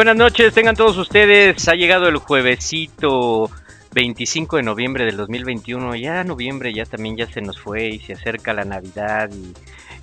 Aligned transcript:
Buenas 0.00 0.16
noches, 0.16 0.54
tengan 0.54 0.76
todos 0.76 0.96
ustedes. 0.96 1.68
Ha 1.68 1.74
llegado 1.74 2.08
el 2.08 2.16
juevesito 2.16 3.50
25 3.92 4.56
de 4.56 4.62
noviembre 4.62 5.04
del 5.04 5.18
2021. 5.18 5.94
Ya 5.96 6.24
noviembre 6.24 6.72
ya 6.72 6.86
también 6.86 7.18
ya 7.18 7.26
se 7.26 7.42
nos 7.42 7.60
fue 7.60 7.88
y 7.90 7.98
se 7.98 8.14
acerca 8.14 8.54
la 8.54 8.64
Navidad 8.64 9.28
y 9.30 9.52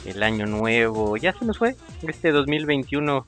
el 0.08 0.22
año 0.22 0.46
nuevo. 0.46 1.18
Ya 1.18 1.34
se 1.34 1.46
nos 1.46 1.58
fue 1.58 1.76
este 2.08 2.30
2021 2.30 3.26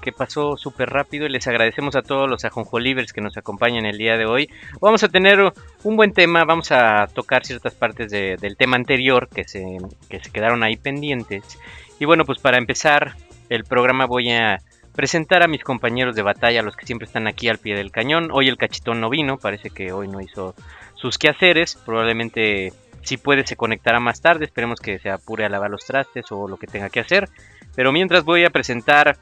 que 0.00 0.12
pasó 0.12 0.56
súper 0.56 0.90
rápido 0.90 1.26
y 1.26 1.30
les 1.30 1.48
agradecemos 1.48 1.96
a 1.96 2.02
todos 2.02 2.30
los 2.30 2.44
ajonjolivers 2.44 3.12
que 3.12 3.20
nos 3.20 3.36
acompañan 3.36 3.84
el 3.84 3.98
día 3.98 4.16
de 4.16 4.26
hoy. 4.26 4.48
Vamos 4.80 5.02
a 5.02 5.08
tener 5.08 5.52
un 5.82 5.96
buen 5.96 6.12
tema, 6.12 6.44
vamos 6.44 6.70
a 6.70 7.08
tocar 7.12 7.44
ciertas 7.44 7.74
partes 7.74 8.12
de- 8.12 8.36
del 8.36 8.56
tema 8.56 8.76
anterior 8.76 9.28
que 9.28 9.48
se, 9.48 9.64
que 10.08 10.20
se 10.20 10.30
quedaron 10.30 10.62
ahí 10.62 10.76
pendientes. 10.76 11.58
Y 11.98 12.04
bueno, 12.04 12.24
pues 12.24 12.38
para 12.38 12.58
empezar 12.58 13.16
el 13.48 13.64
programa 13.64 14.06
voy 14.06 14.30
a 14.30 14.60
presentar 14.94 15.42
a 15.42 15.48
mis 15.48 15.64
compañeros 15.64 16.14
de 16.14 16.22
batalla, 16.22 16.62
los 16.62 16.76
que 16.76 16.86
siempre 16.86 17.06
están 17.06 17.26
aquí 17.26 17.48
al 17.48 17.58
pie 17.58 17.76
del 17.76 17.90
cañón. 17.90 18.30
Hoy 18.32 18.48
el 18.48 18.56
cachetón 18.56 19.00
no 19.00 19.10
vino, 19.10 19.38
parece 19.38 19.70
que 19.70 19.92
hoy 19.92 20.08
no 20.08 20.20
hizo 20.20 20.54
sus 20.94 21.18
quehaceres. 21.18 21.76
Probablemente 21.84 22.72
si 23.02 23.16
puede 23.16 23.46
se 23.46 23.56
conectará 23.56 24.00
más 24.00 24.20
tarde, 24.20 24.44
esperemos 24.44 24.80
que 24.80 24.98
se 24.98 25.10
apure 25.10 25.44
a 25.44 25.48
lavar 25.48 25.70
los 25.70 25.84
trastes 25.84 26.30
o 26.30 26.48
lo 26.48 26.56
que 26.56 26.66
tenga 26.66 26.90
que 26.90 27.00
hacer. 27.00 27.28
Pero 27.74 27.92
mientras 27.92 28.24
voy 28.24 28.44
a 28.44 28.50
presentar 28.50 29.18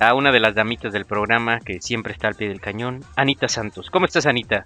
a 0.00 0.14
una 0.14 0.30
de 0.30 0.40
las 0.40 0.54
damitas 0.54 0.92
del 0.92 1.04
programa 1.04 1.60
que 1.60 1.80
siempre 1.80 2.12
está 2.12 2.28
al 2.28 2.36
pie 2.36 2.48
del 2.48 2.60
cañón, 2.60 3.04
Anita 3.16 3.48
Santos. 3.48 3.90
¿Cómo 3.90 4.06
estás, 4.06 4.26
Anita? 4.26 4.64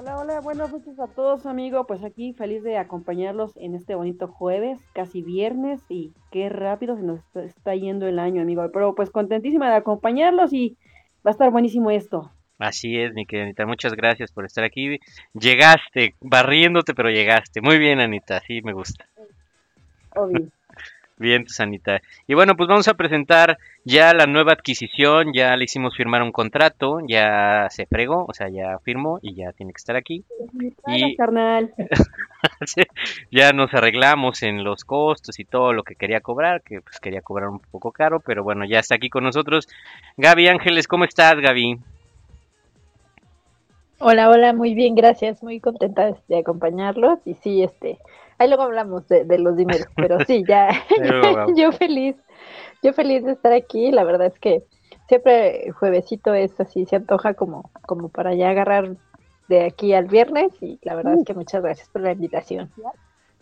Hola, 0.00 0.16
hola, 0.16 0.40
buenas 0.40 0.72
noches 0.72 0.98
a 0.98 1.08
todos, 1.08 1.44
amigo. 1.44 1.86
Pues 1.86 2.02
aquí 2.02 2.32
feliz 2.32 2.62
de 2.62 2.78
acompañarlos 2.78 3.54
en 3.58 3.74
este 3.74 3.94
bonito 3.94 4.28
jueves, 4.28 4.80
casi 4.94 5.20
viernes, 5.20 5.82
y 5.90 6.14
qué 6.30 6.48
rápido 6.48 6.96
se 6.96 7.02
nos 7.02 7.20
está- 7.34 7.74
yendo 7.74 8.06
el 8.06 8.18
año, 8.18 8.40
amigo. 8.40 8.66
Pero 8.72 8.94
pues 8.94 9.10
contentísima 9.10 9.68
de 9.68 9.76
acompañarlos 9.76 10.54
y 10.54 10.78
va 11.18 11.28
a 11.28 11.30
estar 11.32 11.50
buenísimo 11.50 11.90
esto. 11.90 12.30
Así 12.58 12.98
es, 12.98 13.12
mi 13.12 13.26
querida 13.26 13.44
Anita, 13.44 13.66
muchas 13.66 13.92
gracias 13.92 14.32
por 14.32 14.46
estar 14.46 14.64
aquí. 14.64 14.98
Llegaste, 15.34 16.14
barriéndote, 16.22 16.94
pero 16.94 17.10
llegaste. 17.10 17.60
Muy 17.60 17.76
bien, 17.78 18.00
Anita, 18.00 18.38
así 18.38 18.62
me 18.62 18.72
gusta. 18.72 19.04
Obvio. 20.16 20.48
Bien, 21.20 21.44
pues, 21.44 21.60
Anita. 21.60 22.00
Y 22.26 22.32
bueno, 22.32 22.56
pues 22.56 22.66
vamos 22.66 22.88
a 22.88 22.94
presentar 22.94 23.58
ya 23.84 24.14
la 24.14 24.24
nueva 24.24 24.54
adquisición, 24.54 25.34
ya 25.34 25.54
le 25.54 25.64
hicimos 25.64 25.94
firmar 25.94 26.22
un 26.22 26.32
contrato, 26.32 27.00
ya 27.06 27.66
se 27.68 27.84
fregó, 27.84 28.24
o 28.26 28.32
sea, 28.32 28.48
ya 28.48 28.78
firmó 28.78 29.18
y 29.20 29.34
ya 29.34 29.52
tiene 29.52 29.74
que 29.74 29.76
estar 29.76 29.96
aquí. 29.96 30.24
Hola, 30.82 31.08
carnal. 31.16 31.74
Ya 33.30 33.52
nos 33.52 33.74
arreglamos 33.74 34.42
en 34.42 34.64
los 34.64 34.86
costos 34.86 35.38
y 35.38 35.44
todo 35.44 35.74
lo 35.74 35.82
que 35.82 35.94
quería 35.94 36.22
cobrar, 36.22 36.62
que 36.62 36.80
pues 36.80 36.98
quería 36.98 37.20
cobrar 37.20 37.50
un 37.50 37.58
poco 37.58 37.92
caro, 37.92 38.20
pero 38.20 38.42
bueno, 38.42 38.64
ya 38.64 38.78
está 38.78 38.94
aquí 38.94 39.10
con 39.10 39.24
nosotros. 39.24 39.68
Gaby 40.16 40.48
Ángeles, 40.48 40.88
¿cómo 40.88 41.04
estás, 41.04 41.38
Gaby? 41.38 41.78
Hola, 43.98 44.30
hola, 44.30 44.54
muy 44.54 44.72
bien, 44.72 44.94
gracias, 44.94 45.42
muy 45.42 45.60
contenta 45.60 46.16
de 46.28 46.38
acompañarlos 46.38 47.18
y 47.26 47.34
sí, 47.34 47.62
este, 47.62 47.98
ahí 48.40 48.48
luego 48.48 48.64
hablamos 48.64 49.06
de, 49.06 49.24
de 49.24 49.38
los 49.38 49.54
dineros, 49.54 49.86
pero 49.94 50.18
sí, 50.26 50.42
ya, 50.48 50.70
yo 51.56 51.72
feliz, 51.72 52.16
yo 52.82 52.92
feliz 52.94 53.22
de 53.22 53.32
estar 53.32 53.52
aquí, 53.52 53.92
la 53.92 54.02
verdad 54.02 54.28
es 54.28 54.38
que 54.38 54.64
siempre 55.08 55.70
juevesito 55.72 56.32
es 56.32 56.58
así, 56.58 56.86
se 56.86 56.96
antoja 56.96 57.34
como, 57.34 57.70
como 57.82 58.08
para 58.08 58.34
ya 58.34 58.48
agarrar 58.48 58.96
de 59.48 59.66
aquí 59.66 59.92
al 59.92 60.06
viernes 60.06 60.52
y 60.62 60.78
la 60.82 60.94
verdad 60.94 61.18
es 61.18 61.24
que 61.24 61.34
muchas 61.34 61.62
gracias 61.62 61.90
por 61.90 62.00
la 62.00 62.12
invitación. 62.12 62.70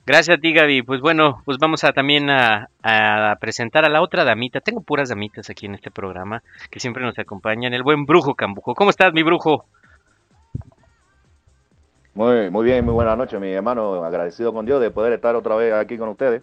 Gracias 0.04 0.38
a 0.38 0.41
ti, 0.41 0.54
Gaby. 0.54 0.82
Pues 0.82 1.03
bueno, 1.03 1.42
pues 1.44 1.59
vamos 1.59 1.84
a 1.84 1.92
también 1.92 2.30
a, 2.30 2.70
a 2.82 3.36
presentar 3.41 3.84
a 3.84 3.91
la 3.91 4.00
otra 4.00 4.25
damita. 4.25 4.60
Tengo 4.60 4.80
puras 4.80 5.10
damitas 5.10 5.50
aquí 5.50 5.66
en 5.66 5.75
este 5.75 5.91
programa 5.91 6.42
que 6.70 6.80
siempre 6.80 7.04
nos 7.04 7.19
acompañan. 7.19 7.75
El 7.75 7.82
buen 7.82 8.06
Brujo 8.06 8.34
Cambujo. 8.34 8.75
¿Cómo 8.75 8.88
estás, 8.88 9.12
mi 9.12 9.22
Brujo? 9.22 9.66
Muy, 12.19 12.51
muy 12.51 12.65
bien, 12.65 12.84
muy 12.84 12.95
buenas 12.95 13.17
noches, 13.17 13.41
mi 13.41 13.53
hermano. 13.53 14.03
Agradecido 14.05 14.53
con 14.53 14.67
Dios 14.67 14.81
de 14.81 14.91
poder 14.91 15.12
estar 15.12 15.37
otra 15.37 15.55
vez 15.55 15.73
aquí 15.73 15.97
con 15.97 16.09
ustedes, 16.09 16.43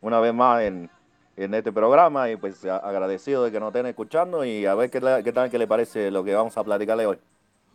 una 0.00 0.18
vez 0.18 0.32
más 0.32 0.62
en, 0.62 0.88
en 1.36 1.52
este 1.52 1.72
programa 1.72 2.30
y 2.30 2.36
pues 2.36 2.64
agradecido 2.64 3.44
de 3.44 3.52
que 3.52 3.60
nos 3.60 3.66
estén 3.68 3.84
escuchando 3.84 4.46
y 4.46 4.64
a 4.64 4.74
ver 4.74 4.90
qué, 4.90 4.98
qué 5.22 5.32
tal 5.34 5.50
que 5.50 5.58
le 5.58 5.66
parece 5.66 6.10
lo 6.10 6.24
que 6.24 6.34
vamos 6.34 6.56
a 6.56 6.64
platicarle 6.64 7.04
hoy. 7.04 7.18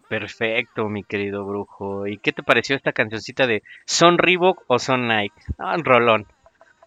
Perfecto, 0.10 0.90
mi 0.90 1.04
querido 1.04 1.46
Brujo. 1.46 2.08
¿Y 2.08 2.18
qué 2.18 2.32
te 2.32 2.42
pareció 2.42 2.76
esta 2.76 2.94
cancioncita 2.94 3.46
de 3.46 3.62
Son 3.86 4.18
Reebok 4.18 4.64
o 4.66 4.80
Son 4.80 5.08
Nike? 5.08 5.36
Ah, 5.60 5.78
rolón. 5.78 6.26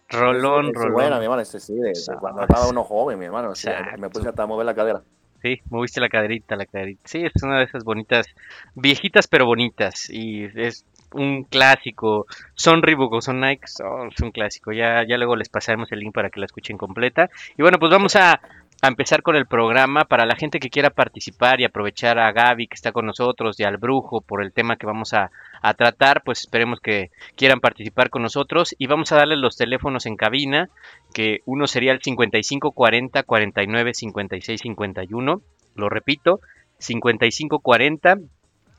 Rolón, 0.09 0.65
Es- 0.65 0.71
es 0.71 0.75
rolón. 0.77 0.93
buena, 0.93 1.17
mi 1.19 1.23
hermano, 1.23 1.41
ese 1.41 1.61
sí, 1.61 1.73
de, 1.75 1.89
de 1.89 1.95
Sa- 1.95 2.17
cuando 2.17 2.41
estaba 2.41 2.67
uno 2.67 2.83
joven, 2.83 3.17
mi 3.17 3.23
hermano. 3.27 3.53
me 3.97 4.09
puse 4.09 4.27
hasta 4.27 4.43
a 4.43 4.45
mover 4.45 4.65
la 4.65 4.75
cadera. 4.75 5.03
Sí, 5.41 5.61
moviste 5.69 6.01
la 6.01 6.09
caderita, 6.09 6.55
la 6.57 6.65
caderita. 6.65 7.01
Sí, 7.05 7.23
es 7.25 7.41
una 7.43 7.59
de 7.59 7.63
esas 7.65 7.83
bonitas, 7.85 8.27
viejitas 8.75 9.27
pero 9.27 9.45
bonitas. 9.45 10.09
Y 10.09 10.45
es 10.59 10.85
un 11.13 11.43
clásico. 11.45 12.27
Son 12.55 12.81
Reebok 12.83 13.13
o 13.13 13.21
son 13.21 13.39
Nike, 13.39 13.67
son- 13.67 14.09
es 14.09 14.19
un 14.21 14.31
clásico. 14.31 14.73
Ya, 14.73 15.03
ya 15.07 15.17
luego 15.17 15.35
les 15.37 15.47
pasaremos 15.49 15.91
el 15.93 15.99
link 15.99 16.13
para 16.13 16.29
que 16.29 16.39
la 16.41 16.45
escuchen 16.45 16.77
completa. 16.77 17.29
Y 17.57 17.61
bueno, 17.61 17.79
pues 17.79 17.89
vamos 17.89 18.17
a, 18.17 18.33
a 18.81 18.87
empezar 18.87 19.21
con 19.21 19.37
el 19.37 19.45
programa. 19.47 20.03
Para 20.03 20.25
la 20.25 20.35
gente 20.35 20.59
que 20.59 20.69
quiera 20.69 20.89
participar 20.89 21.61
y 21.61 21.63
aprovechar 21.63 22.19
a 22.19 22.33
Gaby 22.33 22.67
que 22.67 22.75
está 22.75 22.91
con 22.91 23.05
nosotros 23.05 23.57
y 23.61 23.63
al 23.63 23.77
Brujo 23.77 24.19
por 24.19 24.43
el 24.43 24.51
tema 24.51 24.75
que 24.75 24.85
vamos 24.87 25.13
a, 25.13 25.31
a 25.61 25.73
tratar, 25.73 26.21
pues 26.23 26.41
esperemos 26.41 26.81
que 26.81 27.11
quieran 27.37 27.61
participar 27.61 28.09
con 28.09 28.23
nosotros. 28.23 28.75
Y 28.77 28.87
vamos 28.87 29.13
a 29.13 29.15
darles 29.15 29.39
los 29.39 29.55
teléfonos 29.55 30.05
en 30.05 30.17
cabina 30.17 30.69
que 31.13 31.39
uno 31.45 31.67
sería 31.67 31.91
el 31.91 32.01
55 32.01 32.71
40 32.71 33.23
49 33.23 33.93
56 33.93 34.61
51. 34.61 35.41
Lo 35.75 35.89
repito, 35.89 36.39
55 36.79 37.59
40 37.59 38.17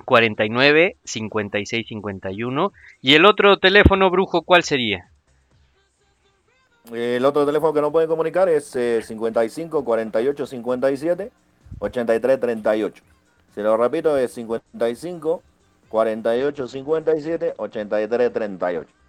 49 0.04 0.96
56 1.04 1.87
51. 1.88 2.72
Y 3.00 3.14
el 3.14 3.25
otro 3.25 3.58
teléfono, 3.58 4.10
brujo, 4.10 4.43
¿cuál 4.43 4.64
sería? 4.64 5.10
El 6.93 7.25
otro 7.25 7.46
teléfono 7.46 7.72
que 7.72 7.81
no 7.81 7.93
pueden 7.93 8.08
comunicar 8.08 8.49
es 8.49 8.75
eh, 8.75 9.02
55 9.02 9.84
48 9.84 10.46
57 10.46 11.31
83 11.78 12.40
38. 12.40 13.02
Si 13.54 13.60
lo 13.60 13.76
repito, 13.76 14.16
es 14.16 14.32
55 14.32 15.43
48 15.88 16.69
57 16.69 17.54
83 17.56 18.32
38. 18.32 19.00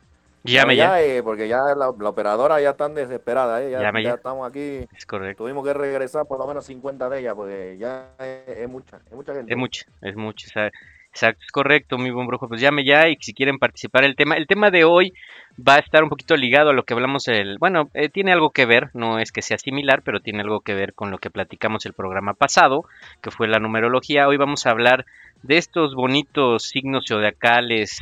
Llame 0.44 0.74
No, 0.74 0.78
ya. 0.78 1.02
eh, 1.02 1.22
porque 1.24 1.48
ya 1.48 1.60
la, 1.76 1.92
la 1.98 2.10
operadora 2.10 2.60
ya 2.60 2.72
están 2.72 2.96
desesperada, 2.96 3.62
eh, 3.64 3.72
ya, 3.72 3.80
Llame 3.82 4.04
ya 4.04 4.10
ya. 4.10 4.16
estamos 4.16 4.50
aquí. 4.50 4.86
Es 4.96 5.06
correcto. 5.06 5.44
Tuvimos 5.44 5.66
que 5.66 5.74
regresar 5.74 6.26
por 6.26 6.40
lo 6.40 6.48
menos 6.48 6.66
50 6.66 7.10
de 7.10 7.20
ellas, 7.20 7.34
porque 7.36 7.78
ya 7.80 8.10
es, 8.20 8.58
es 8.58 8.70
mucha, 8.70 9.00
es 9.06 9.14
mucha 9.14 9.34
gente. 9.34 9.52
Es 9.54 9.58
mucho, 9.58 9.86
es 10.02 10.52
sea, 10.52 10.72
Exacto, 11.12 11.44
es 11.46 11.52
correcto, 11.52 11.98
mi 11.98 12.10
buen 12.10 12.26
brujo. 12.26 12.48
Pues 12.48 12.62
llame 12.62 12.86
ya 12.86 13.10
y 13.10 13.18
si 13.20 13.34
quieren 13.34 13.60
participar 13.60 14.06
el 14.06 14.16
tema. 14.16 14.36
El 14.36 14.48
tema 14.48 14.72
de 14.72 14.86
hoy 14.86 15.14
va 15.60 15.76
a 15.76 15.80
estar 15.80 16.04
un 16.04 16.10
poquito 16.10 16.38
ligado 16.38 16.70
a 16.70 16.74
lo 16.74 16.84
que 16.84 16.94
hablamos 16.94 17.28
el. 17.28 17.58
Bueno, 17.60 17.90
eh, 17.94 18.08
tiene 18.08 18.32
algo 18.32 18.52
que 18.52 18.66
ver, 18.66 18.90
no 18.94 19.20
es 19.20 19.34
que 19.34 19.42
sea 19.42 19.58
similar, 19.58 20.04
pero 20.04 20.22
tiene 20.22 20.40
algo 20.42 20.62
que 20.62 20.74
ver 20.74 20.94
con 20.94 21.12
lo 21.12 21.18
que 21.18 21.30
platicamos 21.30 21.86
el 21.86 21.92
programa 21.94 22.34
pasado, 22.34 22.86
que 23.22 23.30
fue 23.30 23.50
la 23.50 23.60
numerología. 23.60 24.28
Hoy 24.30 24.38
vamos 24.38 24.66
a 24.66 24.72
hablar 24.72 25.06
de 25.44 25.58
estos 25.58 25.96
bonitos 25.96 26.64
signos 26.64 27.06
zodiacales 27.10 28.00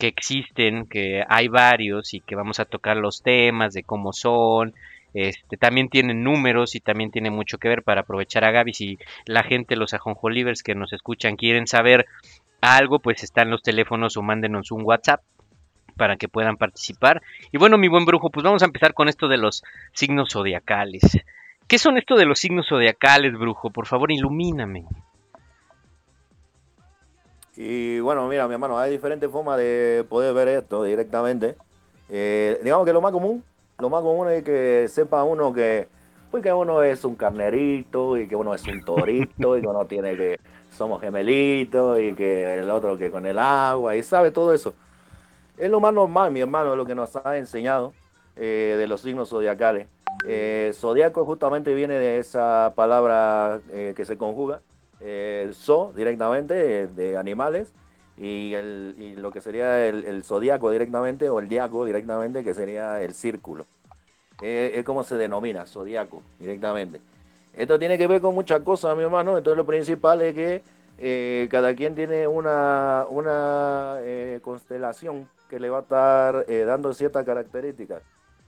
que 0.00 0.08
existen, 0.08 0.86
que 0.86 1.22
hay 1.28 1.46
varios 1.46 2.14
y 2.14 2.20
que 2.20 2.34
vamos 2.34 2.58
a 2.58 2.64
tocar 2.64 2.96
los 2.96 3.22
temas 3.22 3.74
de 3.74 3.84
cómo 3.84 4.12
son. 4.12 4.74
Este, 5.12 5.56
también 5.56 5.88
tienen 5.88 6.24
números 6.24 6.74
y 6.74 6.80
también 6.80 7.10
tiene 7.10 7.30
mucho 7.30 7.58
que 7.58 7.68
ver 7.68 7.82
para 7.82 8.00
aprovechar 8.00 8.44
a 8.44 8.50
Gaby. 8.50 8.74
Si 8.74 8.98
la 9.26 9.42
gente, 9.42 9.76
los 9.76 9.92
ajonjolivers 9.92 10.62
que 10.62 10.74
nos 10.74 10.92
escuchan, 10.92 11.36
quieren 11.36 11.66
saber 11.66 12.06
algo, 12.60 12.98
pues 12.98 13.22
están 13.22 13.50
los 13.50 13.62
teléfonos 13.62 14.16
o 14.16 14.22
mándenos 14.22 14.72
un 14.72 14.82
WhatsApp 14.84 15.20
para 15.96 16.16
que 16.16 16.28
puedan 16.28 16.56
participar. 16.56 17.20
Y 17.52 17.58
bueno, 17.58 17.76
mi 17.76 17.88
buen 17.88 18.06
brujo, 18.06 18.30
pues 18.30 18.42
vamos 18.42 18.62
a 18.62 18.66
empezar 18.66 18.94
con 18.94 19.08
esto 19.08 19.28
de 19.28 19.36
los 19.36 19.62
signos 19.92 20.30
zodiacales. 20.32 21.02
¿Qué 21.68 21.78
son 21.78 21.98
esto 21.98 22.16
de 22.16 22.24
los 22.24 22.38
signos 22.38 22.68
zodiacales, 22.68 23.38
brujo? 23.38 23.70
Por 23.70 23.86
favor, 23.86 24.10
ilumíname. 24.10 24.86
Y 27.62 28.00
bueno, 28.00 28.26
mira, 28.26 28.48
mi 28.48 28.54
hermano, 28.54 28.78
hay 28.78 28.90
diferentes 28.90 29.30
formas 29.30 29.58
de 29.58 30.06
poder 30.08 30.32
ver 30.32 30.48
esto 30.48 30.82
directamente. 30.82 31.56
Eh, 32.08 32.58
digamos 32.64 32.86
que 32.86 32.92
lo 32.94 33.02
más 33.02 33.12
común, 33.12 33.44
lo 33.78 33.90
más 33.90 34.00
común 34.00 34.30
es 34.30 34.42
que 34.42 34.88
sepa 34.88 35.24
uno 35.24 35.52
que, 35.52 35.86
pues 36.30 36.42
que 36.42 36.50
uno 36.54 36.82
es 36.82 37.04
un 37.04 37.16
carnerito 37.16 38.16
y 38.16 38.26
que 38.26 38.34
uno 38.34 38.54
es 38.54 38.66
un 38.66 38.82
torito 38.82 39.58
y 39.58 39.60
que 39.60 39.66
uno 39.66 39.84
tiene 39.84 40.16
que 40.16 40.40
somos 40.70 41.02
gemelitos 41.02 42.00
y 42.00 42.14
que 42.14 42.60
el 42.60 42.70
otro 42.70 42.96
que 42.96 43.10
con 43.10 43.26
el 43.26 43.38
agua 43.38 43.94
y 43.94 44.02
sabe 44.02 44.30
todo 44.30 44.54
eso. 44.54 44.72
Es 45.58 45.70
lo 45.70 45.80
más 45.80 45.92
normal, 45.92 46.32
mi 46.32 46.40
hermano, 46.40 46.74
lo 46.74 46.86
que 46.86 46.94
nos 46.94 47.14
ha 47.14 47.36
enseñado 47.36 47.92
eh, 48.36 48.76
de 48.78 48.86
los 48.86 49.02
signos 49.02 49.28
zodiacales. 49.28 49.86
Eh, 50.26 50.72
zodiaco 50.72 51.26
justamente 51.26 51.74
viene 51.74 51.98
de 51.98 52.20
esa 52.20 52.72
palabra 52.74 53.60
eh, 53.70 53.92
que 53.94 54.06
se 54.06 54.16
conjuga, 54.16 54.62
eh, 55.00 55.50
zo 55.54 55.92
directamente, 55.96 56.86
de 56.86 57.16
animales, 57.16 57.72
y, 58.16 58.52
el, 58.54 58.94
y 58.98 59.16
lo 59.16 59.30
que 59.30 59.40
sería 59.40 59.86
el, 59.86 60.04
el, 60.04 60.24
zodiaco 60.24 60.70
directamente, 60.70 61.28
o 61.28 61.38
el 61.40 61.48
diaco 61.48 61.84
directamente, 61.84 62.44
que 62.44 62.54
sería 62.54 63.00
el 63.02 63.14
círculo. 63.14 63.66
es 64.42 64.84
como 64.84 65.04
se 65.04 65.16
denomina, 65.16 65.66
zodiaco 65.66 66.22
directamente. 66.38 67.00
Esto 67.54 67.78
tiene 67.78 67.98
que 67.98 68.06
ver 68.06 68.20
con 68.20 68.34
muchas 68.34 68.60
cosas, 68.60 68.96
mi 68.96 69.02
hermano, 69.02 69.36
entonces 69.38 69.56
lo 69.56 69.66
principal 69.66 70.22
es 70.22 70.34
que 70.34 71.48
cada 71.48 71.74
quien 71.74 71.94
tiene 71.94 72.26
una, 72.28 73.06
una 73.08 73.96
constelación 74.42 75.28
que 75.48 75.58
le 75.58 75.70
va 75.70 75.78
a 75.78 75.82
estar 75.82 76.46
dando 76.66 76.92
ciertas 76.92 77.24
características 77.24 78.02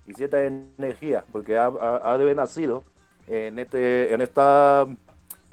y 0.06 0.14
cierta 0.14 0.44
energía, 0.44 1.25
porque 1.32 1.56
ha, 1.56 1.66
ha, 1.66 2.12
ha 2.12 2.19
de 2.19 2.25
haber 2.25 2.37
nacido 2.37 2.84
en, 3.26 3.58
este, 3.58 4.12
en 4.12 4.20
esta, 4.20 4.87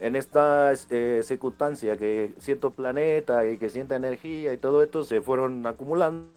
en 0.02 0.16
esta 0.16 0.74
eh, 0.90 1.22
circunstancia 1.24 1.98
que 1.98 2.34
ciertos 2.40 2.74
planetas 2.74 3.46
y 3.46 3.58
que 3.58 3.70
cierta 3.70 3.96
energía 3.96 4.54
y 4.54 4.58
todo 4.58 4.82
esto 4.82 5.04
se 5.04 5.22
fueron 5.22 5.66
acumulando 5.68 6.30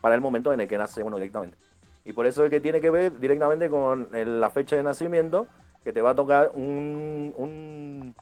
para 0.00 0.14
el 0.14 0.20
momento 0.20 0.52
en 0.52 0.60
el 0.60 0.68
que 0.68 0.78
nace 0.78 1.02
uno 1.02 1.16
directamente. 1.16 1.56
Y 2.04 2.12
por 2.12 2.26
eso 2.26 2.44
es 2.44 2.50
que 2.50 2.60
tiene 2.60 2.80
que 2.80 2.90
ver 2.90 3.18
directamente 3.18 3.70
con 3.70 4.08
la 4.12 4.50
fecha 4.50 4.74
de 4.74 4.82
nacimiento, 4.82 5.46
que 5.84 5.92
te 5.92 6.02
va 6.02 6.10
a 6.10 6.14
tocar 6.14 6.50
un, 6.54 7.32
un, 7.36 8.14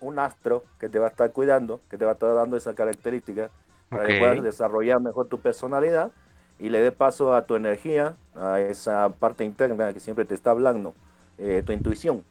un, 0.00 0.18
astro 0.18 0.64
que 0.78 0.90
te 0.90 0.98
va 0.98 1.06
a 1.06 1.10
estar 1.10 1.32
cuidando, 1.32 1.80
que 1.88 1.96
te 1.96 2.04
va 2.04 2.12
a 2.12 2.14
estar 2.14 2.34
dando 2.34 2.56
esa 2.56 2.74
característica 2.74 3.50
para 3.88 4.04
okay. 4.04 4.14
que 4.14 4.20
puedas 4.20 4.42
desarrollar 4.42 5.00
mejor 5.00 5.28
tu 5.28 5.40
personalidad 5.40 6.10
y 6.58 6.68
le 6.68 6.80
dé 6.80 6.92
paso 6.92 7.34
a 7.34 7.46
tu 7.46 7.56
energía, 7.56 8.16
a 8.34 8.60
esa 8.60 9.08
parte 9.08 9.44
interna 9.44 9.92
que 9.92 10.00
siempre 10.00 10.24
te 10.26 10.34
está 10.34 10.50
hablando, 10.50 10.94
eh, 11.38 11.62
tu 11.64 11.72
intuición, 11.72 12.22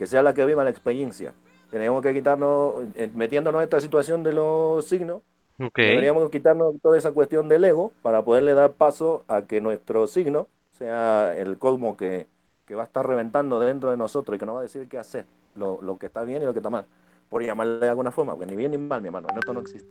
que 0.00 0.06
sea 0.06 0.22
la 0.22 0.32
que 0.32 0.46
viva 0.46 0.64
la 0.64 0.70
experiencia. 0.70 1.34
Tenemos 1.70 2.00
que 2.02 2.14
quitarnos, 2.14 2.84
eh, 2.94 3.10
metiéndonos 3.14 3.60
en 3.60 3.64
esta 3.64 3.82
situación 3.82 4.22
de 4.22 4.32
los 4.32 4.88
signos, 4.88 5.20
okay. 5.58 5.88
deberíamos 5.88 6.30
quitarnos 6.30 6.80
toda 6.80 6.96
esa 6.96 7.12
cuestión 7.12 7.50
del 7.50 7.64
ego 7.64 7.92
para 8.00 8.24
poderle 8.24 8.54
dar 8.54 8.72
paso 8.72 9.26
a 9.28 9.42
que 9.42 9.60
nuestro 9.60 10.06
signo 10.06 10.48
sea 10.70 11.36
el 11.36 11.58
cosmos 11.58 11.98
que, 11.98 12.28
que 12.64 12.74
va 12.74 12.84
a 12.84 12.86
estar 12.86 13.06
reventando 13.06 13.60
dentro 13.60 13.90
de 13.90 13.98
nosotros 13.98 14.34
y 14.34 14.38
que 14.38 14.46
nos 14.46 14.54
va 14.54 14.60
a 14.60 14.62
decir 14.62 14.88
qué 14.88 14.96
hacer, 14.96 15.26
lo, 15.54 15.82
lo 15.82 15.98
que 15.98 16.06
está 16.06 16.24
bien 16.24 16.40
y 16.40 16.46
lo 16.46 16.54
que 16.54 16.60
está 16.60 16.70
mal, 16.70 16.86
por 17.28 17.44
llamarle 17.44 17.80
de 17.80 17.90
alguna 17.90 18.10
forma, 18.10 18.32
porque 18.32 18.50
ni 18.50 18.56
bien 18.56 18.70
ni 18.70 18.78
mal, 18.78 19.02
mi 19.02 19.08
hermano, 19.08 19.28
esto 19.36 19.52
no 19.52 19.60
existe. 19.60 19.90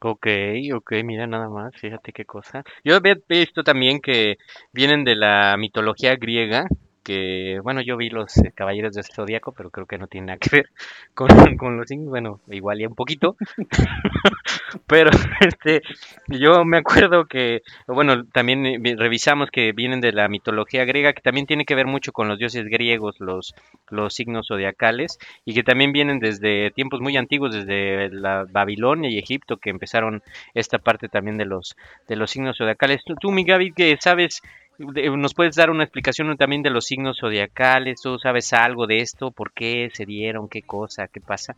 Ok, 0.00 0.26
ok, 0.74 0.92
mira 1.04 1.28
nada 1.28 1.48
más, 1.48 1.72
fíjate 1.76 2.12
qué 2.12 2.24
cosa. 2.24 2.64
Yo 2.82 2.96
había 2.96 3.14
visto 3.28 3.62
también 3.62 4.00
que 4.00 4.38
vienen 4.72 5.04
de 5.04 5.14
la 5.14 5.54
mitología 5.56 6.16
griega, 6.16 6.66
que, 7.02 7.60
bueno, 7.62 7.80
yo 7.80 7.96
vi 7.96 8.10
los 8.10 8.36
eh, 8.38 8.52
Caballeros 8.54 8.94
del 8.94 9.04
Zodíaco, 9.04 9.52
pero 9.52 9.70
creo 9.70 9.86
que 9.86 9.98
no 9.98 10.06
tiene 10.06 10.28
nada 10.28 10.38
que 10.38 10.50
ver 10.50 10.70
con, 11.14 11.28
con 11.56 11.76
los 11.76 11.88
signos, 11.88 12.08
bueno, 12.08 12.40
igual 12.48 12.78
ya 12.78 12.88
un 12.88 12.94
poquito, 12.94 13.36
pero 14.86 15.10
este, 15.40 15.82
yo 16.28 16.64
me 16.64 16.78
acuerdo 16.78 17.26
que, 17.26 17.62
bueno, 17.86 18.24
también 18.26 18.66
eh, 18.66 18.94
revisamos 18.96 19.50
que 19.50 19.72
vienen 19.72 20.00
de 20.00 20.12
la 20.12 20.28
mitología 20.28 20.84
griega, 20.84 21.12
que 21.12 21.22
también 21.22 21.46
tiene 21.46 21.64
que 21.64 21.74
ver 21.74 21.86
mucho 21.86 22.12
con 22.12 22.28
los 22.28 22.38
dioses 22.38 22.66
griegos, 22.66 23.16
los, 23.20 23.54
los 23.88 24.14
signos 24.14 24.48
zodiacales, 24.48 25.18
y 25.44 25.54
que 25.54 25.62
también 25.62 25.92
vienen 25.92 26.18
desde 26.18 26.70
tiempos 26.70 27.00
muy 27.00 27.16
antiguos, 27.16 27.54
desde 27.54 28.10
la 28.10 28.46
Babilonia 28.50 29.10
y 29.10 29.18
Egipto, 29.18 29.56
que 29.56 29.70
empezaron 29.70 30.22
esta 30.54 30.78
parte 30.78 31.08
también 31.08 31.36
de 31.36 31.46
los, 31.46 31.76
de 32.08 32.16
los 32.16 32.30
signos 32.30 32.58
zodiacales. 32.58 33.02
Tú, 33.04 33.14
tú 33.16 33.30
mi 33.30 33.44
Gaby, 33.44 33.72
que 33.72 33.96
sabes 34.00 34.42
¿Nos 34.80 35.34
puedes 35.34 35.56
dar 35.56 35.70
una 35.70 35.84
explicación 35.84 36.34
también 36.38 36.62
de 36.62 36.70
los 36.70 36.86
signos 36.86 37.18
zodiacales? 37.20 38.00
¿Tú 38.00 38.18
sabes 38.18 38.52
algo 38.54 38.86
de 38.86 39.00
esto? 39.00 39.30
¿Por 39.30 39.52
qué 39.52 39.90
se 39.92 40.06
dieron? 40.06 40.48
¿Qué 40.48 40.62
cosa? 40.62 41.06
¿Qué 41.06 41.20
pasa? 41.20 41.54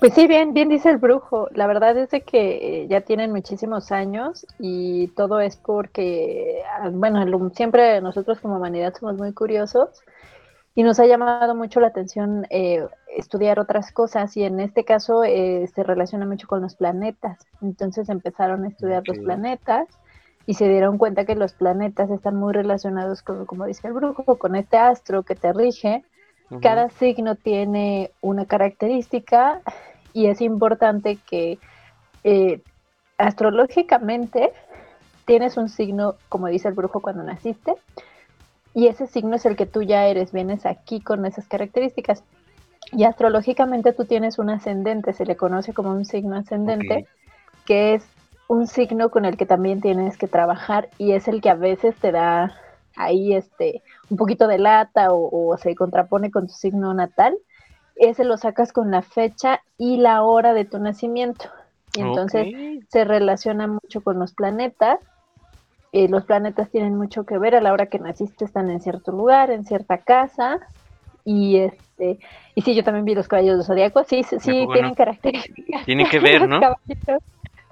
Pues 0.00 0.12
sí, 0.12 0.26
bien, 0.26 0.52
bien 0.52 0.68
dice 0.68 0.90
el 0.90 0.98
brujo. 0.98 1.48
La 1.54 1.66
verdad 1.66 1.96
es 1.96 2.10
de 2.10 2.20
que 2.20 2.86
ya 2.90 3.00
tienen 3.00 3.32
muchísimos 3.32 3.90
años 3.90 4.46
y 4.58 5.08
todo 5.08 5.40
es 5.40 5.56
porque, 5.56 6.62
bueno, 6.92 7.24
siempre 7.54 8.02
nosotros 8.02 8.38
como 8.40 8.58
humanidad 8.58 8.92
somos 9.00 9.16
muy 9.16 9.32
curiosos 9.32 10.02
y 10.74 10.82
nos 10.82 11.00
ha 11.00 11.06
llamado 11.06 11.54
mucho 11.54 11.80
la 11.80 11.86
atención 11.86 12.46
eh, 12.50 12.86
estudiar 13.16 13.58
otras 13.58 13.92
cosas 13.92 14.36
y 14.36 14.44
en 14.44 14.60
este 14.60 14.84
caso 14.84 15.24
eh, 15.24 15.66
se 15.74 15.82
relaciona 15.82 16.26
mucho 16.26 16.46
con 16.46 16.60
los 16.60 16.76
planetas. 16.76 17.46
Entonces 17.62 18.10
empezaron 18.10 18.64
a 18.64 18.68
estudiar 18.68 19.00
okay. 19.00 19.14
los 19.14 19.24
planetas 19.24 19.88
y 20.46 20.54
se 20.54 20.68
dieron 20.68 20.96
cuenta 20.96 21.24
que 21.24 21.34
los 21.34 21.52
planetas 21.52 22.08
están 22.10 22.36
muy 22.36 22.52
relacionados 22.54 23.22
con, 23.22 23.46
como 23.46 23.66
dice 23.66 23.88
el 23.88 23.94
brujo, 23.94 24.38
con 24.38 24.54
este 24.54 24.76
astro 24.76 25.24
que 25.24 25.34
te 25.34 25.52
rige. 25.52 26.04
Uh 26.50 26.54
-huh. 26.54 26.60
Cada 26.62 26.88
signo 26.90 27.34
tiene 27.34 28.12
una 28.20 28.46
característica 28.46 29.60
y 30.12 30.26
es 30.26 30.40
importante 30.40 31.18
que 31.28 31.58
eh, 32.22 32.62
astrológicamente 33.18 34.52
tienes 35.24 35.56
un 35.56 35.68
signo, 35.68 36.14
como 36.28 36.46
dice 36.46 36.68
el 36.68 36.74
brujo, 36.74 37.00
cuando 37.00 37.24
naciste, 37.24 37.74
y 38.72 38.86
ese 38.86 39.06
signo 39.06 39.36
es 39.36 39.46
el 39.46 39.56
que 39.56 39.66
tú 39.66 39.82
ya 39.82 40.06
eres, 40.06 40.32
vienes 40.32 40.64
aquí 40.66 41.00
con 41.00 41.26
esas 41.26 41.48
características. 41.48 42.22
Y 42.92 43.04
astrológicamente 43.04 43.92
tú 43.92 44.04
tienes 44.04 44.38
un 44.38 44.50
ascendente, 44.50 45.12
se 45.12 45.24
le 45.24 45.34
conoce 45.34 45.72
como 45.72 45.90
un 45.90 46.04
signo 46.04 46.36
ascendente, 46.36 46.92
okay. 46.92 47.06
que 47.64 47.94
es 47.94 48.04
un 48.48 48.66
signo 48.66 49.10
con 49.10 49.24
el 49.24 49.36
que 49.36 49.46
también 49.46 49.80
tienes 49.80 50.16
que 50.16 50.28
trabajar 50.28 50.88
y 50.98 51.12
es 51.12 51.28
el 51.28 51.40
que 51.40 51.50
a 51.50 51.54
veces 51.54 51.96
te 51.96 52.12
da 52.12 52.54
ahí 52.96 53.34
este 53.34 53.82
un 54.10 54.16
poquito 54.16 54.46
de 54.46 54.58
lata 54.58 55.12
o, 55.12 55.50
o, 55.50 55.56
se 55.56 55.74
contrapone 55.74 56.30
con 56.30 56.46
tu 56.46 56.52
signo 56.54 56.94
natal, 56.94 57.36
ese 57.96 58.24
lo 58.24 58.36
sacas 58.36 58.72
con 58.72 58.90
la 58.90 59.02
fecha 59.02 59.60
y 59.78 59.96
la 59.96 60.22
hora 60.22 60.52
de 60.54 60.64
tu 60.64 60.78
nacimiento. 60.78 61.46
Y 61.94 62.00
entonces 62.02 62.48
okay. 62.48 62.80
se 62.88 63.04
relaciona 63.04 63.66
mucho 63.66 64.02
con 64.02 64.18
los 64.18 64.34
planetas. 64.34 65.00
Eh, 65.92 66.08
los 66.08 66.24
planetas 66.24 66.70
tienen 66.70 66.94
mucho 66.94 67.24
que 67.24 67.38
ver 67.38 67.54
a 67.54 67.62
la 67.62 67.72
hora 67.72 67.86
que 67.86 67.98
naciste, 67.98 68.44
están 68.44 68.70
en 68.70 68.80
cierto 68.80 69.12
lugar, 69.12 69.50
en 69.50 69.64
cierta 69.64 69.98
casa. 69.98 70.58
Y 71.24 71.56
este, 71.56 72.18
y 72.54 72.62
sí, 72.62 72.74
yo 72.74 72.84
también 72.84 73.04
vi 73.04 73.14
los 73.14 73.28
caballos 73.28 73.56
del 73.56 73.66
zodiaco, 73.66 74.04
sí, 74.04 74.22
sí, 74.22 74.36
sí 74.38 74.66
tienen 74.72 74.94
características. 74.94 75.84
Tienen 75.86 76.08
que 76.08 76.20
ver, 76.20 76.48
¿no? 76.48 76.60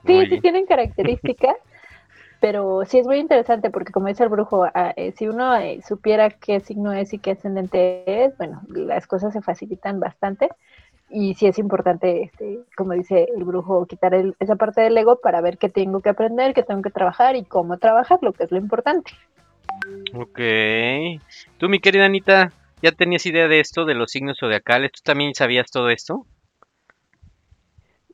Sí, 0.06 0.26
sí 0.26 0.40
tienen 0.40 0.66
características, 0.66 1.56
pero 2.40 2.84
sí 2.84 2.98
es 2.98 3.06
muy 3.06 3.18
interesante 3.18 3.70
porque 3.70 3.92
como 3.92 4.08
dice 4.08 4.24
el 4.24 4.28
brujo, 4.28 4.66
eh, 4.96 5.12
si 5.16 5.26
uno 5.26 5.56
eh, 5.56 5.80
supiera 5.86 6.30
qué 6.30 6.60
signo 6.60 6.92
es 6.92 7.12
y 7.12 7.18
qué 7.18 7.32
ascendente 7.32 8.24
es, 8.24 8.36
bueno, 8.36 8.62
las 8.68 9.06
cosas 9.06 9.32
se 9.32 9.42
facilitan 9.42 10.00
bastante 10.00 10.48
y 11.10 11.34
sí 11.34 11.46
es 11.46 11.58
importante, 11.58 12.24
este, 12.24 12.60
como 12.76 12.92
dice 12.92 13.28
el 13.34 13.44
brujo, 13.44 13.86
quitar 13.86 14.14
el, 14.14 14.34
esa 14.40 14.56
parte 14.56 14.80
del 14.80 14.96
ego 14.96 15.20
para 15.20 15.40
ver 15.40 15.58
qué 15.58 15.68
tengo 15.68 16.00
que 16.00 16.10
aprender, 16.10 16.54
qué 16.54 16.62
tengo 16.62 16.82
que 16.82 16.90
trabajar 16.90 17.36
y 17.36 17.44
cómo 17.44 17.78
trabajar, 17.78 18.18
lo 18.22 18.32
que 18.32 18.44
es 18.44 18.50
lo 18.50 18.58
importante. 18.58 19.12
Ok. 20.14 20.40
Tú, 21.58 21.68
mi 21.68 21.80
querida 21.80 22.06
Anita, 22.06 22.52
¿ya 22.82 22.92
tenías 22.92 23.26
idea 23.26 23.48
de 23.48 23.60
esto, 23.60 23.84
de 23.84 23.94
los 23.94 24.10
signos 24.10 24.38
zodiacales? 24.38 24.92
¿Tú 24.92 25.00
también 25.04 25.34
sabías 25.34 25.70
todo 25.70 25.90
esto? 25.90 26.26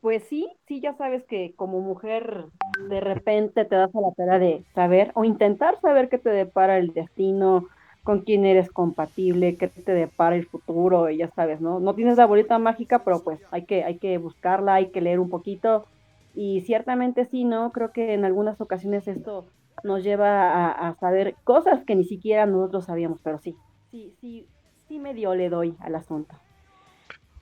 Pues 0.00 0.25
sí, 0.25 0.49
sí, 0.66 0.80
ya 0.80 0.95
sabes 0.95 1.25
que 1.26 1.54
como 1.57 1.80
mujer 1.80 2.47
de 2.88 3.00
repente 3.00 3.66
te 3.66 3.76
das 3.76 3.95
a 3.95 4.00
la 4.00 4.12
tarea 4.16 4.38
de 4.38 4.64
saber 4.75 5.12
o 5.14 5.25
intentar 5.25 5.78
saber 5.80 6.09
qué 6.09 6.19
te 6.19 6.30
depara 6.30 6.78
el 6.78 6.92
destino, 6.95 7.69
con 8.02 8.23
quién 8.23 8.47
eres 8.47 8.71
compatible, 8.71 9.59
qué 9.59 9.69
te 9.69 9.92
depara 9.92 10.37
el 10.37 10.47
futuro, 10.49 11.11
y 11.11 11.19
ya 11.19 11.30
sabes, 11.33 11.61
¿no? 11.61 11.80
No 11.80 11.95
tienes 11.95 12.16
la 12.16 12.26
bolita 12.26 12.59
mágica, 12.59 13.04
pero 13.04 13.23
pues 13.23 13.40
hay 13.50 13.66
que, 13.66 13.85
hay 13.85 13.99
que 13.99 14.16
buscarla, 14.19 14.75
hay 14.76 14.90
que 14.90 15.02
leer 15.02 15.21
un 15.21 15.28
poquito 15.28 15.87
Y 16.33 16.62
ciertamente 16.62 17.26
sí, 17.26 17.45
¿no? 17.45 17.71
Creo 17.73 17.92
que 17.92 18.14
en 18.14 18.25
algunas 18.25 18.61
ocasiones 18.61 19.07
esto 19.09 19.49
nos 19.83 20.02
lleva 20.04 20.52
a, 20.52 20.88
a 20.88 20.95
saber 20.97 21.38
cosas 21.45 21.85
que 21.85 21.97
ni 21.97 22.04
siquiera 22.04 22.47
nosotros 22.47 22.87
sabíamos, 22.87 23.21
pero 23.23 23.38
sí, 23.38 23.54
sí, 23.90 24.14
sí, 24.21 24.49
sí 24.88 24.99
medio 24.99 25.35
le 25.35 25.49
doy 25.50 25.76
al 25.80 25.95
asunto. 25.97 26.37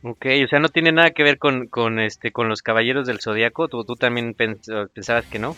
Ok, 0.02 0.26
o 0.45 0.49
sea, 0.49 0.61
no 0.61 0.69
tiene 0.69 0.93
nada 0.93 1.11
que 1.11 1.25
ver 1.25 1.38
con, 1.38 1.67
con 1.67 1.99
este, 1.99 2.31
con 2.31 2.49
los 2.49 2.62
caballeros 2.62 3.07
del 3.07 3.21
zodiaco. 3.21 3.69
¿Tú, 3.69 3.85
tú 3.85 3.97
también 3.97 4.35
pens- 4.35 4.88
pensabas 4.93 5.26
que 5.26 5.38
no? 5.38 5.57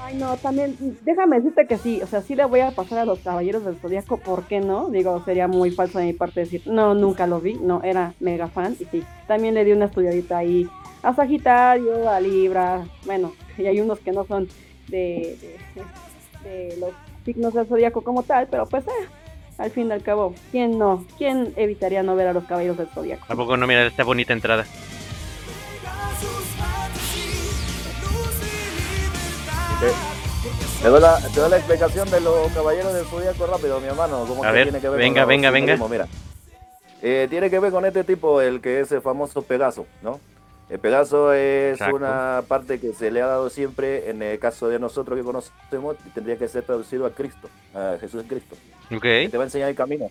Ay, 0.00 0.16
no, 0.16 0.36
también, 0.36 0.76
déjame 1.00 1.36
decirte 1.36 1.66
que 1.66 1.78
sí, 1.78 2.02
o 2.02 2.06
sea, 2.06 2.20
sí 2.20 2.34
le 2.36 2.44
voy 2.44 2.60
a 2.60 2.72
pasar 2.72 2.98
a 2.98 3.04
los 3.06 3.20
Caballeros 3.20 3.64
del 3.64 3.76
Zodíaco, 3.76 4.18
¿por 4.18 4.44
qué 4.44 4.60
no? 4.60 4.90
Digo, 4.90 5.24
sería 5.24 5.48
muy 5.48 5.70
falso 5.70 5.98
de 5.98 6.04
mi 6.04 6.12
parte 6.12 6.40
decir, 6.40 6.60
no, 6.66 6.94
nunca 6.94 7.26
lo 7.26 7.40
vi, 7.40 7.54
no, 7.54 7.82
era 7.82 8.12
mega 8.20 8.48
fan, 8.48 8.76
y 8.78 8.84
sí, 8.84 9.02
también 9.26 9.54
le 9.54 9.64
di 9.64 9.72
una 9.72 9.86
estudiadita 9.86 10.36
ahí 10.36 10.68
a 11.02 11.14
Sagitario, 11.14 12.06
a 12.10 12.20
Libra, 12.20 12.84
bueno, 13.06 13.32
y 13.56 13.64
hay 13.64 13.80
unos 13.80 13.98
que 14.00 14.12
no 14.12 14.26
son 14.26 14.46
de, 14.88 15.38
de, 16.44 16.50
de 16.50 16.76
los 16.76 16.90
signos 17.24 17.54
del 17.54 17.66
Zodíaco 17.66 18.02
como 18.02 18.24
tal, 18.24 18.46
pero 18.50 18.66
pues, 18.66 18.84
eh, 18.86 19.06
al 19.58 19.70
fin 19.70 19.88
y 19.88 19.92
al 19.92 20.02
cabo, 20.02 20.34
¿quién 20.50 20.78
no? 20.78 21.04
¿Quién 21.18 21.52
evitaría 21.56 22.02
no 22.02 22.16
ver 22.16 22.28
a 22.28 22.32
los 22.32 22.44
Caballeros 22.44 22.76
del 22.76 22.88
Zodíaco? 22.88 23.24
¿A 23.28 23.36
poco 23.36 23.56
no? 23.56 23.66
Mira, 23.66 23.86
esta 23.86 24.04
bonita 24.04 24.32
entrada. 24.32 24.64
Te, 29.80 30.82
te 30.82 30.88
doy 30.88 31.00
la, 31.00 31.16
te 31.18 31.40
doy 31.40 31.50
la 31.50 31.56
explicación 31.56 32.10
de 32.10 32.20
los 32.20 32.50
caballeros 32.52 32.94
del 32.94 33.04
zodiaco 33.06 33.46
rápido, 33.46 33.80
mi 33.80 33.86
hermano. 33.88 34.24
¿Cómo 34.26 34.44
A 34.44 34.48
que 34.48 34.52
ver, 34.52 34.64
tiene 34.64 34.80
que 34.80 34.88
ver 34.88 34.98
venga, 34.98 35.22
con 35.22 35.28
venga, 35.28 35.50
venga. 35.50 35.76
Mira, 35.88 36.06
Eh, 37.02 37.26
tiene 37.28 37.50
que 37.50 37.58
ver 37.58 37.70
con 37.72 37.84
este 37.84 38.04
tipo, 38.04 38.40
el 38.40 38.60
que 38.60 38.80
es 38.80 38.92
el 38.92 39.02
famoso 39.02 39.42
Pegaso, 39.42 39.86
¿no? 40.02 40.20
El 40.70 40.78
Pegaso 40.78 41.32
es 41.32 41.74
Exacto. 41.74 41.96
una 41.96 42.42
parte 42.48 42.80
que 42.80 42.92
se 42.94 43.10
le 43.10 43.20
ha 43.20 43.26
dado 43.26 43.50
siempre, 43.50 44.08
en 44.08 44.22
el 44.22 44.38
caso 44.38 44.68
de 44.68 44.78
nosotros 44.78 45.18
que 45.18 45.24
conocemos, 45.24 45.96
tendría 46.14 46.38
que 46.38 46.48
ser 46.48 46.64
traducido 46.64 47.04
a 47.04 47.10
Cristo, 47.10 47.48
a 47.74 47.96
Jesús 48.00 48.24
Cristo. 48.26 48.56
Ok. 48.90 49.02
Te 49.02 49.36
va 49.36 49.44
a 49.44 49.46
enseñar 49.46 49.68
el 49.68 49.76
camino. 49.76 50.08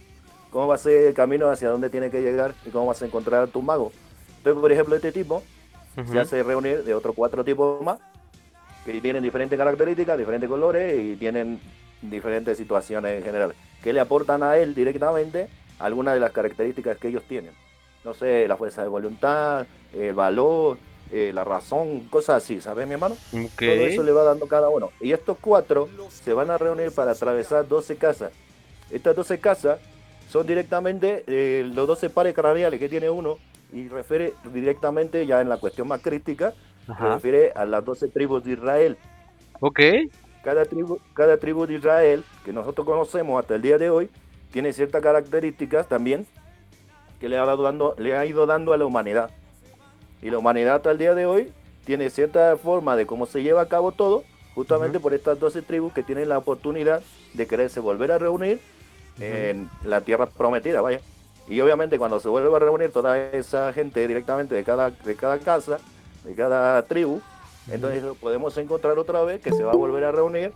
Cómo 0.52 0.68
va 0.68 0.76
a 0.76 0.78
ser 0.78 1.08
el 1.08 1.14
camino 1.16 1.50
hacia 1.50 1.70
dónde 1.70 1.90
tiene 1.90 2.12
que 2.12 2.22
llegar 2.22 2.54
y 2.66 2.70
cómo 2.70 2.86
vas 2.86 3.02
a 3.02 3.06
encontrar 3.08 3.42
a 3.44 3.48
tu 3.48 3.64
mago. 3.64 3.92
Entonces, 4.38 4.62
por 4.62 4.72
ejemplo, 4.72 4.96
este 4.96 5.12
tipo 5.12 5.42
Ujú. 5.98 6.12
se 6.12 6.20
hace 6.20 6.44
reunir 6.44 6.84
de 6.84 6.94
otros 6.94 7.16
cuatro 7.16 7.44
tipos 7.44 7.82
más 7.82 8.00
que 8.86 9.00
tienen 9.02 9.24
diferentes 9.24 9.58
características, 9.58 10.18
diferentes 10.18 10.50
colores 10.50 11.00
y 11.00 11.16
tienen 11.16 11.60
diferentes 12.02 12.58
situaciones 12.58 13.18
en 13.18 13.24
general, 13.24 13.56
que 13.82 13.94
le 13.94 14.00
aportan 14.02 14.44
a 14.44 14.58
él 14.58 14.76
directamente 14.76 15.48
algunas 15.80 16.14
de 16.14 16.20
las 16.20 16.32
características 16.32 16.98
que 16.98 17.08
ellos 17.08 17.24
tienen. 17.24 17.52
No 18.04 18.14
sé, 18.14 18.48
la 18.48 18.58
fuerza 18.58 18.82
de 18.82 18.90
voluntad, 18.90 19.66
el 19.94 20.14
valor, 20.14 20.78
eh, 21.12 21.32
la 21.34 21.44
razón, 21.44 22.02
cosas 22.10 22.44
así, 22.44 22.60
¿sabes, 22.60 22.88
mi 22.88 22.94
hermano? 22.94 23.16
Todo 23.32 23.86
eso 23.86 24.04
le 24.04 24.12
va 24.12 24.24
dando 24.24 24.48
cada 24.48 24.70
uno. 24.70 24.92
Y 25.00 25.12
estos 25.12 25.38
cuatro 25.40 25.88
se 26.10 26.34
van 26.34 26.50
a 26.50 26.58
reunir 26.58 26.92
para 26.92 27.12
atravesar 27.12 27.68
12 27.68 27.98
casas. 27.98 28.32
Estas 28.90 29.16
12 29.16 29.40
casas 29.40 29.80
son 30.30 30.48
directamente 30.48 31.24
eh, 31.28 31.64
los 31.74 31.88
12 31.88 32.10
pares 32.10 32.34
craneales 32.34 32.80
que 32.80 32.90
tiene 32.90 33.10
uno 33.10 33.38
y 33.72 33.88
refiere 33.88 34.34
directamente 34.52 35.26
ya 35.26 35.42
en 35.42 35.50
la 35.50 35.58
cuestión 35.58 35.88
más 35.88 36.02
crítica, 36.02 36.54
se 36.86 36.94
refiere 36.94 37.52
a 37.56 37.66
las 37.66 37.86
12 37.86 38.08
tribus 38.10 38.44
de 38.44 38.54
Israel. 38.54 38.98
Ok. 39.60 39.80
Cada 40.44 40.66
tribu, 40.66 41.00
cada 41.14 41.38
tribu 41.38 41.66
de 41.66 41.76
Israel 41.76 42.24
que 42.44 42.52
nosotros 42.52 42.86
conocemos 42.86 43.40
hasta 43.40 43.56
el 43.56 43.62
día 43.62 43.78
de 43.78 43.90
hoy 43.90 44.10
tiene 44.52 44.74
ciertas 44.74 45.02
características 45.02 45.88
también 45.88 46.28
que 47.24 47.30
le 47.30 47.38
ha, 47.38 47.46
dado 47.46 47.64
dando, 47.64 47.96
le 47.98 48.18
ha 48.18 48.26
ido 48.26 48.46
dando 48.46 48.74
a 48.74 48.78
la 48.78 48.86
humanidad. 48.86 49.30
Y 50.22 50.30
la 50.30 50.40
humanidad 50.40 50.76
hasta 50.76 50.92
el 50.92 50.98
día 50.98 51.16
de 51.16 51.26
hoy 51.26 51.54
tiene 51.86 52.10
cierta 52.10 52.58
forma 52.58 52.98
de 52.98 53.06
cómo 53.06 53.26
se 53.28 53.42
lleva 53.42 53.62
a 53.62 53.70
cabo 53.70 53.94
todo, 53.94 54.26
justamente 54.56 55.00
por 55.00 55.14
estas 55.14 55.40
12 55.40 55.62
tribus 55.62 55.94
que 55.94 56.04
tienen 56.04 56.28
la 56.28 56.38
oportunidad 56.38 57.02
de 57.34 57.48
quererse 57.48 57.80
volver 57.80 58.12
a 58.12 58.18
reunir 58.18 58.60
en 59.22 59.70
la 59.86 60.02
tierra 60.02 60.26
prometida, 60.26 60.82
vaya. 60.82 61.00
Y 61.48 61.62
obviamente 61.62 61.98
cuando 61.98 62.20
se 62.20 62.28
vuelve 62.28 62.54
a 62.54 62.60
reunir 62.60 62.92
toda 62.92 63.18
esa 63.32 63.72
gente 63.72 64.06
directamente 64.06 64.54
de 64.54 64.66
cada, 64.66 64.90
de 64.90 65.16
cada 65.16 65.40
casa, 65.40 65.80
de 66.26 66.36
cada 66.36 66.82
tribu, 66.88 67.22
entonces 67.72 68.04
podemos 68.20 68.58
encontrar 68.58 69.00
otra 69.00 69.24
vez 69.24 69.40
que 69.40 69.54
se 69.54 69.64
va 69.64 69.72
a 69.72 69.78
volver 69.78 70.04
a 70.04 70.12
reunir 70.12 70.52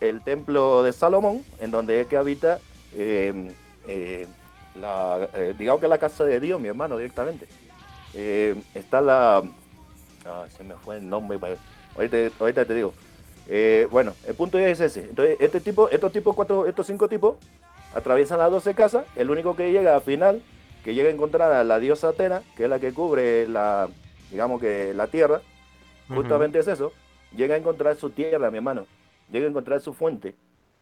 el 0.00 0.20
templo 0.22 0.82
de 0.82 0.92
Salomón, 0.92 1.44
en 1.60 1.70
donde 1.70 2.00
es 2.00 2.08
que 2.08 2.16
habita, 2.16 2.58
eh, 2.96 3.52
eh, 3.86 4.26
la, 4.80 5.28
eh, 5.34 5.54
digamos 5.58 5.80
que 5.80 5.88
la 5.88 5.98
casa 5.98 6.24
de 6.24 6.40
Dios, 6.40 6.60
mi 6.60 6.68
hermano, 6.68 6.96
directamente. 6.96 7.46
Eh, 8.14 8.54
está 8.74 9.00
la... 9.00 9.42
ah, 10.26 10.44
se 10.56 10.64
me 10.64 10.74
fue 10.74 10.98
el 10.98 11.08
nombre, 11.08 11.38
ahorita, 11.96 12.16
ahorita 12.38 12.64
te 12.64 12.74
digo. 12.74 12.94
Eh, 13.48 13.88
bueno, 13.90 14.14
el 14.26 14.34
punto 14.34 14.58
es 14.58 14.78
ese. 14.80 15.00
Entonces, 15.00 15.36
este 15.40 15.60
tipo, 15.60 15.88
estos 15.88 16.12
tipos, 16.12 16.34
cuatro, 16.34 16.66
estos 16.66 16.86
cinco 16.86 17.08
tipos, 17.08 17.36
atraviesan 17.94 18.38
las 18.38 18.50
12 18.50 18.74
casas. 18.74 19.06
El 19.16 19.30
único 19.30 19.56
que 19.56 19.72
llega 19.72 19.94
al 19.94 20.02
final, 20.02 20.42
que 20.84 20.94
llega 20.94 21.08
a 21.08 21.12
encontrar 21.12 21.52
a 21.52 21.64
la 21.64 21.78
diosa 21.78 22.10
Atena, 22.10 22.42
que 22.56 22.64
es 22.64 22.70
la 22.70 22.78
que 22.78 22.92
cubre 22.92 23.48
la, 23.48 23.88
digamos 24.30 24.60
que 24.60 24.92
la 24.94 25.06
tierra, 25.06 25.40
justamente 26.08 26.58
es 26.58 26.68
eso. 26.68 26.92
Llega 27.34 27.54
a 27.54 27.58
encontrar 27.58 27.96
su 27.96 28.10
tierra, 28.10 28.50
mi 28.50 28.58
hermano. 28.58 28.86
Llega 29.30 29.46
a 29.46 29.50
encontrar 29.50 29.80
su 29.80 29.92
fuente. 29.92 30.34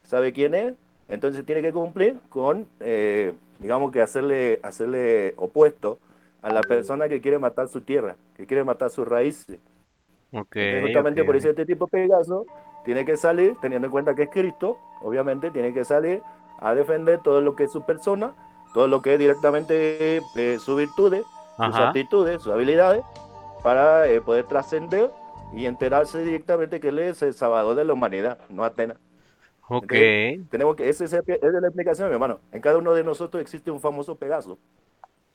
¿Sabe 0.05 0.33
quién 0.33 0.55
es? 0.55 0.75
Entonces 1.09 1.45
tiene 1.45 1.63
que 1.63 1.73
cumplir 1.73 2.19
con, 2.29 2.67
eh, 2.81 3.33
digamos 3.59 3.93
que 3.93 4.03
hacerle, 4.03 4.61
hacerle 4.63 5.35
opuesto 5.37 5.99
a 6.43 6.53
la 6.53 6.61
persona 6.61 7.09
que 7.09 7.21
quiere 7.21 7.39
matar 7.39 7.69
su 7.69 7.81
tierra, 7.81 8.17
que 8.37 8.47
quiere 8.47 8.65
matar 8.65 8.91
sus 8.91 9.07
raíces. 9.07 9.59
Justamente 10.83 11.25
por 11.25 11.37
eso 11.37 11.51
este 11.51 11.67
tipo 11.67 11.87
Pegaso 11.87 12.47
tiene 12.85 13.05
que 13.05 13.17
salir, 13.17 13.57
teniendo 13.61 13.87
en 13.87 13.93
cuenta 13.93 14.15
que 14.15 14.25
es 14.25 14.31
Cristo, 14.31 14.79
obviamente 15.03 15.51
tiene 15.51 15.73
que 15.73 15.85
salir 15.85 16.23
a 16.61 16.75
defender 16.75 17.21
todo 17.23 17.41
lo 17.41 17.57
que 17.57 17.65
es 17.65 17.73
su 17.73 17.85
persona, 17.85 18.35
todo 18.75 18.89
lo 18.89 19.03
que 19.03 19.15
es 19.15 19.19
directamente 19.19 20.21
eh, 20.37 20.59
sus 20.59 20.77
virtudes, 20.77 21.25
sus 21.57 21.75
Ajá. 21.75 21.89
aptitudes, 21.89 22.43
sus 22.43 22.53
habilidades, 22.53 23.03
para 23.63 24.07
eh, 24.07 24.21
poder 24.21 24.45
trascender 24.45 25.11
y 25.53 25.67
enterarse 25.67 26.23
directamente 26.23 26.81
que 26.81 26.89
él 26.89 26.99
es 26.99 27.23
el 27.23 27.35
salvador 27.35 27.75
de 27.75 27.85
la 27.85 27.95
humanidad, 27.95 28.39
no 28.49 28.65
Atenas. 28.65 28.99
Ok. 29.69 29.93
Tenemos 30.51 30.77
que, 30.77 30.89
esa 30.89 31.05
es, 31.05 31.13
la 31.13 31.19
explicación, 31.67 32.09
mi 32.09 32.15
hermano. 32.15 32.41
En 32.53 32.61
cada 32.61 32.79
uno 32.79 32.95
de 32.95 33.03
nosotros 33.03 33.41
existe 33.41 33.71
un 33.71 33.81
famoso 33.81 34.17
Pegaso. 34.17 34.59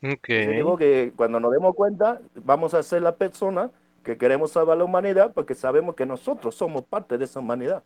Ok. 0.04 0.28
Digo 0.28 0.78
que 0.78 1.14
cuando 1.16 1.40
nos 1.40 1.52
demos 1.52 1.76
cuenta, 1.76 2.22
vamos 2.36 2.74
a 2.74 2.82
ser 2.82 3.02
la 3.02 3.16
persona 3.16 3.70
que 4.04 4.18
queremos 4.18 4.52
salvar 4.52 4.78
la 4.78 4.84
humanidad 4.84 5.32
porque 5.34 5.54
sabemos 5.54 5.96
que 5.96 6.06
nosotros 6.06 6.56
somos 6.56 6.84
parte 6.84 7.18
de 7.18 7.26
esa 7.26 7.40
humanidad. 7.40 7.84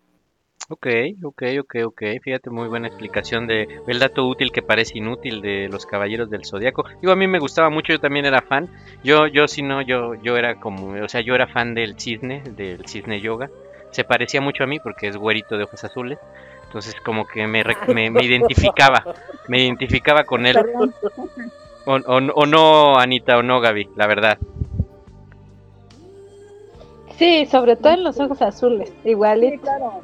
Ok, 0.70 0.88
ok, 1.24 1.44
ok, 1.60 1.76
ok. 1.86 2.02
Fíjate, 2.24 2.50
muy 2.50 2.68
buena 2.68 2.88
explicación 2.88 3.46
de 3.46 3.68
el 3.88 4.00
dato 4.00 4.26
útil 4.28 4.52
que 4.52 4.64
parece 4.64 4.98
inútil 4.98 5.42
de 5.42 5.70
los 5.70 5.86
Caballeros 5.86 6.30
del 6.30 6.46
Zodiaco. 6.46 6.86
Digo, 7.02 7.14
a 7.14 7.16
mí 7.16 7.28
me 7.28 7.38
gustaba 7.38 7.70
mucho, 7.70 7.94
yo 7.94 8.00
también 8.00 8.26
era 8.26 8.42
fan. 8.42 8.70
Yo, 9.04 9.28
yo 9.28 9.48
si 9.48 9.62
no, 9.62 9.84
yo, 9.84 10.16
yo 10.16 10.38
era 10.38 10.60
como, 10.60 11.04
o 11.04 11.08
sea, 11.08 11.22
yo 11.22 11.36
era 11.36 11.46
fan 11.48 11.76
del 11.76 12.00
cisne, 12.00 12.42
del 12.56 12.88
cisne 12.88 13.22
yoga. 13.22 13.52
Se 13.96 14.04
parecía 14.04 14.42
mucho 14.42 14.66
a 14.66 14.68
mí 14.68 14.80
porque 14.80 15.08
es 15.08 15.16
güerito 15.16 15.58
de 15.58 15.64
ojos 15.64 15.82
azules. 15.86 16.20
Entonces 16.66 16.96
como 17.06 17.26
que 17.26 17.48
me, 17.48 17.64
me, 17.88 18.10
me 18.12 18.26
identificaba, 18.26 19.02
me 19.48 19.62
identificaba 19.64 20.26
con 20.26 20.46
él. 20.46 20.58
O, 21.86 21.96
o, 21.96 22.16
o 22.18 22.46
no, 22.46 22.98
Anita, 22.98 23.38
o 23.38 23.44
no, 23.44 23.62
Gaby, 23.62 23.92
la 23.96 24.08
verdad. 24.08 24.38
Sí, 27.18 27.46
sobre 27.46 27.78
todo 27.78 27.94
en 27.94 28.04
los 28.04 28.20
ojos 28.20 28.42
azules, 28.42 28.90
Sí, 29.04 29.12
igualito. 29.12 29.62
claro. 29.62 30.02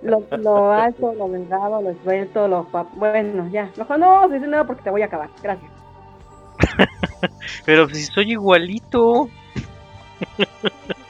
Lo, 0.00 0.22
lo 0.38 0.72
alto, 0.72 1.12
lo 1.14 1.28
delgado, 1.28 1.82
lo 1.82 1.90
esbelto, 1.90 2.48
lo 2.48 2.66
Bueno, 2.94 3.48
ya. 3.50 3.70
Mejor 3.76 3.98
no 3.98 4.26
nada 4.28 4.64
porque 4.66 4.82
te 4.82 4.90
voy 4.90 5.02
a 5.02 5.06
acabar. 5.06 5.28
Gracias. 5.42 5.70
Pero 7.66 7.88
si 7.88 8.04
soy 8.04 8.32
igualito. 8.32 9.28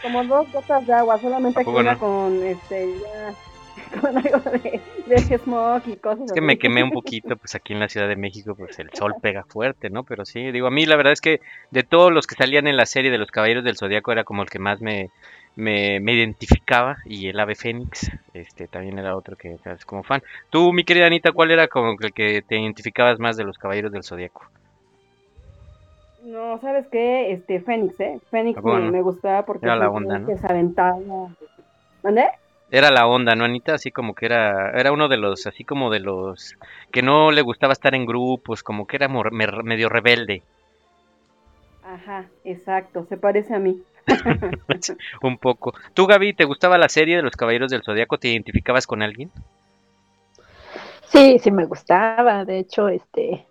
Como 0.02 0.24
dos 0.24 0.50
gotas 0.52 0.86
de 0.86 0.92
agua, 0.92 1.18
solamente 1.20 1.60
¿A 1.60 1.64
que 1.64 1.64
poco 1.64 1.78
una 1.80 1.94
no? 1.94 1.98
con 1.98 2.42
este 2.44 2.88
ya 3.00 3.34
con 4.00 4.16
algo 4.16 4.38
de, 4.50 4.80
de 5.06 5.38
smog 5.38 5.82
y 5.86 5.96
cosas 5.96 6.26
Es 6.26 6.32
que 6.32 6.40
así. 6.40 6.46
me 6.46 6.58
quemé 6.58 6.82
un 6.82 6.92
poquito, 6.92 7.36
pues 7.36 7.54
aquí 7.54 7.72
en 7.72 7.80
la 7.80 7.88
Ciudad 7.88 8.08
de 8.08 8.16
México, 8.16 8.54
pues 8.56 8.78
el 8.78 8.90
sol 8.94 9.14
pega 9.20 9.44
fuerte, 9.44 9.90
¿no? 9.90 10.04
Pero 10.04 10.24
sí, 10.24 10.50
digo, 10.52 10.66
a 10.66 10.70
mí 10.70 10.86
la 10.86 10.96
verdad 10.96 11.12
es 11.12 11.20
que 11.20 11.40
de 11.70 11.82
todos 11.82 12.12
los 12.12 12.26
que 12.26 12.34
salían 12.36 12.66
en 12.66 12.76
la 12.76 12.86
serie 12.86 13.10
de 13.10 13.18
los 13.18 13.30
Caballeros 13.30 13.64
del 13.64 13.76
Zodíaco 13.76 14.12
era 14.12 14.24
como 14.24 14.42
el 14.42 14.48
que 14.50 14.58
más 14.58 14.80
me, 14.80 15.10
me, 15.56 16.00
me 16.00 16.12
identificaba 16.14 16.96
y 17.04 17.28
el 17.28 17.38
ave 17.40 17.54
fénix, 17.56 18.10
este, 18.32 18.68
también 18.68 18.98
era 18.98 19.16
otro 19.16 19.36
que 19.36 19.56
eras 19.64 19.84
como 19.84 20.02
fan. 20.02 20.22
Tú, 20.50 20.72
mi 20.72 20.84
querida 20.84 21.06
Anita, 21.06 21.32
¿cuál 21.32 21.50
era 21.50 21.68
como 21.68 21.96
el 22.00 22.12
que 22.12 22.42
te 22.42 22.58
identificabas 22.58 23.18
más 23.18 23.36
de 23.36 23.44
los 23.44 23.58
Caballeros 23.58 23.92
del 23.92 24.04
Zodíaco? 24.04 24.46
No, 26.24 26.58
¿sabes 26.60 26.86
qué? 26.90 27.32
Este, 27.32 27.60
Fénix, 27.60 28.00
¿eh? 28.00 28.18
Fénix 28.30 28.58
Ah, 28.58 28.60
bueno. 28.62 28.86
me, 28.86 28.92
me 28.98 29.02
gustaba 29.02 29.44
porque 29.44 29.66
Era 29.66 29.76
la 29.76 29.90
onda, 29.90 30.18
¿no? 30.18 30.26
que 30.28 30.38
se 30.38 30.46
aventaba. 30.46 30.96
¿Mandé? 32.02 32.26
Era 32.70 32.90
la 32.90 33.06
onda, 33.06 33.34
¿no, 33.34 33.44
Anita? 33.44 33.74
Así 33.74 33.90
como 33.90 34.14
que 34.14 34.26
era, 34.26 34.70
era 34.78 34.92
uno 34.92 35.08
de 35.08 35.16
los, 35.16 35.46
así 35.46 35.64
como 35.64 35.90
de 35.90 36.00
los 36.00 36.54
que 36.92 37.00
no 37.02 37.30
le 37.30 37.40
gustaba 37.40 37.72
estar 37.72 37.94
en 37.94 38.04
grupos, 38.04 38.62
como 38.62 38.86
que 38.86 38.96
era 38.96 39.08
mor- 39.08 39.32
mer- 39.32 39.62
medio 39.64 39.88
rebelde. 39.88 40.42
Ajá, 41.82 42.30
exacto, 42.44 43.04
se 43.04 43.16
parece 43.16 43.54
a 43.54 43.58
mí. 43.58 43.82
Un 45.22 45.38
poco. 45.38 45.72
¿Tú, 45.94 46.06
Gaby, 46.06 46.34
te 46.34 46.44
gustaba 46.44 46.78
la 46.78 46.88
serie 46.88 47.16
de 47.16 47.22
los 47.22 47.36
Caballeros 47.36 47.70
del 47.70 47.82
Zodiaco? 47.82 48.18
¿Te 48.18 48.28
identificabas 48.28 48.86
con 48.86 49.02
alguien? 49.02 49.30
Sí, 51.06 51.38
sí 51.38 51.50
me 51.50 51.66
gustaba. 51.66 52.44
De 52.44 52.58
hecho, 52.58 52.88
este, 52.88 53.46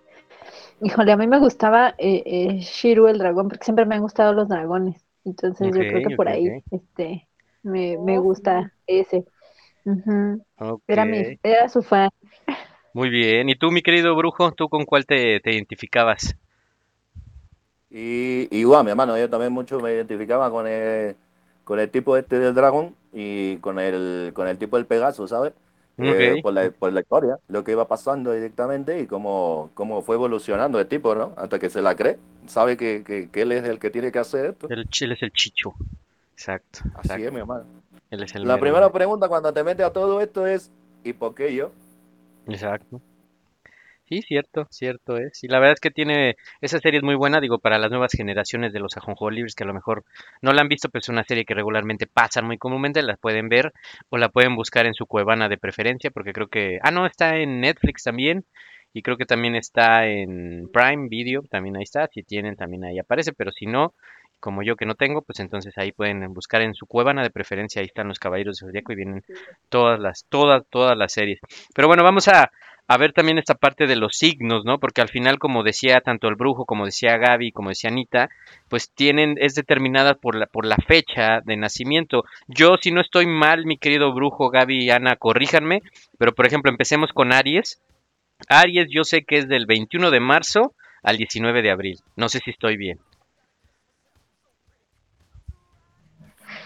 híjole, 0.82 1.12
a 1.12 1.18
mí 1.18 1.28
me 1.28 1.40
gustaba 1.40 1.96
eh, 1.98 2.24
eh, 2.26 2.60
Shiru 2.60 3.08
el 3.08 3.18
dragón, 3.18 3.50
porque 3.50 3.64
siempre 3.64 3.86
me 3.86 3.96
han 3.96 4.02
gustado 4.02 4.34
los 4.34 4.48
dragones. 4.50 5.04
Entonces 5.26 5.68
yo 5.68 5.80
creo 5.80 6.08
que 6.08 6.16
por 6.16 6.28
ahí, 6.28 6.64
este, 6.72 7.28
me, 7.62 7.98
me 7.98 8.18
gusta 8.20 8.74
ese. 8.88 9.26
Era 10.88 11.06
mi, 11.06 11.40
era 11.44 11.70
su 11.70 11.82
fan. 11.82 12.10
Muy 12.94 13.10
bien. 13.10 13.50
¿Y 13.50 13.56
tú, 13.56 13.72
mi 13.72 13.82
querido 13.82 14.16
brujo, 14.16 14.52
tú 14.52 14.70
con 14.70 14.86
cuál 14.86 15.06
te, 15.06 15.40
te 15.40 15.54
identificabas? 15.54 16.36
Y 17.90 18.48
igual, 18.52 18.84
mi 18.84 18.92
hermano, 18.92 19.18
yo 19.18 19.30
también 19.30 19.54
mucho 19.54 19.80
me 19.80 19.94
identificaba 19.94 20.50
con 20.50 20.68
el, 20.68 21.16
con 21.64 21.80
el 21.80 21.90
tipo 21.90 22.18
este 22.18 22.40
del 22.40 22.56
dragón 22.56 22.96
y 23.12 23.58
con 23.58 23.80
el, 23.80 24.32
con 24.34 24.48
el 24.48 24.58
tipo 24.58 24.78
del 24.78 24.86
Pegaso, 24.86 25.28
¿sabes? 25.28 25.54
Eh, 25.98 26.40
por 26.42 26.54
la, 26.54 26.72
por 26.72 26.92
la 26.92 27.02
historia, 27.02 27.38
lo 27.48 27.64
que 27.64 27.72
iba 27.72 27.88
pasando 27.88 28.32
directamente 28.34 29.00
y 29.00 29.06
cómo, 29.08 29.70
cómo 29.76 30.02
fue 30.02 30.16
evolucionando 30.16 30.80
el 30.80 30.88
tipo, 30.88 31.14
¿no? 31.14 31.34
Hasta 31.38 31.60
que 31.60 31.70
se 31.70 31.82
la 31.82 31.96
cree, 31.96 32.18
sabe 32.48 32.78
que, 32.78 33.04
que, 33.06 33.30
que 33.30 33.42
él 33.44 33.52
es 33.52 33.64
el 33.64 33.78
que 33.80 33.92
tiene 33.92 34.12
que 34.12 34.20
hacer 34.20 34.46
esto. 34.48 34.68
El, 34.70 34.88
ch- 34.90 35.04
él 35.06 35.12
es 35.12 35.22
el 35.22 35.32
chicho. 35.32 35.74
Exacto. 36.34 36.80
Así 36.96 37.14
exacto. 37.14 37.26
es, 37.28 37.32
mi 37.32 37.40
hermano. 37.40 37.66
Él 38.10 38.24
es 38.24 38.34
el 38.36 38.48
La 38.48 38.58
mero 38.58 38.60
primera 38.62 38.92
pregunta 38.92 39.28
cuando 39.28 39.54
te 39.54 39.64
metes 39.64 39.86
a 39.86 39.94
todo 39.94 40.20
esto 40.20 40.48
es, 40.48 40.72
¿y 41.04 41.14
por 41.14 41.36
qué 41.36 41.54
yo? 41.54 41.72
Exacto. 42.48 43.02
Sí, 44.08 44.22
cierto, 44.22 44.68
cierto 44.70 45.18
es. 45.18 45.44
Y 45.44 45.48
la 45.48 45.60
verdad 45.60 45.74
es 45.74 45.80
que 45.80 45.90
tiene, 45.90 46.36
esa 46.62 46.80
serie 46.80 46.98
es 47.00 47.04
muy 47.04 47.16
buena, 47.16 47.40
digo, 47.40 47.60
para 47.60 47.78
las 47.80 47.90
nuevas 47.90 48.12
generaciones 48.12 48.74
de 48.74 48.80
los 48.80 48.98
ajonjolibres 48.98 49.56
que 49.56 49.64
a 49.64 49.68
lo 49.68 49.74
mejor 49.74 50.04
no 50.42 50.52
la 50.52 50.62
han 50.62 50.68
visto, 50.68 50.90
pero 50.90 51.00
es 51.02 51.10
una 51.10 51.24
serie 51.24 51.46
que 51.46 51.54
regularmente 51.54 52.06
pasan 52.06 52.46
muy 52.46 52.58
comúnmente, 52.58 53.02
la 53.02 53.16
pueden 53.16 53.48
ver 53.50 53.72
o 54.10 54.18
la 54.18 54.30
pueden 54.30 54.56
buscar 54.56 54.86
en 54.86 54.94
su 54.94 55.06
cuevana 55.06 55.48
de 55.48 55.58
preferencia, 55.58 56.12
porque 56.12 56.34
creo 56.34 56.48
que, 56.48 56.80
ah, 56.84 56.92
no, 56.92 57.06
está 57.06 57.38
en 57.38 57.62
Netflix 57.62 58.04
también, 58.04 58.46
y 58.94 59.02
creo 59.02 59.18
que 59.18 59.26
también 59.26 59.56
está 59.56 60.06
en 60.06 60.70
Prime 60.72 61.08
Video, 61.10 61.42
también 61.50 61.78
ahí 61.78 61.84
está, 61.84 62.08
si 62.08 62.24
tienen 62.24 62.58
también 62.58 62.84
ahí 62.84 63.00
aparece, 63.00 63.32
pero 63.32 63.52
si 63.52 63.66
no, 63.66 63.94
como 64.44 64.62
yo 64.62 64.76
que 64.76 64.86
no 64.86 64.96
tengo, 64.96 65.22
pues 65.22 65.40
entonces 65.40 65.78
ahí 65.78 65.94
pueden 65.94 66.34
buscar 66.34 66.62
en 66.62 66.74
su 66.74 66.86
cuevana 66.86 67.24
de 67.24 67.30
preferencia, 67.30 67.80
ahí 67.80 67.86
están 67.86 68.10
los 68.10 68.20
Caballeros 68.20 68.58
del 68.58 68.68
Zodíaco 68.68 68.92
y 68.92 68.98
vienen 68.98 69.24
todas 69.70 70.02
las, 70.02 70.26
todas, 70.28 70.64
todas 70.70 70.98
las 70.98 71.14
series. 71.14 71.40
Pero 71.74 71.88
bueno, 71.88 72.04
vamos 72.04 72.28
a, 72.28 72.52
a 72.90 72.98
ver 72.98 73.14
también 73.14 73.38
esta 73.38 73.56
parte 73.56 73.88
de 73.88 73.96
los 73.96 74.18
signos, 74.18 74.66
¿no? 74.66 74.80
Porque 74.80 75.00
al 75.00 75.08
final, 75.08 75.40
como 75.40 75.64
decía 75.64 76.02
tanto 76.02 76.28
el 76.28 76.36
brujo, 76.36 76.66
como 76.66 76.86
decía 76.86 77.18
Gaby, 77.18 77.54
como 77.54 77.70
decía 77.70 77.90
Anita, 77.90 78.28
pues 78.68 78.92
tienen, 78.92 79.38
es 79.40 79.56
determinada 79.56 80.16
por 80.16 80.36
la, 80.36 80.48
por 80.48 80.66
la 80.66 80.76
fecha 80.76 81.40
de 81.46 81.56
nacimiento. 81.56 82.26
Yo, 82.48 82.76
si 82.82 82.92
no 82.92 83.00
estoy 83.00 83.26
mal, 83.26 83.66
mi 83.66 83.78
querido 83.78 84.14
brujo, 84.14 84.50
Gaby 84.50 84.84
y 84.84 84.90
Ana, 84.90 85.16
corríjanme, 85.16 85.84
pero 86.18 86.34
por 86.34 86.46
ejemplo, 86.46 86.70
empecemos 86.70 87.14
con 87.14 87.32
Aries. 87.32 87.82
Aries, 88.50 88.88
yo 88.90 89.06
sé 89.06 89.24
que 89.24 89.38
es 89.38 89.48
del 89.48 89.68
21 89.68 90.12
de 90.12 90.20
marzo 90.20 90.74
al 91.02 91.16
19 91.16 91.62
de 91.62 91.72
abril. 91.72 92.00
No 92.18 92.28
sé 92.28 92.40
si 92.44 92.52
estoy 92.52 92.76
bien. 92.76 93.00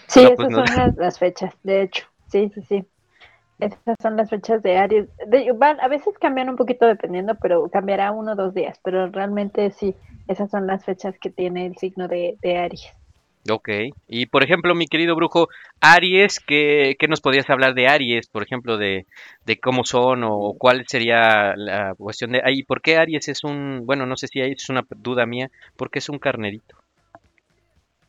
Sí, 0.07 0.21
No, 0.21 0.27
esas 0.29 0.37
pues 0.37 0.49
no. 0.49 0.65
son 0.65 0.75
las, 0.75 0.95
las 0.97 1.19
fechas, 1.19 1.53
de 1.63 1.83
hecho. 1.83 2.05
Sí, 2.27 2.51
sí, 2.53 2.61
sí. 2.63 2.85
Esas 3.59 3.95
son 4.01 4.17
las 4.17 4.29
fechas 4.29 4.61
de 4.63 4.77
Aries. 4.77 5.09
De- 5.27 5.51
van- 5.53 5.79
a 5.79 5.87
veces 5.87 6.17
cambian 6.19 6.49
un 6.49 6.55
poquito 6.55 6.85
dependiendo, 6.85 7.35
pero 7.41 7.69
cambiará 7.69 8.11
uno 8.11 8.33
o 8.33 8.35
dos 8.35 8.53
días. 8.53 8.79
Pero 8.83 9.09
realmente 9.09 9.71
sí, 9.71 9.95
esas 10.27 10.49
son 10.51 10.67
las 10.67 10.85
fechas 10.85 11.17
que 11.19 11.29
tiene 11.29 11.65
el 11.65 11.77
signo 11.77 12.07
de, 12.07 12.37
de 12.41 12.57
Aries. 12.57 12.91
Ok. 13.49 13.69
Y 14.07 14.25
por 14.25 14.43
ejemplo, 14.43 14.75
mi 14.75 14.87
querido 14.87 15.15
brujo, 15.15 15.47
Aries, 15.79 16.39
¿qué, 16.41 16.95
qué 16.99 17.07
nos 17.07 17.21
podrías 17.21 17.49
hablar 17.49 17.73
de 17.75 17.87
Aries? 17.87 18.27
Por 18.27 18.43
ejemplo, 18.43 18.77
de, 18.77 19.05
de 19.45 19.59
cómo 19.59 19.85
son 19.85 20.23
o 20.25 20.55
cuál 20.57 20.85
sería 20.87 21.55
la 21.55 21.93
cuestión 21.95 22.33
de... 22.33 22.41
¿Y 22.47 22.63
por 22.63 22.81
qué 22.81 22.97
Aries 22.97 23.29
es 23.29 23.43
un... 23.45 23.85
Bueno, 23.85 24.05
no 24.05 24.17
sé 24.17 24.27
si 24.27 24.41
es 24.41 24.69
una 24.69 24.85
duda 24.97 25.25
mía, 25.25 25.49
¿por 25.77 25.89
qué 25.89 25.99
es 25.99 26.09
un 26.09 26.19
carnerito? 26.19 26.77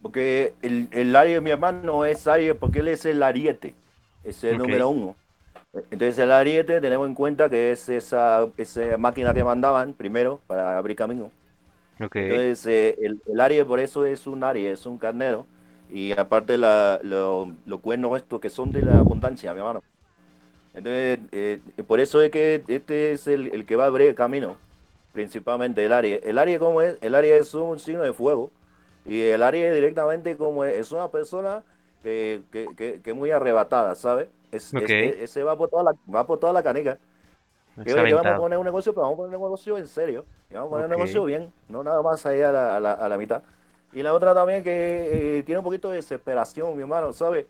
Porque 0.02 0.54
el, 0.62 0.88
el 0.92 1.14
Aries, 1.16 1.42
mi 1.42 1.50
hermano, 1.50 2.04
es 2.04 2.26
Aries 2.26 2.54
porque 2.56 2.80
él 2.80 2.88
es 2.88 3.04
el 3.04 3.22
ariete, 3.22 3.74
es 4.24 4.44
el 4.44 4.56
número 4.58 4.88
uno. 4.90 5.16
Entonces 5.74 6.18
el 6.18 6.32
ariete 6.32 6.80
tenemos 6.80 7.08
en 7.08 7.14
cuenta 7.14 7.50
que 7.50 7.72
es 7.72 7.88
esa, 7.88 8.48
esa 8.56 8.98
máquina 8.98 9.34
que 9.34 9.44
mandaban 9.44 9.94
primero 9.94 10.40
para 10.46 10.78
abrir 10.78 10.96
camino. 10.96 11.32
Entonces 12.16 12.66
eh, 12.66 12.96
el, 13.02 13.22
el 13.26 13.40
Aries 13.40 13.64
por 13.66 13.80
eso 13.80 14.06
es 14.06 14.26
un 14.26 14.44
Aries, 14.44 14.80
es 14.80 14.86
un 14.86 14.98
carnero. 14.98 15.46
Y 15.90 16.12
aparte 16.18 16.58
la, 16.58 17.00
lo- 17.02 17.54
los 17.66 17.80
cuernos 17.80 18.16
estos 18.18 18.40
que 18.40 18.50
son 18.50 18.72
de 18.72 18.82
la 18.82 18.98
abundancia, 19.00 19.52
mi 19.54 19.60
hermano. 19.60 19.82
Entonces, 20.74 21.18
eh, 21.32 21.60
por 21.86 22.00
eso 22.00 22.22
es 22.22 22.30
que 22.30 22.62
este 22.68 23.12
es 23.12 23.26
el, 23.26 23.48
el 23.54 23.66
que 23.66 23.76
va 23.76 23.84
a 23.84 23.86
abrir 23.88 24.08
el 24.08 24.14
camino, 24.14 24.56
principalmente 25.12 25.84
el 25.84 25.92
Aries. 25.92 26.20
El 26.24 26.38
Aries, 26.38 26.58
¿cómo 26.58 26.82
es? 26.82 26.98
El 27.00 27.14
Aries 27.14 27.42
es 27.48 27.54
un 27.54 27.78
signo 27.78 28.02
de 28.02 28.12
fuego. 28.12 28.52
Y 29.08 29.22
el 29.22 29.42
Aries 29.42 29.74
directamente 29.74 30.36
como 30.36 30.64
es, 30.64 30.76
es 30.76 30.92
una 30.92 31.10
persona 31.10 31.64
que, 32.02 32.42
que, 32.52 32.74
que, 32.76 33.02
que 33.02 33.10
es 33.10 33.16
muy 33.16 33.30
arrebatada, 33.32 33.96
¿sabes? 33.96 34.28
Es, 34.52 34.74
es- 34.76 34.92
Ok. 34.92 35.00
es- 35.00 35.18
ese 35.22 35.42
va 35.44 35.56
por 35.58 35.70
toda 35.70 35.84
la, 35.84 35.92
va 36.14 36.26
por 36.26 36.38
toda 36.40 36.52
la 36.54 36.62
canica. 36.62 36.98
Que, 37.84 37.94
vamos 38.14 38.34
a 38.34 38.36
poner 38.36 38.58
un 38.58 38.64
negocio, 38.64 38.92
pero 38.92 39.02
vamos 39.04 39.14
a 39.16 39.18
poner 39.18 39.36
un 39.36 39.42
negocio 39.42 39.78
en 39.78 39.86
serio. 39.88 40.26
Y 40.50 40.54
vamos 40.54 40.68
a 40.68 40.70
poner 40.70 40.84
un 40.86 40.90
negocio 40.90 41.24
bien, 41.24 41.52
no 41.68 41.82
nada 41.84 42.02
más 42.02 42.26
ahí 42.26 42.42
a 42.42 42.52
la, 42.52 42.76
a 42.76 42.80
la, 42.80 42.92
a 42.92 43.08
la 43.08 43.18
mitad. 43.18 43.42
Y 43.92 44.02
la 44.02 44.12
otra 44.14 44.34
también 44.34 44.62
que 44.64 45.38
eh, 45.38 45.42
tiene 45.44 45.58
un 45.60 45.64
poquito 45.64 45.90
de 45.90 45.96
desesperación, 45.96 46.74
mi 46.76 46.82
hermano, 46.82 47.12
¿sabes? 47.12 47.46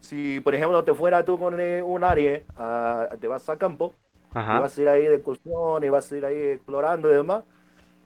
Si, 0.00 0.40
por 0.40 0.54
ejemplo, 0.54 0.84
te 0.84 0.94
fuera 0.94 1.24
tú 1.24 1.38
con 1.38 1.60
eh, 1.60 1.82
un 1.82 2.04
Aries, 2.04 2.42
ah, 2.56 3.08
te 3.20 3.28
vas 3.28 3.48
al 3.48 3.58
campo, 3.58 3.94
vas 4.52 4.76
a 4.78 4.82
ir 4.82 4.88
ahí 4.88 5.02
de 5.06 5.16
excursión, 5.16 5.84
y 5.84 5.88
vas 5.88 6.10
a 6.12 6.16
ir 6.16 6.24
ahí 6.26 6.36
explorando 6.36 7.10
y 7.10 7.14
demás, 7.14 7.44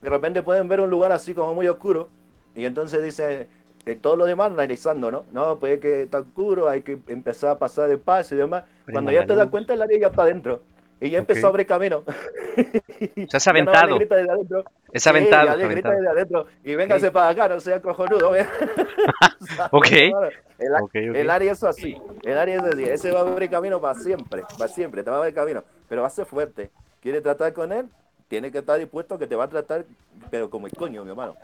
de 0.03 0.11
repente 0.11 0.43
pueden 0.43 0.69
ver 0.69 0.81
un 0.81 0.91
lugar 0.91 1.13
así 1.13 1.35
como 1.35 1.55
muy 1.55 1.69
oscuro, 1.69 2.11
y 2.55 2.65
entonces 2.65 3.03
dice, 3.03 3.49
eh, 3.87 3.97
todos 3.97 4.19
los 4.19 4.27
demás 4.27 4.51
analizando, 4.53 5.11
¿no? 5.11 5.25
No, 5.33 5.59
pues 5.59 5.75
es 5.75 5.81
que 5.81 6.03
está 6.03 6.19
oscuro, 6.21 6.69
hay 6.69 6.83
que 6.83 6.99
empezar 7.09 7.51
a 7.51 7.59
pasar 7.59 7.89
de 7.89 7.99
paso 7.99 8.35
y 8.35 8.39
demás. 8.39 8.65
Cuando 8.91 9.09
Prenda 9.09 9.13
ya 9.13 9.27
te 9.27 9.35
das 9.35 9.49
cuenta, 9.49 9.75
el 9.75 9.83
área 9.83 9.99
ya 9.99 10.07
está 10.09 10.23
adentro. 10.23 10.63
Y 11.03 11.09
ya 11.09 11.19
empezó 11.19 11.47
a 11.47 11.51
abrir 11.51 11.67
camino. 11.67 12.05
Se 13.29 13.37
has 13.37 13.47
no 13.47 13.51
aventado. 13.53 13.97
grita 13.97 14.17
desde 14.17 14.31
adentro. 14.33 14.65
Es 14.93 15.03
Sí, 15.03 15.09
aventado. 15.09 15.47
grita 15.57 15.65
aventado. 15.67 15.95
desde 15.95 16.09
adentro. 16.11 16.47
Y 16.63 16.75
véngase 16.75 17.11
para 17.11 17.29
acá, 17.31 17.49
no 17.49 17.59
sea 17.61 17.81
cojonudo. 17.81 18.33
¿ve? 18.33 18.47
Ok. 19.71 19.87
El, 19.93 20.75
Ok, 20.83 20.95
el 20.95 21.31
área 21.31 21.53
es 21.53 21.65
así. 21.65 21.97
El 22.23 22.37
área 22.37 22.57
es 22.57 22.63
así. 22.63 22.85
Ese 22.85 23.11
va 23.13 23.21
a 23.21 23.23
abrir 23.23 23.49
camino 23.49 23.81
para 23.81 23.99
siempre. 23.99 24.43
Para 24.59 24.69
siempre. 24.69 25.03
Te 25.03 25.09
va 25.11 25.17
a 25.17 25.21
abrir 25.21 25.35
camino. 25.35 25.65
Pero 25.89 26.03
va 26.03 26.09
a 26.09 26.11
ser 26.11 26.27
fuerte. 26.27 26.71
¿Quiere 27.01 27.23
tratar 27.23 27.55
con 27.55 27.73
él? 27.73 27.89
Tiene 28.29 28.53
que 28.53 28.59
estar 28.59 28.79
dispuesto 28.79 29.19
que 29.19 29.27
te 29.27 29.35
va 29.37 29.45
a 29.45 29.49
tratar, 29.49 29.87
pero 30.31 30.51
como 30.51 30.67
el 30.67 30.73
coño, 30.75 31.03
mi 31.03 31.11
hermano. 31.11 31.35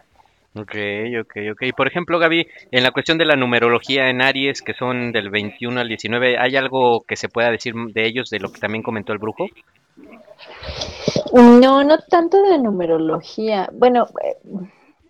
Ok, 0.59 0.75
ok, 1.21 1.37
ok. 1.53 1.77
Por 1.77 1.87
ejemplo, 1.87 2.19
Gaby, 2.19 2.47
en 2.71 2.83
la 2.83 2.91
cuestión 2.91 3.19
de 3.19 3.27
la 3.27 3.37
numerología 3.37 4.09
en 4.09 4.23
Aries, 4.23 4.63
que 4.63 4.73
son 4.73 5.13
del 5.13 5.29
21 5.29 5.81
al 5.81 5.89
19, 5.89 6.39
¿hay 6.39 6.57
algo 6.57 7.03
que 7.03 7.17
se 7.17 7.29
pueda 7.29 7.51
decir 7.51 7.75
de 7.75 8.07
ellos, 8.07 8.31
de 8.31 8.41
lo 8.41 8.51
que 8.51 8.61
también 8.61 8.83
comentó 8.83 9.13
el 9.13 9.19
brujo? 9.19 9.49
No, 11.35 11.85
no 11.85 11.99
tanto 12.09 12.43
de 12.43 12.59
numerología. 12.59 13.69
Bueno, 13.75 14.07
eh, 14.25 14.37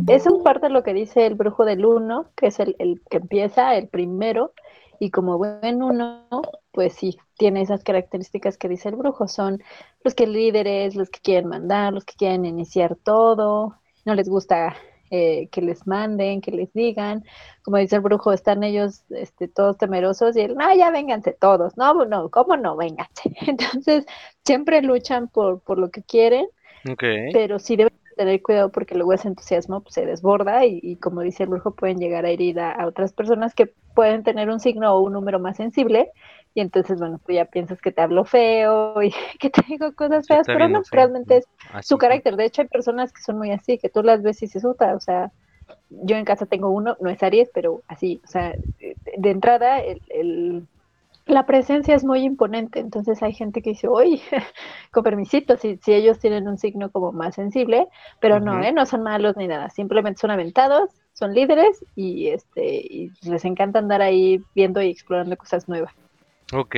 es 0.08 0.26
un 0.26 0.42
parte 0.42 0.66
de 0.66 0.72
lo 0.72 0.82
que 0.82 0.94
dice 0.94 1.26
el 1.26 1.34
brujo 1.34 1.64
del 1.64 1.84
uno, 1.86 2.26
que 2.34 2.48
es 2.48 2.58
el, 2.58 2.74
el 2.80 3.00
que 3.08 3.18
empieza, 3.18 3.76
el 3.76 3.86
primero, 3.86 4.52
y 4.98 5.10
como 5.10 5.38
buen 5.38 5.80
uno, 5.80 6.24
pues 6.72 6.94
sí, 6.94 7.18
tiene 7.38 7.62
esas 7.62 7.84
características 7.84 8.58
que 8.58 8.68
dice 8.68 8.88
el 8.88 8.96
brujo. 8.96 9.28
Son 9.28 9.62
los 10.02 10.14
que 10.16 10.26
líderes, 10.26 10.96
los 10.96 11.08
que 11.08 11.20
quieren 11.20 11.48
mandar, 11.48 11.92
los 11.92 12.04
que 12.04 12.14
quieren 12.14 12.44
iniciar 12.46 12.96
todo, 12.96 13.76
no 14.04 14.14
les 14.16 14.28
gusta 14.28 14.74
eh, 15.10 15.48
que 15.50 15.62
les 15.62 15.86
manden, 15.86 16.40
que 16.40 16.50
les 16.50 16.72
digan. 16.72 17.24
Como 17.62 17.78
dice 17.78 17.96
el 17.96 18.02
brujo, 18.02 18.32
están 18.32 18.62
ellos 18.62 19.04
este, 19.10 19.48
todos 19.48 19.78
temerosos 19.78 20.36
y 20.36 20.40
él, 20.40 20.56
no, 20.56 20.74
ya 20.74 20.90
vénganse 20.90 21.32
todos. 21.32 21.76
No, 21.76 22.04
no, 22.04 22.30
¿cómo 22.30 22.56
no? 22.56 22.76
Vénganse. 22.76 23.34
Entonces, 23.46 24.06
siempre 24.44 24.82
luchan 24.82 25.28
por, 25.28 25.60
por 25.60 25.78
lo 25.78 25.90
que 25.90 26.02
quieren, 26.02 26.46
pero 27.32 27.58
sí 27.58 27.76
deben 27.76 27.92
tener 28.16 28.40
cuidado 28.42 28.70
porque 28.70 28.94
luego 28.94 29.12
ese 29.12 29.28
entusiasmo 29.28 29.82
pues, 29.82 29.94
se 29.94 30.06
desborda 30.06 30.64
y, 30.64 30.80
y 30.82 30.96
como 30.96 31.20
dice 31.20 31.42
el 31.42 31.50
brujo, 31.50 31.74
pueden 31.74 31.98
llegar 31.98 32.24
a 32.24 32.30
herir 32.30 32.58
a, 32.58 32.72
a 32.72 32.86
otras 32.86 33.12
personas 33.12 33.54
que 33.54 33.72
pueden 33.94 34.22
tener 34.22 34.48
un 34.50 34.60
signo 34.60 34.94
o 34.94 35.00
un 35.02 35.12
número 35.12 35.38
más 35.38 35.56
sensible. 35.56 36.10
Y 36.56 36.62
entonces, 36.62 36.98
bueno, 36.98 37.20
tú 37.24 37.32
ya 37.34 37.44
piensas 37.44 37.80
que 37.82 37.92
te 37.92 38.00
hablo 38.00 38.24
feo 38.24 39.02
y 39.02 39.12
que 39.40 39.50
te 39.50 39.62
digo 39.68 39.94
cosas 39.94 40.26
feas, 40.26 40.48
pero 40.50 40.68
no, 40.68 40.82
feo. 40.84 41.00
realmente 41.02 41.36
es 41.38 41.48
Así. 41.72 41.88
su 41.90 41.98
carácter. 41.98 42.36
De 42.36 42.46
hecho, 42.46 42.62
hay 42.62 42.68
personas 42.68 43.12
que 43.12 43.20
son 43.22 43.36
muy 43.38 43.52
así, 43.52 43.78
que 43.78 43.90
tú 43.90 44.02
las 44.02 44.22
ves 44.22 44.42
y 44.42 44.48
se 44.48 44.60
suta. 44.60 44.94
O 44.96 45.00
sea, 45.00 45.32
yo 45.90 46.16
en 46.16 46.24
casa 46.24 46.46
tengo 46.46 46.70
uno, 46.70 46.96
no 47.00 47.10
es 47.10 47.22
Aries, 47.22 47.50
pero 47.52 47.82
así. 47.88 48.22
O 48.24 48.28
sea, 48.28 48.54
de, 48.80 48.96
de 49.18 49.30
entrada, 49.30 49.80
el, 49.80 50.00
el- 50.08 50.66
la 51.26 51.44
presencia 51.44 51.94
es 51.94 52.04
muy 52.04 52.20
imponente. 52.22 52.78
Entonces 52.80 53.22
hay 53.22 53.34
gente 53.34 53.60
que 53.60 53.70
dice, 53.70 53.88
oye, 53.88 54.22
con 54.92 55.04
permisito, 55.04 55.56
si, 55.58 55.76
si 55.78 55.92
ellos 55.92 56.18
tienen 56.20 56.48
un 56.48 56.56
signo 56.56 56.90
como 56.90 57.12
más 57.12 57.34
sensible, 57.34 57.86
pero 58.20 58.40
no. 58.40 58.62
¿eh? 58.62 58.72
no 58.72 58.86
son 58.86 59.02
malos 59.02 59.36
ni 59.36 59.46
nada. 59.48 59.68
Simplemente 59.70 60.20
son 60.20 60.30
aventados 60.30 60.90
son 61.12 61.32
líderes 61.32 61.82
y 61.94 62.28
este 62.28 62.76
y 62.76 63.10
les 63.22 63.44
encanta 63.46 63.78
andar 63.78 64.02
ahí 64.02 64.42
viendo 64.54 64.82
y 64.82 64.90
explorando 64.90 65.34
cosas 65.38 65.66
nuevas. 65.66 65.94
Ok, 66.52 66.76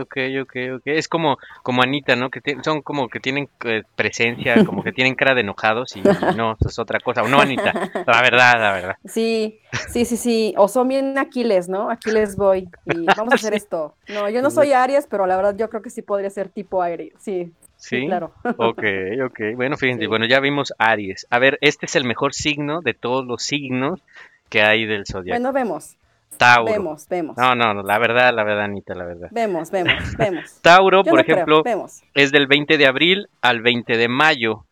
ok, 0.00 0.16
ok, 0.42 0.56
ok. 0.76 0.82
Es 0.86 1.08
como, 1.08 1.36
como 1.64 1.82
Anita, 1.82 2.14
¿no? 2.14 2.30
Que 2.30 2.40
son 2.62 2.80
como 2.80 3.08
que 3.08 3.18
tienen 3.18 3.48
eh, 3.64 3.82
presencia, 3.96 4.64
como 4.64 4.84
que 4.84 4.92
tienen 4.92 5.16
cara 5.16 5.34
de 5.34 5.40
enojados 5.40 5.96
y 5.96 6.00
no, 6.38 6.52
eso 6.52 6.68
es 6.68 6.78
otra 6.78 7.00
cosa. 7.00 7.22
No, 7.22 7.40
Anita, 7.40 7.72
la 8.06 8.22
verdad, 8.22 8.52
la 8.60 8.72
verdad. 8.72 8.96
Sí, 9.04 9.58
sí, 9.88 10.04
sí, 10.04 10.16
sí. 10.16 10.54
O 10.56 10.68
son 10.68 10.86
bien 10.88 11.18
Aquiles, 11.18 11.68
¿no? 11.68 11.90
Aquiles 11.90 12.36
voy. 12.36 12.68
Y 12.86 13.04
vamos 13.16 13.32
a 13.32 13.34
hacer 13.36 13.54
esto. 13.54 13.96
No, 14.08 14.28
yo 14.30 14.42
no 14.42 14.50
soy 14.50 14.72
Aries, 14.72 15.08
pero 15.10 15.26
la 15.26 15.36
verdad 15.36 15.56
yo 15.56 15.68
creo 15.68 15.82
que 15.82 15.90
sí 15.90 16.02
podría 16.02 16.30
ser 16.30 16.48
tipo 16.48 16.80
Aries. 16.80 17.14
Sí, 17.18 17.52
sí, 17.76 18.00
Sí, 18.02 18.06
claro. 18.06 18.32
ok, 18.44 18.82
ok. 19.26 19.40
Bueno, 19.56 19.76
fíjense, 19.76 20.02
Sí. 20.02 20.06
bueno, 20.06 20.26
ya 20.26 20.38
vimos 20.38 20.72
Aries. 20.78 21.26
A 21.30 21.40
ver, 21.40 21.58
este 21.62 21.86
es 21.86 21.96
el 21.96 22.04
mejor 22.04 22.32
signo 22.32 22.80
de 22.80 22.94
todos 22.94 23.26
los 23.26 23.42
signos 23.42 24.00
que 24.48 24.62
hay 24.62 24.86
del 24.86 25.04
zodiaco. 25.04 25.34
Bueno, 25.40 25.52
vemos, 25.52 25.96
Tauro. 26.38 26.72
vemos, 26.72 27.08
vemos. 27.08 27.36
No, 27.36 27.54
no, 27.54 27.82
la 27.82 27.98
verdad, 27.98 28.32
la 28.34 28.44
verdad, 28.44 28.64
Anita, 28.64 28.94
la 28.94 29.04
verdad. 29.04 29.28
Vemos, 29.30 29.70
vemos, 29.70 29.94
vemos. 30.18 30.58
Tauro, 30.62 31.02
Yo 31.04 31.10
por 31.10 31.14
no 31.14 31.20
ejemplo, 31.20 31.62
vemos. 31.62 32.02
es 32.14 32.32
del 32.32 32.46
20 32.46 32.76
de 32.78 32.86
abril 32.86 33.28
al 33.40 33.62
20 33.62 33.96
de 33.96 34.08
mayo. 34.08 34.66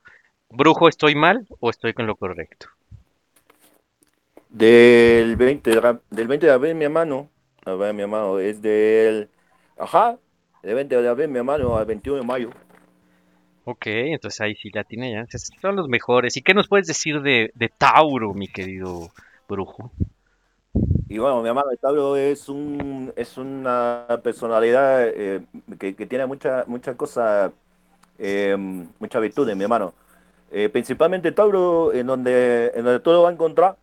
Brujo, 0.50 0.88
¿estoy 0.88 1.14
mal 1.14 1.46
o 1.60 1.70
estoy 1.70 1.94
con 1.94 2.06
lo 2.06 2.16
correcto? 2.16 2.66
Del 4.48 5.36
20 5.36 5.70
de, 5.70 5.98
del 6.10 6.28
20 6.28 6.46
de 6.46 6.52
abril, 6.52 6.74
mi 6.74 6.84
hermano, 6.84 7.30
a 7.64 7.72
ver, 7.72 7.94
mi 7.94 8.02
hermano, 8.02 8.38
es 8.38 8.60
del, 8.60 9.30
ajá, 9.78 10.18
del 10.62 10.74
20 10.74 11.00
de 11.00 11.08
abril, 11.08 11.28
mi 11.28 11.38
hermano, 11.38 11.76
al 11.76 11.86
21 11.86 12.18
de 12.20 12.26
mayo. 12.26 12.50
Ok, 13.64 13.86
entonces 13.86 14.40
ahí 14.40 14.54
sí 14.56 14.70
la 14.74 14.84
tiene 14.84 15.12
ya. 15.12 15.26
Son 15.60 15.76
los 15.76 15.88
mejores. 15.88 16.36
¿Y 16.36 16.42
qué 16.42 16.52
nos 16.52 16.68
puedes 16.68 16.86
decir 16.86 17.22
de, 17.22 17.50
de 17.54 17.68
Tauro, 17.70 18.34
mi 18.34 18.48
querido 18.48 19.08
brujo? 19.48 19.92
Y 21.12 21.18
bueno, 21.18 21.42
mi 21.42 21.48
hermano, 21.48 21.68
Tauro 21.78 22.16
es 22.16 22.48
un, 22.48 23.12
es 23.16 23.36
una 23.36 24.06
personalidad 24.22 25.08
eh, 25.08 25.44
que, 25.78 25.94
que 25.94 26.06
tiene 26.06 26.24
muchas 26.26 26.66
muchas 26.66 26.96
cosas, 26.96 27.52
eh, 28.18 28.56
muchas 28.98 29.22
virtudes, 29.22 29.56
mi 29.56 29.64
hermano. 29.64 29.94
Eh, 30.50 30.68
principalmente 30.70 31.32
Tauro, 31.32 31.92
en 31.92 32.06
donde, 32.06 32.72
en 32.74 32.84
donde 32.84 33.00
todo 33.00 33.22
va 33.24 33.30
a 33.30 33.32
encontrar, 33.32 33.76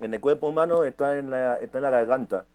en 0.00 0.14
el 0.14 0.20
cuerpo 0.20 0.48
humano, 0.48 0.84
está 0.84 1.18
en 1.18 1.30
la, 1.30 1.56
está 1.56 1.78
en 1.78 1.84
la 1.84 1.90
garganta. 1.90 2.46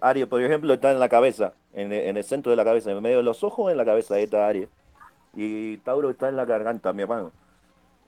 Aries, 0.00 0.26
por 0.28 0.42
ejemplo, 0.42 0.72
está 0.74 0.92
en 0.92 1.00
la 1.00 1.08
cabeza, 1.08 1.52
en, 1.72 1.92
el- 1.92 2.08
en 2.08 2.16
el 2.16 2.24
centro 2.24 2.50
de 2.50 2.56
la 2.56 2.64
cabeza, 2.64 2.90
en 2.90 3.02
medio 3.02 3.18
de 3.18 3.22
los 3.24 3.42
ojos, 3.44 3.70
en 3.70 3.76
la 3.78 3.84
cabeza, 3.84 4.14
ahí 4.14 4.24
está 4.24 4.46
Aries. 4.46 4.68
Y 5.34 5.78
Tauro 5.78 6.10
está 6.10 6.28
en 6.28 6.36
la 6.36 6.44
garganta, 6.46 6.92
mi 6.92 7.02
hermano. 7.02 7.32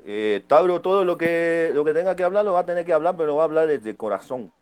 Eh, 0.07 0.45
Tauro, 0.49 0.81
todo 0.83 1.05
lo 1.05 1.19
que, 1.19 1.71
lo 1.75 1.85
que 1.85 1.95
tenga 1.95 2.17
que 2.17 2.25
hablar, 2.25 2.45
lo 2.45 2.53
va 2.55 2.61
a 2.61 2.67
tener 2.67 2.85
que 2.87 2.93
hablar, 2.95 3.17
pero 3.17 3.29
lo 3.29 3.37
va 3.37 3.43
a 3.43 3.47
hablar 3.47 3.69
desde 3.69 3.91
el 3.91 3.97
corazón. 3.97 4.53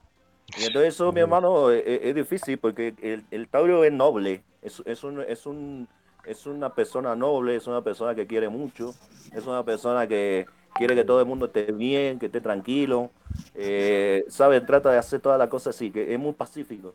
Y 0.57 0.65
entonces 0.65 0.95
eso, 0.95 1.13
mi 1.13 1.21
hermano, 1.21 1.71
es, 1.71 1.83
es- 1.87 2.01
es 2.05 2.15
difícil 2.15 2.59
porque 2.59 2.95
el, 3.03 3.27
el 3.31 3.49
Tauro 3.49 3.85
es 3.85 3.93
noble, 3.93 4.45
es, 4.63 4.83
es, 4.87 5.03
un, 5.05 5.21
es, 5.23 5.47
un, 5.47 5.89
es 6.23 6.47
una 6.47 6.75
persona 6.75 7.17
noble, 7.17 7.57
es 7.57 7.67
una 7.67 7.83
persona 7.83 8.15
que 8.15 8.27
quiere 8.27 8.49
mucho, 8.49 8.95
es 9.33 9.47
una 9.47 9.65
persona 9.65 10.07
que 10.07 10.49
quiere 10.77 10.95
que 10.95 11.05
todo 11.05 11.21
el 11.21 11.27
mundo 11.27 11.47
esté 11.47 11.73
bien, 11.73 12.19
que 12.19 12.27
esté 12.27 12.41
tranquilo, 12.41 13.11
eh, 13.55 14.25
sabe, 14.29 14.61
trata 14.61 14.91
de 14.93 14.99
hacer 14.99 15.21
todas 15.21 15.39
las 15.39 15.49
cosas 15.49 15.75
así, 15.77 15.91
que 15.91 16.13
es 16.15 16.19
muy 16.21 16.33
pacífico. 16.35 16.95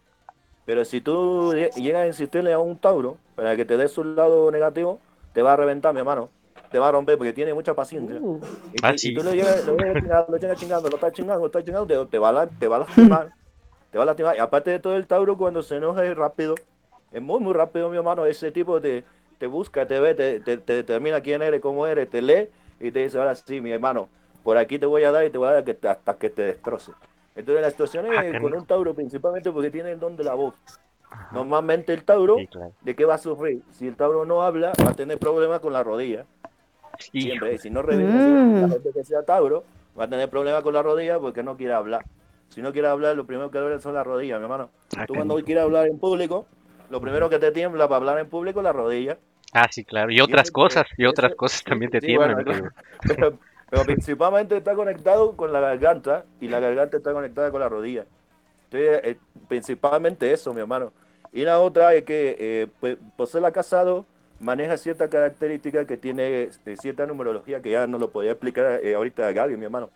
Pero 0.65 0.85
si 0.85 1.01
tú 1.01 1.53
lle- 1.53 1.73
llegas 1.75 2.03
a 2.03 2.07
insistirle 2.07 2.53
a 2.53 2.59
un 2.59 2.77
Tauro 2.79 3.17
para 3.35 3.55
que 3.55 3.65
te 3.65 3.77
dé 3.77 3.88
su 3.88 4.03
lado 4.03 4.51
negativo, 4.51 5.01
te 5.33 5.41
va 5.41 5.53
a 5.53 5.55
reventar, 5.57 5.93
mi 5.93 5.99
hermano. 5.99 6.29
Te 6.71 6.77
va 6.79 6.89
a 6.89 6.91
romper 6.91 7.17
porque 7.17 7.34
tiene 7.34 7.53
mucha 7.53 7.73
paciencia. 7.73 8.17
Uh, 8.21 8.39
Y, 8.73 8.77
Ah, 8.84 8.93
sí. 8.97 9.13
tú 9.13 9.23
lo 9.23 9.34
llegas, 9.34 9.65
lo 9.65 9.77
llegas 9.77 9.97
chingando, 10.01 10.32
lo 10.32 10.38
llegas 10.38 10.60
chingando, 10.60 10.89
lo 10.89 10.95
estás 10.95 11.13
chingando, 11.13 11.39
lo 11.41 11.45
estás 11.47 11.63
chingando, 11.65 11.88
te, 11.88 12.05
te 12.12 12.19
va 12.19 12.29
a, 12.29 12.32
la- 12.32 12.47
te 12.47 12.67
va 12.67 12.75
a 12.75 12.79
lastimar. 12.88 13.32
te 13.91 13.97
va 13.97 14.03
a 14.03 14.05
lastimar. 14.08 14.36
Y 14.36 14.39
aparte 14.39 14.69
de 14.71 14.79
todo, 14.79 14.95
el 14.95 15.08
Tauro 15.08 15.36
cuando 15.38 15.63
se 15.63 15.77
enoja 15.77 16.05
es 16.05 16.15
rápido. 16.15 16.55
Es 17.12 17.21
muy, 17.21 17.39
muy 17.39 17.53
rápido, 17.53 17.89
mi 17.89 17.97
hermano. 17.97 18.25
Ese 18.27 18.51
tipo 18.51 18.79
te, 18.79 19.03
te 19.39 19.47
busca, 19.47 19.88
te 19.88 19.99
ve, 19.99 20.13
te, 20.13 20.39
te, 20.41 20.58
te 20.58 20.73
determina 20.73 21.21
quién 21.21 21.41
eres, 21.41 21.60
cómo 21.60 21.88
eres, 21.88 22.08
te 22.10 22.21
lee 22.21 22.49
y 22.79 22.91
te 22.91 22.99
dice, 22.99 23.17
ahora 23.17 23.34
sí, 23.34 23.62
mi 23.62 23.71
hermano, 23.71 24.08
por 24.43 24.58
aquí 24.58 24.77
te 24.77 24.86
voy 24.86 25.03
a 25.05 25.12
dar 25.12 25.25
y 25.25 25.32
te 25.32 25.38
voy 25.39 25.47
a 25.47 25.53
dar 25.53 25.63
que 25.63 25.75
hasta 25.88 26.13
que 26.17 26.29
te 26.29 26.43
destroce. 26.43 26.91
Entonces 27.36 27.63
la 27.63 27.71
situación 27.71 28.05
es 28.05 28.12
Ah, 28.12 28.21
con 28.21 28.34
canijo. 28.34 28.58
un 28.58 28.65
Tauro 28.67 28.93
principalmente 28.93 29.51
porque 29.51 29.71
tiene 29.71 29.91
el 29.91 29.99
don 29.99 30.15
de 30.15 30.23
la 30.23 30.36
voz. 30.36 30.53
Normalmente 31.32 31.93
el 31.93 32.03
Tauro, 32.03 32.38
Sí, 32.38 32.47
claro. 32.47 32.71
¿de 32.82 32.95
qué 32.95 33.05
va 33.05 33.15
a 33.15 33.17
sufrir? 33.17 33.62
Si 33.71 33.88
el 33.88 33.95
Tauro 33.95 34.25
no 34.25 34.43
habla, 34.43 34.71
va 34.86 34.91
a 34.91 34.93
tener 34.93 35.17
problemas 35.17 35.60
con 35.62 35.73
la 35.73 35.84
rodilla. 35.84 36.25
Siempre, 36.99 37.57
si 37.57 37.69
no 37.69 37.81
revisa, 37.81 38.12
Mm. 38.12 38.62
la 38.62 38.69
gente 38.69 38.89
que 38.93 39.03
sea 39.03 39.23
Tauro 39.23 39.63
va 39.99 40.03
a 40.05 40.09
tener 40.09 40.29
problemas 40.29 40.62
con 40.63 40.73
la 40.73 40.83
rodilla 40.83 41.19
porque 41.19 41.41
no 41.43 41.55
quiere 41.57 41.73
hablar. 41.73 42.05
Si 42.49 42.62
no 42.62 42.71
quiere 42.73 42.88
hablar, 42.88 43.15
lo 43.15 43.25
primero 43.25 43.49
que 43.51 43.59
duele 43.59 43.79
son 43.79 43.93
las 43.93 44.05
rodillas, 44.05 44.39
mi 44.39 44.43
hermano. 44.43 44.69
Ah, 44.97 45.05
Tú 45.05 45.13
cuando 45.13 45.35
quieres 45.43 45.63
hablar 45.63 45.88
en 45.88 45.99
público, 45.99 46.45
lo 46.89 46.99
primero 46.99 47.29
que 47.29 47.39
te 47.39 47.51
tiembla 47.51 47.88
para 47.88 47.97
hablar 47.97 48.19
en 48.19 48.27
público 48.29 48.59
es 48.59 48.63
la 48.63 48.73
rodilla. 48.73 49.17
Ah, 49.53 49.67
sí, 49.71 49.83
claro. 49.83 50.12
Y 50.12 50.19
otras 50.19 50.51
cosas, 50.51 50.85
y 50.97 51.05
otras 51.05 51.33
cosas 51.35 51.63
también 51.63 51.91
te 51.91 51.99
sí, 52.01 52.07
tiemblan. 52.07 52.43
bueno, 52.43 52.69
pero 53.69 53.83
principalmente 53.83 54.57
está 54.57 54.73
conectado 54.75 55.35
con 55.35 55.51
la 55.53 55.59
garganta 55.59 56.25
y 56.41 56.47
la 56.47 56.59
garganta 56.59 56.97
está 56.97 57.13
conectada 57.13 57.51
con 57.51 57.59
la 57.62 57.69
rodilla. 57.69 58.05
Entonces, 58.71 59.01
eh, 59.03 59.17
principalmente 59.47 60.31
eso, 60.31 60.53
mi 60.53 60.62
hermano. 60.62 60.91
Y 61.31 61.43
la 61.43 61.59
otra 61.59 61.93
es 61.93 62.03
que, 62.03 62.35
eh, 62.39 62.67
pues, 62.79 62.97
por 63.15 63.27
ser 63.27 63.41
la 63.43 63.51
casado, 63.51 64.05
maneja 64.39 64.78
ciertas 64.78 65.10
características 65.10 65.86
que 65.86 65.97
tiene 65.97 66.43
este, 66.43 66.78
cierta 66.78 67.06
numerología 67.06 67.62
que 67.62 67.71
ya 67.71 67.88
no 67.88 67.97
lo 67.97 68.10
podía 68.10 68.32
explicar 68.32 68.80
eh, 68.84 68.95
ahorita 68.95 69.32
Gaby, 69.32 69.58
mi 69.58 69.65
hermano. 69.65 69.89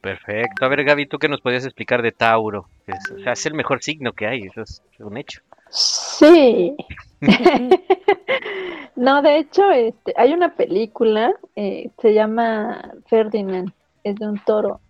Perfecto. 0.00 0.64
A 0.64 0.68
ver, 0.68 0.84
Gaby, 0.84 1.06
¿tú 1.06 1.18
qué 1.18 1.28
nos 1.28 1.40
podías 1.40 1.64
explicar 1.64 2.02
de 2.02 2.10
Tauro? 2.10 2.66
Es, 2.86 3.10
o 3.10 3.18
sea, 3.20 3.32
es 3.32 3.46
el 3.46 3.54
mejor 3.54 3.82
signo 3.82 4.12
que 4.12 4.26
hay, 4.26 4.42
eso 4.42 4.62
es 4.62 4.82
un 4.98 5.16
hecho. 5.16 5.40
Sí. 5.70 6.76
no, 8.96 9.22
de 9.22 9.38
hecho, 9.38 9.70
este, 9.70 10.12
hay 10.16 10.32
una 10.32 10.54
película, 10.54 11.32
eh, 11.54 11.90
se 12.00 12.14
llama 12.14 12.92
Ferdinand, 13.06 13.72
es 14.02 14.16
de 14.16 14.26
un 14.26 14.38
toro. 14.40 14.80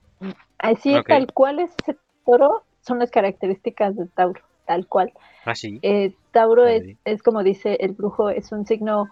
Así 0.58 0.94
tal 1.06 1.32
cual 1.32 1.58
es 1.58 1.70
ese 1.82 1.98
toro, 2.24 2.62
son 2.80 2.98
las 2.98 3.10
características 3.10 3.96
de 3.96 4.06
Tauro, 4.06 4.40
tal 4.72 4.86
cual. 4.86 5.12
Ah, 5.44 5.54
sí. 5.54 5.78
Eh, 5.82 6.14
Tauro 6.32 6.66
es, 6.66 6.84
es 7.04 7.22
como 7.22 7.42
dice 7.42 7.76
el 7.80 7.92
brujo, 7.92 8.30
es 8.30 8.52
un 8.52 8.66
signo 8.66 9.08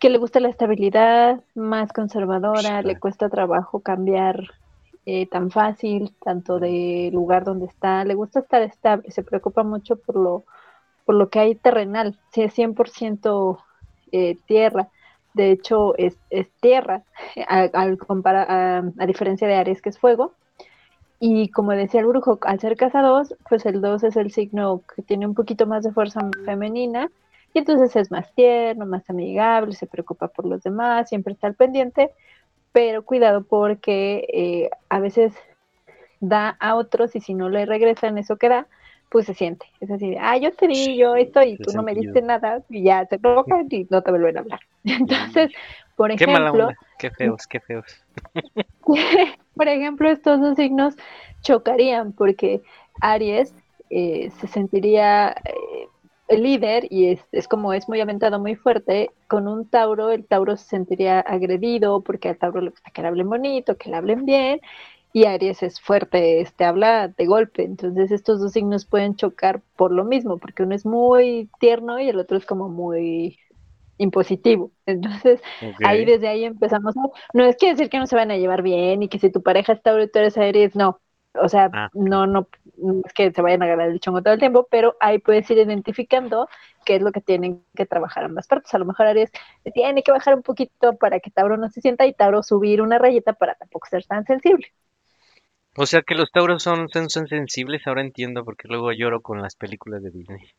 que 0.00 0.10
le 0.10 0.18
gusta 0.18 0.40
la 0.40 0.48
estabilidad, 0.48 1.42
más 1.54 1.92
conservadora, 1.92 2.60
Claro. 2.60 2.88
le 2.88 2.96
cuesta 3.00 3.28
trabajo 3.28 3.80
cambiar 3.80 4.36
eh, 5.06 5.26
tan 5.28 5.50
fácil, 5.50 6.14
tanto 6.24 6.58
de 6.58 7.10
lugar 7.12 7.44
donde 7.44 7.66
está, 7.66 8.04
le 8.04 8.14
gusta 8.14 8.40
estar 8.40 8.62
estable, 8.62 9.10
se 9.10 9.22
preocupa 9.22 9.62
mucho 9.62 9.96
por 9.96 10.16
lo, 10.16 10.44
por 11.04 11.14
lo 11.16 11.28
que 11.30 11.40
hay 11.40 11.54
terrenal, 11.56 12.18
si 12.32 12.42
es 12.42 12.54
100% 12.54 13.58
eh, 14.12 14.38
tierra, 14.46 14.88
de 15.34 15.50
hecho 15.52 15.96
es, 15.96 16.18
es 16.30 16.48
tierra, 16.60 17.04
a, 17.48 17.60
al 17.72 17.98
compara- 17.98 18.46
a, 18.48 18.82
a 18.98 19.06
diferencia 19.06 19.48
de 19.48 19.54
Aries 19.56 19.82
que 19.82 19.90
es 19.90 19.98
fuego, 19.98 20.34
y 21.26 21.48
como 21.48 21.72
decía 21.72 22.00
el 22.00 22.06
brujo, 22.06 22.38
al 22.42 22.60
ser 22.60 22.76
casa 22.76 23.00
2, 23.00 23.36
pues 23.48 23.64
el 23.64 23.80
2 23.80 24.04
es 24.04 24.16
el 24.16 24.30
signo 24.30 24.82
que 24.94 25.00
tiene 25.00 25.26
un 25.26 25.32
poquito 25.32 25.66
más 25.66 25.82
de 25.82 25.90
fuerza 25.90 26.20
femenina 26.44 27.10
y 27.54 27.60
entonces 27.60 27.96
es 27.96 28.10
más 28.10 28.30
tierno, 28.34 28.84
más 28.84 29.08
amigable, 29.08 29.72
se 29.72 29.86
preocupa 29.86 30.28
por 30.28 30.44
los 30.44 30.62
demás, 30.62 31.08
siempre 31.08 31.32
está 31.32 31.46
al 31.46 31.54
pendiente, 31.54 32.10
pero 32.72 33.06
cuidado 33.06 33.42
porque 33.42 34.26
eh, 34.34 34.70
a 34.90 35.00
veces 35.00 35.32
da 36.20 36.58
a 36.60 36.74
otros 36.74 37.16
y 37.16 37.22
si 37.22 37.32
no 37.32 37.48
le 37.48 37.64
regresan 37.64 38.18
eso 38.18 38.36
que 38.36 38.50
da, 38.50 38.66
pues 39.08 39.24
se 39.24 39.32
siente. 39.32 39.64
Es 39.80 39.90
así, 39.90 40.10
de, 40.10 40.18
ah, 40.18 40.36
yo 40.36 40.52
te 40.52 40.68
di 40.68 40.94
yo 40.98 41.16
esto 41.16 41.42
y 41.42 41.56
tú 41.56 41.72
no 41.72 41.82
me 41.82 41.94
diste 41.94 42.20
nada 42.20 42.62
y 42.68 42.82
ya 42.82 43.06
se 43.06 43.14
enojan 43.14 43.66
y 43.70 43.86
no 43.88 44.02
te 44.02 44.10
vuelven 44.10 44.36
a 44.36 44.40
hablar. 44.40 44.60
Entonces, 44.84 45.50
por 45.96 46.14
Qué 46.14 46.26
mala 46.26 46.50
ejemplo, 46.50 46.64
onda. 46.64 46.76
Qué 46.98 47.10
feos, 47.10 47.46
qué 47.46 47.60
feos. 47.60 48.04
por 49.54 49.68
ejemplo, 49.68 50.10
estos 50.10 50.40
dos 50.40 50.56
signos 50.56 50.94
chocarían 51.42 52.12
porque 52.12 52.62
Aries 53.00 53.54
eh, 53.90 54.30
se 54.40 54.46
sentiría 54.48 55.30
eh, 55.44 55.88
el 56.28 56.42
líder 56.42 56.86
y 56.90 57.08
es, 57.10 57.20
es 57.32 57.48
como 57.48 57.72
es 57.74 57.88
muy 57.88 58.00
aventado, 58.00 58.38
muy 58.40 58.56
fuerte. 58.56 59.10
Con 59.28 59.46
un 59.48 59.68
Tauro, 59.68 60.10
el 60.10 60.26
Tauro 60.26 60.56
se 60.56 60.64
sentiría 60.66 61.20
agredido 61.20 62.00
porque 62.02 62.28
al 62.30 62.38
Tauro 62.38 62.60
le 62.60 62.70
gusta 62.70 62.90
que 62.90 63.02
le 63.02 63.08
hablen 63.08 63.28
bonito, 63.28 63.76
que 63.76 63.90
le 63.90 63.96
hablen 63.96 64.24
bien. 64.24 64.60
Y 65.12 65.26
Aries 65.26 65.62
es 65.62 65.80
fuerte, 65.80 66.40
este 66.40 66.64
habla 66.64 67.08
de 67.08 67.26
golpe. 67.26 67.62
Entonces 67.64 68.10
estos 68.10 68.40
dos 68.40 68.52
signos 68.52 68.84
pueden 68.86 69.14
chocar 69.16 69.62
por 69.76 69.92
lo 69.92 70.04
mismo, 70.04 70.38
porque 70.38 70.64
uno 70.64 70.74
es 70.74 70.84
muy 70.86 71.48
tierno 71.60 72.00
y 72.00 72.08
el 72.08 72.18
otro 72.18 72.36
es 72.36 72.46
como 72.46 72.68
muy 72.68 73.38
impositivo. 73.98 74.72
Entonces. 74.86 75.40
Ahí 75.82 76.04
desde 76.04 76.28
ahí 76.28 76.44
empezamos. 76.44 76.96
No, 76.96 77.12
no 77.32 77.44
es 77.44 77.56
que 77.56 77.68
decir 77.70 77.90
que 77.90 77.98
no 77.98 78.06
se 78.06 78.16
van 78.16 78.30
a 78.30 78.36
llevar 78.36 78.62
bien 78.62 79.02
y 79.02 79.08
que 79.08 79.18
si 79.18 79.30
tu 79.30 79.42
pareja 79.42 79.72
está 79.72 79.90
Tauro 79.90 80.04
y 80.04 80.10
tú 80.10 80.18
eres 80.18 80.36
Aries, 80.38 80.74
no. 80.76 81.00
O 81.34 81.48
sea, 81.48 81.72
Ah. 81.72 81.90
no, 81.92 82.26
no, 82.26 82.48
no 82.76 83.02
es 83.04 83.12
que 83.12 83.32
se 83.32 83.42
vayan 83.42 83.62
a 83.62 83.66
ganar 83.66 83.88
el 83.90 83.98
chongo 84.00 84.22
todo 84.22 84.34
el 84.34 84.38
tiempo, 84.40 84.68
pero 84.70 84.96
ahí 85.00 85.18
puedes 85.18 85.50
ir 85.50 85.58
identificando 85.58 86.48
qué 86.84 86.96
es 86.96 87.02
lo 87.02 87.10
que 87.12 87.20
tienen 87.20 87.64
que 87.74 87.86
trabajar 87.86 88.24
ambas 88.24 88.46
partes. 88.46 88.72
A 88.74 88.78
lo 88.78 88.84
mejor 88.84 89.06
Aries 89.06 89.30
tiene 89.74 90.02
que 90.04 90.12
bajar 90.12 90.34
un 90.36 90.42
poquito 90.42 90.96
para 90.96 91.18
que 91.20 91.30
Tauro 91.32 91.56
no 91.56 91.68
se 91.70 91.80
sienta 91.80 92.06
y 92.06 92.14
Tauro 92.14 92.42
subir 92.44 92.80
una 92.82 92.98
rayeta 92.98 93.32
para 93.34 93.54
tampoco 93.56 93.88
ser 93.88 94.04
tan 94.06 94.24
sensible. 94.26 94.68
O 95.76 95.86
sea 95.86 96.02
que 96.02 96.16
los 96.16 96.32
tauros 96.32 96.64
son, 96.64 96.88
son, 96.88 97.08
son 97.10 97.28
sensibles, 97.28 97.86
ahora 97.86 98.00
entiendo, 98.00 98.44
porque 98.44 98.66
luego 98.66 98.90
lloro 98.90 99.20
con 99.22 99.40
las 99.40 99.54
películas 99.54 100.02
de 100.02 100.10
Disney. 100.10 100.50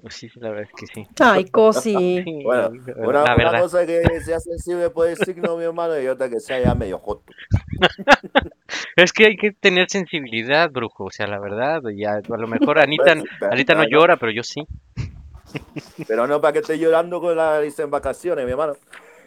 Pero 0.00 0.10
sí, 0.10 0.30
la 0.36 0.50
verdad 0.50 0.68
es 0.72 0.80
que 0.80 0.86
sí. 0.86 1.08
Ay, 1.20 1.44
Cosi. 1.46 2.24
Bueno, 2.44 2.70
una, 2.96 3.12
la 3.12 3.22
una 3.22 3.34
verdad. 3.36 3.60
cosa 3.62 3.82
es 3.82 4.08
que 4.08 4.20
sea 4.20 4.38
sensible 4.38 4.90
por 4.90 5.08
el 5.08 5.16
signo, 5.16 5.56
mi 5.56 5.64
hermano, 5.64 6.00
y 6.00 6.06
otra 6.06 6.28
que 6.28 6.38
sea 6.40 6.60
ya 6.60 6.74
medio 6.74 6.98
joto. 6.98 7.24
Es 8.96 9.12
que 9.12 9.26
hay 9.26 9.36
que 9.36 9.52
tener 9.52 9.88
sensibilidad, 9.88 10.70
brujo. 10.70 11.04
O 11.04 11.10
sea, 11.10 11.26
la 11.26 11.38
verdad, 11.38 11.80
ya, 11.96 12.14
a 12.16 12.36
lo 12.36 12.48
mejor 12.48 12.78
Anita, 12.80 13.14
Pues, 13.38 13.52
Anita 13.52 13.74
no 13.74 13.84
llora, 13.88 14.16
pero 14.16 14.32
yo 14.32 14.42
sí. 14.42 14.66
Pero 16.06 16.26
no 16.26 16.40
para 16.40 16.52
que 16.52 16.58
esté 16.58 16.78
llorando 16.78 17.20
con 17.20 17.36
la 17.36 17.60
lista 17.60 17.82
en 17.82 17.90
vacaciones, 17.90 18.44
mi 18.44 18.50
hermano. 18.50 18.74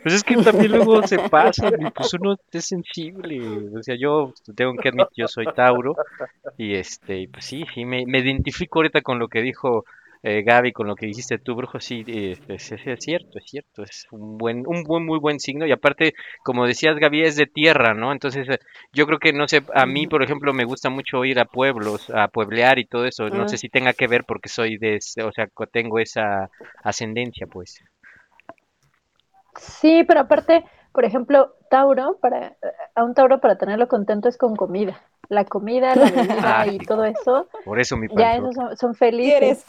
Pues 0.04 0.16
es 0.16 0.24
que 0.24 0.36
también 0.38 0.72
luego 0.72 1.06
se 1.08 1.20
pasa, 1.30 1.70
y 1.70 1.90
pues 1.92 2.14
uno 2.16 2.36
es 2.52 2.66
sensible. 2.66 3.40
O 3.78 3.84
sea, 3.84 3.96
yo 3.96 4.34
tengo 4.56 4.74
que 4.76 4.90
admitir, 4.90 5.14
yo 5.16 5.28
soy 5.28 5.46
Tauro, 5.56 5.96
y 6.58 6.76
este, 6.76 7.20
y 7.20 7.28
pues 7.28 7.46
sí, 7.46 7.66
sí, 7.74 7.86
me, 7.86 8.06
me 8.08 8.20
identifico 8.20 8.80
ahorita 8.80 9.02
con 9.02 9.20
lo 9.20 9.28
que 9.28 9.42
dijo 9.42 9.86
eh, 10.24 10.44
Gaby, 10.44 10.72
con 10.74 10.88
lo 10.88 10.96
que 10.96 11.06
dijiste 11.08 11.40
tú, 11.40 11.56
brujo, 11.56 11.80
sí, 11.80 12.04
este, 12.08 12.56
es, 12.56 12.72
es- 12.72 12.88
es 12.88 13.00
cierto, 13.02 13.40
es 13.40 13.46
cierto, 13.46 13.84
es 13.84 14.06
un 14.12 14.38
buen, 14.38 14.66
un 14.68 14.84
buen, 14.84 15.06
muy 15.06 15.20
buen 15.20 15.40
signo, 15.40 15.66
y 15.66 15.72
aparte, 15.72 16.14
como 16.44 16.68
decías, 16.68 16.98
Gaby, 16.98 17.24
es 17.24 17.36
de 17.36 17.48
tierra, 17.48 17.94
¿no? 17.94 18.12
Entonces, 18.12 18.48
eh, 18.50 18.60
yo 18.94 19.06
creo 19.08 19.20
que, 19.20 19.34
no 19.34 19.48
sé, 19.48 19.62
a 19.74 19.86
mí, 19.86 20.08
por 20.08 20.24
ejemplo, 20.24 20.54
me 20.54 20.66
gusta 20.66 20.90
mucho 20.90 21.26
ir 21.26 21.40
a 21.40 21.46
pueblos, 21.46 22.10
a 22.14 22.28
pueblear 22.28 22.80
y 22.80 22.86
todo 22.86 23.06
eso, 23.06 23.30
no 23.32 23.48
sé 23.48 23.56
Ah. 23.56 23.58
si 23.58 23.70
tenga 23.70 23.94
que 23.94 24.08
ver 24.08 24.24
porque 24.26 24.50
soy 24.50 24.78
de, 24.78 25.00
o 25.26 25.32
sea, 25.32 25.48
tengo 25.72 26.00
esa 26.00 26.50
ascendencia, 26.84 27.48
pues. 27.48 27.80
Sí, 29.56 30.04
pero 30.08 30.22
aparte, 30.22 30.64
por 30.94 31.06
ejemplo, 31.06 31.54
Tauro, 31.70 32.18
para, 32.22 32.56
a 32.96 33.04
un 33.04 33.14
Tauro 33.14 33.40
para 33.40 33.58
tenerlo 33.58 33.88
contento 33.88 34.30
es 34.30 34.38
con 34.38 34.56
comida. 34.56 35.00
La 35.30 35.46
comida, 35.46 35.96
la 35.96 36.06
bebida 36.10 36.58
Ah, 36.60 36.66
y 36.68 36.80
sí. 36.80 36.86
todo 36.86 37.06
eso, 37.06 37.48
Por 37.64 37.80
eso 37.80 37.98
mi 37.98 38.08
ya 38.16 38.36
esos 38.36 38.56
son, 38.56 38.78
son 38.78 38.96
felices. 38.96 39.66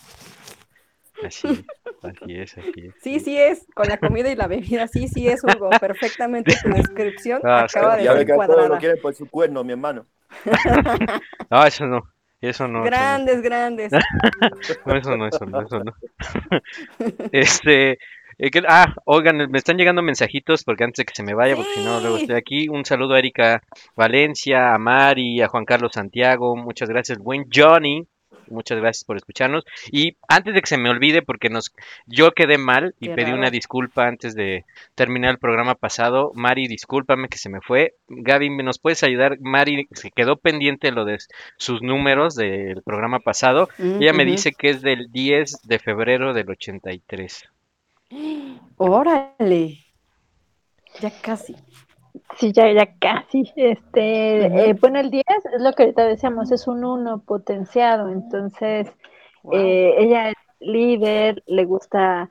Así 1.24 1.48
es, 1.48 1.64
así 2.02 2.34
es, 2.36 2.58
así 2.58 2.86
es. 2.86 2.94
Sí, 3.02 3.20
sí 3.20 3.38
es, 3.38 3.66
con 3.74 3.88
la 3.88 3.96
comida 3.98 4.30
y 4.30 4.36
la 4.36 4.46
bebida, 4.46 4.86
sí, 4.88 5.08
sí 5.08 5.28
es, 5.28 5.42
Hugo, 5.44 5.70
perfectamente 5.70 6.54
tu 6.62 6.68
descripción 6.70 7.40
Ah, 7.44 7.60
acaba 7.62 7.96
de 7.96 8.04
Ya 8.04 8.12
ve 8.12 8.18
ser 8.18 8.26
que 8.26 8.32
a 8.32 8.36
todos 8.36 8.48
lo 8.48 8.56
cuadrada. 8.56 8.78
quieren 8.78 9.00
por 9.00 9.14
su 9.14 9.28
cuerno, 9.28 9.64
mi 9.64 9.72
hermano. 9.72 10.06
No, 11.50 11.64
eso 11.66 11.86
no, 11.86 12.02
eso 12.40 12.66
no, 12.66 12.84
eso 12.84 12.90
Grandes, 12.90 13.42
grandes. 13.42 13.92
no, 14.86 14.96
eso 14.96 15.16
no, 15.16 15.26
eso 15.26 15.46
no, 15.46 15.60
eso 15.60 15.84
no. 15.84 15.92
Este, 17.30 17.98
eh, 18.38 18.50
que- 18.50 18.62
ah, 18.66 18.86
oigan, 19.04 19.36
me 19.50 19.58
están 19.58 19.76
llegando 19.76 20.02
mensajitos 20.02 20.64
porque 20.64 20.84
antes 20.84 20.98
de 20.98 21.04
que 21.04 21.14
se 21.14 21.22
me 21.22 21.34
vaya, 21.34 21.54
porque 21.56 21.72
si 21.74 21.84
no, 21.84 22.00
luego 22.00 22.16
estoy 22.16 22.36
aquí. 22.36 22.68
Un 22.68 22.84
saludo 22.84 23.14
a 23.14 23.18
Erika 23.18 23.62
Valencia, 23.96 24.74
a 24.74 24.78
Mari, 24.78 25.40
a 25.42 25.48
Juan 25.48 25.64
Carlos 25.64 25.92
Santiago, 25.92 26.56
muchas 26.56 26.88
gracias, 26.88 27.18
buen 27.18 27.46
Johnny. 27.52 28.06
Muchas 28.48 28.78
gracias 28.78 29.04
por 29.04 29.16
escucharnos. 29.16 29.64
Y 29.90 30.16
antes 30.28 30.54
de 30.54 30.60
que 30.60 30.66
se 30.66 30.78
me 30.78 30.90
olvide, 30.90 31.22
porque 31.22 31.50
nos, 31.50 31.72
yo 32.06 32.32
quedé 32.32 32.58
mal 32.58 32.94
y 33.00 33.08
Qué 33.08 33.14
pedí 33.14 33.32
una 33.32 33.50
disculpa 33.50 34.06
antes 34.06 34.34
de 34.34 34.64
terminar 34.94 35.32
el 35.32 35.38
programa 35.38 35.74
pasado. 35.74 36.32
Mari, 36.34 36.68
discúlpame 36.68 37.28
que 37.28 37.38
se 37.38 37.48
me 37.48 37.60
fue. 37.60 37.94
Gaby, 38.08 38.50
¿me 38.50 38.62
nos 38.62 38.78
puedes 38.78 39.02
ayudar? 39.02 39.38
Mari 39.40 39.88
se 39.92 40.10
quedó 40.10 40.36
pendiente 40.36 40.90
lo 40.92 41.04
de 41.04 41.18
sus 41.56 41.82
números 41.82 42.34
del 42.34 42.82
programa 42.82 43.20
pasado. 43.20 43.68
Ella 43.78 44.12
me 44.12 44.24
dice 44.24 44.52
que 44.52 44.70
es 44.70 44.82
del 44.82 45.10
10 45.10 45.62
de 45.62 45.78
febrero 45.78 46.34
del 46.34 46.50
83. 46.50 47.48
Órale. 48.76 49.78
Ya 51.00 51.10
casi. 51.22 51.56
Sí, 52.38 52.52
ya, 52.52 52.70
ya 52.72 52.86
casi. 52.98 53.52
Este, 53.56 54.46
eh, 54.70 54.74
bueno, 54.80 55.00
el 55.00 55.10
10 55.10 55.24
es 55.54 55.60
lo 55.62 55.72
que 55.72 55.84
ahorita 55.84 56.04
decíamos, 56.06 56.50
es 56.50 56.66
un 56.66 56.84
1 56.84 57.20
potenciado, 57.22 58.08
entonces 58.08 58.90
Wow. 59.44 59.54
eh, 59.54 59.94
ella 59.98 60.28
es 60.30 60.36
líder, 60.60 61.42
le 61.46 61.64
gusta 61.64 62.28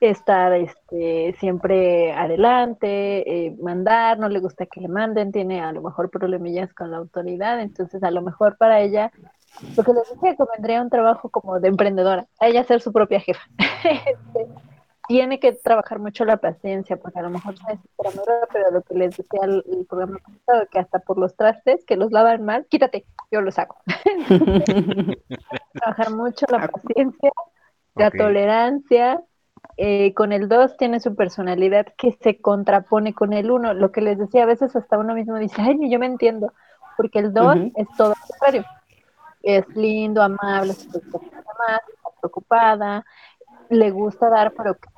estar 0.00 0.52
este, 0.52 1.34
siempre 1.38 2.12
adelante, 2.12 3.46
eh, 3.46 3.56
mandar, 3.62 4.18
no 4.18 4.28
le 4.28 4.40
gusta 4.40 4.66
que 4.66 4.80
le 4.80 4.88
manden, 4.88 5.32
tiene 5.32 5.60
a 5.62 5.72
lo 5.72 5.80
mejor 5.82 6.10
problemillas 6.10 6.72
con 6.74 6.90
la 6.90 6.98
autoridad, 6.98 7.60
entonces 7.60 8.02
a 8.02 8.10
lo 8.10 8.20
mejor 8.22 8.56
para 8.58 8.80
ella, 8.80 9.10
lo 9.76 9.82
que 9.82 9.92
les 9.92 10.08
decía, 10.10 10.36
convendría 10.36 10.82
un 10.82 10.90
trabajo 10.90 11.30
como 11.30 11.60
de 11.60 11.68
emprendedora, 11.68 12.26
a 12.38 12.48
ella 12.48 12.64
ser 12.64 12.80
su 12.80 12.92
propia 12.92 13.20
jefa. 13.20 13.42
Este, 13.84 14.46
tiene 15.10 15.40
que 15.40 15.52
trabajar 15.54 15.98
mucho 15.98 16.24
la 16.24 16.36
paciencia, 16.38 16.96
porque 16.96 17.18
a 17.18 17.22
lo 17.22 17.30
mejor 17.30 17.56
se 17.58 17.72
desespera 17.72 18.10
muy 18.14 18.24
rápido, 18.26 18.48
pero 18.52 18.70
lo 18.70 18.82
que 18.82 18.94
les 18.94 19.16
decía 19.16 19.40
el, 19.42 19.64
el 19.66 19.86
programa 19.86 20.18
pasado, 20.46 20.68
que 20.70 20.78
hasta 20.78 21.00
por 21.00 21.18
los 21.18 21.36
trastes 21.36 21.84
que 21.84 21.96
los 21.96 22.12
lavan 22.12 22.44
mal, 22.44 22.66
quítate, 22.70 23.08
yo 23.32 23.40
los 23.42 23.58
hago. 23.58 23.76
Trabajar 25.74 26.10
mucho 26.10 26.46
la 26.50 26.60
paciencia, 26.60 27.30
la 27.96 28.10
tolerancia. 28.12 29.22
eh, 29.76 30.14
con 30.14 30.32
el 30.32 30.48
2 30.48 30.76
tiene 30.78 31.00
su 31.00 31.16
personalidad 31.16 31.86
que 31.98 32.12
se 32.22 32.40
contrapone 32.40 33.14
con 33.14 33.32
el 33.34 33.50
1. 33.50 33.74
Lo 33.74 33.92
que 33.92 34.02
les 34.02 34.18
decía, 34.18 34.44
a 34.44 34.46
veces 34.46 34.76
hasta 34.76 34.98
uno 34.98 35.14
mismo 35.14 35.36
dice, 35.38 35.62
ay, 35.62 35.76
ni 35.76 35.90
yo 35.90 35.98
me 35.98 36.06
entiendo, 36.06 36.52
porque 36.96 37.20
el 37.20 37.32
2 37.34 37.56
Ujú. 37.56 37.72
es 37.76 37.88
todo 37.96 38.10
lo 38.10 38.14
contrario. 38.28 38.66
Es 39.42 39.66
lindo, 39.74 40.22
amable, 40.22 40.74
se 40.74 40.88
preocupada, 42.20 43.04
le 43.70 43.90
gusta 43.90 44.28
dar, 44.30 44.54
pero 44.56 44.74
que 44.74 44.88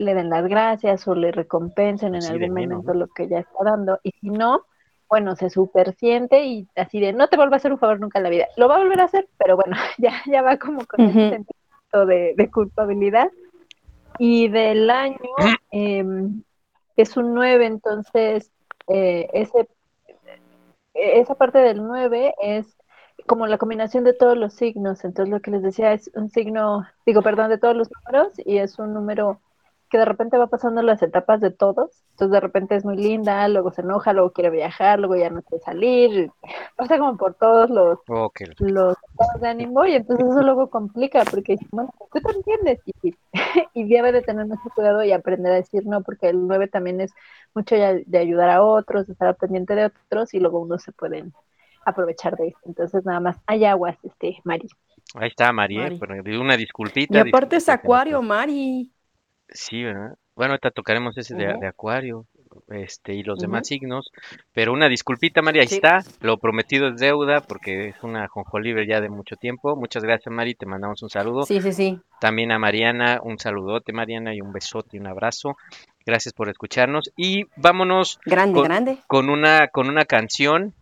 le 0.00 0.14
den 0.14 0.30
las 0.30 0.48
gracias 0.48 1.06
o 1.06 1.14
le 1.14 1.30
recompensen 1.30 2.14
en 2.14 2.24
algún 2.24 2.54
momento 2.54 2.94
lo 2.94 3.06
que 3.08 3.24
ella 3.24 3.40
está 3.40 3.64
dando. 3.64 4.00
Y 4.02 4.12
si 4.12 4.30
no, 4.30 4.64
bueno, 5.10 5.36
se 5.36 5.50
super 5.50 5.94
siente 5.94 6.42
y 6.44 6.66
así 6.74 7.00
de, 7.00 7.12
no 7.12 7.28
te 7.28 7.36
vuelva 7.36 7.56
a 7.56 7.58
hacer 7.58 7.70
un 7.70 7.78
favor 7.78 8.00
nunca 8.00 8.18
en 8.18 8.22
la 8.22 8.30
vida. 8.30 8.46
Lo 8.56 8.66
va 8.66 8.76
a 8.76 8.78
volver 8.78 8.98
a 9.02 9.04
hacer, 9.04 9.28
pero 9.38 9.56
bueno, 9.56 9.76
ya, 9.98 10.22
ya 10.24 10.40
va 10.40 10.56
como 10.56 10.86
con 10.86 11.02
Ujú. 11.02 11.10
ese 11.10 11.30
sentimiento 11.30 12.06
de, 12.06 12.34
de 12.34 12.50
culpabilidad. 12.50 13.30
Y 14.18 14.48
del 14.48 14.88
año 14.88 15.18
em, 15.70 16.42
es 16.96 17.16
un 17.18 17.34
9, 17.34 17.66
entonces 17.66 18.50
eh, 18.88 19.28
ese, 19.34 19.68
esa 20.94 21.34
parte 21.34 21.58
del 21.58 21.86
9 21.86 22.34
es 22.40 22.74
como 23.26 23.46
la 23.46 23.58
combinación 23.58 24.04
de 24.04 24.14
todos 24.14 24.38
los 24.38 24.54
signos. 24.54 25.04
Entonces 25.04 25.30
lo 25.30 25.40
que 25.40 25.50
les 25.50 25.62
decía 25.62 25.92
es 25.92 26.10
un 26.14 26.30
signo, 26.30 26.86
digo, 27.04 27.20
perdón, 27.20 27.50
de 27.50 27.58
todos 27.58 27.76
los 27.76 27.90
números 27.90 28.32
y 28.38 28.56
es 28.56 28.78
un 28.78 28.94
número 28.94 29.42
que 29.90 29.98
de 29.98 30.04
repente 30.04 30.38
va 30.38 30.46
pasando 30.46 30.82
las 30.82 31.02
etapas 31.02 31.40
de 31.40 31.50
todos. 31.50 31.90
Entonces 32.12 32.32
de 32.32 32.40
repente 32.40 32.76
es 32.76 32.84
muy 32.84 32.96
linda, 32.96 33.46
luego 33.48 33.72
se 33.72 33.82
enoja, 33.82 34.12
luego 34.12 34.32
quiere 34.32 34.50
viajar, 34.50 35.00
luego 35.00 35.16
ya 35.16 35.30
no 35.30 35.42
quiere 35.42 35.62
salir. 35.62 36.30
Pasa 36.76 36.98
como 36.98 37.16
por 37.16 37.34
todos 37.34 37.68
los 37.68 37.98
los 38.58 38.96
estados 39.10 39.40
de 39.40 39.48
ánimo 39.48 39.84
y 39.84 39.94
entonces 39.94 40.26
eso 40.26 40.42
luego 40.42 40.70
complica 40.70 41.24
porque 41.24 41.56
bueno, 41.72 41.92
tú 42.12 42.20
te 42.20 42.36
entiendes 42.36 42.80
y, 43.02 43.14
y 43.74 43.88
debe 43.88 44.12
de 44.12 44.22
tener 44.22 44.46
mucho 44.46 44.70
cuidado 44.74 45.02
y 45.02 45.12
aprender 45.12 45.52
a 45.52 45.56
decir 45.56 45.84
no 45.84 46.02
porque 46.02 46.28
el 46.28 46.46
9 46.46 46.68
también 46.68 47.00
es 47.00 47.12
mucho 47.52 47.76
ya 47.76 47.94
de 47.94 48.18
ayudar 48.18 48.48
a 48.48 48.62
otros, 48.62 49.08
de 49.08 49.12
estar 49.12 49.28
al 49.28 49.36
pendiente 49.36 49.74
de 49.74 49.86
otros 49.86 50.32
y 50.34 50.40
luego 50.40 50.60
uno 50.60 50.78
se 50.78 50.92
pueden 50.92 51.32
aprovechar 51.84 52.36
de 52.36 52.48
esto. 52.48 52.60
Entonces 52.66 53.04
nada 53.04 53.20
más 53.20 53.36
hay 53.46 53.64
aguas, 53.64 53.98
este, 54.04 54.38
Mari. 54.44 54.68
Ahí 55.14 55.28
está 55.28 55.52
María, 55.52 55.90
Mari. 55.90 56.36
una 56.36 56.56
disculpita. 56.56 57.18
Y 57.18 57.28
aparte 57.28 57.56
es 57.56 57.68
acuario, 57.68 58.22
Mari. 58.22 58.90
Sí, 59.52 59.82
¿verdad? 59.82 60.14
Bueno, 60.36 60.52
ahorita 60.52 60.70
tocaremos 60.70 61.18
ese 61.18 61.34
de, 61.34 61.66
acuario, 61.66 62.24
este, 62.68 63.14
y 63.14 63.22
los 63.22 63.38
demás 63.38 63.66
signos. 63.66 64.10
Pero 64.54 64.72
una 64.72 64.88
disculpita, 64.88 65.42
María, 65.42 65.62
ahí 65.62 65.68
Sí. 65.68 65.74
está. 65.74 66.00
Lo 66.20 66.38
prometido 66.38 66.88
es 66.88 66.96
deuda 67.00 67.40
porque 67.42 67.88
es 67.88 67.96
una 68.02 68.26
jonjolibre 68.28 68.86
ya 68.86 69.00
de 69.02 69.10
mucho 69.10 69.36
tiempo. 69.36 69.76
Muchas 69.76 70.02
gracias, 70.02 70.32
Mari, 70.32 70.54
te 70.54 70.64
mandamos 70.66 71.02
un 71.02 71.10
saludo. 71.10 71.42
Sí, 71.42 71.60
sí, 71.60 71.72
sí. 71.72 72.00
También 72.20 72.52
a 72.52 72.58
Mariana, 72.58 73.20
un 73.22 73.38
saludote, 73.38 73.92
Mariana, 73.92 74.34
y 74.34 74.40
un 74.40 74.52
besote 74.52 74.96
y 74.96 75.00
un 75.00 75.08
abrazo. 75.08 75.56
Gracias 76.06 76.32
por 76.32 76.48
escucharnos. 76.48 77.12
Y 77.16 77.44
vámonos 77.56 78.18
Grande, 78.24 78.54
Con- 78.54 78.64
grande. 78.64 78.98
con 79.06 79.28
una, 79.28 79.68
con 79.68 79.88
una 79.90 80.06
canción 80.06 80.72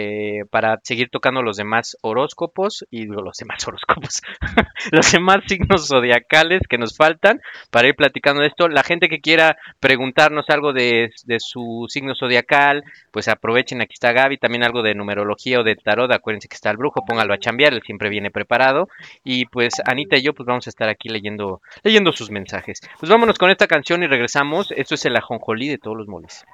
eh, 0.00 0.44
para 0.48 0.78
seguir 0.84 1.08
tocando 1.10 1.42
los 1.42 1.56
demás 1.56 1.96
horóscopos 2.02 2.86
y 2.88 3.06
digo, 3.06 3.20
los 3.20 3.36
demás 3.36 3.58
horóscopos, 3.66 4.22
los 4.92 5.10
demás 5.10 5.38
signos 5.48 5.88
zodiacales 5.88 6.62
que 6.68 6.78
nos 6.78 6.96
faltan 6.96 7.40
para 7.72 7.88
ir 7.88 7.96
platicando 7.96 8.42
de 8.42 8.46
esto. 8.46 8.68
La 8.68 8.84
gente 8.84 9.08
que 9.08 9.20
quiera 9.20 9.56
preguntarnos 9.80 10.48
algo 10.50 10.72
de, 10.72 11.10
su 11.38 11.86
signo 11.88 12.14
zodiacal, 12.14 12.84
pues 13.10 13.26
aprovechen, 13.26 13.80
aquí 13.80 13.94
está 13.94 14.12
Gaby, 14.12 14.38
también 14.38 14.62
algo 14.62 14.82
de 14.82 14.94
numerología 14.94 15.58
o 15.58 15.64
de 15.64 15.74
tarot, 15.74 16.12
acuérdense 16.12 16.46
que 16.46 16.54
está 16.54 16.70
el 16.70 16.76
brujo, 16.76 17.04
póngalo 17.04 17.34
a 17.34 17.38
chambear, 17.38 17.72
él 17.72 17.82
siempre 17.84 18.08
viene 18.08 18.30
preparado. 18.30 18.88
Y 19.24 19.46
pues 19.46 19.82
Anita 19.84 20.16
y 20.16 20.22
yo 20.22 20.32
pues 20.32 20.46
vamos 20.46 20.68
a 20.68 20.70
estar 20.70 20.88
aquí 20.88 21.08
leyendo, 21.08 21.60
leyendo 21.82 22.12
sus 22.12 22.30
mensajes. 22.30 22.80
Pues 23.00 23.10
vámonos 23.10 23.36
con 23.36 23.50
esta 23.50 23.66
canción 23.66 24.04
y 24.04 24.06
regresamos. 24.06 24.72
Esto 24.76 24.94
es 24.94 25.04
el 25.06 25.16
ajonjolí 25.16 25.68
de 25.68 25.78
todos 25.78 25.96
los 25.96 26.06
moles. 26.06 26.44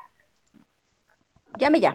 Llame 1.59 1.81
ya. 1.81 1.95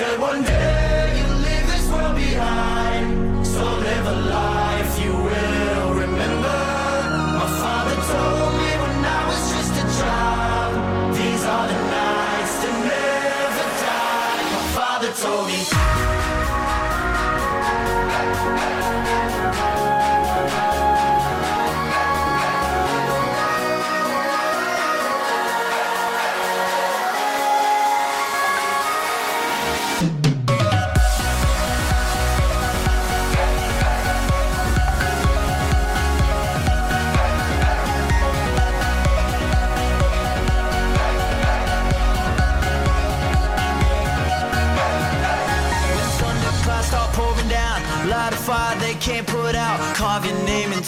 said, 0.00 0.18
one 0.18 0.42
day 0.42 0.69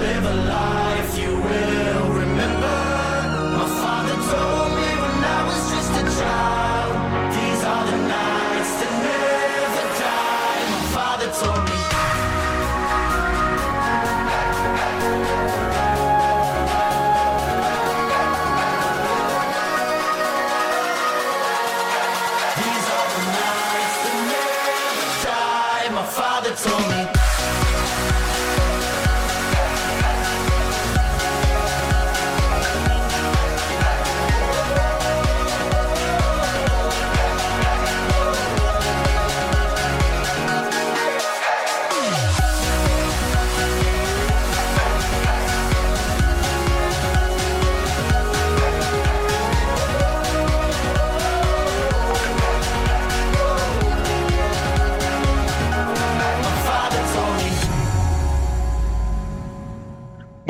Live 0.00 0.24
a 0.24 0.34
life 0.34 1.18
you 1.18 1.36
will 1.36 2.09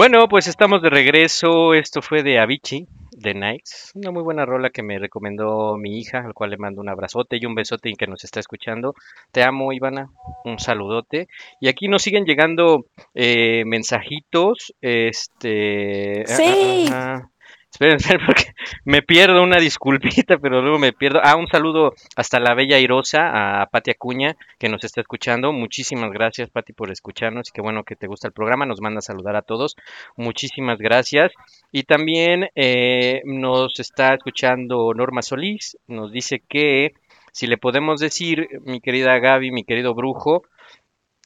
Bueno, 0.00 0.28
pues 0.28 0.46
estamos 0.46 0.80
de 0.80 0.88
regreso. 0.88 1.74
Esto 1.74 2.00
fue 2.00 2.22
de 2.22 2.38
Avicii, 2.38 2.88
The 3.20 3.34
Nights. 3.34 3.92
Una 3.94 4.10
muy 4.10 4.22
buena 4.22 4.46
rola 4.46 4.70
que 4.70 4.82
me 4.82 4.98
recomendó 4.98 5.76
mi 5.76 5.98
hija, 5.98 6.20
al 6.24 6.32
cual 6.32 6.48
le 6.48 6.56
mando 6.56 6.80
un 6.80 6.88
abrazote 6.88 7.36
y 7.38 7.44
un 7.44 7.54
besote 7.54 7.90
y 7.90 7.96
que 7.96 8.06
nos 8.06 8.24
está 8.24 8.40
escuchando. 8.40 8.94
Te 9.30 9.42
amo, 9.42 9.74
Ivana. 9.74 10.08
Un 10.46 10.58
saludote. 10.58 11.28
Y 11.60 11.68
aquí 11.68 11.86
nos 11.86 12.00
siguen 12.00 12.24
llegando 12.24 12.86
eh, 13.12 13.64
mensajitos. 13.66 14.72
Este. 14.80 16.22
ah, 16.22 16.34
Sí. 16.34 16.86
ah, 16.90 16.94
ah. 16.94 17.20
Esperen, 17.20 17.39
porque 18.26 18.52
me 18.84 19.00
pierdo 19.00 19.42
una 19.42 19.58
disculpita, 19.58 20.36
pero 20.36 20.60
luego 20.60 20.78
me 20.78 20.92
pierdo. 20.92 21.20
Ah, 21.22 21.36
un 21.36 21.48
saludo 21.48 21.94
hasta 22.14 22.38
la 22.38 22.54
bella 22.54 22.78
Irosa, 22.78 23.62
a 23.62 23.66
Pati 23.66 23.90
Acuña, 23.90 24.36
que 24.58 24.68
nos 24.68 24.84
está 24.84 25.00
escuchando. 25.00 25.50
Muchísimas 25.52 26.10
gracias, 26.10 26.50
Pati, 26.50 26.74
por 26.74 26.90
escucharnos. 26.90 27.48
Y 27.48 27.52
qué 27.52 27.62
bueno 27.62 27.84
que 27.84 27.96
te 27.96 28.06
gusta 28.06 28.28
el 28.28 28.34
programa. 28.34 28.66
Nos 28.66 28.82
manda 28.82 28.98
a 28.98 29.02
saludar 29.02 29.34
a 29.34 29.42
todos. 29.42 29.76
Muchísimas 30.16 30.78
gracias. 30.78 31.32
Y 31.72 31.84
también 31.84 32.50
eh, 32.54 33.22
nos 33.24 33.80
está 33.80 34.12
escuchando 34.12 34.92
Norma 34.94 35.22
Solís. 35.22 35.78
Nos 35.86 36.12
dice 36.12 36.42
que 36.46 36.92
si 37.32 37.46
le 37.46 37.56
podemos 37.56 37.98
decir, 37.98 38.46
mi 38.66 38.82
querida 38.82 39.18
Gaby, 39.18 39.52
mi 39.52 39.64
querido 39.64 39.94
brujo, 39.94 40.42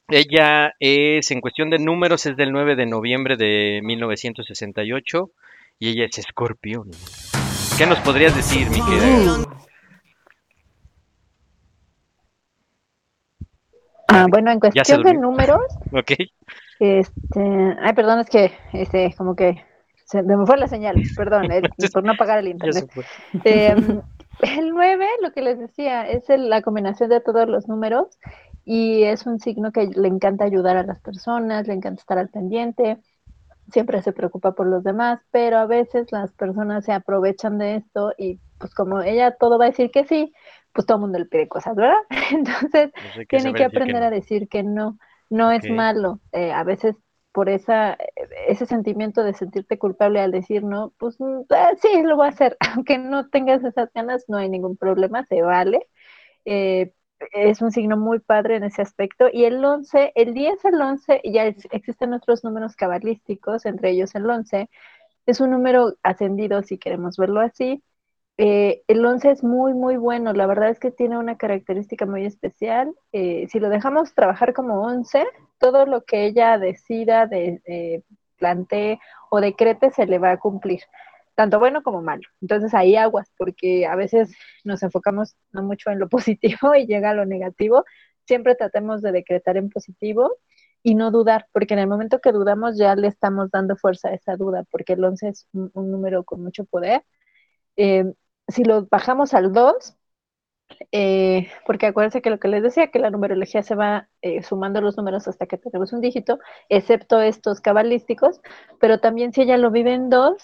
ella 0.07 0.73
es, 0.79 1.31
en 1.31 1.41
cuestión 1.41 1.69
de 1.69 1.79
números, 1.79 2.25
es 2.27 2.37
del 2.37 2.53
9 2.53 2.77
de 2.77 2.85
noviembre 2.85 3.35
de 3.35 3.81
1968 3.83 5.31
y 5.79 5.89
ella 5.89 6.05
es 6.05 6.17
escorpión. 6.17 6.89
¿Qué 7.77 7.85
nos 7.85 7.99
podrías 7.99 8.35
decir, 8.35 8.69
mi 8.69 8.81
querida? 8.81 9.45
Ah, 14.07 14.27
bueno, 14.29 14.51
en 14.51 14.59
¿Ya 14.59 14.85
se 14.85 14.95
cuestión 14.95 15.03
de 15.03 15.13
números, 15.15 15.61
¿Ok? 15.91 16.11
este, 16.79 17.75
ay, 17.81 17.93
perdón, 17.93 18.19
es 18.19 18.29
que, 18.29 18.51
este, 18.73 19.13
como 19.17 19.35
que 19.35 19.63
se 20.05 20.21
me 20.23 20.45
fue 20.45 20.57
la 20.57 20.67
señal, 20.67 20.95
perdón, 21.15 21.51
eh, 21.51 21.61
por 21.93 22.03
no 22.03 22.13
apagar 22.13 22.39
el 22.39 22.47
internet. 22.47 22.89
Em, 23.43 24.01
el 24.41 24.69
9, 24.69 25.05
lo 25.21 25.31
que 25.31 25.41
les 25.41 25.59
decía, 25.59 26.07
es 26.07 26.29
el- 26.29 26.49
la 26.49 26.61
combinación 26.61 27.09
de 27.09 27.19
todos 27.21 27.47
los 27.49 27.67
números 27.67 28.19
y 28.63 29.03
es 29.03 29.25
un 29.25 29.39
signo 29.39 29.71
que 29.71 29.87
le 29.87 30.07
encanta 30.07 30.45
ayudar 30.45 30.77
a 30.77 30.83
las 30.83 30.99
personas, 31.01 31.67
le 31.67 31.73
encanta 31.73 31.99
estar 32.01 32.17
al 32.17 32.29
pendiente, 32.29 32.97
siempre 33.71 34.01
se 34.01 34.13
preocupa 34.13 34.53
por 34.53 34.67
los 34.67 34.83
demás, 34.83 35.21
pero 35.31 35.57
a 35.57 35.65
veces 35.65 36.11
las 36.11 36.31
personas 36.33 36.85
se 36.85 36.93
aprovechan 36.93 37.57
de 37.57 37.75
esto 37.75 38.13
y 38.17 38.39
pues 38.59 38.73
como 38.73 39.01
ella 39.01 39.35
todo 39.37 39.57
va 39.57 39.65
a 39.65 39.69
decir 39.69 39.91
que 39.91 40.05
sí, 40.05 40.33
pues 40.73 40.85
todo 40.85 40.97
el 40.97 41.01
mundo 41.01 41.19
le 41.19 41.25
pide 41.25 41.47
cosas, 41.47 41.75
¿verdad? 41.75 41.97
Entonces 42.31 42.91
que 43.27 43.37
tiene 43.37 43.53
que 43.53 43.63
aprender 43.65 44.01
no. 44.01 44.07
a 44.07 44.09
decir 44.09 44.47
que 44.47 44.63
no, 44.63 44.97
no 45.29 45.51
es 45.51 45.69
malo. 45.69 46.19
Eh, 46.31 46.51
a 46.51 46.63
veces 46.63 46.95
por 47.31 47.49
esa, 47.49 47.97
ese 48.47 48.65
sentimiento 48.65 49.21
de 49.23 49.33
sentirte 49.33 49.77
culpable 49.77 50.21
al 50.21 50.31
decir 50.31 50.63
no, 50.63 50.93
pues 50.97 51.19
mm, 51.19 51.41
ah, 51.49 51.73
sí, 51.81 52.01
lo 52.01 52.15
voy 52.15 52.27
a 52.27 52.29
hacer, 52.29 52.57
aunque 52.75 52.97
no 52.97 53.29
tengas 53.29 53.63
esas 53.63 53.91
ganas, 53.93 54.23
no 54.29 54.37
hay 54.37 54.49
ningún 54.49 54.77
problema, 54.77 55.25
se 55.25 55.41
vale. 55.41 55.85
Eh, 56.45 56.93
es 57.31 57.61
un 57.61 57.71
signo 57.71 57.97
muy 57.97 58.19
padre 58.19 58.57
en 58.57 58.63
ese 58.63 58.81
aspecto. 58.81 59.27
Y 59.31 59.45
el 59.45 59.63
11, 59.63 60.11
el 60.15 60.33
10 60.33 60.65
al 60.65 60.81
11, 60.81 61.21
ya 61.25 61.45
existen 61.45 62.13
otros 62.13 62.43
números 62.43 62.75
cabalísticos, 62.75 63.65
entre 63.65 63.91
ellos 63.91 64.15
el 64.15 64.29
11, 64.29 64.69
es 65.25 65.39
un 65.39 65.51
número 65.51 65.95
ascendido 66.03 66.61
si 66.63 66.77
queremos 66.77 67.17
verlo 67.17 67.41
así. 67.41 67.83
Eh, 68.37 68.83
el 68.87 69.05
11 69.05 69.31
es 69.31 69.43
muy, 69.43 69.73
muy 69.73 69.97
bueno. 69.97 70.33
La 70.33 70.45
verdad 70.47 70.69
es 70.69 70.79
que 70.79 70.91
tiene 70.91 71.17
una 71.17 71.37
característica 71.37 72.05
muy 72.05 72.25
especial. 72.25 72.93
Eh, 73.11 73.47
si 73.49 73.59
lo 73.59 73.69
dejamos 73.69 74.13
trabajar 74.13 74.53
como 74.53 74.81
11, 74.83 75.25
todo 75.57 75.85
lo 75.85 76.03
que 76.03 76.25
ella 76.25 76.57
decida, 76.57 77.27
de, 77.27 77.61
eh, 77.65 78.03
plantee 78.37 78.99
o 79.29 79.39
decrete 79.41 79.91
se 79.91 80.05
le 80.05 80.19
va 80.19 80.31
a 80.31 80.37
cumplir, 80.37 80.81
tanto 81.35 81.59
bueno 81.59 81.83
como 81.83 82.01
malo. 82.01 82.23
Entonces 82.41 82.73
ahí 82.73 82.95
aguas, 82.95 83.31
porque 83.37 83.85
a 83.85 83.95
veces 83.95 84.33
nos 84.63 84.83
enfocamos 84.83 85.35
no 85.51 85.63
mucho 85.63 85.91
en 85.91 85.99
lo 85.99 86.09
positivo 86.09 86.75
y 86.75 86.87
llega 86.87 87.11
a 87.11 87.13
lo 87.13 87.25
negativo. 87.25 87.85
Siempre 88.25 88.55
tratemos 88.55 89.01
de 89.01 89.11
decretar 89.11 89.57
en 89.57 89.69
positivo 89.69 90.37
y 90.83 90.95
no 90.95 91.11
dudar, 91.11 91.47
porque 91.51 91.73
en 91.73 91.79
el 91.81 91.87
momento 91.87 92.19
que 92.21 92.31
dudamos 92.31 92.77
ya 92.77 92.95
le 92.95 93.07
estamos 93.07 93.49
dando 93.51 93.75
fuerza 93.75 94.09
a 94.09 94.13
esa 94.13 94.35
duda, 94.37 94.65
porque 94.71 94.93
el 94.93 95.03
11 95.03 95.29
es 95.29 95.47
un, 95.53 95.71
un 95.73 95.91
número 95.91 96.23
con 96.23 96.41
mucho 96.43 96.65
poder. 96.65 97.03
Eh, 97.77 98.05
si 98.47 98.63
lo 98.63 98.85
bajamos 98.87 99.33
al 99.33 99.53
2, 99.53 99.97
eh, 100.91 101.47
porque 101.65 101.87
acuérdense 101.87 102.21
que 102.21 102.29
lo 102.29 102.39
que 102.39 102.47
les 102.47 102.63
decía, 102.63 102.89
que 102.91 102.99
la 102.99 103.11
numerología 103.11 103.63
se 103.63 103.75
va 103.75 104.09
eh, 104.21 104.41
sumando 104.43 104.81
los 104.81 104.97
números 104.97 105.27
hasta 105.27 105.45
que 105.45 105.57
tenemos 105.57 105.93
un 105.93 106.01
dígito, 106.01 106.39
excepto 106.69 107.21
estos 107.21 107.61
cabalísticos, 107.61 108.41
pero 108.79 108.99
también 108.99 109.31
si 109.33 109.41
ella 109.41 109.57
lo 109.57 109.71
vive 109.71 109.93
en 109.93 110.09
2, 110.09 110.35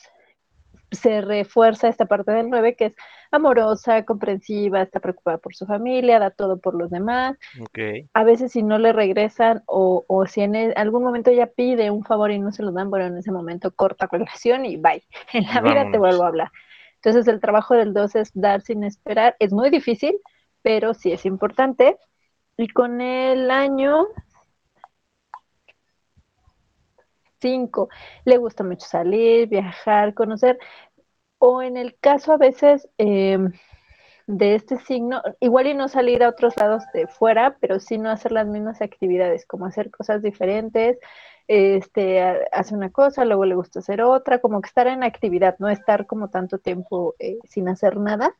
se 0.92 1.22
refuerza 1.22 1.88
esta 1.88 2.06
parte 2.06 2.32
del 2.32 2.50
9 2.50 2.76
que 2.76 2.88
es 2.88 2.96
amorosa, 3.32 4.04
comprensiva, 4.06 4.82
está 4.82 5.00
preocupada 5.00 5.38
por 5.38 5.56
su 5.56 5.66
familia, 5.66 6.20
da 6.20 6.32
todo 6.32 6.60
por 6.60 6.76
los 6.76 6.89
demás. 6.89 7.38
Ok. 7.60 8.10
A 8.14 8.24
veces 8.26 8.52
si 8.52 8.64
no 8.64 8.78
le 8.78 8.92
regresan 8.94 9.64
o, 9.68 10.04
o 10.08 10.26
si 10.28 10.42
en 10.42 10.56
el- 10.56 10.74
algún 10.76 11.04
momento 11.04 11.30
ella 11.30 11.48
pide 11.48 11.92
un 11.92 12.04
favor 12.04 12.32
y 12.32 12.39
no 12.39 12.52
se 12.52 12.64
lo 12.64 12.72
dan, 12.72 12.89
bueno, 12.89 13.06
en 13.08 13.18
ese 13.18 13.32
momento 13.32 13.72
corta 13.74 14.08
relación 14.12 14.66
y 14.66 14.78
bye. 14.78 15.04
En 15.34 15.46
la 15.46 15.62
vida 15.62 15.88
te 15.89 15.98
vuelvo 15.98 16.24
a 16.24 16.28
hablar. 16.28 16.52
Entonces 16.96 17.28
el 17.28 17.39
trabajo 17.39 17.76
del 17.76 17.94
2 17.94 18.16
es 18.16 18.32
dar 18.34 18.62
sin 18.62 18.84
esperar. 18.84 19.36
Es 19.39 19.54
muy 19.54 19.70
difícil, 19.70 20.20
pero 20.62 20.94
sí 20.94 21.12
es 21.14 21.26
importante. 21.26 21.98
Y 22.58 22.68
con 22.70 23.02
el 23.02 23.50
año 23.52 24.08
5, 27.42 27.89
le 28.26 28.38
gusta 28.38 28.64
mucho 28.64 28.88
salir, 28.88 29.48
viajar, 29.50 30.14
conocer. 30.14 30.60
O 31.39 31.62
en 31.64 31.78
el 31.78 31.98
caso 32.00 32.34
a 32.34 32.38
veces 32.38 32.88
eh, 32.98 33.38
de 34.28 34.56
este 34.56 34.78
signo, 34.80 35.22
igual 35.39 35.68
y 35.68 35.74
no 35.74 35.88
salir 35.89 36.24
a 36.24 36.30
otros 36.30 36.56
lados 36.58 36.84
de 36.94 37.08
fuera, 37.08 37.58
pero 37.60 37.80
sí 37.80 37.98
no 37.98 38.10
hacer 38.10 38.32
las 38.32 38.48
mismas 38.48 38.82
actividades, 38.82 39.46
como 39.46 39.66
hacer 39.66 39.92
cosas 39.92 40.22
diferentes, 40.22 40.98
este, 41.48 42.22
ha- 42.22 42.39
hace 42.54 42.76
una 42.76 42.92
cosa, 42.92 43.26
luego 43.26 43.46
le 43.46 43.56
gusta 43.56 43.80
hacer 43.80 44.02
otra, 44.02 44.39
como 44.39 44.62
que 44.62 44.68
estar 44.68 44.88
en 44.88 45.04
actividad, 45.04 45.56
no 45.60 45.70
estar 45.70 46.06
como 46.08 46.30
tanto 46.30 46.60
tiempo 46.60 47.16
eh, 47.20 47.38
sin 47.46 47.68
hacer 47.70 47.98
nada. 47.98 48.34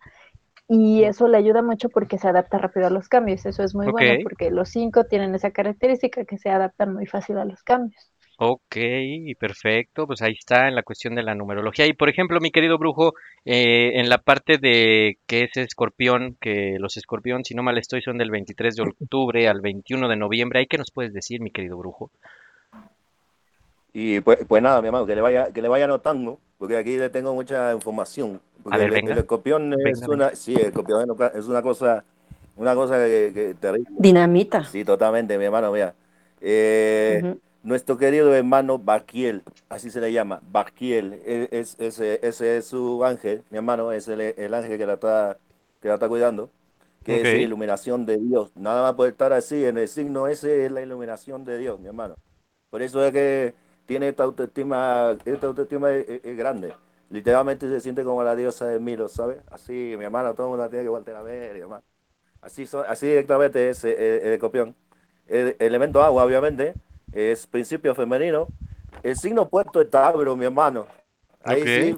Y 0.68 1.04
eso 1.04 1.28
le 1.28 1.38
ayuda 1.38 1.62
mucho 1.62 1.90
porque 1.90 2.18
se 2.18 2.28
adapta 2.30 2.58
rápido 2.58 2.88
a 2.88 2.90
los 2.92 3.10
cambios. 3.10 3.46
Eso 3.46 3.64
es 3.64 3.76
muy 3.76 3.90
bueno 3.90 4.18
porque 4.18 4.52
los 4.52 4.70
cinco 4.70 5.06
tienen 5.06 5.36
esa 5.36 5.52
característica 5.52 6.26
que 6.26 6.38
se 6.40 6.50
adaptan 6.50 6.94
muy 6.94 7.08
fácil 7.08 7.38
a 7.40 7.46
los 7.46 7.64
cambios. 7.64 8.12
Ok, 8.44 8.76
perfecto, 9.38 10.08
pues 10.08 10.24
ahí 10.24 10.32
está 10.34 10.68
en 10.68 10.74
la 10.74 10.82
cuestión 10.82 11.14
de 11.14 11.22
la 11.22 11.36
numerología. 11.36 11.86
Y 11.86 11.94
por 11.94 12.10
ejemplo, 12.10 12.40
mi 12.40 12.50
querido 12.50 12.80
brujo, 12.80 13.14
eh, 13.46 13.92
en 14.00 14.10
la 14.10 14.18
parte 14.18 14.58
de 14.58 15.20
que 15.28 15.44
es 15.44 15.56
escorpión, 15.58 16.38
que 16.42 16.78
los 16.80 16.98
escorpión, 16.98 17.46
si 17.46 17.54
no 17.54 17.62
mal 17.62 17.78
estoy, 17.78 18.02
son 18.02 18.18
del 18.18 18.32
23 18.32 18.76
de 18.76 18.82
octubre 18.82 19.48
al 19.48 19.62
21 19.62 20.08
de 20.10 20.16
noviembre. 20.16 20.58
¿Ahí 20.58 20.66
qué 20.66 20.80
nos 20.80 20.90
puedes 20.92 21.14
decir, 21.14 21.40
mi 21.40 21.52
querido 21.52 21.78
brujo? 21.78 22.10
Y 23.94 24.22
pues, 24.22 24.40
pues 24.48 24.64
nada, 24.64 24.82
mi 24.82 24.88
hermano, 24.88 25.06
que 25.06 25.14
le 25.14 25.22
vaya, 25.22 25.54
que 25.54 25.62
le 25.62 25.68
vaya 25.68 25.86
anotando, 25.86 26.40
porque 26.58 26.78
aquí 26.78 26.98
le 26.98 27.12
tengo 27.12 27.36
mucha 27.36 27.72
información. 27.74 28.42
Porque 28.64 28.80
ver, 28.80 28.88
el, 28.88 28.94
venga. 28.94 29.14
el 29.14 29.20
escorpión 29.20 29.74
es 29.74 30.02
Venga, 30.02 30.08
una, 30.16 30.36
sí, 30.36 30.56
el 30.56 30.66
escorpión 30.66 31.02
es 31.04 31.10
una- 31.10 31.28
es 31.28 31.46
una 31.46 31.62
cosa, 31.62 32.04
una 32.56 32.74
cosa 32.74 32.98
que, 33.06 33.32
que 33.36 33.54
terrible. 33.54 33.88
Dinamita. 34.00 34.64
Sí, 34.64 34.84
totalmente, 34.84 35.38
mi 35.38 35.46
hermano, 35.46 35.72
mira. 35.72 35.94
Eh, 36.42 37.22
Ujú. 37.24 37.40
Nuestro 37.64 37.98
querido 37.98 38.34
hermano 38.34 38.80
Baquiel, 38.80 39.44
así 39.70 39.92
se 39.92 40.02
le 40.02 40.12
llama, 40.12 40.40
Baquiel, 40.52 41.14
e- 41.26 41.48
es, 41.52 41.76
ese, 41.80 42.20
ese 42.28 42.58
es 42.58 42.66
su 42.66 43.06
ángel, 43.06 43.44
mi 43.52 43.58
hermano, 43.58 43.92
es 43.92 44.08
el, 44.08 44.20
el 44.22 44.54
ángel 44.56 44.80
que 44.80 44.86
la 44.88 44.94
está, 44.94 45.38
que 45.80 45.88
la 45.88 45.94
está 45.96 46.08
cuidando, 46.10 46.50
que 47.04 47.22
Ok. 47.22 47.24
es 47.24 47.34
iluminación 47.34 48.06
de 48.08 48.18
Dios. 48.18 48.52
Nada 48.56 48.82
más 48.84 48.94
por 48.96 49.08
estar 49.08 49.32
así, 49.34 49.64
en 49.66 49.78
el 49.78 49.88
signo 49.88 50.28
ese 50.28 50.66
es 50.66 50.72
la 50.72 50.82
iluminación 50.82 51.46
de 51.46 51.60
Dios, 51.60 51.80
mi 51.80 51.88
hermano. 51.88 52.16
Por 52.72 52.82
eso 52.82 53.04
es 53.06 53.12
que 53.14 53.54
tiene 53.86 54.10
esta 54.10 54.24
autoestima, 54.24 55.18
esta 55.26 55.48
autoestima 55.48 55.92
es, 55.94 56.10
es- 56.10 56.26
es 56.26 56.38
grande. 56.38 56.74
Literalmente 57.12 57.68
se 57.70 57.80
siente 57.82 58.04
como 58.04 58.24
la 58.24 58.36
diosa 58.36 58.66
de 58.68 58.80
Milo, 58.80 59.08
¿sabes? 59.10 59.40
Así, 59.52 59.96
mi 60.00 60.06
hermano, 60.06 60.34
todo 60.34 60.48
el 60.48 60.52
mundo 60.52 60.70
tiene 60.70 60.86
que 60.86 60.90
voltear 60.90 61.18
a 61.18 61.22
ver, 61.24 61.54
mi 61.56 61.60
hermano. 61.62 61.84
Así, 62.42 62.66
son- 62.66 62.86
así 62.88 63.08
directamente 63.08 63.70
es 63.70 63.84
eh, 63.84 63.92
el, 64.22 64.28
el 64.28 64.34
escorpión. 64.34 64.76
El 65.28 65.56
elemento 65.60 66.02
agua, 66.04 66.24
obviamente, 66.26 66.76
es 67.14 67.48
principio 67.48 67.94
femenino. 67.96 68.48
El 69.04 69.16
signo 69.16 69.44
opuesto 69.44 69.82
es 69.82 69.90
Tauro, 69.90 70.36
mi 70.36 70.46
hermano. 70.46 70.88
Ahí 71.44 71.62
Ok. 71.62 71.68
sí, 71.68 71.96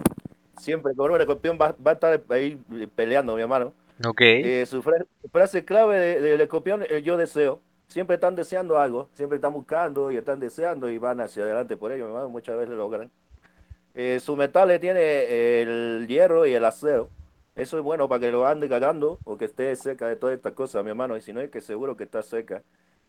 siempre 0.60 0.94
con 0.96 1.12
un 1.12 1.20
escorpión 1.20 1.58
va, 1.62 1.76
va 1.86 1.92
a 1.92 1.94
estar 1.96 2.22
ahí 2.30 2.58
peleando, 2.96 3.36
mi 3.36 3.42
hermano. 3.42 3.74
Ok, 4.06 4.22
Eh, 4.22 4.66
su 4.66 4.82
fra- 4.82 5.06
frase 5.32 5.64
clave 5.66 6.00
de- 6.00 6.22
del 6.22 6.42
escorpión 6.42 6.84
es 6.90 7.04
yo 7.04 7.18
deseo. 7.18 7.62
Siempre 7.88 8.16
están 8.16 8.36
deseando 8.36 8.80
algo, 8.80 9.10
siempre 9.14 9.36
están 9.36 9.54
buscando 9.54 10.12
y 10.12 10.18
están 10.18 10.40
deseando 10.40 10.90
y 10.90 10.98
van 10.98 11.22
hacia 11.22 11.44
adelante 11.44 11.78
por 11.78 11.92
ello, 11.92 12.06
mi 12.06 12.12
hermano. 12.12 12.30
Muchas 12.30 12.56
veces 12.56 12.70
lo 12.72 12.78
logran. 12.78 13.12
Eh, 13.94 14.20
su 14.20 14.36
metales 14.36 14.80
tiene 14.80 15.62
el 15.62 16.08
hierro 16.08 16.48
y 16.48 16.54
el 16.54 16.66
acero. 16.66 17.10
Eso 17.56 17.78
es 17.78 17.84
bueno 17.84 18.10
para 18.10 18.22
que 18.22 18.32
lo 18.32 18.48
ande 18.48 18.68
cagando 18.68 19.20
o 19.26 19.38
que 19.38 19.46
esté 19.46 19.76
cerca 19.76 20.08
de 20.08 20.16
todas 20.16 20.36
estas 20.36 20.54
cosas, 20.54 20.84
mi 20.84 20.90
hermano. 20.90 21.16
Y 21.16 21.22
si 21.22 21.34
no 21.34 21.42
es 21.42 21.52
que 21.52 21.62
seguro 21.62 21.96
que 21.96 22.04
está 22.06 22.24
cerca. 22.24 22.64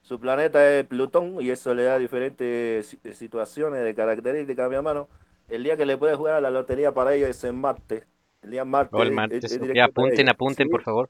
Su 0.05 0.21
planeta 0.21 0.71
es 0.71 0.85
Plutón 0.87 1.41
y 1.41 1.49
eso 1.49 1.73
le 1.75 1.85
da 1.85 1.99
diferentes 1.99 2.87
si- 2.87 3.15
situaciones 3.15 3.83
de 3.83 3.95
características, 3.95 4.69
mi 4.69 4.77
hermano. 4.77 5.09
El 5.49 5.65
día 5.65 5.79
que 5.79 5.87
le 5.87 5.97
puede 5.97 6.15
jugar 6.15 6.35
a 6.35 6.41
la 6.43 6.51
lotería 6.51 6.93
para 6.93 7.15
ellos 7.15 7.31
es 7.31 7.43
en 7.45 7.57
Marte. 7.59 8.05
El 8.43 8.51
día 8.51 8.67
Marte. 8.67 8.95
o 8.95 9.01
el 9.03 9.09
es- 9.09 9.15
martes. 9.15 9.45
es- 9.45 9.53
es 9.53 9.59
para 9.59 9.85
apunten, 9.87 10.29
apunten, 10.29 10.67
Sí. 10.67 10.71
por 10.71 10.83
favor. 10.83 11.09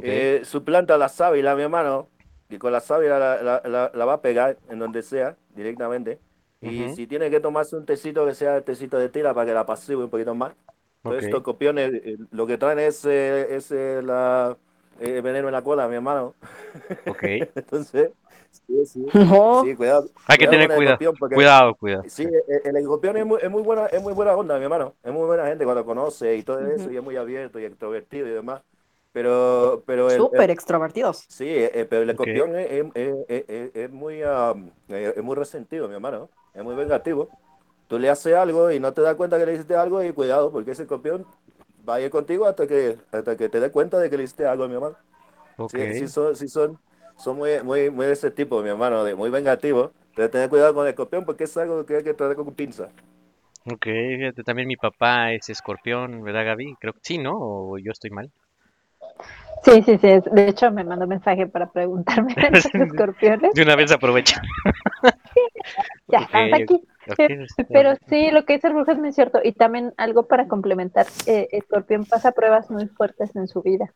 Eh, 0.00 0.42
su 0.44 0.62
planta 0.64 0.96
la 0.96 1.08
sábila, 1.08 1.56
mi 1.56 1.62
hermano, 1.62 2.08
y 2.48 2.58
con 2.58 2.70
la 2.72 2.78
sábila 2.80 3.18
la, 3.18 3.42
la- 3.42 3.62
la- 3.64 3.90
la 3.92 4.04
va 4.04 4.12
a 4.14 4.20
pegar 4.22 4.56
en 4.68 4.78
donde 4.78 5.02
sea, 5.02 5.36
directamente. 5.56 6.20
Y 6.60 6.90
si 6.90 7.06
tiene 7.08 7.30
que 7.30 7.40
tomarse 7.40 7.74
un 7.74 7.84
tecito, 7.86 8.24
que 8.26 8.34
sea 8.34 8.58
el 8.58 8.62
tecito 8.62 8.98
de 8.98 9.08
tila 9.08 9.34
para 9.34 9.46
que 9.46 9.54
la 9.54 9.66
pasive 9.66 10.04
un 10.04 10.10
poquito 10.10 10.34
más. 10.34 10.52
Entonces, 11.02 11.22
Ok. 11.24 11.28
estos 11.28 11.42
copiones 11.42 11.90
eh, 11.94 12.16
lo 12.30 12.46
que 12.46 12.58
traen 12.58 12.78
es, 12.78 13.04
eh, 13.06 13.56
es 13.56 13.72
eh, 13.72 14.02
la, 14.04 14.56
eh, 15.00 15.20
veneno 15.20 15.48
en 15.48 15.52
la 15.52 15.62
cola, 15.62 15.88
mi 15.88 15.96
hermano. 15.96 16.34
ok. 17.06 17.22
Entonces, 17.56 18.10
sí, 18.50 18.86
sí, 18.86 19.06
No. 19.14 19.62
sí, 19.64 19.74
cuidado. 19.74 20.08
Hay 20.26 20.38
que 20.38 20.46
cuidado 20.46 20.50
tener 20.50 20.68
con 20.68 20.72
el 20.88 20.96
cuidado. 20.96 21.14
porque- 21.18 21.34
Cuidado, 21.34 21.74
cuidado. 21.74 22.02
Sí, 22.08 22.24
el, 22.24 22.60
el 22.64 22.76
escorpión 22.76 23.16
es 23.16 23.26
muy, 23.26 23.38
es 23.42 23.50
muy 23.50 23.62
buena, 23.62 23.86
es 23.86 24.02
muy 24.02 24.12
buena 24.12 24.34
onda, 24.36 24.56
mi 24.58 24.64
hermano. 24.64 24.94
Es 25.02 25.12
muy 25.12 25.26
buena 25.26 25.46
gente 25.46 25.64
cuando 25.64 25.84
conoce 25.84 26.36
y 26.36 26.42
todo 26.42 26.60
eso, 26.60 26.84
Ujú. 26.84 26.92
y 26.92 26.96
es 26.96 27.02
muy 27.02 27.16
abierto 27.16 27.58
y 27.58 27.64
extrovertido 27.64 28.26
y 28.26 28.30
demás. 28.30 28.62
Pero, 29.12 29.82
pero 29.86 30.08
Súper 30.10 30.50
extrovertidos. 30.50 31.24
Sí, 31.28 31.44
eh, 31.48 31.84
pero 31.90 32.02
el 32.02 32.10
escorpión 32.10 32.54
es, 32.54 32.70
es- 32.70 32.86
es- 32.94 33.14
es- 33.28 33.44
es- 33.48 33.70
es 33.74 33.90
muy, 33.90 34.20
eh, 34.22 35.14
es 35.16 35.22
muy 35.24 35.34
resentido, 35.34 35.88
mi 35.88 35.94
hermano. 35.94 36.28
Es 36.54 36.62
muy 36.62 36.76
vengativo. 36.76 37.28
Tú 37.88 37.98
le 37.98 38.08
haces 38.08 38.36
algo 38.36 38.70
y 38.70 38.78
no 38.78 38.92
te 38.92 39.00
das 39.02 39.16
cuenta 39.16 39.36
que 39.36 39.46
le 39.46 39.54
hiciste 39.54 39.74
algo 39.74 40.00
y 40.04 40.12
cuidado, 40.12 40.52
porque 40.52 40.70
ese 40.70 40.82
escorpión 40.82 41.26
va 41.90 41.96
a 41.96 42.00
ir 42.00 42.10
contigo 42.10 42.46
hasta 42.46 42.66
que, 42.66 42.98
hasta 43.12 43.36
que 43.36 43.48
te 43.48 43.60
des 43.60 43.70
cuenta 43.70 43.98
de 43.98 44.10
que 44.10 44.16
le 44.16 44.24
hiciste 44.24 44.46
algo, 44.46 44.68
mi 44.68 44.74
hermano. 44.74 44.96
Ok. 45.58 45.78
Sí, 45.78 45.94
sí 45.94 46.08
son, 46.08 46.36
sí 46.36 46.48
son, 46.48 46.78
son 47.16 47.36
muy, 47.38 47.62
muy, 47.62 47.90
muy 47.90 48.06
de 48.06 48.12
ese 48.12 48.30
tipo, 48.30 48.62
mi 48.62 48.70
hermano, 48.70 49.04
de 49.04 49.14
muy 49.14 49.30
vengativo. 49.30 49.92
Debes 50.16 50.32
tener 50.32 50.50
cuidado 50.50 50.74
con 50.74 50.84
el 50.86 50.90
escorpión 50.90 51.24
porque 51.24 51.44
es 51.44 51.56
algo 51.56 51.86
que 51.86 51.96
hay 51.98 52.04
que 52.04 52.14
tratar 52.14 52.36
con 52.36 52.54
pinza. 52.54 52.90
Ok, 53.64 53.84
fíjate, 53.86 54.44
también 54.44 54.68
mi 54.68 54.76
papá 54.76 55.32
es 55.32 55.48
escorpión, 55.48 56.22
¿verdad, 56.22 56.44
Gaby? 56.44 56.74
Creo 56.78 56.92
que 56.92 57.00
sí, 57.02 57.16
¿no? 57.16 57.38
¿O 57.38 57.78
yo 57.78 57.90
estoy 57.92 58.10
mal? 58.10 58.30
Sí, 59.64 59.82
sí, 59.82 59.98
sí. 59.98 60.08
De 60.32 60.48
hecho, 60.48 60.70
me 60.70 60.84
mandó 60.84 61.06
mensaje 61.06 61.46
para 61.46 61.70
preguntarme 61.70 62.34
de 62.40 62.50
los 62.50 62.74
escorpiones. 62.74 63.52
De 63.54 63.62
una 63.62 63.76
vez 63.76 63.92
aprovecha. 63.92 64.40
Ya 66.10 66.18
Ok, 66.18 66.20
estamos 66.20 66.52
aquí. 66.52 66.82
Pero 67.68 67.94
sí, 68.08 68.30
lo 68.30 68.44
que 68.44 68.54
dice 68.54 68.68
el 68.68 68.74
brujo 68.74 68.92
es 68.92 68.98
muy 68.98 69.12
cierto. 69.12 69.40
Y 69.42 69.52
también 69.52 69.92
algo 69.96 70.26
para 70.26 70.48
complementar, 70.48 71.06
eh, 71.26 71.48
Escorpión 71.52 72.04
pasa 72.04 72.32
pruebas 72.32 72.70
muy 72.70 72.86
fuertes 72.86 73.34
en 73.36 73.48
su 73.48 73.62
vida. 73.62 73.92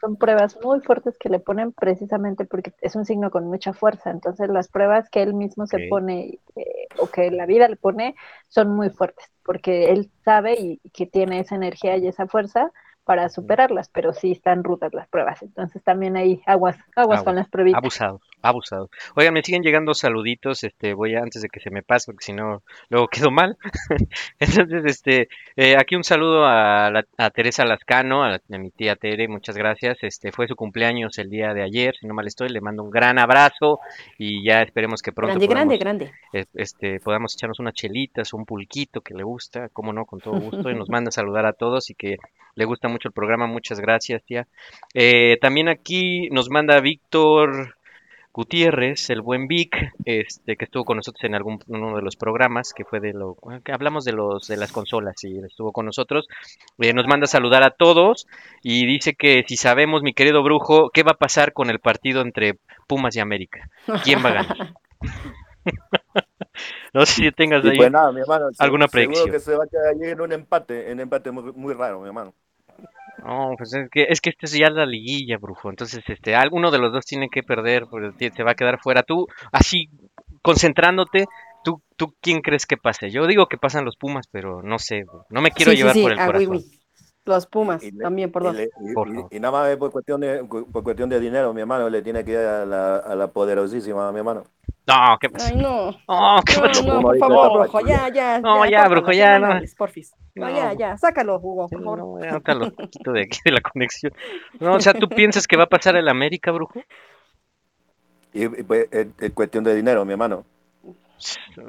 Son 0.00 0.16
pruebas 0.16 0.58
muy 0.62 0.80
fuertes 0.80 1.16
que 1.18 1.28
le 1.28 1.38
ponen 1.38 1.72
precisamente 1.72 2.44
porque 2.44 2.72
es 2.80 2.96
un 2.96 3.04
signo 3.04 3.30
con 3.30 3.46
mucha 3.46 3.72
fuerza. 3.72 4.10
Entonces 4.10 4.48
las 4.48 4.68
pruebas 4.68 5.08
que 5.08 5.22
él 5.22 5.34
mismo 5.34 5.66
se 5.66 5.86
pone 5.88 6.40
eh, 6.56 6.88
o 6.98 7.06
que 7.06 7.30
la 7.30 7.46
vida 7.46 7.68
le 7.68 7.76
pone 7.76 8.16
son 8.48 8.74
muy 8.74 8.90
fuertes 8.90 9.32
porque 9.44 9.90
él 9.90 10.10
sabe 10.24 10.54
y 10.58 10.80
que 10.92 11.06
tiene 11.06 11.40
esa 11.40 11.56
energía 11.56 11.96
y 11.96 12.06
esa 12.06 12.26
fuerza 12.26 12.72
para 13.04 13.28
superarlas, 13.28 13.88
pero 13.92 14.12
sí 14.12 14.32
están 14.32 14.64
rudas 14.64 14.92
las 14.94 15.08
pruebas. 15.08 15.42
Entonces 15.42 15.82
también 15.82 16.16
hay 16.16 16.40
aguas, 16.46 16.76
aguas 16.96 17.22
con 17.22 17.34
las 17.36 17.48
pruebitas. 17.48 17.78
Abusado, 17.78 18.20
abusado. 18.42 18.90
Oigan, 19.16 19.34
me 19.34 19.42
siguen 19.42 19.62
llegando 19.62 19.94
saluditos, 19.94 20.62
este, 20.64 20.94
voy 20.94 21.14
a, 21.14 21.20
antes 21.20 21.42
de 21.42 21.48
que 21.48 21.60
se 21.60 21.70
me 21.70 21.82
pase, 21.82 22.12
porque 22.12 22.24
si 22.24 22.32
no, 22.32 22.62
luego 22.90 23.08
quedo 23.08 23.30
mal. 23.30 23.56
Entonces, 24.38 24.84
este, 24.84 25.28
eh, 25.56 25.76
aquí 25.76 25.96
un 25.96 26.04
saludo 26.04 26.44
a, 26.46 26.90
la- 26.90 27.04
a 27.18 27.30
Teresa 27.30 27.64
Lascano, 27.64 28.22
a, 28.24 28.30
la- 28.30 28.40
a 28.52 28.58
mi 28.58 28.70
tía 28.70 28.96
Tere, 28.96 29.28
muchas 29.28 29.56
gracias. 29.56 29.98
Este, 30.02 30.32
fue 30.32 30.46
su 30.48 30.56
cumpleaños 30.56 31.18
el 31.18 31.28
día 31.30 31.54
de 31.54 31.62
ayer, 31.62 31.94
si 31.96 32.06
no 32.06 32.14
mal 32.14 32.26
estoy, 32.26 32.48
le 32.50 32.60
mando 32.60 32.82
un 32.82 32.90
gran 32.90 33.18
abrazo 33.18 33.80
y 34.18 34.44
ya 34.44 34.62
esperemos 34.62 35.02
que 35.02 35.12
pronto 35.12 35.38
Grande, 35.40 35.46
grande, 35.46 35.78
podamos, 35.78 35.80
grande. 35.80 36.12
eh, 36.32 36.46
este, 36.54 37.00
podamos 37.00 37.34
echarnos 37.34 37.58
unas 37.60 37.74
chelitas, 37.74 38.32
un 38.32 38.44
pulquito 38.44 39.00
que 39.00 39.14
le 39.14 39.22
gusta, 39.24 39.68
como 39.70 39.92
no, 39.92 40.04
con 40.04 40.20
todo 40.20 40.38
gusto, 40.40 40.70
y 40.70 40.74
nos 40.74 40.88
manda 40.90 41.08
a 41.08 41.12
saludar 41.12 41.46
a 41.46 41.52
todos 41.52 41.90
y 41.90 41.94
que 41.94 42.16
le 42.54 42.64
gusta 42.64 42.88
mucho 42.88 43.08
el 43.08 43.14
programa, 43.14 43.46
muchas 43.46 43.80
gracias, 43.80 44.22
tía. 44.24 44.46
Eh, 44.94 45.38
también 45.40 45.68
aquí 45.68 46.28
nos 46.30 46.50
manda 46.50 46.80
Víctor 46.80 47.76
Gutiérrez, 48.34 49.10
el 49.10 49.20
buen 49.20 49.46
Vic, 49.46 49.76
este, 50.06 50.56
que 50.56 50.64
estuvo 50.64 50.84
con 50.84 50.96
nosotros 50.96 51.22
en 51.24 51.34
algún 51.34 51.58
uno 51.66 51.96
de 51.96 52.02
los 52.02 52.16
programas, 52.16 52.72
que 52.72 52.84
fue 52.84 53.00
de 53.00 53.12
lo 53.12 53.36
que 53.62 53.72
hablamos 53.72 54.04
de 54.04 54.12
los 54.12 54.48
de 54.48 54.56
las 54.56 54.72
consolas 54.72 55.22
y 55.22 55.38
estuvo 55.38 55.72
con 55.72 55.84
nosotros. 55.84 56.28
Eh, 56.78 56.94
nos 56.94 57.06
manda 57.06 57.24
a 57.24 57.28
saludar 57.28 57.62
a 57.62 57.70
todos 57.70 58.26
y 58.62 58.86
dice 58.86 59.14
que 59.14 59.44
si 59.46 59.56
sabemos, 59.56 60.02
mi 60.02 60.14
querido 60.14 60.42
brujo, 60.42 60.90
qué 60.90 61.02
va 61.02 61.12
a 61.12 61.18
pasar 61.18 61.52
con 61.52 61.68
el 61.68 61.78
partido 61.78 62.22
entre 62.22 62.58
Pumas 62.86 63.16
y 63.16 63.20
América. 63.20 63.68
¿Quién 64.02 64.24
va 64.24 64.30
a 64.30 64.32
ganar? 64.32 64.74
no 66.94 67.06
sé 67.06 67.14
si 67.14 67.32
tengas 67.32 67.64
ahí 67.64 67.76
pues 67.76 67.90
nada, 67.90 68.12
mi 68.12 68.20
hermano, 68.20 68.46
alguna 68.58 68.88
seguro 68.88 68.88
predicción. 68.88 69.30
que 69.30 69.40
se 69.40 69.56
va 69.56 69.64
a 69.64 69.66
quedar 69.68 69.94
en 70.02 70.20
un 70.20 70.32
empate, 70.32 70.86
en 70.88 70.94
un 70.94 71.00
empate 71.00 71.30
muy, 71.30 71.52
muy 71.52 71.74
raro, 71.74 72.00
mi 72.00 72.06
hermano. 72.08 72.34
No, 73.24 73.54
pues 73.56 73.72
es 73.74 73.88
que, 73.90 74.06
es 74.08 74.20
que 74.20 74.30
este 74.30 74.46
es 74.46 74.52
ya 74.52 74.70
la 74.70 74.84
liguilla, 74.86 75.38
brujo. 75.38 75.70
Entonces, 75.70 76.02
este, 76.08 76.34
alguno 76.34 76.70
de 76.70 76.78
los 76.78 76.92
dos 76.92 77.04
tiene 77.06 77.28
que 77.28 77.42
perder, 77.42 77.84
se 78.18 78.42
va 78.42 78.52
a 78.52 78.54
quedar 78.54 78.80
fuera. 78.80 79.02
Tú, 79.02 79.26
así, 79.52 79.90
concentrándote, 80.42 81.26
¿tú, 81.62 81.82
tú 81.96 82.16
quién 82.20 82.40
crees 82.40 82.66
que 82.66 82.76
pase? 82.76 83.10
Yo 83.10 83.26
digo 83.26 83.46
que 83.46 83.58
pasan 83.58 83.84
los 83.84 83.96
Pumas, 83.96 84.26
pero 84.30 84.62
no 84.62 84.78
sé, 84.78 85.04
no 85.30 85.40
me 85.40 85.52
quiero 85.52 85.70
Sí, 85.70 85.76
sí, 85.76 85.76
llevar 85.76 85.94
sí, 85.94 86.02
por 86.02 86.12
el 86.12 86.18
corazón. 86.18 86.64
Los 87.24 87.46
Pumas, 87.46 87.82
Y 87.84 87.92
le- 87.92 88.02
también, 88.02 88.32
por 88.32 88.42
Y, 88.42 88.44
dos. 88.46 88.54
le- 88.56 88.70
y- 88.80 88.92
Por 88.94 89.08
y- 89.08 89.14
favor. 89.14 89.28
y 89.32 89.38
nada 89.40 89.52
más 89.52 89.68
es 89.70 89.76
por 89.76 89.92
cuestión 89.92 90.20
de, 90.20 90.42
por 90.44 90.82
cuestión 90.82 91.08
de 91.08 91.20
dinero, 91.20 91.54
mi 91.54 91.60
hermano, 91.60 91.88
le 91.88 92.02
tiene 92.02 92.24
que 92.24 92.32
ir 92.32 92.38
a 92.38 92.66
la, 92.66 92.96
a 92.96 93.14
la 93.14 93.28
poderosísima, 93.28 94.10
mi 94.10 94.18
hermano. 94.18 94.42
No, 94.88 95.16
¿qué 95.20 95.30
pasó? 95.30 95.46
Ay, 95.54 95.56
no. 95.62 95.92
No, 96.08 96.40
¿qué 96.44 96.56
No, 96.56 96.62
pasó? 96.62 96.82
no, 96.84 97.00
por 97.00 97.18
favor, 97.18 97.60
brujo, 97.60 97.86
ya, 97.86 98.08
ya. 98.08 98.40
No, 98.40 98.64
ya, 98.64 98.78
córtalo, 98.82 98.90
brujo, 99.02 99.12
ya, 99.12 99.38
no 99.38 99.60
porfis. 99.78 100.12
No, 100.34 100.48
No. 100.48 100.56
ya, 100.56 100.72
ya, 100.72 100.96
sácalo, 100.96 101.36
Hugo, 101.38 101.68
por 101.68 101.80
favor. 101.82 101.98
No, 102.00 102.20
ya, 102.20 102.30
ahorita 102.32 102.54
lo 102.54 102.70
quito 102.72 103.12
de 103.12 103.22
aquí 103.22 103.38
de 103.44 103.52
la 103.52 103.60
conexión. 103.60 104.12
No, 104.58 104.74
o 104.74 104.80
sea, 104.80 104.92
¿tú 104.94 105.08
piensas 105.08 105.46
que 105.46 105.56
va 105.56 105.64
a 105.64 105.68
pasar 105.68 105.94
el 105.94 106.08
América, 106.08 106.50
brujo? 106.50 106.80
Y, 108.32 108.44
y, 108.44 108.48
pues 108.64 108.88
es, 108.90 109.06
es 109.20 109.30
cuestión 109.32 109.62
de 109.62 109.76
dinero, 109.76 110.04
mi 110.04 110.12
hermano. 110.12 110.44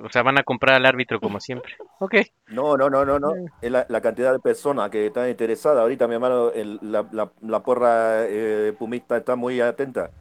O 0.04 0.10
sea, 0.10 0.24
van 0.24 0.38
a 0.40 0.44
comprar 0.44 0.76
al 0.76 0.86
árbitro 0.86 1.20
como 1.20 1.40
siempre. 1.40 1.74
Ok. 2.00 2.16
No, 2.48 2.76
no, 2.78 2.90
no, 2.90 3.06
no, 3.06 3.20
no. 3.20 3.36
Mm. 3.36 3.46
Es 3.62 3.72
la, 3.72 3.86
la 3.90 4.02
cantidad 4.02 4.32
de 4.32 4.40
personas 4.40 4.90
que 4.90 5.08
están 5.08 5.30
interesadas. 5.30 5.80
Ahorita, 5.82 6.08
mi 6.08 6.16
hermano, 6.16 6.52
el- 6.52 6.80
la, 6.82 7.06
la, 7.12 7.32
la 7.42 7.60
porra 7.64 8.26
eh, 8.28 8.74
pumista 8.78 9.18
está 9.18 9.36
muy 9.36 9.62
atenta, 9.62 10.12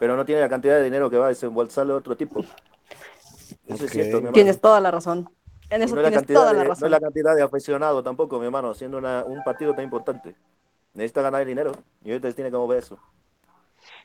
pero 0.00 0.16
no 0.16 0.24
tiene 0.24 0.40
la 0.40 0.48
cantidad 0.48 0.76
de 0.76 0.84
dinero 0.84 1.08
que 1.10 1.16
va 1.18 1.26
a 1.26 1.28
desembolsarle 1.30 1.92
otro 1.92 2.16
tipo. 2.16 2.40
Eso 2.40 3.74
Ok. 3.74 3.80
es 3.82 3.90
cierto, 3.90 4.10
mi 4.12 4.16
hermano. 4.18 4.32
Tienes 4.32 4.60
toda 4.60 4.80
la 4.80 4.90
razón. 4.90 5.28
En 5.70 5.82
eso 5.82 5.94
no 5.94 6.00
es 6.00 6.04
la 6.04 6.08
tienes 6.10 6.18
cantidad 6.20 6.40
toda 6.40 6.52
de, 6.52 6.58
la 6.58 6.64
no 6.64 6.70
razón. 6.70 6.86
es 6.86 6.90
la 6.90 7.00
cantidad 7.00 7.34
de 7.36 7.42
aficionados 7.42 8.04
tampoco, 8.04 8.38
mi 8.38 8.44
hermano, 8.46 8.74
siendo 8.74 8.98
una- 8.98 9.24
un 9.24 9.42
partido 9.42 9.74
tan 9.74 9.84
importante. 9.84 10.34
Necesita 10.94 11.22
ganar 11.22 11.46
dinero 11.46 11.72
y 12.04 12.10
ahorita 12.10 12.30
tiene 12.32 12.50
que 12.50 12.56
mover 12.56 12.78
eso. 12.80 12.98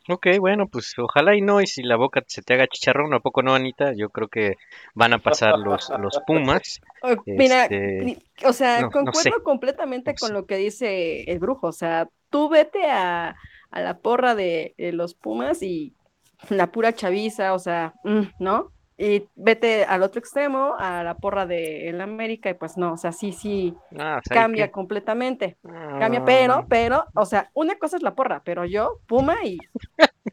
Ok, 0.09 0.27
bueno, 0.39 0.67
pues 0.67 0.93
ojalá 0.97 1.35
y 1.35 1.41
no, 1.41 1.59
y 1.61 1.67
si 1.67 1.83
la 1.83 1.97
boca 1.97 2.23
se 2.27 2.41
te 2.41 2.53
haga 2.53 2.67
chicharrón, 2.67 3.13
¿a 3.13 3.19
poco 3.19 3.41
no, 3.43 3.53
Anita? 3.53 3.93
Yo 3.93 4.09
creo 4.09 4.29
que 4.29 4.55
van 4.95 5.13
a 5.13 5.19
pasar 5.19 5.57
los, 5.59 5.89
los 5.99 6.19
Pumas. 6.25 6.79
Ay, 7.03 7.17
Mira, 7.25 7.65
Este, 7.65 8.17
o 8.45 8.53
sea, 8.53 8.81
no- 8.83 8.89
concuerdo 8.89 9.43
completamente 9.43 10.11
No 10.11 10.17
con 10.17 10.29
sé. 10.29 10.33
lo 10.33 10.45
que 10.45 10.55
dice 10.57 11.23
el 11.23 11.39
brujo. 11.39 11.67
O 11.67 11.71
sea, 11.73 12.07
tú 12.29 12.47
vete 12.49 12.85
a, 12.89 13.35
a 13.71 13.81
la 13.81 13.97
porra 13.99 14.33
de, 14.33 14.73
de 14.77 14.93
los 14.93 15.13
Pumas 15.13 15.61
y 15.61 15.93
la 16.49 16.71
pura 16.71 16.93
chaviza, 16.93 17.53
o 17.53 17.59
sea, 17.59 17.93
mm, 18.03 18.21
¿no? 18.39 18.71
Y 18.99 19.27
vete 19.35 19.85
al 19.85 20.01
otro 20.01 20.19
extremo, 20.19 20.75
a 20.79 21.03
la 21.03 21.15
porra 21.17 21.45
de 21.45 21.87
el 21.87 22.01
América, 22.01 22.49
y 22.49 22.55
pues 22.55 22.77
no, 22.77 22.93
o 22.93 22.97
sea, 22.97 23.11
sí, 23.11 23.31
sí, 23.31 23.75
Ah, 23.97 24.21
¿sabe 24.25 24.41
cambia 24.41 24.71
completamente. 24.71 25.57
Ah, 25.69 25.97
Cambia, 25.99 26.25
pero, 26.25 26.65
pero, 26.67 27.05
o 27.13 27.25
sea, 27.25 27.51
una 27.53 27.77
cosa 27.77 27.97
es 27.97 28.03
la 28.03 28.15
porra, 28.15 28.41
pero 28.43 28.65
yo, 28.65 28.99
Puma, 29.05 29.35
y 29.43 29.59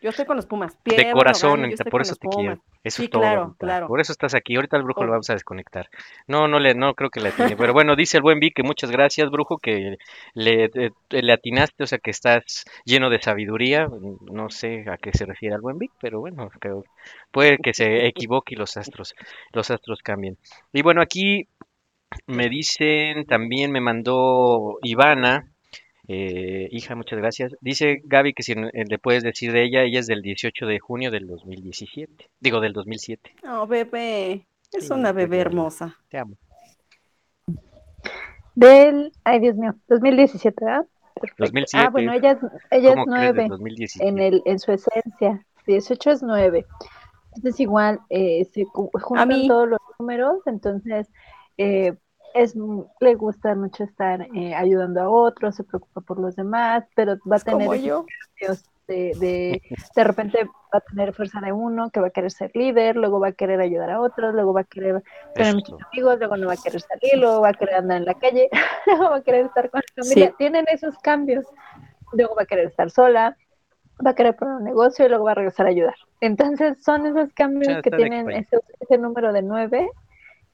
yo 0.00 0.10
estoy 0.10 0.24
con 0.24 0.36
los 0.36 0.46
Pumas. 0.46 0.72
de 0.72 0.78
pierdan 0.82 1.14
o 1.14 1.16
corazón, 1.16 1.72
por 1.90 2.02
eso 2.02 2.16
te 2.16 2.28
quiero. 2.28 2.58
Eso 2.82 2.98
Sí, 2.98 3.04
es 3.04 3.10
todo, 3.10 3.22
claro, 3.22 3.56
claro. 3.58 3.86
Por 3.88 4.00
eso 4.00 4.12
estás 4.12 4.34
aquí. 4.34 4.56
Ahorita 4.56 4.76
al 4.76 4.82
brujo 4.82 5.04
lo 5.04 5.12
vamos 5.12 5.30
a 5.30 5.34
desconectar. 5.34 5.88
No, 6.26 6.48
no 6.48 6.58
le, 6.58 6.74
no 6.74 6.94
creo 6.94 7.10
que 7.10 7.20
le 7.20 7.30
atine. 7.30 7.56
Pero 7.56 7.72
bueno, 7.72 7.96
dice 7.96 8.18
el 8.18 8.22
buen 8.22 8.40
Vic 8.40 8.54
que 8.54 8.62
muchas 8.62 8.90
gracias, 8.90 9.30
brujo, 9.30 9.58
que 9.58 9.96
le, 10.34 10.64
eh, 10.64 10.90
le 11.08 11.32
atinaste, 11.32 11.84
o 11.84 11.86
sea 11.86 11.98
que 11.98 12.10
estás 12.10 12.64
lleno 12.84 13.08
de 13.08 13.22
sabiduría. 13.22 13.88
No 14.30 14.50
sé 14.50 14.84
a 14.88 14.98
qué 14.98 15.12
se 15.12 15.24
refiere 15.24 15.54
el 15.54 15.62
buen 15.62 15.78
Vic, 15.78 15.92
pero 16.00 16.20
bueno, 16.20 16.50
creo, 16.60 16.84
puede 17.30 17.58
que 17.58 17.72
se 17.72 18.06
equivoque 18.06 18.54
y 18.54 18.58
los 18.58 18.76
astros, 18.76 19.14
los 19.52 19.70
astros 19.70 20.02
cambien. 20.02 20.36
Y 20.72 20.82
bueno, 20.82 21.00
aquí 21.00 21.48
me 22.26 22.48
dicen, 22.48 23.26
también 23.26 23.72
me 23.72 23.80
mandó 23.80 24.78
Ivana, 24.82 25.53
eh, 26.08 26.68
hija, 26.70 26.94
muchas 26.94 27.18
gracias. 27.18 27.56
Dice 27.60 28.02
Gaby 28.04 28.34
que 28.34 28.42
si 28.42 28.52
eh, 28.52 28.84
le 28.88 28.98
puedes 28.98 29.22
decir 29.22 29.52
de 29.52 29.64
ella, 29.64 29.82
ella 29.82 30.00
es 30.00 30.06
del 30.06 30.22
18 30.22 30.66
de 30.66 30.78
junio 30.78 31.10
del 31.10 31.26
2017, 31.26 32.30
digo 32.40 32.60
del 32.60 32.72
2007. 32.72 33.36
No, 33.42 33.66
bebé, 33.66 34.46
es 34.72 34.86
Sí, 34.88 34.92
una 34.92 35.12
bebé 35.12 35.38
hermosa. 35.38 35.96
Te 36.08 36.18
amo. 36.18 36.36
Del, 38.54 39.12
ay 39.24 39.40
Dios 39.40 39.56
mío, 39.56 39.74
2017, 39.88 40.64
¿verdad? 40.64 40.86
Perfecto. 41.14 41.44
2007. 41.44 41.86
Ah, 41.86 41.90
bueno, 41.90 42.12
ella 42.12 42.32
es, 42.32 42.38
ella 42.70 42.90
es 42.90 42.94
¿Cómo 42.96 43.06
crees 43.06 43.34
del 43.34 43.48
9 43.48 43.48
2017? 43.48 44.08
en, 44.08 44.18
el, 44.18 44.42
en 44.44 44.58
su 44.58 44.72
esencia. 44.72 45.44
18 45.66 46.10
es 46.10 46.22
9. 46.22 46.66
Entonces 47.36 47.60
igual 47.60 48.00
eh, 48.10 48.44
se 48.52 48.64
juntan 48.64 49.46
todos 49.48 49.68
los 49.68 49.80
números, 49.98 50.42
entonces 50.46 51.08
eh, 51.58 51.94
es, 52.34 52.54
le 53.00 53.14
gusta 53.14 53.54
mucho 53.54 53.84
estar 53.84 54.26
eh, 54.34 54.54
ayudando 54.54 55.00
a 55.00 55.08
otros, 55.08 55.54
se 55.54 55.64
preocupa 55.64 56.00
por 56.00 56.18
los 56.18 56.36
demás, 56.36 56.84
pero 56.94 57.16
va 57.30 57.36
a 57.36 57.40
tener 57.40 57.80
yo. 57.80 58.04
cambios 58.38 58.64
de, 58.88 59.12
de, 59.18 59.62
de 59.96 60.04
repente 60.04 60.44
va 60.44 60.78
a 60.78 60.80
tener 60.80 61.14
fuerza 61.14 61.40
de 61.40 61.52
uno, 61.52 61.90
que 61.90 62.00
va 62.00 62.08
a 62.08 62.10
querer 62.10 62.30
ser 62.30 62.50
líder, 62.54 62.96
luego 62.96 63.20
va 63.20 63.28
a 63.28 63.32
querer 63.32 63.60
ayudar 63.60 63.90
a 63.90 64.00
otros, 64.00 64.34
luego 64.34 64.52
va 64.52 64.62
a 64.62 64.64
querer 64.64 65.02
tener 65.34 65.54
muchos 65.54 65.78
amigos, 65.92 66.18
luego 66.18 66.36
no 66.36 66.48
va 66.48 66.54
a 66.54 66.56
querer 66.56 66.80
salir, 66.80 67.18
luego 67.18 67.40
va 67.40 67.48
a 67.50 67.54
querer 67.54 67.76
andar 67.76 67.98
en 67.98 68.04
la 68.04 68.14
calle, 68.14 68.50
luego 68.86 69.10
va 69.10 69.16
a 69.16 69.22
querer 69.22 69.46
estar 69.46 69.70
con 69.70 69.80
la 69.80 70.02
familia. 70.02 70.28
Sí. 70.28 70.34
Tienen 70.36 70.66
esos 70.68 70.98
cambios. 70.98 71.46
Luego 72.12 72.34
va 72.36 72.42
a 72.42 72.46
querer 72.46 72.66
estar 72.66 72.90
sola, 72.90 73.36
va 74.04 74.10
a 74.10 74.14
querer 74.14 74.36
poner 74.36 74.54
un 74.56 74.64
negocio 74.64 75.06
y 75.06 75.08
luego 75.08 75.24
va 75.24 75.32
a 75.32 75.34
regresar 75.34 75.66
a 75.66 75.70
ayudar. 75.70 75.94
Entonces 76.20 76.82
son 76.82 77.06
esos 77.06 77.32
cambios 77.32 77.74
Ya 77.74 77.82
que 77.82 77.90
tienen 77.90 78.30
ese 78.30 78.98
número 78.98 79.32
de 79.32 79.42
nueve, 79.42 79.90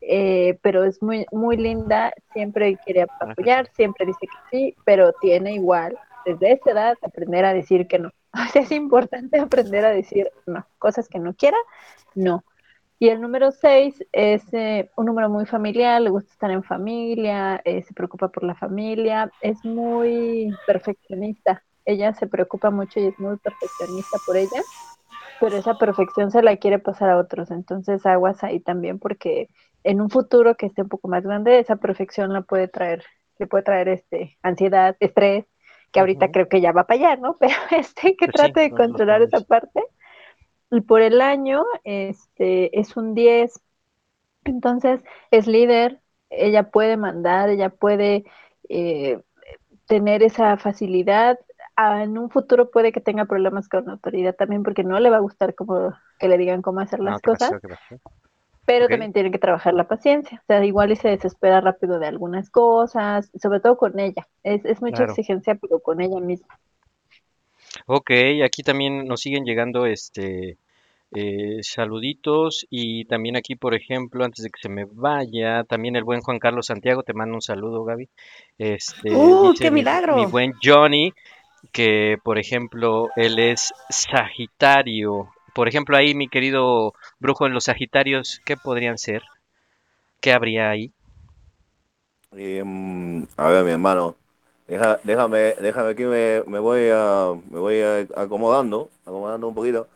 eh, 0.01 0.59
pero 0.63 0.85
es 0.85 1.03
muy, 1.03 1.27
muy 1.33 1.57
linda, 1.57 2.13
siempre 2.33 2.79
quiere 2.85 3.03
apoyar, 3.03 3.69
siempre 3.75 4.07
dice 4.07 4.21
que 4.21 4.39
sí, 4.51 4.77
pero 4.85 5.13
tiene 5.21 5.55
igual 5.55 5.97
desde 6.25 6.53
esa 6.53 6.71
edad 6.71 6.99
aprender 7.03 7.45
a 7.45 7.55
decir 7.55 7.87
que 7.87 7.99
no. 7.99 8.11
O 8.33 8.53
sea, 8.53 8.63
es 8.63 8.71
importante 8.71 9.41
aprender 9.41 9.85
a 9.85 9.91
decir 9.91 10.31
no, 10.47 10.65
cosas 10.79 11.09
que 11.09 11.19
no 11.19 11.35
quiera, 11.35 11.57
no. 12.15 12.45
Y 12.99 13.09
el 13.09 13.21
número 13.21 13.51
6 13.51 14.05
es 14.13 14.43
eh, 14.53 14.91
un 14.95 15.07
número 15.07 15.31
muy 15.31 15.47
familiar, 15.47 16.03
le 16.03 16.11
gusta 16.11 16.31
estar 16.31 16.51
en 16.51 16.63
familia, 16.63 17.61
eh, 17.65 17.83
se 17.83 17.95
preocupa 17.95 18.29
por 18.29 18.45
la 18.45 18.55
familia, 18.55 19.33
es 19.41 19.65
muy 19.65 20.55
perfeccionista. 20.67 21.63
Ella 21.87 22.13
se 22.13 22.27
preocupa 22.27 22.71
mucho 22.71 23.01
y 23.01 23.07
es 23.07 23.19
muy 23.19 23.39
perfeccionista 23.39 24.19
por 24.27 24.37
ella, 24.37 24.63
pero 25.41 25.57
esa 25.57 25.79
perfección 25.79 26.31
se 26.31 26.43
la 26.43 26.57
quiere 26.59 26.79
pasar 26.79 27.09
a 27.09 27.17
otros. 27.17 27.51
Entonces 27.51 28.05
aguas 28.05 28.45
ahí 28.45 28.61
también 28.61 28.99
porque 28.99 29.49
en 29.85 30.01
un 30.01 30.11
futuro 30.11 30.57
que 30.57 30.67
esté 30.67 30.83
un 30.83 30.89
poco 30.89 31.09
más 31.09 31.23
grande, 31.23 31.59
esa 31.59 31.77
perfección 31.77 32.33
la 32.33 32.43
puede 32.43 32.69
traer, 32.69 33.05
le 33.39 33.47
puede 33.47 33.65
traer 33.65 33.89
este 33.89 34.39
ansiedad, 34.43 34.97
estrés, 35.01 35.47
que 35.93 36.01
ahorita 36.01 36.31
creo 36.31 36.49
que 36.49 36.61
ya 36.61 36.73
va 36.73 36.87
para 36.87 37.01
allá, 37.01 37.17
¿no? 37.17 37.37
Pero 37.41 37.55
este 37.71 38.17
que 38.17 38.27
sí, 38.27 38.33
trate 38.33 38.61
de 38.61 38.71
controlar 38.71 39.23
esa 39.23 39.41
parte. 39.41 39.83
Y 40.71 40.83
por 40.83 41.03
el 41.03 41.21
año, 41.21 41.65
este, 41.83 42.79
es 42.79 42.97
un 42.97 43.15
10. 43.15 43.61
Entonces, 44.45 45.03
es 45.31 45.47
líder, 45.47 46.01
ella 46.31 46.71
puede 46.71 46.97
mandar, 46.97 47.49
ella 47.49 47.71
puede 47.71 48.25
eh, 48.69 49.21
tener 49.87 50.23
esa 50.23 50.57
facilidad. 50.57 51.39
Ah, 51.75 52.05
en 52.05 52.19
un 52.19 52.31
futuro 52.31 52.71
puede 52.71 52.93
que 52.93 53.01
tenga 53.01 53.25
problemas 53.25 53.69
con 53.69 53.87
la 53.87 53.93
autoridad 53.93 54.37
también 54.37 54.63
porque 54.63 54.85
no 54.85 55.01
le 55.01 55.11
va 55.11 55.17
a 55.17 55.21
gustar 55.21 55.55
como 55.55 55.93
que 56.19 56.29
le 56.29 56.39
digan 56.39 56.63
cómo 56.63 56.81
hacer 56.81 57.01
las 57.01 57.15
No, 57.15 57.19
¿qué 57.19 57.31
cosas. 57.31 57.53
Pero 58.71 58.89
también 58.89 59.13
tiene 59.13 59.33
que 59.33 59.39
trabajar 59.39 59.75
la 59.75 59.89
paciencia. 59.89 60.39
O 60.43 60.47
sea, 60.47 60.65
igual 60.65 60.93
y 60.93 60.97
se 60.97 61.09
desespera 61.09 61.61
rápido 61.61 61.99
de 61.99 62.07
algunas 62.07 62.51
cosas, 62.51 63.29
sobre 63.43 63.59
todo 63.59 63.77
con 63.77 63.99
ella. 63.99 64.29
Es, 64.45 64.65
es 64.65 64.81
mucha 64.81 64.99
Claro. 64.99 65.13
exigencia, 65.13 65.57
pero 65.57 65.81
con 65.81 66.01
ella 66.01 66.21
misma. 66.21 66.57
Ok, 67.87 68.13
aquí 68.45 68.63
también 68.63 69.07
nos 69.07 69.21
siguen 69.23 69.45
llegando 69.45 69.87
este 69.87 70.57
eh, 71.13 71.59
saluditos 71.63 72.65
y 72.71 73.05
también 73.07 73.37
aquí, 73.37 73.57
por 73.57 73.75
ejemplo, 73.75 74.25
antes 74.25 74.45
de 74.45 74.51
que 74.51 74.61
se 74.61 74.69
me 74.69 74.85
vaya, 74.85 75.65
también 75.65 75.97
el 75.97 76.05
buen 76.05 76.21
Juan 76.21 76.39
Carlos 76.39 76.67
Santiago, 76.67 77.03
te 77.03 77.13
mando 77.13 77.35
un 77.35 77.43
saludo, 77.43 77.83
Gaby. 77.85 78.09
Este, 78.59 79.11
¡Uh, 79.17 79.51
dice 79.51 79.65
qué 79.65 79.71
mi, 79.73 79.81
milagro! 79.81 80.15
mi 80.15 80.27
buen 80.27 80.53
Johnny 80.63 81.13
que, 81.73 82.19
por 82.23 82.39
ejemplo, 82.39 83.09
él 83.17 83.39
es 83.41 83.73
Sagitario. 83.89 85.29
Por 85.55 85.69
ejemplo, 85.69 85.97
ahí, 85.97 86.15
mi 86.15 86.29
querido 86.29 86.95
brujo, 87.19 87.47
en 87.47 87.55
los 87.55 87.65
Sagitarios, 87.65 88.41
¿qué 88.45 88.57
podrían 88.57 88.99
ser? 88.99 89.23
¿Qué 90.21 90.33
habría 90.33 90.71
ahí? 90.71 90.93
Mm, 92.33 93.25
a 93.37 93.49
ver, 93.51 93.65
mi 93.65 93.71
hermano, 93.73 94.15
deja- 94.69 95.01
déjame, 95.05 95.55
déjame 95.61 95.91
aquí 95.91 96.05
me, 96.05 96.43
me 96.47 96.59
voy 96.61 96.89
a, 96.93 97.33
me 97.51 97.59
voy 97.59 97.81
a- 97.81 98.07
acomodando, 98.17 98.89
acomodando 99.05 99.49
un 99.49 99.55
poquito. 99.55 99.89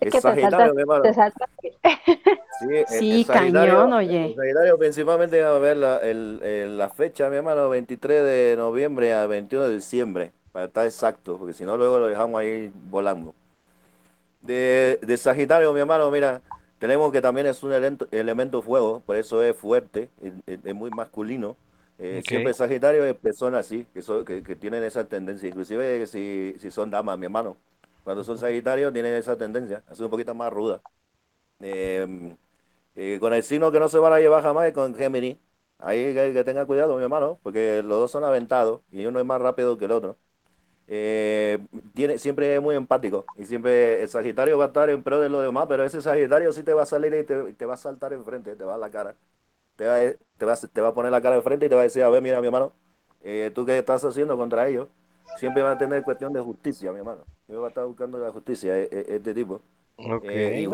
El 0.00 0.08
que 0.10 0.18
te 0.18 0.20
Sagitario, 0.20 0.74
saltas, 1.14 1.50
te. 1.62 1.78
Sí, 2.58 2.66
el- 2.74 2.86
Sí, 2.86 3.10
el 3.12 3.24
Sagitario- 3.24 3.78
cañón, 3.80 3.92
oye. 3.92 4.24
El 4.24 4.34
Sagitario 4.34 4.78
principalmente 4.78 5.42
a 5.44 5.52
ver 5.58 5.76
la, 5.76 5.98
el- 5.98 6.40
el- 6.42 6.76
la 6.78 6.88
fecha, 6.90 7.30
mi 7.30 7.36
hermano, 7.36 7.68
23 7.68 8.24
de 8.24 8.54
noviembre 8.56 9.14
a 9.14 9.26
21 9.26 9.66
de 9.68 9.76
diciembre, 9.76 10.32
para 10.52 10.66
estar 10.66 10.84
exacto, 10.86 11.38
porque 11.38 11.54
si 11.54 11.64
no 11.64 11.76
luego 11.76 11.98
lo 11.98 12.06
dejamos 12.08 12.40
ahí 12.40 12.70
volando. 12.90 13.34
De, 14.40 14.98
de 15.02 15.16
Sagitario, 15.16 15.72
mi 15.72 15.80
hermano, 15.80 16.10
mira, 16.10 16.42
tenemos 16.78 17.10
que 17.12 17.20
también 17.20 17.46
es 17.46 17.62
un 17.62 17.72
elemento, 17.72 18.06
elemento 18.12 18.62
fuego, 18.62 19.00
por 19.04 19.16
eso 19.16 19.42
es 19.42 19.56
fuerte, 19.56 20.10
es, 20.46 20.74
muy 20.74 20.90
masculino. 20.90 21.56
Eh. 21.98 22.22
Siempre 22.24 22.54
Sagitario 22.54 23.04
es 23.04 23.14
personas 23.16 23.66
así, 23.66 23.84
que, 23.92 24.00
son- 24.02 24.24
que, 24.24 24.42
que 24.42 24.54
tienen 24.56 24.84
esa 24.84 25.04
tendencia, 25.08 25.48
inclusive 25.48 26.06
si, 26.06 26.54
si 26.58 26.70
son 26.70 26.90
damas, 26.90 27.18
mi 27.18 27.26
hermano. 27.26 27.56
Cuando 28.04 28.22
son 28.24 28.38
Sagitarios 28.38 28.92
tienen 28.92 29.14
esa 29.14 29.36
tendencia, 29.36 29.82
ser 29.92 30.04
un 30.04 30.10
poquito 30.10 30.34
más 30.34 30.52
ruda. 30.52 30.80
Eh, 31.60 32.36
eh, 32.96 33.18
con 33.20 33.32
el 33.34 33.42
signo 33.42 33.72
que 33.72 33.80
no 33.80 33.88
se 33.88 33.98
van 33.98 34.12
a 34.12 34.20
llevar 34.20 34.42
jamás 34.42 34.66
es 34.68 34.74
con 34.74 34.94
Géminis. 34.94 35.38
Ahí 35.78 36.14
que, 36.14 36.32
que 36.34 36.44
tenga 36.44 36.66
cuidado, 36.66 36.96
mi 36.96 37.02
hermano, 37.04 37.38
porque 37.42 37.82
los 37.84 37.98
dos 38.00 38.10
son 38.10 38.24
aventados 38.24 38.82
y 38.90 39.06
uno 39.06 39.20
es 39.20 39.26
más 39.26 39.40
rápido 39.40 39.78
que 39.78 39.86
el 39.86 39.92
otro. 39.92 40.18
Eh, 40.90 41.58
tiene, 41.94 42.16
siempre 42.18 42.54
es 42.54 42.62
muy 42.62 42.74
empático 42.74 43.26
y 43.36 43.44
siempre 43.44 44.02
el 44.02 44.08
Sagitario 44.08 44.56
va 44.56 44.64
a 44.64 44.66
estar 44.68 44.88
en 44.88 45.02
pro 45.02 45.20
de 45.20 45.28
los 45.28 45.42
demás, 45.42 45.66
pero 45.68 45.84
ese 45.84 46.00
Sagitario 46.00 46.50
sí 46.52 46.62
te 46.62 46.72
va 46.72 46.84
a 46.84 46.86
salir 46.86 47.12
y 47.14 47.24
te, 47.24 47.52
te 47.52 47.66
va 47.66 47.74
a 47.74 47.76
saltar 47.76 48.14
enfrente, 48.14 48.56
te 48.56 48.64
va 48.64 48.76
a 48.76 48.78
la 48.78 48.88
cara. 48.90 49.14
Te 49.76 49.86
va, 49.86 49.96
a- 49.96 50.12
te, 50.38 50.44
va, 50.46 50.56
te 50.56 50.80
va 50.80 50.88
a 50.88 50.94
poner 50.94 51.12
la 51.12 51.20
cara 51.20 51.36
enfrente 51.36 51.66
y 51.66 51.68
te 51.68 51.74
va 51.74 51.82
a 51.82 51.84
decir, 51.84 52.02
a 52.02 52.08
ver, 52.08 52.22
mira, 52.22 52.40
mi 52.40 52.46
hermano, 52.46 52.72
eh, 53.22 53.50
tú 53.54 53.66
qué 53.66 53.78
estás 53.78 54.02
haciendo 54.04 54.36
contra 54.36 54.66
ellos. 54.68 54.88
Siempre 55.36 55.62
va 55.62 55.72
a 55.72 55.78
tener 55.78 56.02
cuestión 56.02 56.32
de 56.32 56.40
justicia, 56.40 56.90
mi 56.90 56.98
hermano. 56.98 57.22
Siempre 57.44 57.58
va 57.60 57.66
a 57.66 57.68
estar 57.68 57.84
buscando 57.84 58.18
la 58.18 58.32
justicia, 58.32 58.76
e- 58.78 58.88
e- 58.90 59.06
este 59.16 59.34
tipo. 59.34 59.60
Ok, 59.98 60.24
Eh. 60.24 60.68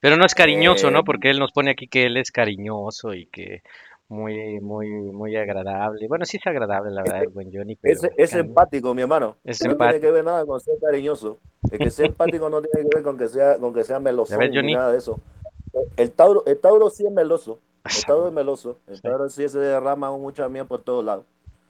Pero 0.00 0.16
no 0.16 0.24
es 0.26 0.34
cariñoso, 0.34 0.90
¿no? 0.90 1.00
Eh, 1.00 1.04
Porque 1.04 1.30
él 1.30 1.38
nos 1.38 1.52
pone 1.52 1.70
aquí 1.70 1.88
que 1.88 2.04
él 2.04 2.16
es 2.16 2.30
cariñoso 2.30 3.14
y 3.14 3.26
que 3.26 3.62
muy, 4.08 4.60
muy, 4.60 4.88
muy 4.88 5.36
agradable. 5.36 6.06
Bueno, 6.08 6.24
sí 6.24 6.36
es 6.36 6.46
agradable, 6.46 6.90
la 6.90 7.02
verdad, 7.02 7.22
el 7.22 7.28
buen 7.30 7.50
Johnny, 7.52 7.76
pero 7.76 7.94
Es, 7.94 8.10
es 8.16 8.34
empático, 8.34 8.94
mi 8.94 9.02
hermano. 9.02 9.36
Es 9.44 9.64
no 9.64 9.76
tiene 9.76 10.00
que 10.00 10.10
ver 10.10 10.24
nada 10.24 10.44
con 10.44 10.60
ser 10.60 10.78
cariñoso. 10.80 11.38
El 11.70 11.78
que 11.78 11.90
sea 11.90 12.06
empático 12.06 12.48
no 12.50 12.60
tiene 12.62 12.88
que 12.88 12.96
ver 12.96 13.04
con 13.04 13.16
que 13.16 13.28
sea, 13.28 13.58
con 13.58 13.72
que 13.72 13.84
sea 13.84 14.00
meloso 14.00 14.36
ni 14.38 14.74
nada 14.74 14.92
de 14.92 14.98
eso. 14.98 15.20
El 15.96 16.12
Tauro, 16.12 16.44
el 16.46 16.58
Tauro 16.58 16.90
sí 16.90 17.06
es 17.06 17.12
meloso. 17.12 17.60
El 17.84 18.04
Tauro 18.06 18.28
es 18.28 18.32
meloso. 18.34 18.78
El 18.86 19.00
Tauro 19.00 19.28
sí 19.28 19.48
se 19.48 19.58
derrama 19.58 20.10
mucha 20.16 20.48
miel 20.48 20.66
por 20.66 20.82
todos 20.82 21.04
lados. 21.04 21.24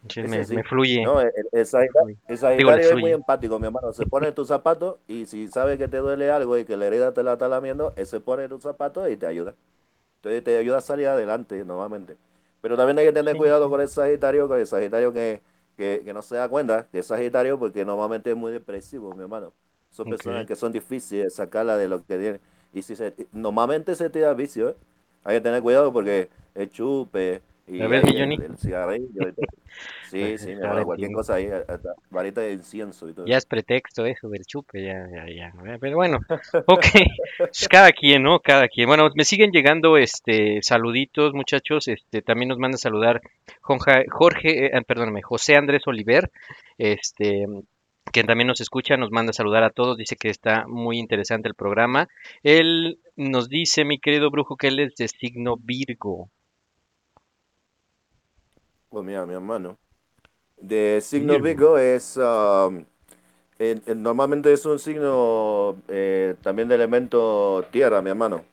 Sí, 0.08 0.22
me, 0.22 0.44
sí. 0.44 0.54
me 0.54 0.62
fluye. 0.64 1.02
No, 1.02 1.20
el, 1.20 1.32
el 1.50 1.64
Sagitario, 1.66 2.02
fluye. 2.04 2.18
el 2.28 2.36
Digo, 2.36 2.40
Sagitario 2.40 2.76
le 2.76 2.88
es 2.90 2.96
muy 2.96 3.12
empático, 3.12 3.58
mi 3.58 3.66
hermano. 3.66 3.92
Se 3.92 4.04
pone 4.04 4.28
en 4.28 4.34
tus 4.34 4.48
zapatos 4.48 4.98
y 5.08 5.24
si 5.26 5.48
sabe 5.48 5.78
que 5.78 5.88
te 5.88 5.96
duele 5.98 6.30
algo 6.30 6.58
y 6.58 6.64
que 6.66 6.76
la 6.76 6.86
herida 6.86 7.14
te 7.14 7.22
la 7.22 7.34
está 7.34 7.48
lamiendo, 7.48 7.94
él 7.96 8.06
se 8.06 8.20
pone 8.20 8.44
en 8.44 8.50
tus 8.50 8.62
zapatos 8.62 9.08
y 9.08 9.16
te 9.16 9.26
ayuda. 9.26 9.54
Entonces 10.24 10.44
te 10.44 10.56
ayuda 10.58 10.78
a 10.78 10.80
salir 10.80 11.06
adelante 11.08 11.64
normalmente. 11.64 12.16
Pero 12.60 12.76
también 12.76 12.98
hay 12.98 13.06
que 13.06 13.12
tener 13.12 13.36
Sí, 13.36 13.36
cuidado 13.36 13.68
con 13.68 13.80
el 13.80 13.88
Sagitario, 13.88 14.48
con 14.48 14.58
el 14.58 14.66
Sagitario 14.66 15.12
que, 15.12 15.42
que, 15.76 16.02
que 16.04 16.14
no 16.14 16.22
se 16.22 16.36
da 16.36 16.48
cuenta 16.48 16.88
que 16.90 17.00
es 17.00 17.06
Sagitario 17.06 17.58
porque 17.58 17.84
normalmente 17.84 18.30
es 18.30 18.36
muy 18.36 18.52
depresivo, 18.52 19.14
mi 19.14 19.22
hermano. 19.22 19.52
Son 19.90 20.08
personas 20.08 20.46
que 20.46 20.56
son 20.56 20.72
difíciles 20.72 21.24
de 21.24 21.30
sacarla 21.30 21.76
de 21.76 21.88
lo 21.88 22.04
que 22.04 22.18
tienen. 22.18 22.40
Y 22.72 22.82
si 22.82 22.96
se, 22.96 23.14
normalmente 23.32 23.94
se 23.94 24.10
tira 24.10 24.32
vicio, 24.34 24.70
¿eh? 24.70 24.76
Hay 25.24 25.36
que 25.36 25.40
tener 25.42 25.62
cuidado 25.62 25.92
porque 25.92 26.30
el 26.54 26.70
chupe 26.70 27.42
y 27.66 27.78
¿Ya 27.78 27.88
ves, 27.88 28.04
ahí 28.04 28.12
mi 28.12 28.20
Johnny? 28.20 28.34
el, 28.36 28.42
el 28.42 28.58
cigarrillo 28.58 29.28
y 29.28 29.32
todo. 29.32 29.46
Sí, 30.10 30.38
sí, 30.38 30.46
mi 30.46 30.52
hermano, 30.62 30.84
cualquier 30.84 31.10
cosa 31.10 31.34
ahí, 31.34 31.48
hasta 31.48 31.94
varita 32.08 32.40
de 32.40 32.52
incienso 32.52 33.08
y 33.08 33.14
todo. 33.14 33.26
Ya 33.26 33.36
es 33.36 33.46
pretexto 33.46 34.06
eso 34.06 34.28
del 34.28 34.44
chupe, 34.46 34.84
ya, 34.84 35.08
ya, 35.10 35.26
ya. 35.28 35.52
¿verdad? 35.60 35.78
Pero 35.80 35.96
bueno, 35.96 36.20
ok, 36.66 36.86
pues 37.38 37.68
cada 37.68 37.90
quien, 37.90 38.22
¿no? 38.22 38.38
Cada 38.38 38.68
quien. 38.68 38.86
Bueno, 38.86 39.10
me 39.16 39.24
siguen 39.24 39.50
llegando 39.50 39.96
este 39.96 40.62
saluditos, 40.62 41.34
muchachos. 41.34 41.88
Este 41.88 42.22
también 42.22 42.50
nos 42.50 42.58
manda 42.58 42.76
a 42.76 42.78
saludar 42.78 43.22
Jorge, 43.60 44.04
Jorge 44.08 44.66
eh, 44.66 44.82
perdóname, 44.86 45.22
José 45.22 45.56
Andrés 45.56 45.82
Oliver, 45.86 46.30
este 46.78 47.46
que 48.12 48.22
también 48.22 48.46
nos 48.46 48.60
escucha, 48.60 48.96
nos 48.96 49.10
manda 49.10 49.30
a 49.30 49.34
saludar 49.34 49.64
a 49.64 49.70
todos, 49.70 49.96
dice 49.96 50.14
que 50.14 50.28
está 50.28 50.66
muy 50.68 50.98
interesante 50.98 51.48
el 51.48 51.54
programa. 51.54 52.06
Él 52.44 53.00
nos 53.16 53.48
dice, 53.48 53.84
mi 53.84 53.98
querido 53.98 54.30
brujo, 54.30 54.56
que 54.56 54.68
él 54.68 54.78
es 54.78 54.94
de 54.94 55.08
signo 55.08 55.56
Virgo. 55.56 56.30
Pues 58.94 59.04
mira, 59.06 59.26
mi 59.26 59.34
hermano. 59.34 59.78
De 60.58 61.00
signo 61.02 61.40
Virgo. 61.40 61.40
Virgo 61.40 61.78
es, 61.78 62.16
um, 62.18 62.84
normalmente 63.96 64.52
es 64.52 64.66
un 64.66 64.78
signo 64.78 65.76
eh, 65.88 66.36
también 66.42 66.68
de 66.68 66.74
elemento 66.76 67.64
tierra, 67.70 68.02
mi 68.02 68.10
hermano. 68.10 68.44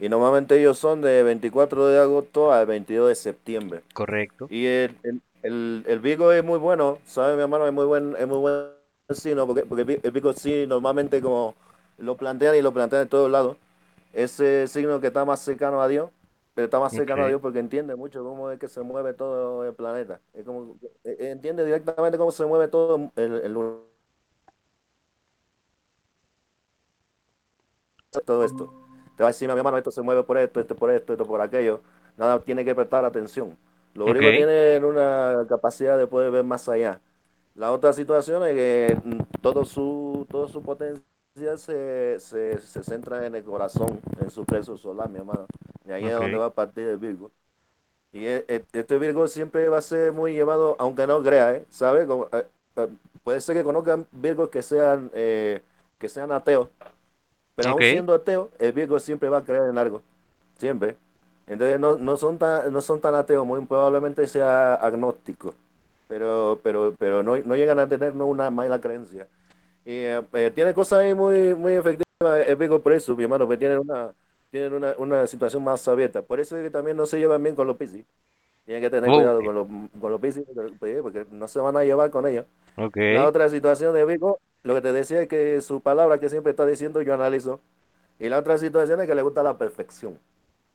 Y 0.00 0.08
normalmente 0.08 0.58
ellos 0.60 0.78
son 0.78 1.02
de 1.02 1.22
24 1.22 1.86
de 1.88 1.98
agosto 2.00 2.52
al 2.52 2.66
22 2.66 3.08
de 3.08 3.14
septiembre. 3.16 3.82
Correcto. 3.94 4.50
Y 4.50 4.66
el, 4.66 4.96
el, 5.04 5.22
el, 5.42 5.84
el 5.88 6.00
Virgo 6.00 6.32
es 6.32 6.44
muy 6.44 6.58
bueno, 6.58 6.98
¿sabes, 7.06 7.36
mi 7.36 7.42
hermano? 7.42 7.66
Es 7.66 7.72
muy 7.74 7.86
buen, 7.86 8.16
es 8.18 8.28
muy 8.28 8.38
buen 8.38 8.66
signo, 9.14 9.46
porque, 9.46 9.64
porque 9.66 9.82
el 9.82 9.88
Vi- 9.88 10.00
el 10.02 10.12
Virgo 10.12 10.32
sí, 10.34 10.66
normalmente 10.68 11.22
como 11.22 11.54
lo 11.98 12.16
plantean 12.16 12.56
y 12.56 12.62
lo 12.62 12.72
plantean 12.72 13.02
en 13.02 13.08
todos 13.08 13.30
lados, 13.30 13.56
ese 14.12 14.68
signo 14.68 15.00
que 15.00 15.08
está 15.08 15.24
más 15.24 15.40
cercano 15.40 15.82
a 15.82 15.88
Dios, 15.88 16.10
pero 16.54 16.66
está 16.66 16.80
más 16.80 16.94
cercano 16.94 17.24
a 17.24 17.26
Ok. 17.26 17.28
Dios 17.28 17.40
porque 17.40 17.58
entiende 17.58 17.96
mucho 17.96 18.22
cómo 18.24 18.50
es 18.50 18.58
que 18.58 18.68
se 18.68 18.82
mueve 18.82 19.14
todo 19.14 19.64
el 19.66 19.74
planeta. 19.74 20.20
Es 20.32 20.44
como, 20.44 20.76
eh, 21.04 21.16
eh, 21.20 21.30
entiende 21.30 21.64
directamente 21.64 22.18
cómo 22.18 22.30
se 22.32 22.46
mueve 22.46 22.68
todo 22.68 23.10
el, 23.16 23.32
el 23.34 23.54
todo 28.24 28.44
esto. 28.44 28.72
Te 29.16 29.22
va 29.22 29.28
a 29.28 29.32
decir, 29.32 29.48
mi 29.48 29.56
hermano, 29.56 29.78
esto 29.78 29.90
se 29.90 30.02
mueve 30.02 30.24
por 30.24 30.38
esto, 30.38 30.60
esto 30.60 30.74
por 30.76 30.90
esto, 30.90 31.12
esto 31.12 31.26
por 31.26 31.40
aquello. 31.40 31.80
Nada, 32.16 32.40
tiene 32.42 32.64
que 32.64 32.74
prestar 32.74 33.04
atención. 33.04 33.56
Los 33.94 34.08
Ok. 34.08 34.10
griegos 34.10 34.34
tienen 34.34 34.84
una 34.84 35.46
capacidad 35.48 35.98
de 35.98 36.06
poder 36.06 36.30
ver 36.30 36.44
más 36.44 36.68
allá. 36.68 37.00
La 37.54 37.72
otra 37.72 37.92
situación 37.92 38.42
es 38.44 38.54
que 38.54 38.98
mm, 39.04 39.20
todo 39.40 39.64
su, 39.64 40.26
todo 40.30 40.48
su 40.48 40.62
potencial 40.62 41.04
se, 41.34 42.20
se, 42.20 42.58
se 42.60 42.82
centra 42.84 43.26
en 43.26 43.34
el 43.34 43.44
corazón, 43.44 44.00
en 44.20 44.30
su 44.30 44.44
plexo 44.44 44.76
solar, 44.76 45.08
mi 45.10 45.18
hermano. 45.18 45.46
Y 45.86 45.92
ahí 45.92 46.06
es 46.06 46.14
donde 46.14 46.38
va 46.38 46.46
a 46.46 46.54
partir 46.54 46.86
el 46.88 46.98
Virgo. 46.98 47.30
Y 48.12 48.26
e- 48.26 48.44
e- 48.48 48.64
este 48.72 48.98
Virgo 48.98 49.28
siempre 49.28 49.68
va 49.68 49.78
a 49.78 49.82
ser 49.82 50.12
muy 50.12 50.34
llevado, 50.34 50.76
aunque 50.78 51.06
no 51.06 51.22
crea, 51.22 51.54
¿eh? 51.56 51.66
¿Sabe? 51.70 52.06
Como, 52.06 52.28
eh, 52.32 52.46
eh, 52.76 52.88
puede 53.24 53.40
ser 53.40 53.56
que 53.56 53.64
conozcan 53.64 54.06
Virgos 54.12 54.50
que 54.50 54.62
sean, 54.62 55.10
eh, 55.14 55.62
que 55.98 56.08
sean 56.08 56.32
ateos, 56.32 56.68
pero 57.56 57.70
Ok. 57.70 57.80
aún 57.80 57.84
siendo 57.84 58.14
ateo, 58.14 58.50
el 58.58 58.72
Virgo 58.72 58.98
siempre 59.00 59.28
va 59.28 59.38
a 59.38 59.44
creer 59.44 59.68
en 59.70 59.78
algo. 59.78 60.02
Siempre. 60.58 60.96
Entonces 61.46 61.80
no, 61.80 61.96
no 61.98 62.16
son 62.16 62.38
tan, 62.38 62.72
no 62.72 62.80
son 62.82 63.00
tan 63.00 63.14
ateos, 63.14 63.46
muy 63.46 63.64
probablemente 63.66 64.26
sea 64.28 64.74
agnóstico, 64.76 65.54
pero, 66.08 66.60
pero, 66.62 66.94
pero 66.98 67.22
no, 67.22 67.36
no 67.38 67.56
llegan 67.56 67.78
a 67.80 67.88
tener 67.88 68.14
no, 68.16 68.26
una 68.26 68.50
mala 68.50 68.80
creencia. 68.80 69.28
Y 69.84 69.92
eh, 69.98 70.22
eh, 70.32 70.50
tiene 70.54 70.74
cosas 70.74 71.00
ahí 71.00 71.14
muy, 71.14 71.54
muy 71.54 71.74
efectivas, 71.74 72.04
el 72.46 72.56
Virgo 72.56 72.82
por 72.82 72.92
eso, 72.92 73.14
mi 73.16 73.24
hermano, 73.24 73.48
que 73.48 73.56
tienen 73.58 73.78
una, 73.78 74.14
tienen 74.50 74.72
una, 74.74 74.94
una 74.98 75.26
situación 75.26 75.62
más 75.64 75.86
abierta. 75.88 76.22
Por 76.22 76.40
eso 76.40 76.56
es 76.56 76.64
que 76.64 76.70
también 76.70 76.96
no 76.96 77.06
se 77.06 77.18
llevan 77.18 77.42
bien 77.42 77.54
con 77.56 77.66
los 77.66 77.76
Piscis. 77.76 78.06
Tienen 78.64 78.82
que 78.82 78.90
tener 78.90 79.12
Oh, 79.12 79.12
cuidado 79.12 79.42
con 79.44 79.54
los, 79.54 79.68
con 80.00 80.12
los 80.12 80.20
Piscis, 80.20 80.44
porque 80.78 81.02
porque 81.02 81.26
no 81.30 81.48
se 81.48 81.60
van 81.60 81.76
a 81.76 81.84
llevar 81.84 82.10
con 82.10 82.26
ellos. 82.28 82.46
Ok. 82.76 82.96
La 83.10 83.26
otra 83.28 83.48
situación 83.50 83.94
de 83.94 84.04
Vico, 84.06 84.40
lo 84.64 84.74
que 84.74 84.82
te 84.82 84.92
decía 84.92 85.22
es 85.22 85.28
que 85.28 85.60
su 85.62 85.80
palabra 85.82 86.18
que 86.20 86.28
siempre 86.30 86.50
está 86.52 86.66
diciendo, 86.66 87.02
yo 87.02 87.14
analizo. 87.14 87.60
Y 88.18 88.28
la 88.30 88.38
otra 88.40 88.58
situación 88.58 89.00
es 89.02 89.06
que 89.08 89.14
le 89.14 89.22
gusta 89.22 89.42
la 89.42 89.58
perfección. 89.58 90.20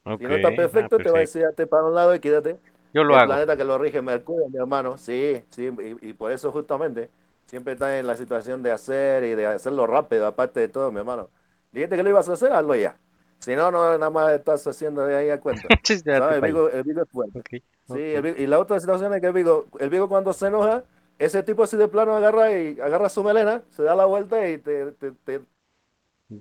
Ok. 0.05 0.21
Si 0.21 0.27
no 0.27 0.35
está 0.35 0.49
Ah, 0.51 0.55
perfecto, 0.55 1.01
te 1.01 1.09
va 1.11 1.17
a 1.19 1.21
decir, 1.21 1.45
hazte 1.45 1.67
para 1.67 1.85
un 1.85 1.95
lado 1.95 2.13
y 2.15 2.19
quédate. 2.19 2.59
Yo 2.93 3.03
lo 3.03 3.15
el 3.15 3.21
hago. 3.21 3.25
planeta 3.25 3.57
que 3.57 3.63
lo 3.63 3.77
rige 3.77 4.01
Mercurio, 4.01 4.49
mi 4.49 4.57
hermano. 4.57 4.97
Sí, 4.97 5.43
sí, 5.49 5.69
y, 6.01 6.09
y 6.09 6.13
por 6.13 6.31
eso 6.31 6.51
justamente 6.51 7.09
siempre 7.49 7.73
está 7.73 7.97
en 7.97 8.05
la 8.07 8.15
situación 8.15 8.61
de 8.61 8.71
hacer 8.71 9.23
y 9.23 9.33
de 9.35 9.47
hacerlo 9.47 9.87
rápido, 9.87 10.27
aparte 10.27 10.59
de 10.59 10.67
todo, 10.69 10.91
mi 10.91 10.99
hermano. 10.99 11.29
Dijiste 11.71 11.95
que 11.97 12.03
lo 12.03 12.09
ibas 12.09 12.29
a 12.29 12.33
hacer, 12.33 12.53
hazlo 12.53 12.75
ya. 12.75 12.95
Si 13.39 13.55
no, 13.55 13.71
no, 13.71 13.97
nada 13.97 14.09
más 14.09 14.31
estás 14.33 14.65
haciendo 14.67 15.05
de 15.05 15.15
ahí 15.15 15.29
a 15.29 15.39
cuenta. 15.39 15.63
El. 16.05 16.41
Vigo, 16.41 16.69
el 16.69 16.83
Vigo 16.83 17.01
es 17.01 17.09
fuerte. 17.09 17.41
Sí, 17.51 17.61
ok. 17.87 17.97
el 17.97 18.21
Vigo- 18.21 18.37
y 18.37 18.47
la 18.47 18.59
otra 18.59 18.79
situación 18.79 19.13
es 19.13 19.21
que 19.21 19.27
el 19.27 19.33
Vigo, 19.33 19.65
el 19.79 19.89
Vigo 19.89 20.07
cuando 20.07 20.31
se 20.33 20.47
enoja, 20.47 20.83
ese 21.17 21.41
tipo 21.43 21.63
así 21.63 21.75
de 21.75 21.87
plano 21.87 22.15
agarra 22.15 22.51
y 22.51 22.79
agarra 22.79 23.09
su 23.09 23.23
melena, 23.23 23.63
se 23.71 23.83
da 23.83 23.95
la 23.95 24.05
vuelta 24.05 24.47
y 24.47 24.57
te, 24.57 24.91
te, 24.93 25.11
te 25.11 25.41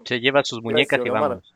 Se 0.05 0.21
lleva 0.21 0.45
sus 0.45 0.63
muñecas 0.63 1.01
y 1.05 1.09
vamos. 1.11 1.55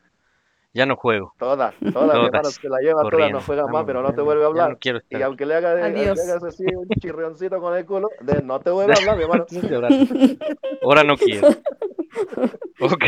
Ya 0.73 0.85
no 0.87 0.95
juego. 0.95 1.33
toda, 1.37 1.71
toda, 1.93 2.13
mi 2.19 2.25
hermano, 2.25 2.41
Todas. 2.41 2.55
se 2.55 2.67
la 2.67 2.79
lleva 2.79 3.01
toda, 3.01 3.11
corriendo. 3.11 3.37
no 3.39 3.43
juega 3.45 3.67
más, 3.67 3.85
pero 3.85 4.01
no 4.01 4.11
te 4.13 4.21
vuelve 4.21 4.43
a 4.43 4.47
hablar. 4.47 4.69
no 4.71 4.77
quiero 4.79 4.97
Y 4.97 5.01
estar. 5.15 5.23
aunque 5.23 5.45
le 5.45 5.55
haga, 5.55 5.75
le 5.75 6.09
hagas 6.09 6.43
así 6.43 6.65
un 6.75 6.87
chirrioncito 6.99 7.59
con 7.59 7.77
el 7.77 7.85
culo, 7.85 8.09
de- 8.21 8.41
no 8.41 8.59
te 8.59 8.71
vuelve 8.71 8.93
a 8.93 8.97
hablar, 8.97 9.17
mi 9.17 9.23
hermano. 9.23 9.45
Ahora 10.81 11.03
no 11.03 11.15
quiero. 11.15 11.47
Ok, 12.79 13.03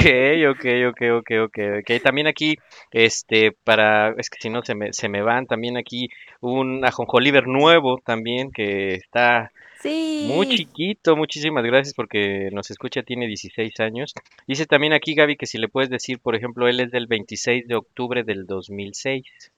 ok, 0.52 0.66
ok, 0.90 1.02
ok, 1.18 1.32
ok, 1.46 1.58
ok. 1.80 2.02
También 2.04 2.28
aquí, 2.28 2.58
este, 2.92 3.52
para, 3.64 4.12
es 4.18 4.30
que 4.30 4.38
si 4.40 4.50
no 4.50 4.62
se 4.64 4.76
me, 4.76 4.94
se 4.94 5.10
me 5.10 5.22
van, 5.22 5.48
también 5.48 5.76
aquí 5.76 6.08
un 6.42 6.86
ajonjolíver 6.86 7.48
nuevo 7.48 8.00
también 8.06 8.52
que 8.52 8.94
está 8.94 9.52
Sí. 9.86 10.32
Muy 10.34 10.50
chiquito, 10.50 11.16
muchísimas 11.16 11.64
gracias 11.64 11.94
porque 11.94 12.50
nos 12.52 12.72
escucha, 12.72 13.04
tiene 13.04 13.28
16 13.28 13.80
años. 13.82 14.16
Dice 14.48 14.66
también 14.66 14.94
aquí 14.94 15.14
Gaby 15.14 15.38
que 15.38 15.46
si 15.46 15.60
le 15.60 15.70
puedes 15.70 15.92
decir, 15.92 16.20
por 16.20 16.36
ejemplo, 16.36 16.68
él 16.68 16.80
es 16.80 16.90
del 16.90 17.06
26 17.06 17.68
de 17.68 17.76
octubre 17.76 18.24
del 18.24 18.48
2006. 18.48 19.52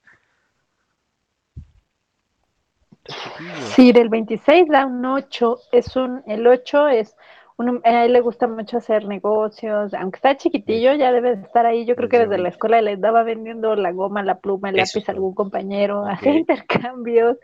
Está 3.05 3.23
chiquillo. 3.23 3.67
Sí, 3.67 3.93
del 3.93 4.09
26 4.09 4.67
da 4.67 4.86
un 4.86 5.05
8. 5.05 5.59
Es 5.71 5.95
un, 5.95 6.21
el 6.28 6.45
8 6.45 6.89
es, 6.89 7.15
un, 7.57 7.81
a 7.83 8.05
él 8.05 8.13
le 8.13 8.21
gusta 8.21 8.47
mucho 8.47 8.77
hacer 8.77 9.05
negocios, 9.07 9.93
aunque 9.93 10.17
está 10.17 10.37
chiquitillo, 10.37 10.93
ya 10.93 11.11
debe 11.11 11.35
de 11.35 11.41
estar 11.43 11.65
ahí. 11.65 11.85
Yo 11.85 11.95
creo 11.95 12.09
que 12.09 12.19
Desde 12.19 12.37
la 12.37 12.49
escuela 12.49 12.81
le 12.81 12.91
andaba 12.93 13.23
vendiendo 13.23 13.75
la 13.75 13.91
goma, 13.91 14.23
la 14.23 14.39
pluma, 14.39 14.69
el 14.69 14.75
lápiz 14.75 15.07
a 15.09 15.11
algún 15.13 15.33
compañero, 15.33 16.01
Ok. 16.05 16.11
hacer 16.11 16.35
intercambios. 16.35 17.37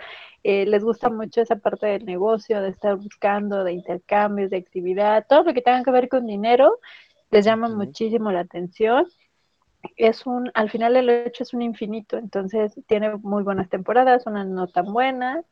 Eh, 0.43 0.65
les 0.65 0.83
gusta 0.83 1.09
mucho 1.09 1.41
esa 1.41 1.55
parte 1.55 1.87
del 1.87 2.05
negocio, 2.05 2.61
de 2.61 2.69
estar 2.69 2.95
buscando, 2.97 3.63
de 3.63 3.73
intercambios, 3.73 4.49
de 4.49 4.57
actividad, 4.57 5.25
todo 5.27 5.43
lo 5.43 5.53
que 5.53 5.61
tenga 5.61 5.83
que 5.83 5.91
ver 5.91 6.09
con 6.09 6.27
dinero, 6.27 6.79
les 7.31 7.45
llama 7.45 7.69
muchísimo 7.69 8.31
la 8.31 8.41
atención 8.41 9.05
es 9.97 10.25
un, 10.25 10.51
al 10.53 10.69
final 10.69 10.95
el 10.95 11.09
8 11.27 11.43
es 11.43 11.53
un 11.53 11.61
infinito, 11.61 12.17
entonces 12.17 12.73
tiene 12.87 13.15
muy 13.17 13.43
buenas 13.43 13.69
temporadas, 13.69 14.25
unas 14.25 14.47
no 14.47 14.67
tan 14.67 14.91
buenas, 14.93 15.45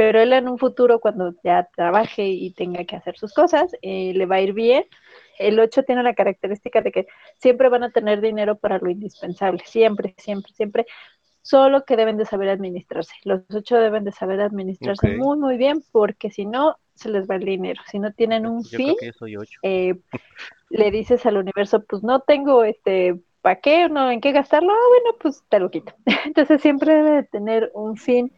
pero 0.00 0.18
él 0.18 0.32
en 0.32 0.48
un 0.48 0.56
futuro 0.56 0.98
cuando 0.98 1.34
ya 1.44 1.68
trabaje 1.76 2.26
y 2.26 2.54
tenga 2.54 2.86
que 2.86 2.96
hacer 2.96 3.18
sus 3.18 3.34
cosas, 3.34 3.70
eh, 3.82 4.14
le 4.14 4.24
va 4.24 4.36
a 4.36 4.40
ir 4.40 4.54
bien. 4.54 4.86
El 5.38 5.60
8 5.60 5.82
tiene 5.82 6.02
la 6.02 6.14
característica 6.14 6.80
de 6.80 6.90
que 6.90 7.06
siempre 7.36 7.68
van 7.68 7.82
a 7.82 7.90
tener 7.90 8.22
dinero 8.22 8.56
para 8.56 8.78
lo 8.78 8.88
indispensable, 8.88 9.62
siempre, 9.66 10.14
siempre, 10.16 10.54
siempre, 10.54 10.86
solo 11.42 11.84
que 11.84 11.96
deben 11.96 12.16
de 12.16 12.24
saber 12.24 12.48
administrarse. 12.48 13.12
Los 13.24 13.42
8 13.54 13.76
deben 13.76 14.04
de 14.04 14.12
saber 14.12 14.40
administrarse 14.40 15.18
muy, 15.18 15.36
muy 15.36 15.58
bien, 15.58 15.84
porque 15.92 16.30
si 16.30 16.46
no, 16.46 16.78
se 16.94 17.10
les 17.10 17.28
va 17.28 17.36
el 17.36 17.44
dinero. 17.44 17.82
Si 17.90 17.98
no 17.98 18.10
tienen 18.14 18.46
un 18.46 18.62
Yo 18.64 18.78
fin, 18.78 18.86
creo 18.86 18.96
que 19.00 19.06
yo 19.08 19.12
soy 19.12 19.36
8. 19.36 19.60
eh, 19.64 19.96
le 20.70 20.90
dices 20.90 21.26
al 21.26 21.36
universo, 21.36 21.84
pues 21.84 22.02
no 22.02 22.20
tengo 22.20 22.64
este, 22.64 23.20
¿para 23.42 23.60
qué? 23.60 23.86
No, 23.90 24.10
¿en 24.10 24.22
qué 24.22 24.32
gastarlo? 24.32 24.72
Ah, 24.72 24.88
bueno, 24.88 25.18
pues 25.20 25.42
te 25.50 25.58
lo 25.58 25.70
quito. 25.70 25.92
Entonces 26.24 26.62
siempre 26.62 26.94
debe 26.94 27.10
de 27.16 27.22
tener 27.24 27.70
un 27.74 27.98
fin. 27.98 28.32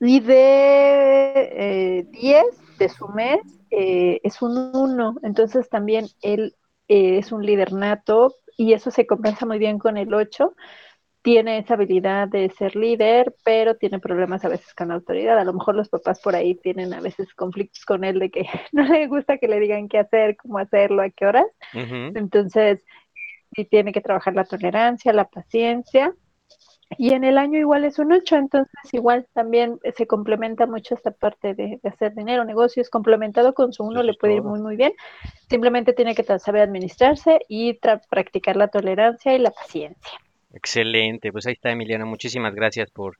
Y 0.00 0.20
de 0.20 1.32
eh, 1.36 2.06
10 2.12 2.44
de 2.78 2.88
su 2.88 3.08
mes 3.08 3.40
eh, 3.70 4.20
es 4.22 4.40
un 4.42 4.70
1. 4.74 5.16
Entonces 5.22 5.68
también 5.68 6.06
él 6.22 6.54
eh, 6.88 7.18
es 7.18 7.32
un 7.32 7.44
líder 7.44 7.72
nato 7.72 8.34
y 8.56 8.72
eso 8.72 8.90
se 8.90 9.06
compensa 9.06 9.46
muy 9.46 9.58
bien 9.58 9.78
con 9.78 9.96
el 9.96 10.12
8. 10.14 10.54
Tiene 11.22 11.58
esa 11.58 11.74
habilidad 11.74 12.28
de 12.28 12.48
ser 12.50 12.76
líder, 12.76 13.34
pero 13.44 13.76
tiene 13.76 13.98
problemas 13.98 14.44
a 14.44 14.48
veces 14.48 14.72
con 14.74 14.88
la 14.88 14.94
autoridad. 14.94 15.38
A 15.38 15.44
lo 15.44 15.52
mejor 15.52 15.74
los 15.74 15.88
papás 15.88 16.20
por 16.20 16.36
ahí 16.36 16.54
tienen 16.54 16.94
a 16.94 17.00
veces 17.00 17.34
conflictos 17.34 17.84
con 17.84 18.04
él 18.04 18.18
de 18.20 18.30
que 18.30 18.46
no 18.72 18.84
le 18.84 19.06
gusta 19.08 19.38
que 19.38 19.48
le 19.48 19.60
digan 19.60 19.88
qué 19.88 19.98
hacer, 19.98 20.36
cómo 20.36 20.58
hacerlo, 20.58 21.02
a 21.02 21.10
qué 21.10 21.26
horas. 21.26 21.46
Entonces, 21.72 22.84
sí 23.54 23.64
tiene 23.64 23.92
que 23.92 24.00
trabajar 24.00 24.34
la 24.34 24.44
tolerancia, 24.44 25.12
la 25.12 25.28
paciencia. 25.28 26.14
Y 26.96 27.12
en 27.12 27.24
el 27.24 27.36
año 27.36 27.58
igual 27.58 27.84
es 27.84 27.98
un 27.98 28.12
8, 28.12 28.36
entonces 28.36 28.74
igual 28.92 29.26
también 29.34 29.78
se 29.94 30.06
complementa 30.06 30.66
mucho 30.66 30.94
esta 30.94 31.10
parte 31.10 31.54
de, 31.54 31.78
de 31.82 31.88
hacer 31.88 32.14
dinero, 32.14 32.44
negocios, 32.44 32.88
complementado 32.88 33.52
con 33.52 33.72
su 33.72 33.84
uno 33.84 34.00
Eso 34.00 34.04
le 34.04 34.14
puede 34.14 34.34
ir 34.36 34.42
muy 34.42 34.60
muy 34.60 34.76
bien. 34.76 34.92
Simplemente 35.48 35.92
tiene 35.92 36.14
que 36.14 36.24
saber 36.24 36.62
administrarse 36.62 37.40
y 37.48 37.78
practicar 38.08 38.56
la 38.56 38.68
tolerancia 38.68 39.34
y 39.34 39.38
la 39.38 39.50
paciencia. 39.50 40.18
Excelente, 40.52 41.30
pues 41.30 41.46
ahí 41.46 41.52
está 41.52 41.70
Emiliano, 41.70 42.06
muchísimas 42.06 42.54
gracias 42.54 42.90
por, 42.90 43.18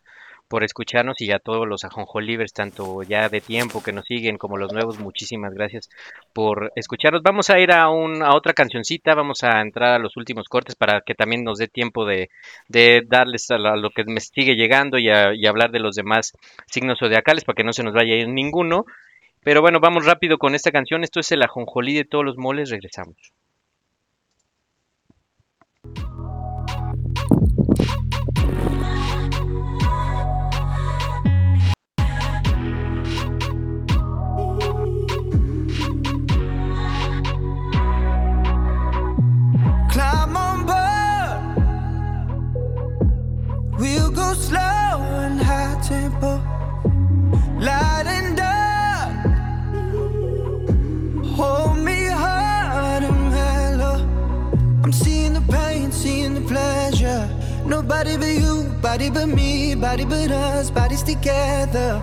por 0.48 0.64
escucharnos 0.64 1.20
y 1.20 1.30
a 1.32 1.38
todos 1.38 1.66
los 1.68 1.84
ajonjolivers, 1.84 2.52
tanto 2.52 3.02
ya 3.02 3.28
de 3.28 3.40
tiempo 3.40 3.82
que 3.82 3.92
nos 3.92 4.06
siguen 4.06 4.38
como 4.38 4.56
los 4.56 4.72
nuevos, 4.72 4.98
muchísimas 4.98 5.52
gracias 5.54 5.88
por 6.32 6.72
escucharnos. 6.76 7.22
Vamos 7.22 7.50
a 7.50 7.58
ir 7.60 7.70
a, 7.72 7.88
un, 7.90 8.22
a 8.22 8.34
otra 8.34 8.52
cancioncita, 8.54 9.14
vamos 9.14 9.44
a 9.44 9.60
entrar 9.60 9.94
a 9.94 9.98
los 9.98 10.16
últimos 10.16 10.48
cortes 10.48 10.74
para 10.74 11.00
que 11.02 11.14
también 11.14 11.44
nos 11.44 11.58
dé 11.58 11.68
tiempo 11.68 12.04
de, 12.06 12.30
de 12.68 13.02
darles 13.06 13.50
a, 13.50 13.56
a 13.56 13.76
lo 13.76 13.90
que 13.90 14.04
me 14.04 14.20
sigue 14.20 14.54
llegando 14.56 14.98
y, 14.98 15.08
a- 15.10 15.34
y 15.34 15.46
hablar 15.46 15.70
de 15.70 15.80
los 15.80 15.94
demás 15.94 16.32
signos 16.66 16.98
zodiacales 16.98 17.44
para 17.44 17.54
que 17.56 17.64
no 17.64 17.72
se 17.72 17.82
nos 17.84 17.94
vaya 17.94 18.14
a 18.14 18.18
ir 18.18 18.28
ninguno. 18.28 18.84
Pero 19.42 19.62
bueno, 19.62 19.80
vamos 19.80 20.06
rápido 20.06 20.38
con 20.38 20.54
esta 20.54 20.72
canción, 20.72 21.04
esto 21.04 21.20
es 21.20 21.32
el 21.32 21.42
ajonjolí 21.42 21.94
de 21.94 22.04
todos 22.04 22.24
los 22.24 22.36
moles, 22.36 22.70
regresamos. 22.70 23.16
Light 46.20 48.06
and 48.06 48.36
dark. 48.36 49.26
Hold 51.36 51.78
me 51.78 52.06
hard 52.06 53.04
and 53.04 53.30
mellow. 53.30 53.98
I'm 54.82 54.92
seeing 54.92 55.34
the 55.34 55.40
pain, 55.42 55.92
seeing 55.92 56.34
the 56.34 56.40
pleasure. 56.40 57.28
Nobody 57.64 58.16
but 58.16 58.26
you, 58.26 58.64
body 58.82 59.10
but 59.10 59.28
me, 59.28 59.74
body 59.76 60.04
but 60.04 60.30
us, 60.30 60.70
bodies 60.70 61.04
together. 61.04 62.02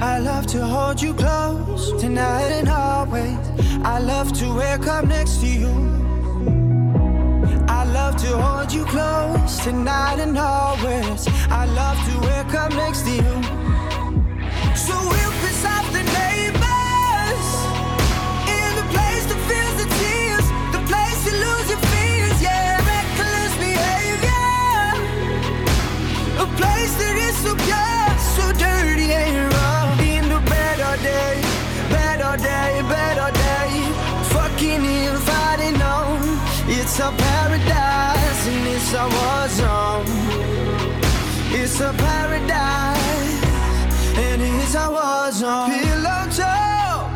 I 0.00 0.18
love 0.18 0.46
to 0.48 0.64
hold 0.64 1.00
you 1.00 1.14
close 1.14 1.92
tonight 1.98 2.50
and 2.52 2.68
always. 2.68 3.38
I 3.84 3.98
love 4.00 4.32
to 4.34 4.54
wake 4.54 4.86
up 4.86 5.06
next 5.06 5.40
to 5.40 5.46
you. 5.46 6.05
I 7.68 7.84
love 7.84 8.16
to 8.16 8.36
hold 8.36 8.72
you 8.72 8.84
close 8.84 9.58
tonight 9.58 10.18
and 10.20 10.36
always. 10.38 11.26
I 11.50 11.66
love 11.66 11.98
to 12.08 12.20
wake 12.20 12.54
up 12.54 12.70
next 12.72 13.02
to 13.02 13.10
you. 13.10 13.42
So 14.74 14.94
we'll 15.10 15.34
piss 15.42 15.64
off 15.64 15.86
the 15.92 16.02
neighbors. 16.20 17.46
In 18.58 18.70
the 18.80 18.86
place 18.94 19.24
that 19.30 19.40
feels 19.50 19.76
the 19.82 19.88
tears, 20.00 20.46
the 20.76 20.82
place 20.90 21.18
you 21.26 21.34
lose 21.46 21.68
your 21.72 21.82
fears, 21.90 22.36
yeah, 22.42 22.78
reckless 22.92 23.52
behavior, 23.66 24.48
a 26.38 26.46
place 26.60 26.92
that 27.02 27.16
is 27.28 27.36
so 27.42 27.52
pure, 27.66 27.95
It's 36.98 37.04
a 37.04 37.12
paradise 37.12 38.46
and 38.48 38.66
it's 38.68 38.94
a 38.94 39.06
war 39.16 39.48
zone. 39.48 40.06
It's 41.52 41.78
a 41.78 41.92
paradise 41.92 43.44
and 44.16 44.40
it's 44.40 44.74
a 44.74 44.90
war 44.90 45.30
zone. 45.30 45.72
Pillow 45.72 46.26
talk, 46.30 47.10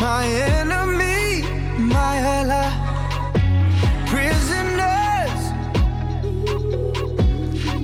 my 0.00 0.24
enemy, 0.24 1.42
my 1.76 2.16
ally. 2.16 2.70
Prisoners, 4.06 5.42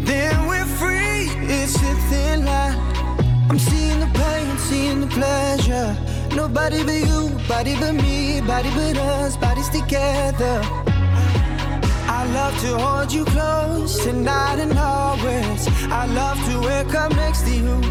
then 0.06 0.46
we're 0.46 0.70
free. 0.80 1.28
It's 1.52 1.76
a 1.76 1.94
thin 2.08 2.46
line. 2.46 2.78
I'm 3.50 3.58
seeing 3.58 4.00
the 4.00 4.10
pain, 4.14 4.56
seeing 4.56 5.00
the 5.02 5.06
pleasure. 5.08 6.11
Nobody 6.34 6.82
but 6.82 7.00
you, 7.06 7.30
body 7.46 7.74
but 7.78 7.92
me, 7.92 8.40
body 8.40 8.70
but 8.74 8.96
us, 8.96 9.36
bodies 9.36 9.68
together. 9.68 10.62
I 12.08 12.24
love 12.32 12.58
to 12.60 12.78
hold 12.78 13.12
you 13.12 13.24
close 13.26 14.02
tonight 14.02 14.58
and 14.58 14.72
always. 14.78 15.68
I 15.90 16.06
love 16.06 16.38
to 16.48 16.60
wake 16.60 16.94
up 16.94 17.14
next 17.16 17.42
to 17.42 17.50
you. 17.54 17.82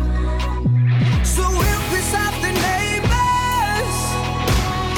So 1.23 1.43
we'll 1.43 1.83
piss 1.91 2.13
off 2.15 2.35
the 2.41 2.51
neighbors 2.67 3.97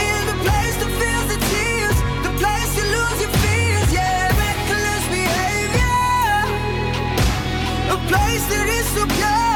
in 0.07 0.19
the 0.31 0.37
place 0.45 0.75
that 0.81 0.91
feels 1.01 1.27
the 1.33 1.39
tears, 1.51 1.97
the 2.23 2.33
place 2.39 2.71
you 2.77 2.85
lose 2.95 3.19
your 3.23 3.33
fears, 3.43 3.89
yeah, 3.91 4.31
reckless 4.43 5.05
behavior, 5.19 6.07
a 7.91 7.97
place 8.07 8.45
that 8.53 8.67
is 8.79 8.87
so 8.95 9.03
pure, 9.17 9.52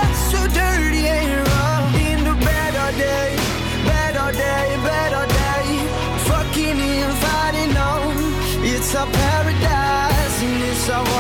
paradise 9.14 10.41
and 10.43 10.64
it's 10.64 10.89
a. 10.89 11.18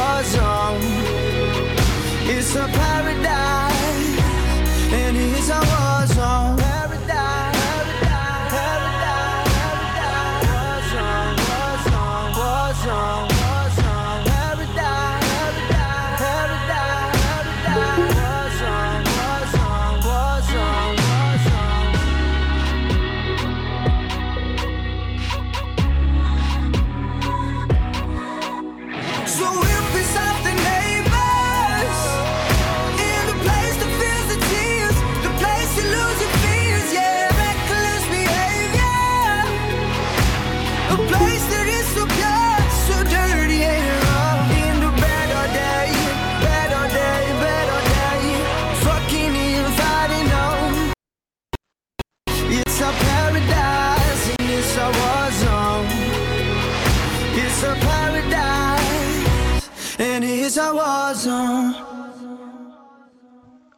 It's 2.29 2.55
a 2.55 2.67
paradise 2.67 4.19
and 4.93 5.17
it's 5.17 5.49
a 5.49 5.59
war 5.59 5.96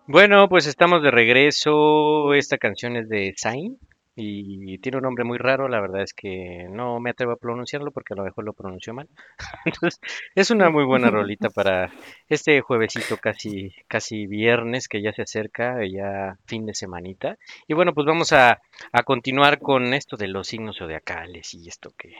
Bueno, 0.08 0.50
pues 0.50 0.66
estamos 0.66 1.04
de 1.04 1.12
regreso. 1.12 2.34
Esta 2.34 2.58
canción 2.58 2.96
es 2.96 3.08
de 3.10 3.34
Zayn 3.40 3.78
y 4.16 4.78
tiene 4.80 4.98
un 4.98 5.04
nombre 5.04 5.24
muy 5.24 5.38
raro. 5.38 5.68
La 5.68 5.80
verdad 5.80 6.02
es 6.02 6.14
que 6.14 6.68
no 6.70 7.00
me 7.00 7.12
atrevo 7.12 7.34
a 7.34 7.38
pronunciarlo 7.38 7.92
porque 7.92 8.14
a 8.14 8.18
lo 8.18 8.24
mejor 8.24 8.44
lo 8.44 8.54
pronuncio 8.54 8.94
mal. 8.94 9.08
Entonces, 9.66 10.00
es 10.36 10.52
una 10.52 10.70
muy 10.70 10.84
buena 10.84 11.10
rolita 11.12 11.50
para 11.50 11.92
este 12.30 12.62
juevesito 12.62 13.18
casi, 13.18 13.74
casi 13.88 14.28
viernes 14.28 14.88
que 14.88 15.02
ya 15.02 15.12
se 15.14 15.24
acerca, 15.24 15.86
ya 15.86 16.38
fin 16.46 16.66
de 16.66 16.74
semanita. 16.74 17.38
Y 17.68 17.74
bueno, 17.74 17.94
pues 17.94 18.06
vamos 18.06 18.34
a, 18.34 18.62
a 18.92 19.04
continuar 19.04 19.60
con 19.60 19.94
esto 19.94 20.16
de 20.16 20.28
los 20.28 20.48
signos 20.48 20.78
zodiacales 20.78 21.54
y 21.54 21.68
esto 21.68 21.92
que 21.98 22.14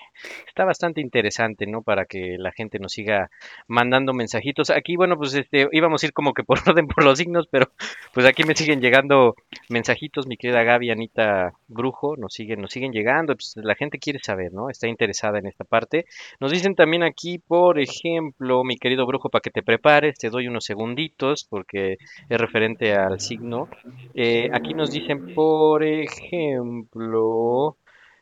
está 0.48 0.66
bastante 0.66 1.02
interesante, 1.02 1.68
¿no? 1.68 1.82
Para 1.82 2.06
que 2.06 2.38
la 2.38 2.52
gente 2.52 2.80
nos 2.80 2.94
siga 2.94 3.30
mandando 3.68 4.14
mensajitos. 4.14 4.70
Aquí, 4.70 4.96
bueno, 4.96 5.18
pues 5.18 5.34
este, 5.34 5.68
íbamos 5.72 6.02
a 6.02 6.08
ir 6.08 6.14
como 6.14 6.34
que 6.34 6.44
por 6.44 6.60
orden 6.68 6.88
por 6.88 7.04
los 7.04 7.18
signos, 7.18 7.48
pero 7.48 7.72
pues 8.14 8.26
aquí 8.26 8.44
me 8.44 8.56
siguen 8.56 8.82
llegando 8.82 9.36
mensajitos, 9.70 10.28
mi 10.28 10.38
querida 10.38 10.64
Gaby, 10.64 10.92
Anita 10.92 11.54
Brujo, 11.68 12.18
nos 12.18 12.34
siguen, 12.34 12.62
nos 12.62 12.72
siguen 12.72 12.92
llegando, 12.92 13.36
pues 13.36 13.54
la 13.58 13.76
gente 13.76 14.00
quiere 14.00 14.20
saber, 14.20 14.54
¿no? 14.54 14.70
Está 14.70 14.88
interesada 14.88 15.40
en 15.40 15.46
esta 15.46 15.64
parte. 15.64 16.06
Nos 16.40 16.52
dicen 16.52 16.76
también 16.76 17.04
aquí, 17.04 17.38
por 17.38 17.80
ejemplo, 17.80 18.64
mi 18.64 18.78
querido 18.78 19.06
Brujo, 19.06 19.30
para 19.30 19.42
que 19.42 19.52
te 19.52 19.64
prepares, 19.64 19.99
te 20.18 20.30
doy 20.30 20.48
unos 20.48 20.66
segunditos 20.66 21.46
porque 21.50 21.98
es 22.30 22.38
referente 22.40 22.94
al 22.94 23.20
signo. 23.20 23.70
Eh, 24.14 24.50
aquí 24.54 24.74
nos 24.74 24.92
dicen, 24.92 25.34
por 25.34 25.84
ejemplo, 25.84 27.78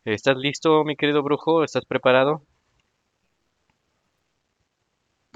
¿estás 0.05 0.37
listo, 0.37 0.83
mi 0.83 0.95
querido 0.95 1.23
Brujo? 1.23 1.63
¿Estás 1.63 1.85
preparado? 1.85 2.41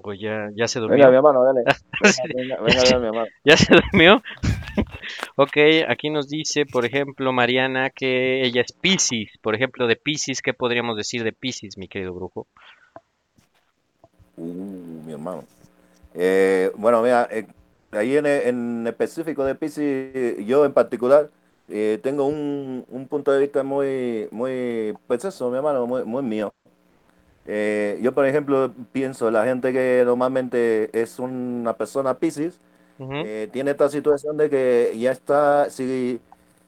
Pues 0.01 0.19
ya, 0.19 0.49
ya 0.55 0.67
se 0.67 0.79
durmió. 0.79 0.97
Venga, 0.97 1.09
mi 1.09 1.17
hermano, 1.17 1.43
dale. 1.43 1.63
Venga, 2.35 2.59
venga, 2.59 2.83
dale, 2.83 2.99
mi 2.99 3.05
hermano. 3.07 3.27
¿Ya 3.45 3.55
se 3.55 3.73
durmió? 3.75 4.23
ok, 5.35 5.57
aquí 5.87 6.09
nos 6.09 6.27
dice, 6.27 6.65
por 6.65 6.85
ejemplo, 6.85 7.31
Mariana, 7.31 7.91
que 7.91 8.43
ella 8.43 8.61
es 8.61 8.73
Piscis. 8.73 9.37
Por 9.41 9.53
ejemplo, 9.53 9.87
de 9.87 9.95
Piscis, 9.95 10.41
¿qué 10.41 10.53
podríamos 10.53 10.97
decir 10.97 11.23
de 11.23 11.33
Piscis, 11.33 11.77
mi 11.77 11.87
querido 11.87 12.13
brujo? 12.13 12.47
Uh, 14.37 15.03
mi 15.05 15.13
hermano. 15.13 15.43
Eh, 16.14 16.72
bueno, 16.76 17.01
mira, 17.01 17.28
eh, 17.32 17.47
ahí 17.91 18.18
en, 18.18 18.26
en 18.26 18.88
específico 18.88 19.43
de 19.45 19.55
Pisces, 19.55 20.45
yo 20.45 20.66
en 20.66 20.74
particular 20.74 21.30
eh, 21.70 21.99
tengo 22.03 22.26
un, 22.26 22.86
un 22.89 23.07
punto 23.07 23.32
de 23.32 23.39
vista 23.39 23.64
muy, 23.64 24.28
muy, 24.32 24.97
pues 25.07 25.26
eso, 25.26 25.49
mi 25.49 25.57
hermano, 25.57 25.88
muy, 25.88 26.03
muy 26.03 26.24
mío. 26.24 26.53
Eh, 27.45 27.99
yo, 28.01 28.14
por 28.14 28.26
ejemplo, 28.26 28.74
pienso, 28.91 29.32
la 29.32 29.45
gente 29.45 29.74
que 29.74 30.03
normalmente 30.05 30.89
es 30.99 31.20
una 31.20 31.76
persona 31.78 32.20
Pisces, 32.20 32.59
tiene 33.51 33.72
esta 33.72 33.89
situación 33.89 34.38
de 34.38 34.49
que 34.49 34.93
ya 34.97 35.12
está, 35.12 35.70
si 35.72 36.22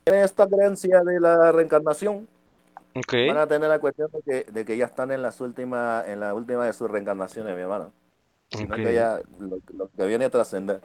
tiene 0.03 0.23
esta 0.23 0.47
creencia 0.47 1.01
de 1.03 1.19
la 1.19 1.51
reencarnación, 1.51 2.27
van 3.25 3.37
a 3.37 3.47
tener 3.47 3.69
la 3.69 3.79
cuestión 3.79 4.09
de 4.11 4.21
que, 4.23 4.51
de 4.51 4.65
que 4.65 4.77
ya 4.77 4.85
están 4.85 5.11
en 5.11 5.21
las 5.21 5.41
últimas, 5.41 6.07
en 6.07 6.19
la 6.19 6.33
última 6.33 6.65
de 6.65 6.73
sus 6.73 6.89
reencarnaciones, 6.91 7.55
mi 7.55 7.61
hermano. 7.61 7.93
Sino 8.53 8.79
que 8.79 8.93
ya 8.93 9.21
lo, 9.39 9.59
lo 9.73 9.89
que 9.91 10.05
viene 10.07 10.25
a 10.25 10.29
trascender. 10.29 10.81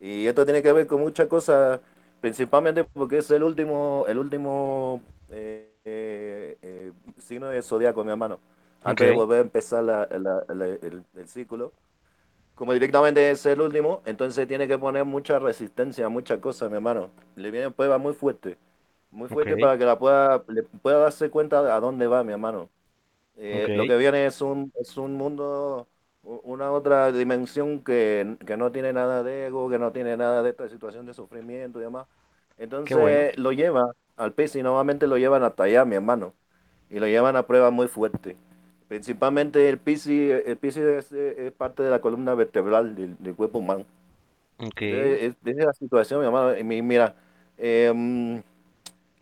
Y 0.00 0.26
esto 0.26 0.44
tiene 0.44 0.62
que 0.62 0.72
ver 0.72 0.86
con 0.86 1.00
muchas 1.00 1.28
cosas, 1.28 1.80
principalmente 2.20 2.84
porque 2.84 3.18
es 3.18 3.30
el 3.30 3.42
último, 3.44 4.04
el 4.08 4.18
último 4.18 5.02
eh, 5.30 5.72
eh, 5.84 6.58
eh, 6.62 6.92
signo 7.18 7.48
de 7.48 7.62
zodiaco, 7.62 8.04
mi 8.04 8.10
hermano. 8.10 8.40
Antes 8.84 9.06
de 9.06 9.12
volver 9.12 9.38
a 9.38 9.42
empezar 9.42 9.84
la- 9.84 10.08
la- 10.10 10.44
la- 10.54 10.66
el, 10.66 11.04
el 11.16 11.28
ciclo. 11.28 11.72
Como 12.54 12.72
directamente 12.72 13.30
es 13.30 13.44
el 13.46 13.60
último, 13.60 14.02
entonces 14.06 14.48
tiene 14.48 14.66
que 14.66 14.78
poner 14.78 15.04
mucha 15.04 15.38
resistencia 15.38 16.06
a 16.06 16.08
muchas 16.08 16.38
cosas, 16.40 16.70
mi 16.70 16.76
hermano. 16.76 17.10
Le 17.36 17.50
viene 17.50 17.70
prueba 17.70 17.98
muy 17.98 18.14
fuerte. 18.14 18.56
Muy 19.10 19.28
fuerte 19.28 19.56
para 19.58 19.76
que 19.78 19.84
la 19.84 19.98
pueda, 19.98 20.42
le 20.48 20.62
pueda 20.64 20.98
darse 21.00 21.30
cuenta 21.30 21.74
a 21.76 21.80
dónde 21.80 22.06
va, 22.06 22.24
mi 22.24 22.32
hermano. 22.32 22.70
Eh, 23.36 23.70
Lo 23.74 23.86
que 23.86 23.96
viene 23.96 24.26
es 24.26 24.40
un, 24.42 24.72
es 24.80 24.96
un 24.96 25.14
mundo, 25.14 25.88
una 26.44 26.72
otra 26.72 27.12
dimensión 27.12 27.82
que, 27.84 28.36
que 28.46 28.56
no 28.56 28.72
tiene 28.72 28.92
nada 28.92 29.22
de 29.22 29.46
ego, 29.46 29.68
que 29.70 29.78
no 29.78 29.92
tiene 29.92 30.16
nada 30.16 30.42
de 30.42 30.50
esta 30.50 30.68
situación 30.68 31.06
de 31.06 31.14
sufrimiento 31.14 31.78
y 31.80 31.82
demás. 31.82 32.06
Entonces 32.58 32.96
bueno. 32.96 33.22
lo 33.38 33.52
lleva 33.52 33.92
al 34.16 34.32
pez 34.34 34.56
y 34.56 34.62
nuevamente 34.62 35.06
lo 35.06 35.18
llevan 35.18 35.44
hasta 35.44 35.64
allá, 35.64 35.84
mi 35.84 35.96
hermano. 35.96 36.34
Y 36.90 36.98
lo 37.00 37.06
llevan 37.06 37.36
a 37.36 37.46
pruebas 37.46 37.72
muy 37.72 37.88
fuertes. 37.88 38.36
Principalmente 38.88 39.68
el 39.68 39.78
Piscis, 39.78 40.32
el 40.46 40.56
Piscis 40.58 40.84
es, 40.84 41.12
es 41.12 41.52
parte 41.52 41.82
de 41.82 41.90
la 41.90 42.00
columna 42.00 42.34
vertebral 42.34 42.94
del, 42.94 43.16
del 43.18 43.34
cuerpo 43.36 43.58
humano. 43.58 43.86
ok, 44.58 44.82
Entonces, 44.84 45.18
es, 45.20 45.36
es 45.44 45.56
la 45.56 45.72
situación, 45.72 46.20
mi 46.20 46.26
hermano. 46.26 46.54
Mira, 46.84 47.16
em, 47.56 48.42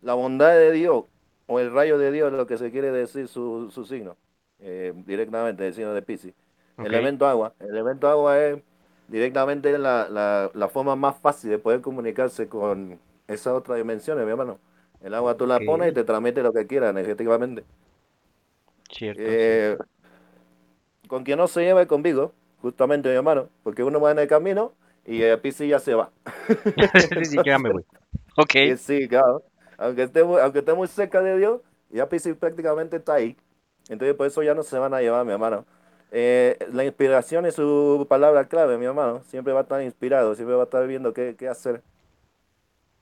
la 0.01 0.13
bondad 0.15 0.51
de 0.55 0.71
Dios 0.71 1.05
o 1.47 1.59
el 1.59 1.71
rayo 1.73 1.97
de 1.97 2.11
Dios 2.11 2.31
es 2.31 2.37
lo 2.37 2.47
que 2.47 2.57
se 2.57 2.71
quiere 2.71 2.91
decir 2.91 3.27
su, 3.27 3.71
su 3.71 3.85
signo, 3.85 4.17
eh, 4.59 4.93
directamente 5.05 5.67
el 5.67 5.73
signo 5.73 5.93
de 5.93 6.01
Piscis. 6.01 6.33
Ok, 6.77 6.91
El 6.91 6.93
elemento 6.93 7.25
agua. 7.27 7.53
El 7.59 7.69
elemento 7.69 8.07
agua 8.07 8.39
es 8.43 8.61
directamente 9.07 9.77
la, 9.77 10.09
la, 10.09 10.51
la 10.53 10.69
forma 10.69 10.95
más 10.95 11.17
fácil 11.19 11.49
de 11.51 11.59
poder 11.59 11.81
comunicarse 11.81 12.47
con 12.49 12.99
esas 13.27 13.53
otras 13.53 13.77
dimensiones, 13.77 14.25
mi 14.25 14.31
hermano. 14.31 14.59
El 15.01 15.13
agua 15.13 15.37
tú 15.37 15.45
la 15.47 15.63
Ok. 15.63 15.65
pones 15.65 15.91
y 15.91 15.93
te 15.93 16.03
transmite 16.03 16.43
lo 16.43 16.53
que 16.53 16.67
quieras 16.67 16.91
energéticamente. 16.91 17.63
cierto, 18.89 19.37
Eh, 19.37 19.77
con 21.07 21.23
quien 21.23 21.37
no 21.37 21.47
se 21.47 21.61
lleva 21.61 21.81
es 21.81 21.87
conmigo, 21.87 22.33
justamente 22.61 23.09
mi 23.09 23.15
hermano, 23.15 23.49
porque 23.63 23.83
uno 23.83 23.99
va 23.99 24.11
en 24.11 24.19
el 24.19 24.27
camino 24.27 24.73
y 25.05 25.21
el 25.21 25.39
Piscis 25.39 25.69
ya 25.69 25.79
se 25.79 25.93
va. 25.93 26.11
sí, 27.23 27.41
ya 27.43 27.59
me 27.59 27.69
voy. 27.71 27.83
Ok, 28.37 28.55
Sí, 28.61 28.77
sí, 28.77 29.07
claro. 29.07 29.43
Aunque 29.77 30.03
esté, 30.03 30.21
aunque 30.21 30.59
esté 30.59 30.73
muy 30.73 30.87
cerca 30.87 31.21
de 31.21 31.37
Dios, 31.37 31.61
ya 31.89 32.07
Piscis 32.09 32.35
prácticamente 32.35 32.97
está 32.97 33.15
ahí. 33.15 33.37
Entonces, 33.89 34.15
por 34.15 34.27
eso 34.27 34.41
ya 34.43 34.53
no 34.55 34.63
se 34.63 34.77
van 34.79 34.93
a 34.93 35.01
llevar, 35.01 35.25
mi 35.25 35.31
hermano. 35.33 35.65
Eh, 36.11 36.57
la 36.71 36.85
inspiración 36.85 37.45
es 37.45 37.55
su 37.55 38.05
palabra 38.09 38.47
clave, 38.47 38.77
mi 38.77 38.85
hermano. 38.85 39.23
Siempre 39.25 39.53
va 39.53 39.59
a 39.61 39.63
estar 39.63 39.81
inspirado, 39.83 40.35
siempre 40.35 40.55
va 40.55 40.63
a 40.63 40.65
estar 40.65 40.87
viendo 40.87 41.13
qué, 41.13 41.35
qué 41.37 41.47
hacer. 41.49 41.83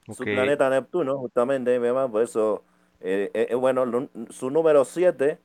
Su 0.10 0.26
planeta 0.28 0.70
Neptuno, 0.70 1.18
justamente, 1.18 1.80
mi 1.80 1.88
hermano, 1.88 2.12
por 2.12 2.22
eso, 2.24 2.64
eh, 3.02 3.32
eh, 3.34 3.48
eh, 3.52 3.56
bueno, 3.56 4.10
su 4.30 4.50
número 4.52 4.86
7, 4.86 5.40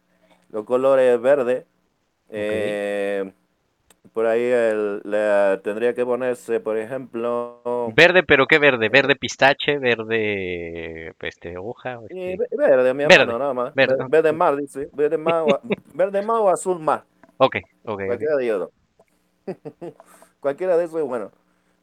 los 0.51 0.65
colores 0.65 1.21
verde. 1.21 1.67
por 4.13 4.27
ahí 4.27 4.43
el- 4.43 5.03
tendría 5.63 5.95
que 5.95 6.05
ponerse, 6.05 6.61
por 6.61 6.77
ejemplo, 6.79 7.63
Verde, 7.97 8.23
pero 8.23 8.47
¿qué 8.47 8.59
verde? 8.59 8.89
¿Verde 8.89 9.17
pistache? 9.17 9.79
¿Verde, 9.79 11.13
este, 11.21 11.57
hoja? 11.59 11.99
este? 12.09 12.37
ve- 12.39 12.49
verde, 12.57 12.95
mi 12.95 13.05
Verde, 13.05 13.25
hermano, 13.25 13.39
nada 13.39 13.55
más. 13.55 13.75
verde, 13.75 13.97
Verde, 13.97 14.05
verde 14.09 14.33
mar, 14.33 14.57
dice. 14.57 14.89
Verde 14.93 15.19
mar, 15.19 15.61
verde 15.95 16.23
mar 16.23 16.41
o 16.41 16.49
azul 16.51 16.79
mar. 16.81 17.05
Ok, 17.39 17.57
ok. 17.85 18.01
Cualquiera 18.05 18.37
de 18.37 18.45
ellos. 18.45 18.71
Cualquiera 20.41 20.77
de 20.77 20.85
esos 20.85 21.01
es 21.01 21.07
bueno. 21.07 21.33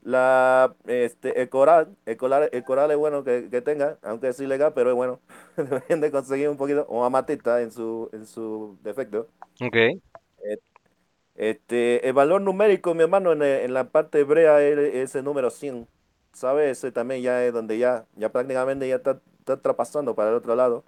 La, 0.03 0.76
este, 0.88 1.41
el 1.41 1.49
coral, 1.49 1.95
el 2.06 2.18
coral, 2.18 2.49
el 2.51 2.64
coral 2.64 2.91
es 2.91 2.97
bueno 2.97 3.24
que, 3.24 3.49
que 3.49 3.62
tenga, 3.62 3.97
aunque 4.03 4.30
es 4.30 4.39
ilegal, 4.39 4.74
pero 4.74 4.91
es 4.91 4.95
bueno. 4.95 5.20
Deben 5.58 6.01
de 6.01 6.12
conseguir 6.12 6.49
un 6.49 6.58
poquito, 6.58 6.86
o 6.89 7.03
amatista 7.06 7.62
en 7.62 7.72
su, 7.72 8.10
en 8.14 8.26
su 8.28 8.78
defecto. 8.84 9.30
Ok, 9.62 9.76
Este, 11.36 12.08
el 12.08 12.14
valor 12.14 12.41
numérico, 12.41 12.93
mi 12.93 13.03
hermano, 13.03 13.34
en, 13.34 13.41
el- 13.41 13.62
en 13.64 13.74
la 13.74 13.89
parte 13.91 14.20
hebrea 14.20 14.62
es, 14.62 14.78
es 14.78 15.16
el 15.16 15.26
número 15.26 15.49
100. 15.49 15.88
¿Sabes? 16.34 16.78
Ese 16.80 16.91
también 16.91 17.22
ya 17.22 17.43
es 17.45 17.53
donde 17.53 17.78
ya, 17.78 18.06
ya 18.16 18.30
prácticamente 18.32 18.88
ya 18.88 18.95
está, 18.97 19.22
está 19.39 19.62
traspasando 19.62 20.16
para 20.16 20.30
el 20.30 20.36
otro 20.36 20.56
lado. 20.56 20.84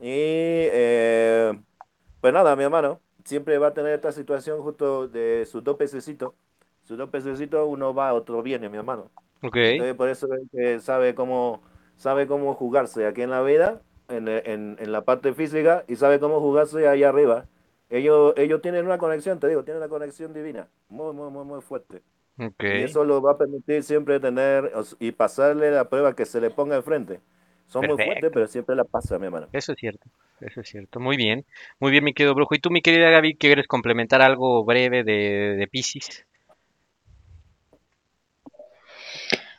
Y 0.00 0.06
eh, 0.10 1.60
pues 2.20 2.34
nada, 2.34 2.56
mi 2.56 2.64
hermano, 2.64 3.00
siempre 3.28 3.58
va 3.58 3.68
a 3.68 3.74
tener 3.74 3.92
esta 3.94 4.12
situación 4.12 4.62
justo 4.62 5.08
de 5.08 5.46
sus 5.46 5.62
dos 5.64 5.76
pececitos. 5.76 6.34
Sus 6.84 6.96
dos 6.98 7.10
pececitos, 7.10 7.66
uno 7.68 7.94
va, 7.94 8.14
otro 8.14 8.42
viene, 8.42 8.68
mi 8.68 8.78
hermano. 8.78 9.10
ok, 9.42 9.56
Entonces 9.72 9.94
por 9.96 10.08
eso 10.08 10.26
es 10.34 10.42
que 10.50 10.80
sabe 10.80 11.14
cómo, 11.14 11.62
sabe 11.96 12.26
cómo 12.26 12.54
jugarse 12.54 13.06
aquí 13.06 13.22
en 13.22 13.30
la 13.30 13.42
vida, 13.42 13.82
en, 14.08 14.28
en, 14.28 14.76
en 14.80 14.92
la 14.92 15.04
parte 15.04 15.34
física, 15.34 15.84
y 15.88 15.96
sabe 15.96 16.20
cómo 16.20 16.40
jugarse 16.40 16.88
allá 16.88 17.10
arriba, 17.10 17.46
ellos, 17.90 18.34
ellos 18.36 18.62
tienen 18.62 18.86
una 18.86 18.98
conexión, 18.98 19.38
te 19.40 19.48
digo, 19.48 19.64
tienen 19.64 19.82
una 19.82 19.88
conexión 19.90 20.32
divina, 20.32 20.68
muy, 20.88 21.12
muy, 21.14 21.30
muy, 21.30 21.44
muy 21.44 21.60
fuerte. 21.62 22.02
Ok. 22.38 22.64
Y 22.70 22.82
eso 22.82 23.04
lo 23.04 23.22
va 23.22 23.32
a 23.32 23.38
permitir 23.38 23.82
siempre 23.82 24.20
tener 24.20 24.72
y 25.00 25.12
pasarle 25.12 25.70
la 25.70 25.88
prueba 25.88 26.14
que 26.14 26.26
se 26.26 26.40
le 26.40 26.50
ponga 26.50 26.76
enfrente. 26.76 27.20
Son 27.68 27.86
muy 27.86 27.96
fuertes, 27.96 28.14
Perfecto. 28.14 28.30
pero 28.32 28.46
siempre 28.46 28.76
la 28.76 28.84
pasa, 28.84 29.18
mi 29.18 29.26
hermano. 29.26 29.48
Eso 29.52 29.72
es 29.72 29.78
cierto, 29.78 30.08
eso 30.40 30.60
es 30.60 30.68
cierto. 30.68 31.00
Muy 31.00 31.16
bien, 31.16 31.44
muy 31.80 31.90
bien, 31.90 32.04
mi 32.04 32.14
querido 32.14 32.34
brujo. 32.34 32.54
¿Y 32.54 32.58
tú, 32.58 32.70
mi 32.70 32.82
querida 32.82 33.10
Gaby, 33.10 33.36
quieres 33.36 33.66
complementar 33.66 34.22
algo 34.22 34.64
breve 34.64 35.04
de, 35.04 35.56
de 35.56 35.66
Piscis? 35.68 36.24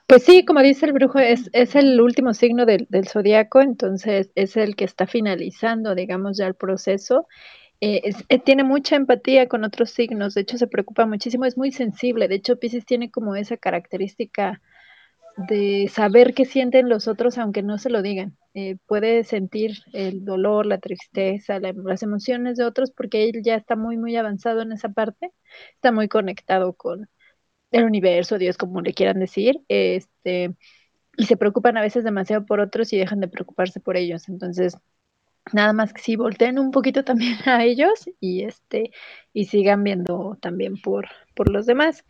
Pues 0.07 0.23
sí, 0.23 0.43
como 0.43 0.61
dice 0.61 0.87
el 0.87 0.93
brujo, 0.93 1.19
es, 1.19 1.49
es 1.53 1.75
el 1.75 2.01
último 2.01 2.33
signo 2.33 2.65
del, 2.65 2.87
del 2.89 3.07
zodiaco, 3.07 3.61
entonces 3.61 4.31
es 4.33 4.57
el 4.57 4.75
que 4.75 4.85
está 4.85 5.05
finalizando, 5.05 5.93
digamos, 5.93 6.37
ya 6.37 6.47
el 6.47 6.55
proceso. 6.55 7.27
Eh, 7.81 8.01
es- 8.05 8.25
eh, 8.29 8.39
tiene 8.39 8.63
mucha 8.63 8.95
empatía 8.95 9.47
con 9.47 9.63
otros 9.63 9.91
signos, 9.91 10.33
de 10.33 10.41
hecho 10.41 10.57
se 10.57 10.67
preocupa 10.67 11.05
muchísimo, 11.05 11.45
es 11.45 11.57
muy 11.57 11.71
sensible, 11.71 12.27
de 12.27 12.35
hecho 12.35 12.57
Piscis 12.59 12.85
tiene 12.85 13.11
como 13.11 13.35
esa 13.35 13.57
característica 13.57 14.61
de 15.47 15.89
saber 15.93 16.33
qué 16.33 16.45
sienten 16.45 16.89
los 16.89 17.07
otros 17.07 17.37
aunque 17.37 17.63
no 17.63 17.77
se 17.77 17.89
lo 17.89 18.01
digan. 18.01 18.37
Eh, 18.53 18.77
puede 18.87 19.23
sentir 19.23 19.77
el 19.93 20.25
dolor, 20.25 20.65
la 20.65 20.79
tristeza, 20.79 21.59
la- 21.59 21.73
las 21.73 22.03
emociones 22.03 22.57
de 22.57 22.65
otros 22.65 22.91
porque 22.91 23.25
él 23.29 23.41
ya 23.43 23.55
está 23.55 23.75
muy, 23.75 23.97
muy 23.97 24.15
avanzado 24.17 24.61
en 24.61 24.71
esa 24.73 24.89
parte, 24.89 25.31
está 25.75 25.91
muy 25.91 26.07
conectado 26.09 26.73
con 26.73 27.09
el 27.71 27.85
universo, 27.85 28.37
Dios, 28.39 28.57
como 28.57 28.81
le 28.81 28.93
quieran 28.93 29.19
decir, 29.19 29.61
este, 29.69 30.55
y 31.17 31.25
se 31.25 31.37
preocupan 31.37 31.77
a 31.77 31.81
veces 31.81 32.03
demasiado 32.05 32.45
por 32.45 32.59
otros 32.61 32.93
y 32.93 32.97
dejan 32.99 33.19
de 33.21 33.27
preocuparse 33.29 33.79
por 33.81 33.97
ellos. 33.97 34.29
Entonces, 34.29 34.77
nada 35.53 35.73
más 35.73 35.93
que 35.93 36.01
sí 36.01 36.15
volteen 36.15 36.59
un 36.59 36.71
poquito 36.71 37.03
también 37.05 37.37
a 37.45 37.63
ellos 37.63 38.09
y 38.19 38.43
este, 38.43 38.91
y 39.33 39.45
sigan 39.45 39.83
viendo 39.83 40.37
también 40.41 40.75
por, 40.81 41.07
por 41.35 41.49
los 41.51 41.65
demás. 41.65 42.03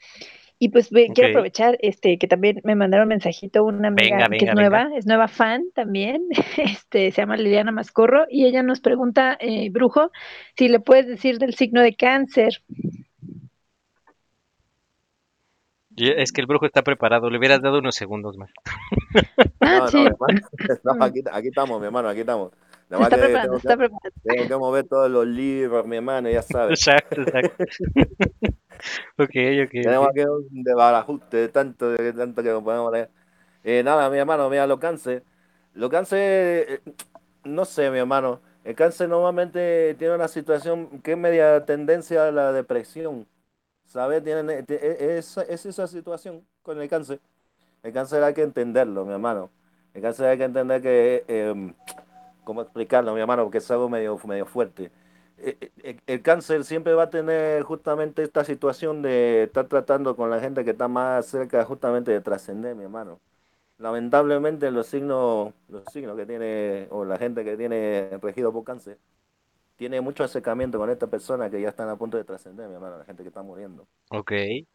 Y 0.61 0.69
pues 0.69 0.89
ve- 0.91 1.09
quiero 1.15 1.29
aprovechar 1.29 1.77
este 1.81 2.17
que 2.17 2.27
también 2.27 2.59
me 2.65 2.75
mandaron 2.75 3.05
un 3.05 3.09
mensajito 3.09 3.63
una 3.63 3.87
amiga 3.87 4.17
Venga, 4.17 4.29
que 4.37 4.45
es 4.45 4.53
nueva, 4.53 4.83
venga. 4.83 4.97
es 4.97 5.05
nueva 5.05 5.27
fan 5.29 5.63
también, 5.73 6.23
este 6.57 7.11
se 7.11 7.21
llama 7.21 7.37
Liliana 7.37 7.71
Mascorro 7.71 8.25
y 8.29 8.45
ella 8.45 8.61
nos 8.61 8.81
pregunta, 8.81 9.37
eh, 9.39 9.69
Brujo, 9.69 10.11
si 10.57 10.67
le 10.67 10.81
puedes 10.81 11.07
decir 11.07 11.39
del 11.39 11.55
signo 11.55 11.81
de 11.81 11.95
cáncer. 11.95 12.61
Es 15.97 16.31
que 16.31 16.41
el 16.41 16.47
brujo 16.47 16.65
está 16.65 16.81
preparado, 16.81 17.29
le 17.29 17.37
hubieras 17.37 17.61
dado 17.61 17.79
unos 17.79 17.95
segundos 17.95 18.37
más. 18.37 18.51
Ah, 19.61 19.79
No, 19.79 19.87
sí, 19.87 19.97
no, 19.97 20.03
mi 20.03 20.09
hermano. 20.09 20.47
No, 20.83 21.03
aquí, 21.03 21.21
aquí 21.31 21.47
estamos, 21.49 21.79
mi 21.79 21.85
hermano, 21.87 22.07
aquí 22.09 22.21
estamos. 22.21 22.51
Se 22.89 22.97
Nada 22.97 23.03
más 23.03 23.11
está 23.11 23.17
que 23.17 23.23
preparando, 23.23 23.57
tengo 23.57 23.59
se 23.59 23.67
está 23.67 23.77
que, 23.77 23.77
preparando. 23.77 24.21
tengo 24.23 24.47
que 24.47 24.57
mover 24.57 24.85
todos 24.87 25.09
los 25.11 25.27
libros, 25.27 25.85
mi 25.85 25.97
hermano, 25.97 26.29
ya 26.29 26.41
sabes. 26.43 26.79
Exacto, 26.79 27.21
exacto. 27.21 27.55
Ok, 29.17 29.35
ok, 29.65 29.71
Tenemos 29.71 30.07
ok. 30.07 30.11
aquí 30.11 30.21
un 30.25 30.63
desbarajuste 30.63 31.37
de 31.37 31.49
tanto, 31.49 31.89
de 31.91 32.13
tanto 32.13 32.41
que 32.43 32.49
nos 32.49 32.63
podemos 32.63 32.91
leer. 32.91 33.09
Eh, 33.63 33.83
nada, 33.83 34.09
mi 34.09 34.17
hermano, 34.17 34.49
mira, 34.49 34.65
los 34.67 34.79
cáncer. 34.79 35.23
Los 35.73 35.89
cáncer, 35.89 36.19
eh, 36.69 36.81
no 37.43 37.65
sé, 37.65 37.91
mi 37.91 37.99
hermano. 37.99 38.41
El 38.63 38.75
cáncer 38.75 39.09
normalmente 39.09 39.95
tiene 39.99 40.15
una 40.15 40.27
situación 40.27 41.01
que 41.01 41.13
es 41.13 41.17
media 41.17 41.65
tendencia 41.65 42.27
a 42.27 42.31
la 42.31 42.51
depresión. 42.53 43.27
¿Sabes? 43.85 44.23
Tienen, 44.23 44.49
eh, 44.49 44.65
es, 45.17 45.37
es 45.37 45.65
esa 45.65 45.87
situación 45.87 46.45
con 46.61 46.79
el 46.81 46.87
cáncer. 46.89 47.19
El 47.83 47.93
cáncer 47.93 48.23
hay 48.23 48.33
que 48.33 48.43
entenderlo, 48.43 49.05
mi 49.05 49.13
hermano. 49.13 49.49
El 49.93 50.01
cáncer 50.01 50.27
hay 50.27 50.37
que 50.37 50.43
entender 50.45 50.81
que, 50.81 51.25
eh, 51.27 51.73
¿cómo 52.49 52.61
explicarlo, 52.63 53.13
mi 53.13 53.21
hermano? 53.21 53.43
Porque 53.43 53.59
es 53.59 53.71
algo 53.71 53.89
medio, 53.89 54.17
medio 54.25 54.45
fuerte. 54.45 54.91
Eh, 55.37 55.71
eh, 55.83 55.97
El 56.07 56.21
cáncer 56.21 56.63
siempre 56.65 56.93
va 56.93 57.03
a 57.03 57.09
tener 57.09 57.63
justamente 57.63 58.23
esta 58.23 58.43
situación 58.43 59.01
de 59.01 59.43
estar 59.43 59.67
tratando 59.67 60.15
con 60.15 60.29
la 60.29 60.39
gente 60.41 60.65
que 60.65 60.71
está 60.71 60.87
más 60.87 61.25
cerca 61.27 61.63
justamente 61.65 62.11
de 62.11 62.21
trascender, 62.21 62.75
mi 62.75 62.83
hermano. 62.83 63.19
Lamentablemente 63.79 64.71
los 64.71 64.87
signos, 64.87 65.53
los 65.69 65.85
signos 65.91 66.17
que 66.17 66.25
tiene, 66.27 66.87
o 66.91 67.05
la 67.05 67.17
gente 67.19 67.45
que 67.45 67.57
tiene 67.57 68.09
regido 68.21 68.53
por 68.53 68.63
cáncer, 68.65 68.99
tiene 69.77 70.01
mucho 70.01 70.23
acercamiento 70.25 70.77
con 70.79 70.89
esta 70.91 71.07
persona 71.07 71.49
que 71.49 71.61
ya 71.61 71.69
están 71.69 71.89
a 71.89 71.97
punto 71.97 72.17
de 72.17 72.25
trascender, 72.25 72.67
mi 72.69 72.75
hermano, 72.75 72.97
la 72.99 73.05
gente 73.05 73.23
que 73.23 73.29
está 73.29 73.43
muriendo. 73.43 73.87
Ok, 74.09 74.31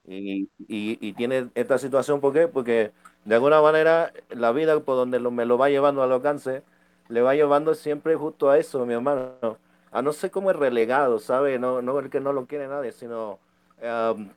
Y, 0.07 0.51
y, 0.68 0.99
y 1.01 1.12
tiene 1.14 1.51
esta 1.55 1.79
situación, 1.79 2.20
¿por 2.20 2.33
qué? 2.35 2.47
Porque 2.49 2.93
de 3.25 3.35
alguna 3.35 3.62
manera 3.62 4.12
la 4.31 4.53
vida 4.53 4.79
por 4.81 4.97
donde 4.97 5.18
lo- 5.20 5.31
me 5.31 5.47
lo 5.47 5.57
va 5.59 5.70
llevando 5.70 6.03
a 6.03 6.07
los 6.07 6.22
cáncer, 6.22 6.62
le 7.09 7.22
va 7.22 7.34
llevando 7.34 7.74
siempre 7.74 8.16
justo 8.16 8.50
a 8.50 8.59
eso, 8.59 8.84
mi 8.86 8.94
hermano. 8.94 9.59
A 9.90 10.02
no 10.02 10.12
ser 10.12 10.30
cómo 10.30 10.50
es 10.50 10.57
relegado, 10.57 11.18
¿sabe? 11.18 11.59
No, 11.59 11.82
no 11.82 11.98
el 12.00 12.11
que 12.11 12.20
no 12.20 12.32
lo 12.32 12.46
quiere 12.46 12.66
nadie, 12.68 12.92
sino 12.92 13.38
um, 13.82 14.30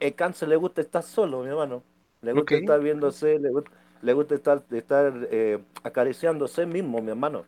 el 0.00 0.14
cáncer 0.14 0.48
le 0.48 0.56
gusta 0.56 0.80
estar 0.80 1.02
solo, 1.02 1.42
mi 1.42 1.48
hermano. 1.50 1.82
Le 2.22 2.32
gusta 2.32 2.56
estar 2.56 2.80
viéndose, 2.80 3.38
le, 3.38 3.50
gusta- 3.50 3.70
le 4.02 4.12
gusta 4.14 4.34
estar, 4.34 4.62
estar 4.72 5.28
eh, 5.30 5.62
acariciándose 5.84 6.66
mismo, 6.66 7.00
mi 7.02 7.10
hermano. 7.10 7.46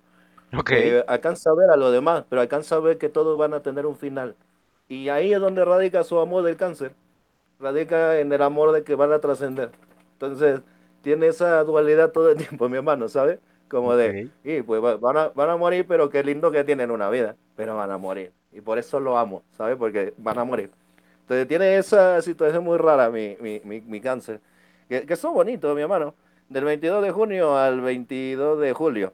ok. 0.57 0.71
Eh, 0.71 1.05
alcanza 1.09 1.51
a 1.51 1.55
ver 1.55 1.71
a 1.71 1.77
los 1.77 1.93
demás, 1.93 2.25
pero 2.29 2.43
alcanza 2.43 2.77
a 2.77 2.81
ver 2.81 2.99
que 2.99 3.09
todos 3.09 3.39
van 3.39 3.55
a 3.55 3.63
tener 3.63 3.87
un 3.87 3.97
final. 3.97 4.37
Y 4.89 5.09
ahí 5.09 5.33
es 5.33 5.41
donde 5.41 5.65
radica 5.65 6.05
su 6.05 6.19
amor 6.21 6.45
del 6.45 6.57
cáncer. 6.57 6.95
Radica 7.61 8.21
en 8.21 8.33
el 8.33 8.43
amor 8.43 8.73
de 8.73 8.85
que 8.85 8.95
van 8.95 9.13
a 9.13 9.21
trascender. 9.21 9.73
Entonces, 10.15 10.61
tiene 11.03 11.29
esa 11.29 11.63
dualidad 11.65 12.13
todo 12.13 12.31
el 12.31 12.39
tiempo, 12.39 12.69
mi 12.69 12.77
hermano, 12.79 13.09
¿sabes? 13.09 13.41
Como 13.69 13.97
de, 13.97 14.19
y 14.45 14.63
pues 14.63 14.83
va- 14.83 14.97
van 14.97 15.17
a, 15.17 15.29
van 15.31 15.51
a 15.51 15.57
morir, 15.57 15.87
pero 15.87 16.09
qué 16.11 16.23
lindo 16.25 16.51
que 16.51 16.65
tienen 16.65 16.91
una 16.91 17.11
vida, 17.11 17.37
pero 17.57 17.77
van 17.77 17.91
a 17.91 17.99
morir. 17.99 18.33
Y 18.53 18.61
por 18.63 18.79
eso 18.79 19.01
lo 19.01 19.19
amo, 19.19 19.43
¿sabes? 19.57 19.77
Porque 19.77 20.15
van 20.19 20.39
a 20.39 20.45
morir. 20.45 20.71
Entonces, 21.23 21.47
tiene 21.49 21.77
esa 21.79 22.23
situación 22.23 22.65
muy 22.65 22.79
rara 22.79 23.11
mi, 23.11 23.37
mi, 23.41 23.61
mi, 23.65 23.81
mi 23.83 24.01
cáncer. 24.01 24.41
Que, 24.89 25.05
que 25.07 25.17
son 25.17 25.35
bonitos, 25.35 25.75
mi 25.77 25.83
hermano. 25.83 26.15
Del 26.49 26.65
22 26.65 27.03
de 27.03 27.11
junio 27.11 27.57
al 27.59 27.81
22 27.83 28.61
de 28.61 28.73
julio. 28.73 29.13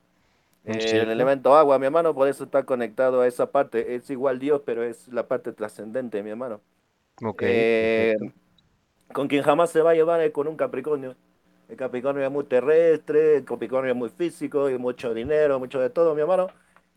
Eh, 0.64 1.00
el 1.02 1.10
elemento 1.10 1.56
agua, 1.56 1.78
mi 1.78 1.86
hermano, 1.86 2.14
por 2.14 2.28
eso 2.28 2.44
está 2.44 2.64
conectado 2.64 3.20
a 3.22 3.26
esa 3.26 3.50
parte. 3.52 3.94
Es 3.96 4.10
igual 4.10 4.38
Dios, 4.38 4.62
pero 4.66 4.82
es 4.84 5.08
la 5.08 5.28
parte 5.28 5.52
trascendente, 5.52 6.22
mi 6.22 6.30
hermano. 6.30 6.60
Ok, 7.22 7.42
Eh, 7.42 8.16
con 9.12 9.28
quien 9.28 9.42
jamás 9.42 9.70
se 9.70 9.82
va 9.82 9.90
a 9.92 9.94
llevar 9.94 10.20
es 10.20 10.32
con 10.32 10.48
un 10.48 10.56
Capricornio. 10.56 11.16
El 11.68 11.76
Capricornio 11.76 12.24
es 12.24 12.30
muy 12.30 12.44
terrestre, 12.44 13.38
el 13.38 13.44
Capricornio 13.44 13.92
es 13.92 13.96
muy 13.96 14.10
físico, 14.10 14.68
y 14.70 14.78
mucho 14.78 15.14
dinero, 15.14 15.58
mucho 15.58 15.80
de 15.80 15.90
todo, 15.90 16.14
mi 16.14 16.20
hermano. 16.20 16.48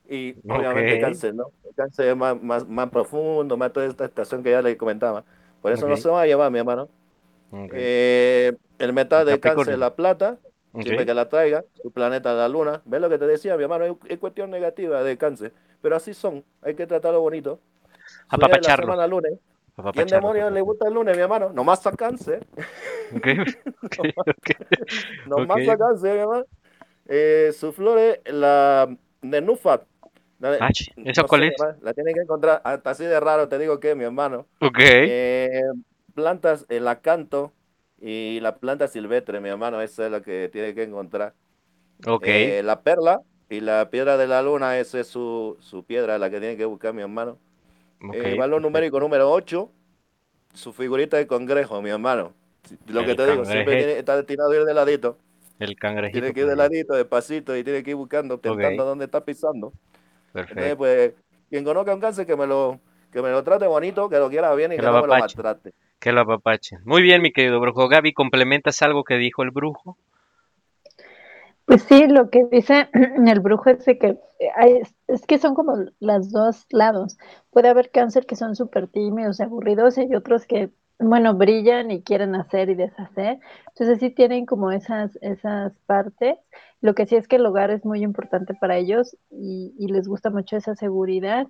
Y 0.09 0.35
obviamente 0.47 0.95
el 0.95 1.01
cáncer, 1.01 1.35
¿no? 1.35 1.51
El 1.67 1.75
cáncer 1.75 2.09
es 2.09 2.15
más, 2.17 2.41
más, 2.41 2.67
más 2.67 2.89
profundo, 2.89 3.57
más 3.57 3.73
toda 3.73 3.85
esta 3.85 4.05
estación 4.05 4.43
que 4.43 4.51
ya 4.51 4.61
le 4.61 4.77
comentaba. 4.77 5.23
Por 5.61 5.71
eso 5.71 5.87
no 5.87 5.97
se 5.97 6.09
va 6.09 6.21
a 6.21 6.25
llevar, 6.25 6.51
mi 6.51 6.59
hermano. 6.59 6.89
Eh, 7.73 8.53
el 8.79 8.93
metal 8.93 9.21
El 9.21 9.27
del 9.27 9.39
cáncer 9.39 9.73
es 9.73 9.79
la 9.79 9.95
plata, 9.95 10.37
siempre 10.79 11.05
que 11.05 11.13
la 11.13 11.29
traiga, 11.29 11.63
su 11.81 11.91
planeta 11.91 12.33
la 12.33 12.47
luna. 12.47 12.81
¿Ves 12.85 13.01
lo 13.01 13.09
que 13.09 13.17
te 13.17 13.27
decía, 13.27 13.57
mi 13.57 13.63
hermano? 13.63 13.85
Es, 13.85 13.93
es 14.09 14.17
cuestión 14.19 14.51
negativa 14.51 15.03
de 15.03 15.17
cáncer, 15.17 15.53
pero 15.81 15.95
así 15.95 16.13
son, 16.13 16.43
hay 16.61 16.75
que 16.75 16.85
tratarlo 16.87 17.21
bonito. 17.21 17.59
La 18.31 18.35
Apapacharlo. 18.35 18.85
semana 18.85 19.07
lunes. 19.07 19.33
¿Quién 19.91 20.09
demonios 20.09 20.51
le 20.51 20.61
gusta 20.61 20.87
el 20.87 20.93
lunes, 20.93 21.15
mi 21.15 21.21
hermano? 21.23 21.51
Nomás 21.53 21.85
a 21.87 21.91
cáncer. 21.93 22.45
Ok, 23.11 23.27
ok, 23.97 24.05
ok. 24.27 24.49
Nomás 25.25 25.67
Ok. 25.67 25.67
a 25.67 25.77
cáncer, 25.77 26.13
mi 26.15 26.19
hermano. 26.21 26.45
Eh, 27.07 27.51
su 27.57 27.73
flor 27.73 27.99
es 27.99 28.21
la 28.33 28.95
nenúfat. 29.21 29.83
La- 30.39 30.57
Ah, 30.59 30.69
¿Esa 31.05 31.23
no 31.23 31.27
cuál 31.27 31.43
sé, 31.43 31.45
es? 31.45 31.53
ma, 31.57 31.77
La 31.81 31.93
tienen 31.93 32.15
que 32.15 32.21
encontrar. 32.21 32.61
Hasta 32.65 32.91
así 32.91 33.05
de 33.05 33.19
raro 33.19 33.49
te 33.49 33.59
digo 33.59 33.79
que, 33.79 33.95
mi 33.95 34.03
hermano. 34.05 34.47
Ok. 34.61 34.79
Eh, 35.01 35.63
plantas, 36.15 36.65
el 36.69 36.87
acanto 36.87 37.53
y 37.99 38.39
la 38.41 38.57
planta 38.57 38.87
silvestre, 38.87 39.41
mi 39.41 39.49
hermano. 39.49 39.81
Eso 39.81 40.05
es 40.05 40.11
lo 40.11 40.21
que 40.23 40.49
tiene 40.51 40.75
que 40.75 40.83
encontrar. 40.83 41.35
Ok. 42.07 42.27
Eh, 42.27 42.61
la 42.65 42.81
perla 42.83 43.21
y 43.49 43.61
la 43.61 43.89
piedra 43.89 44.17
de 44.17 44.27
la 44.27 44.41
luna, 44.43 44.79
esa 44.79 44.99
es 44.99 45.07
su, 45.07 45.57
su 45.61 45.85
piedra, 45.85 46.17
la 46.19 46.29
que 46.29 46.39
tiene 46.39 46.57
que 46.57 46.65
buscar 46.65 46.93
mi 46.93 47.01
hermano. 47.03 47.39
Ok, 48.01 48.13
Eh, 48.15 48.35
valor 48.35 48.61
numérico 48.61 48.99
número 48.99 49.29
8, 49.31 49.71
su 50.53 50.73
figurita 50.73 51.17
de 51.17 51.27
congrejo, 51.27 51.81
mi 51.81 51.89
hermano. 51.89 52.33
Lo 52.87 53.05
que 53.05 53.15
te 53.15 53.25
digo, 53.29 53.45
siempre 53.45 53.77
tiene- 53.77 53.99
está 53.99 54.15
destinado 54.17 54.51
a 54.51 54.55
ir 54.55 54.63
de 54.65 54.73
ladito. 54.73 55.17
El 55.59 55.75
cangrejito. 55.75 56.19
Tiene 56.19 56.33
que 56.33 56.41
ir 56.41 56.47
de 56.47 56.55
ladito, 56.55 56.93
despacito, 56.95 57.55
y 57.57 57.63
tiene 57.63 57.81
que 57.81 57.91
ir 57.91 57.95
buscando, 57.95 58.37
tentando 58.39 58.83
Ok. 58.83 58.89
dónde 58.89 59.05
está 59.05 59.23
pisando. 59.23 59.71
Entonces, 60.33 60.53
Perfecto. 60.53 60.77
pues, 60.77 61.13
quien 61.49 61.63
conozca 61.63 61.93
un 61.93 62.01
cáncer, 62.01 62.27
que 62.27 62.35
me 62.35 62.45
lo, 62.45 62.79
que 63.11 63.21
me 63.21 63.29
lo 63.31 63.43
trate 63.43 63.65
bonito, 63.65 64.09
que 64.09 64.17
lo 64.19 64.29
quiera 64.29 64.53
bien 64.53 64.73
y 64.73 64.75
Que 64.75 64.81
no 64.81 64.89
me 64.89 64.97
lo 64.99 65.05
apapache. 65.05 65.37
maltrate. 65.37 65.73
Que 65.99 66.11
lo 66.11 66.21
apapachen. 66.21 66.79
Muy 66.85 67.01
bien, 67.01 67.21
mi 67.23 67.31
querido 67.31 67.59
brujo. 67.59 67.87
Gaby, 67.87 68.13
¿complementas 68.13 68.81
algo 68.83 69.03
que 69.03 69.15
dijo 69.15 69.41
el 69.41 69.49
brujo? 69.51 69.97
Pues 71.67 71.83
sí, 71.83 72.07
lo 72.07 72.29
que 72.31 72.45
dice 72.51 72.89
el 73.27 73.39
brujo 73.41 73.69
es 73.69 73.85
que 73.85 74.17
hay- 74.55 74.81
es 75.07 75.25
que 75.27 75.37
son 75.39 75.55
como 75.55 75.75
los 75.99 76.31
dos 76.31 76.65
lados. 76.71 77.17
Puede 77.51 77.69
haber 77.69 77.91
cáncer 77.91 78.25
que 78.25 78.35
son 78.37 78.55
súper 78.55 78.87
tímidos 78.87 79.39
y 79.39 79.43
aburridos 79.43 79.97
y 79.97 80.01
hay 80.03 80.15
otros 80.15 80.45
que, 80.47 80.71
bueno, 80.99 81.35
brillan 81.35 81.91
y 81.91 82.03
quieren 82.03 82.35
hacer 82.35 82.69
y 82.69 82.75
deshacer. 82.75 83.39
Entonces 83.69 83.99
sí 83.99 84.09
tienen 84.11 84.45
como 84.47 84.71
esas, 84.71 85.17
esas 85.21 85.73
partes. 85.85 86.37
Lo 86.81 86.95
que 86.95 87.05
sí 87.05 87.15
es 87.17 87.27
que 87.27 87.35
el 87.37 87.45
hogar 87.45 87.71
es 87.71 87.85
muy 87.85 88.01
importante 88.03 88.53
para 88.55 88.77
ellos 88.77 89.17
y, 89.29 89.75
y 89.77 89.87
les 89.89 90.07
gusta 90.07 90.29
mucho 90.31 90.57
esa 90.57 90.75
seguridad. 90.75 91.47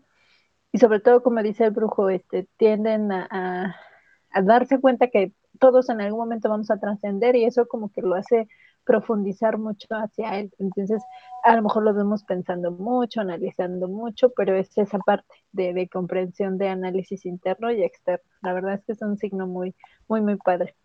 y 0.73 0.79
sobre 0.79 0.99
todo, 0.99 1.23
como 1.23 1.41
dice 1.43 1.65
el 1.65 1.71
brujo, 1.71 2.09
este, 2.09 2.47
tienden 2.57 3.11
a 3.11 3.75
darse 4.43 4.79
cuenta 4.79 5.07
que 5.07 5.33
todos 5.59 5.89
en 5.89 6.01
algún 6.01 6.19
momento 6.19 6.49
vamos 6.49 6.69
a 6.71 6.79
trascender 6.79 7.35
y 7.35 7.45
eso 7.45 7.67
como 7.67 7.91
que 7.91 8.01
lo 8.01 8.15
hace 8.15 8.47
profundizar 8.87 9.57
mucho 9.59 9.87
hacia 9.91 10.39
él. 10.39 10.51
Entonces, 10.59 11.03
a 11.43 11.55
lo 11.55 11.61
mejor 11.63 11.83
lo 11.83 11.93
vemos 11.93 12.23
pensando 12.23 12.71
mucho, 12.71 13.21
analizando 13.21 13.87
mucho, 13.87 14.31
pero 14.35 14.55
es 14.55 14.75
esa 14.77 14.99
parte 14.99 15.27
de, 15.51 15.73
de 15.73 15.89
comprensión 15.89 16.57
de 16.57 16.69
análisis 16.69 17.25
interno 17.25 17.71
y 17.71 17.83
externo. 17.83 18.25
La 18.41 18.53
verdad 18.53 18.75
es 18.75 18.85
que 18.85 18.93
es 18.93 19.01
un 19.01 19.17
signo 19.17 19.47
muy, 19.47 19.75
muy, 20.07 20.21
muy 20.21 20.37
padre. 20.37 20.75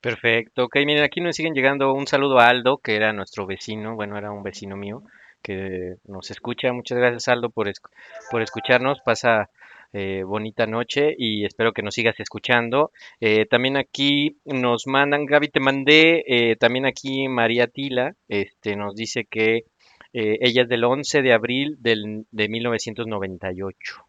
Perfecto. 0.00 0.64
Ok, 0.64 0.76
miren, 0.84 1.04
aquí 1.04 1.20
nos 1.20 1.36
siguen 1.36 1.54
llegando 1.54 1.94
un 1.94 2.06
saludo 2.08 2.38
a 2.40 2.48
Aldo, 2.48 2.78
que 2.78 2.96
era 2.96 3.12
nuestro 3.12 3.46
vecino, 3.46 3.94
bueno, 3.94 4.18
era 4.18 4.32
un 4.32 4.42
vecino 4.42 4.76
mío 4.76 5.04
que 5.42 5.96
nos 6.04 6.30
escucha. 6.30 6.72
Muchas 6.72 6.98
gracias, 6.98 7.28
Aldo, 7.28 7.50
por, 7.50 7.70
por 8.30 8.42
escucharnos. 8.42 9.00
Pasa 9.04 9.48
eh, 9.92 10.22
bonita 10.24 10.66
noche 10.66 11.14
y 11.16 11.44
espero 11.44 11.72
que 11.72 11.82
nos 11.82 11.94
sigas 11.94 12.18
escuchando. 12.20 12.92
Eh, 13.20 13.46
también 13.46 13.76
aquí 13.76 14.38
nos 14.44 14.86
mandan, 14.86 15.26
Gaby, 15.26 15.48
te 15.48 15.60
mandé, 15.60 16.24
eh, 16.26 16.56
también 16.56 16.86
aquí 16.86 17.28
María 17.28 17.66
Tila, 17.66 18.14
este, 18.28 18.76
nos 18.76 18.94
dice 18.94 19.24
que 19.24 19.64
eh, 20.12 20.38
ella 20.40 20.62
es 20.62 20.68
del 20.68 20.84
11 20.84 21.22
de 21.22 21.32
abril 21.32 21.76
del, 21.80 22.26
de 22.30 22.48
1998. 22.48 24.06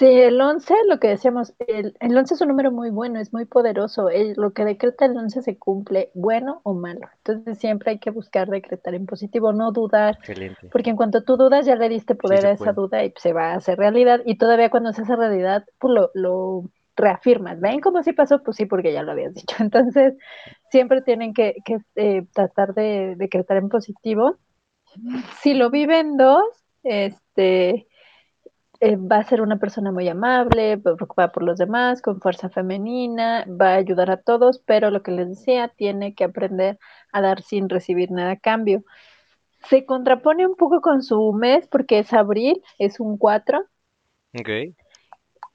Sí, 0.00 0.06
el 0.06 0.40
11, 0.40 0.74
lo 0.88 0.98
que 0.98 1.08
decíamos, 1.08 1.54
el, 1.58 1.94
el 2.00 2.16
11 2.16 2.32
es 2.34 2.40
un 2.40 2.48
número 2.48 2.72
muy 2.72 2.88
bueno, 2.90 3.20
es 3.20 3.34
muy 3.34 3.44
poderoso. 3.44 4.08
El- 4.08 4.32
lo 4.36 4.52
que 4.54 4.64
decreta 4.64 5.04
el 5.04 5.16
11 5.16 5.42
se 5.42 5.58
cumple, 5.58 6.10
bueno 6.14 6.60
o 6.64 6.72
malo. 6.74 7.08
Entonces 7.18 7.58
siempre 7.58 7.90
hay 7.92 7.98
que 7.98 8.10
buscar 8.10 8.48
decretar 8.48 8.94
en 8.94 9.04
positivo, 9.06 9.52
no 9.52 9.72
dudar, 9.72 10.18
Excelente. 10.18 10.68
porque 10.70 10.90
en 10.90 10.96
cuanto 10.96 11.22
tú 11.24 11.36
dudas 11.36 11.66
ya 11.66 11.76
le 11.76 11.90
diste 11.90 12.14
poder 12.14 12.46
a 12.46 12.52
esa 12.52 12.72
puede. 12.72 12.74
duda 12.74 13.04
y 13.04 13.12
se 13.18 13.34
va 13.34 13.52
a 13.52 13.56
hacer 13.56 13.78
realidad. 13.78 14.22
Y 14.24 14.38
todavía 14.38 14.70
cuando 14.70 14.92
se 14.94 15.02
hace 15.02 15.16
realidad, 15.16 15.64
pues 15.78 15.92
lo, 15.94 16.10
lo 16.14 16.64
reafirmas. 16.96 17.60
¿Ven 17.60 17.80
cómo 17.80 18.02
sí 18.02 18.12
pasó? 18.14 18.42
Pues 18.42 18.56
sí, 18.56 18.64
porque 18.66 18.92
ya 18.94 19.02
lo 19.02 19.12
habías 19.12 19.34
dicho. 19.34 19.56
Entonces 19.62 20.14
siempre 20.70 21.02
tienen 21.02 21.34
que, 21.34 21.56
que, 21.64 21.78
eh, 21.96 22.26
tratar 22.34 22.74
de 22.74 23.16
decretar 23.18 23.58
en 23.58 23.68
positivo. 23.68 24.38
Si 25.42 25.54
lo 25.54 25.70
viven 25.70 26.16
dos, 26.16 26.42
este 26.82 27.86
eh, 28.80 28.96
va 28.96 29.18
a 29.18 29.24
ser 29.24 29.42
una 29.42 29.58
persona 29.58 29.92
muy 29.92 30.08
amable, 30.08 30.78
preocupada 30.78 31.32
por 31.32 31.42
los 31.42 31.58
demás, 31.58 32.02
con 32.02 32.20
fuerza 32.20 32.48
femenina, 32.48 33.44
va 33.48 33.74
a 33.74 33.76
ayudar 33.76 34.10
a 34.10 34.22
todos, 34.22 34.58
pero 34.66 34.90
lo 34.90 35.02
que 35.02 35.12
les 35.12 35.28
decía, 35.28 35.68
tiene 35.68 36.14
que 36.14 36.24
aprender 36.24 36.78
a 37.12 37.20
dar 37.20 37.42
sin 37.42 37.68
recibir 37.68 38.10
nada 38.10 38.32
a 38.32 38.38
cambio. 38.38 38.84
Se 39.68 39.86
contrapone 39.86 40.46
un 40.46 40.56
poco 40.56 40.80
con 40.80 41.02
su 41.02 41.32
mes 41.32 41.66
porque 41.68 42.00
es 42.00 42.12
abril, 42.12 42.62
es 42.78 43.00
un 43.00 43.18
4, 43.18 43.64
Ok, 44.34 44.48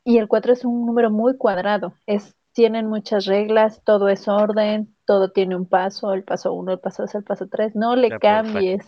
y 0.03 0.17
el 0.19 0.27
4 0.27 0.53
es 0.53 0.63
un 0.65 0.85
número 0.85 1.09
muy 1.11 1.37
cuadrado, 1.37 1.93
es, 2.05 2.35
tienen 2.53 2.87
muchas 2.87 3.25
reglas, 3.25 3.81
todo 3.83 4.07
es 4.09 4.27
orden, 4.27 4.95
todo 5.05 5.31
tiene 5.31 5.55
un 5.55 5.67
paso, 5.67 6.13
el 6.13 6.23
paso 6.23 6.53
1, 6.53 6.73
el 6.73 6.79
paso 6.79 7.03
2, 7.03 7.15
el 7.15 7.23
paso 7.23 7.47
3, 7.49 7.75
no 7.75 7.95
le 7.95 8.09
Ya, 8.09 8.19
por 8.19 8.21
cambies 8.21 8.85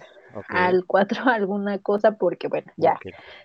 al 0.50 0.86
4 0.86 1.24
alguna 1.26 1.80
cosa 1.80 2.14
porque, 2.18 2.48
bueno, 2.48 2.72
ya, 2.78 2.98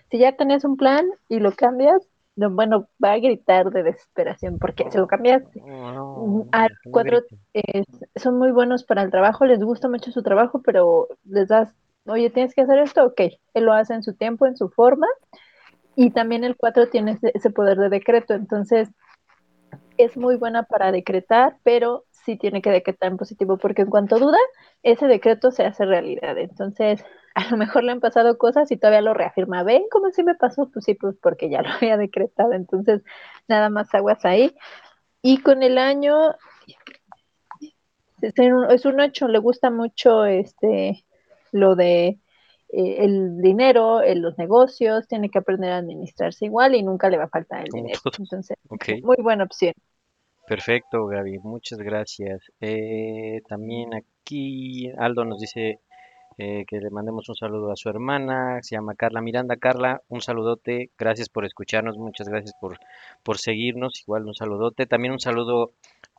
si 0.09 0.19
ya 0.19 0.35
tenés 0.35 0.63
un 0.65 0.77
plan 0.77 1.05
y 1.29 1.39
lo 1.39 1.53
cambias, 1.53 2.01
no, 2.35 2.49
bueno, 2.49 2.87
va 3.03 3.11
a 3.13 3.19
gritar 3.19 3.69
de 3.71 3.83
desesperación 3.83 4.57
porque 4.59 4.89
se 4.91 4.97
lo 4.97 5.07
cambiaste. 5.07 5.61
No, 5.61 6.25
Mm, 6.25 6.49
Al 6.51 6.69
no 6.85 6.91
4 6.91 7.21
grite. 7.53 7.85
son 8.15 8.37
muy 8.39 8.51
buenos 8.51 8.83
para 8.83 9.03
el 9.03 9.11
trabajo, 9.11 9.45
les 9.45 9.59
gusta 9.63 9.89
mucho 9.89 10.11
su 10.11 10.23
trabajo, 10.23 10.61
pero 10.63 11.07
les 11.25 11.47
das, 11.47 11.73
oye, 12.05 12.29
tienes 12.29 12.53
que 12.55 12.61
hacer 12.61 12.79
esto, 12.79 13.05
ok, 13.05 13.21
él 13.53 13.65
lo 13.65 13.73
hace 13.73 13.93
en 13.93 14.03
su 14.03 14.13
tiempo, 14.13 14.45
en 14.47 14.57
su 14.57 14.69
forma, 14.69 15.07
y 15.95 16.11
también 16.11 16.43
el 16.43 16.55
4 16.57 16.89
tiene 16.89 17.11
ese, 17.13 17.31
ese 17.35 17.49
poder 17.51 17.77
de 17.77 17.89
decreto, 17.89 18.33
entonces 18.33 18.89
es 19.97 20.17
muy 20.17 20.35
buena 20.37 20.63
para 20.63 20.91
decretar, 20.91 21.57
pero 21.63 22.05
sí 22.25 22.37
tiene 22.37 22.61
que 22.61 22.69
decretar 22.69 23.11
en 23.11 23.17
positivo, 23.17 23.57
porque 23.57 23.83
en 23.83 23.89
cuanto 23.89 24.19
duda, 24.19 24.37
ese 24.83 25.07
decreto 25.07 25.51
se 25.51 25.63
hace 25.65 25.85
realidad. 25.85 26.37
Entonces, 26.37 27.03
a 27.35 27.49
lo 27.49 27.57
mejor 27.57 27.83
le 27.83 27.91
han 27.91 27.99
pasado 27.99 28.37
cosas 28.37 28.71
y 28.71 28.77
todavía 28.77 29.01
lo 29.01 29.13
reafirma. 29.13 29.63
¿Ven 29.63 29.83
cómo 29.91 30.11
sí 30.11 30.23
me 30.23 30.35
pasó? 30.35 30.69
Pues 30.71 30.85
sí, 30.85 30.95
pues 30.95 31.15
porque 31.21 31.49
ya 31.49 31.61
lo 31.61 31.69
había 31.69 31.97
decretado. 31.97 32.53
Entonces, 32.53 33.01
nada 33.47 33.69
más 33.69 33.93
aguas 33.93 34.23
ahí. 34.25 34.55
Y 35.21 35.39
con 35.41 35.63
el 35.63 35.77
año, 35.77 36.15
es 38.21 38.33
un, 38.39 38.71
es 38.71 38.85
un 38.85 38.99
8, 38.99 39.27
le 39.27 39.39
gusta 39.39 39.69
mucho 39.69 40.25
este 40.25 41.05
lo 41.51 41.75
de 41.75 42.19
eh, 42.69 42.95
el 43.05 43.41
dinero, 43.41 44.01
en 44.01 44.21
los 44.21 44.37
negocios, 44.37 45.07
tiene 45.07 45.29
que 45.29 45.37
aprender 45.37 45.71
a 45.71 45.77
administrarse 45.77 46.45
igual 46.45 46.75
y 46.75 46.81
nunca 46.81 47.09
le 47.09 47.17
va 47.17 47.25
a 47.25 47.29
faltar 47.29 47.61
el 47.61 47.69
dinero. 47.71 47.99
Entonces, 48.17 48.57
muy 49.03 49.17
buena 49.19 49.43
opción. 49.43 49.73
Perfecto, 50.47 51.05
Gaby, 51.07 51.39
muchas 51.39 51.79
gracias. 51.79 52.41
Eh, 52.59 53.41
también 53.47 53.93
aquí 53.93 54.89
Aldo 54.97 55.23
nos 55.25 55.39
dice 55.39 55.79
eh, 56.37 56.65
que 56.67 56.79
le 56.79 56.89
mandemos 56.91 57.29
un 57.29 57.35
saludo 57.35 57.71
a 57.71 57.75
su 57.77 57.89
hermana, 57.89 58.61
se 58.63 58.75
llama 58.75 58.95
Carla 58.95 59.21
Miranda. 59.21 59.57
Carla, 59.57 60.01
un 60.09 60.21
saludote, 60.21 60.91
gracias 60.97 61.29
por 61.29 61.45
escucharnos, 61.45 61.97
muchas 61.97 62.29
gracias 62.29 62.53
por, 62.61 62.77
por 63.23 63.37
seguirnos, 63.39 64.01
igual 64.01 64.25
un 64.27 64.35
saludote. 64.35 64.85
También 64.87 65.13
un 65.13 65.19
saludo 65.21 65.73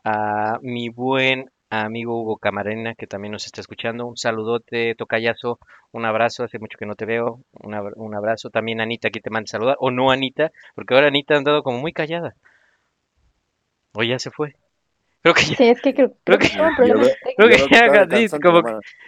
a 0.05 0.59
mi 0.63 0.89
buen 0.91 1.51
amigo 1.71 2.21
Hugo 2.21 2.39
Camarena, 2.39 2.95
que 2.95 3.07
también 3.09 3.33
nos 3.33 3.47
está 3.47 3.61
escuchando. 3.63 4.07
Un 4.07 4.17
saludote, 4.17 4.95
tocayazo, 4.97 5.59
un 5.93 6.05
abrazo, 6.07 6.45
hace 6.45 6.59
mucho 6.61 6.79
que 6.79 6.87
no 6.87 6.95
te 6.97 7.07
veo, 7.07 7.41
un, 7.53 7.75
abra- 7.75 7.95
un 7.97 8.15
abrazo. 8.15 8.51
También 8.51 8.81
Anita, 8.81 9.09
aquí 9.09 9.21
te 9.21 9.31
manda 9.31 9.49
saludar, 9.49 9.77
o 9.81 9.91
no 9.91 10.11
Anita, 10.11 10.53
porque 10.75 10.95
ahora 10.95 11.09
Anita 11.09 11.35
ha 11.35 11.39
andado 11.39 11.63
como 11.65 11.79
muy 11.81 11.93
callada. 11.93 12.35
O 13.95 14.03
ya 14.03 14.19
se 14.19 14.31
fue. 14.31 14.55
Creo 15.23 15.35
que 15.35 15.43
ya, 15.43 15.57
Sí, 15.57 15.65
es 15.65 15.81
que 15.81 15.95
creo, 15.95 16.13
creo 16.25 16.39
creo 16.39 16.39
que, 16.39 16.49
Yo 16.89 16.95
creo, 17.37 17.49
que 17.49 18.29
ya 18.29 18.41
como 18.41 18.63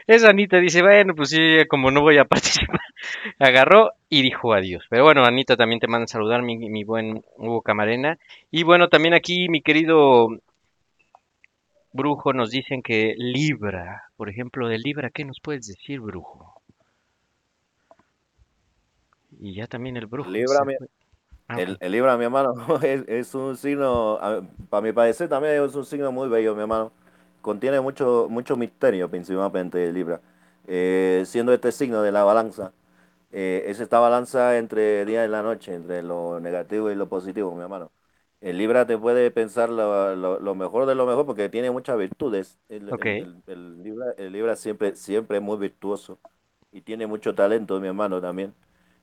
esa 0.07 0.31
Anita 0.31 0.59
dice, 0.59 0.81
bueno, 0.81 1.15
pues 1.15 1.29
sí, 1.29 1.39
como 1.69 1.91
no 1.91 2.01
voy 2.01 2.17
a 2.17 2.25
participar, 2.25 2.81
agarró 3.39 3.91
y 4.09 4.23
dijo 4.23 4.55
adiós. 4.55 4.85
Pero 4.89 5.05
bueno, 5.05 5.25
Anita 5.27 5.57
también 5.57 5.79
te 5.79 5.89
manda 5.89 6.07
saludar, 6.07 6.41
mi, 6.41 6.57
mi 6.57 6.85
buen 6.85 7.23
Hugo 7.37 7.61
Camarena. 7.61 8.19
Y 8.51 8.63
bueno, 8.63 8.89
también 8.89 9.13
aquí 9.13 9.51
mi 9.51 9.61
querido 9.61 10.29
Brujo 11.93 12.33
nos 12.33 12.51
dicen 12.51 12.83
que 12.83 13.15
Libra, 13.17 14.05
por 14.17 14.31
ejemplo, 14.31 14.69
de 14.69 14.79
Libra, 14.79 15.11
¿qué 15.11 15.25
nos 15.25 15.41
puedes 15.41 15.67
decir, 15.67 16.01
Brujo? 16.01 16.63
Y 19.39 19.55
ya 19.55 19.67
también 19.67 19.99
el 19.99 20.07
Brujo 20.07 20.31
Libra, 20.31 20.65
mi. 20.65 20.75
Ah, 21.49 21.63
el, 21.81 21.93
Libra, 21.93 22.17
mi 22.17 22.25
hermano, 22.25 22.55
es, 22.83 23.05
es 23.09 23.35
un 23.35 23.57
signo, 23.57 24.19
para 24.69 24.81
mi 24.83 24.93
parecer 24.93 25.29
también 25.29 25.63
es 25.63 25.75
un 25.75 25.85
signo 25.85 26.11
muy 26.13 26.29
bello, 26.29 26.55
mi 26.55 26.63
hermano. 26.63 26.93
Contiene 27.41 27.81
mucho, 27.81 28.27
mucho 28.29 28.57
misterio, 28.57 29.09
principalmente 29.09 29.85
el 29.85 29.95
Libra. 29.95 30.21
Eh, 30.67 31.23
siendo 31.27 31.53
este 31.53 31.71
signo 31.73 32.03
de 32.03 32.11
la 32.13 32.25
balanza, 32.25 32.73
eh, 33.33 33.65
es 33.69 33.81
esta 33.81 34.01
balanza 34.01 34.59
entre 34.59 35.05
día 35.05 35.25
y 35.25 35.29
la 35.29 35.43
noche, 35.43 35.75
entre 35.75 36.03
lo 36.03 36.41
negativo 36.41 36.91
y 36.91 36.95
lo 36.97 37.09
positivo, 37.09 37.55
mi 37.55 37.63
hermano. 37.63 37.93
El 38.41 38.59
Libra 38.59 38.87
te 38.87 38.99
puede 38.99 39.31
pensar 39.31 39.71
lo, 39.71 40.17
lo- 40.17 40.41
lo 40.41 40.55
mejor 40.57 40.87
de 40.87 40.95
lo 40.95 41.07
mejor 41.07 41.27
porque 41.27 41.49
tiene 41.49 41.71
muchas 41.71 41.99
virtudes. 41.99 42.59
El, 42.69 42.89
Ok, 42.89 43.07
el- 43.07 43.17
el- 43.19 43.43
el 43.47 43.83
Libra, 43.83 44.07
el 44.19 44.33
Libra 44.33 44.57
siempre, 44.57 44.97
siempre 44.97 45.39
es 45.39 45.43
muy 45.43 45.57
virtuoso 45.59 46.19
y 46.73 46.83
tiene 46.83 47.07
mucho 47.07 47.35
talento, 47.35 47.81
mi 47.81 47.89
hermano, 47.89 48.21
también. 48.21 48.55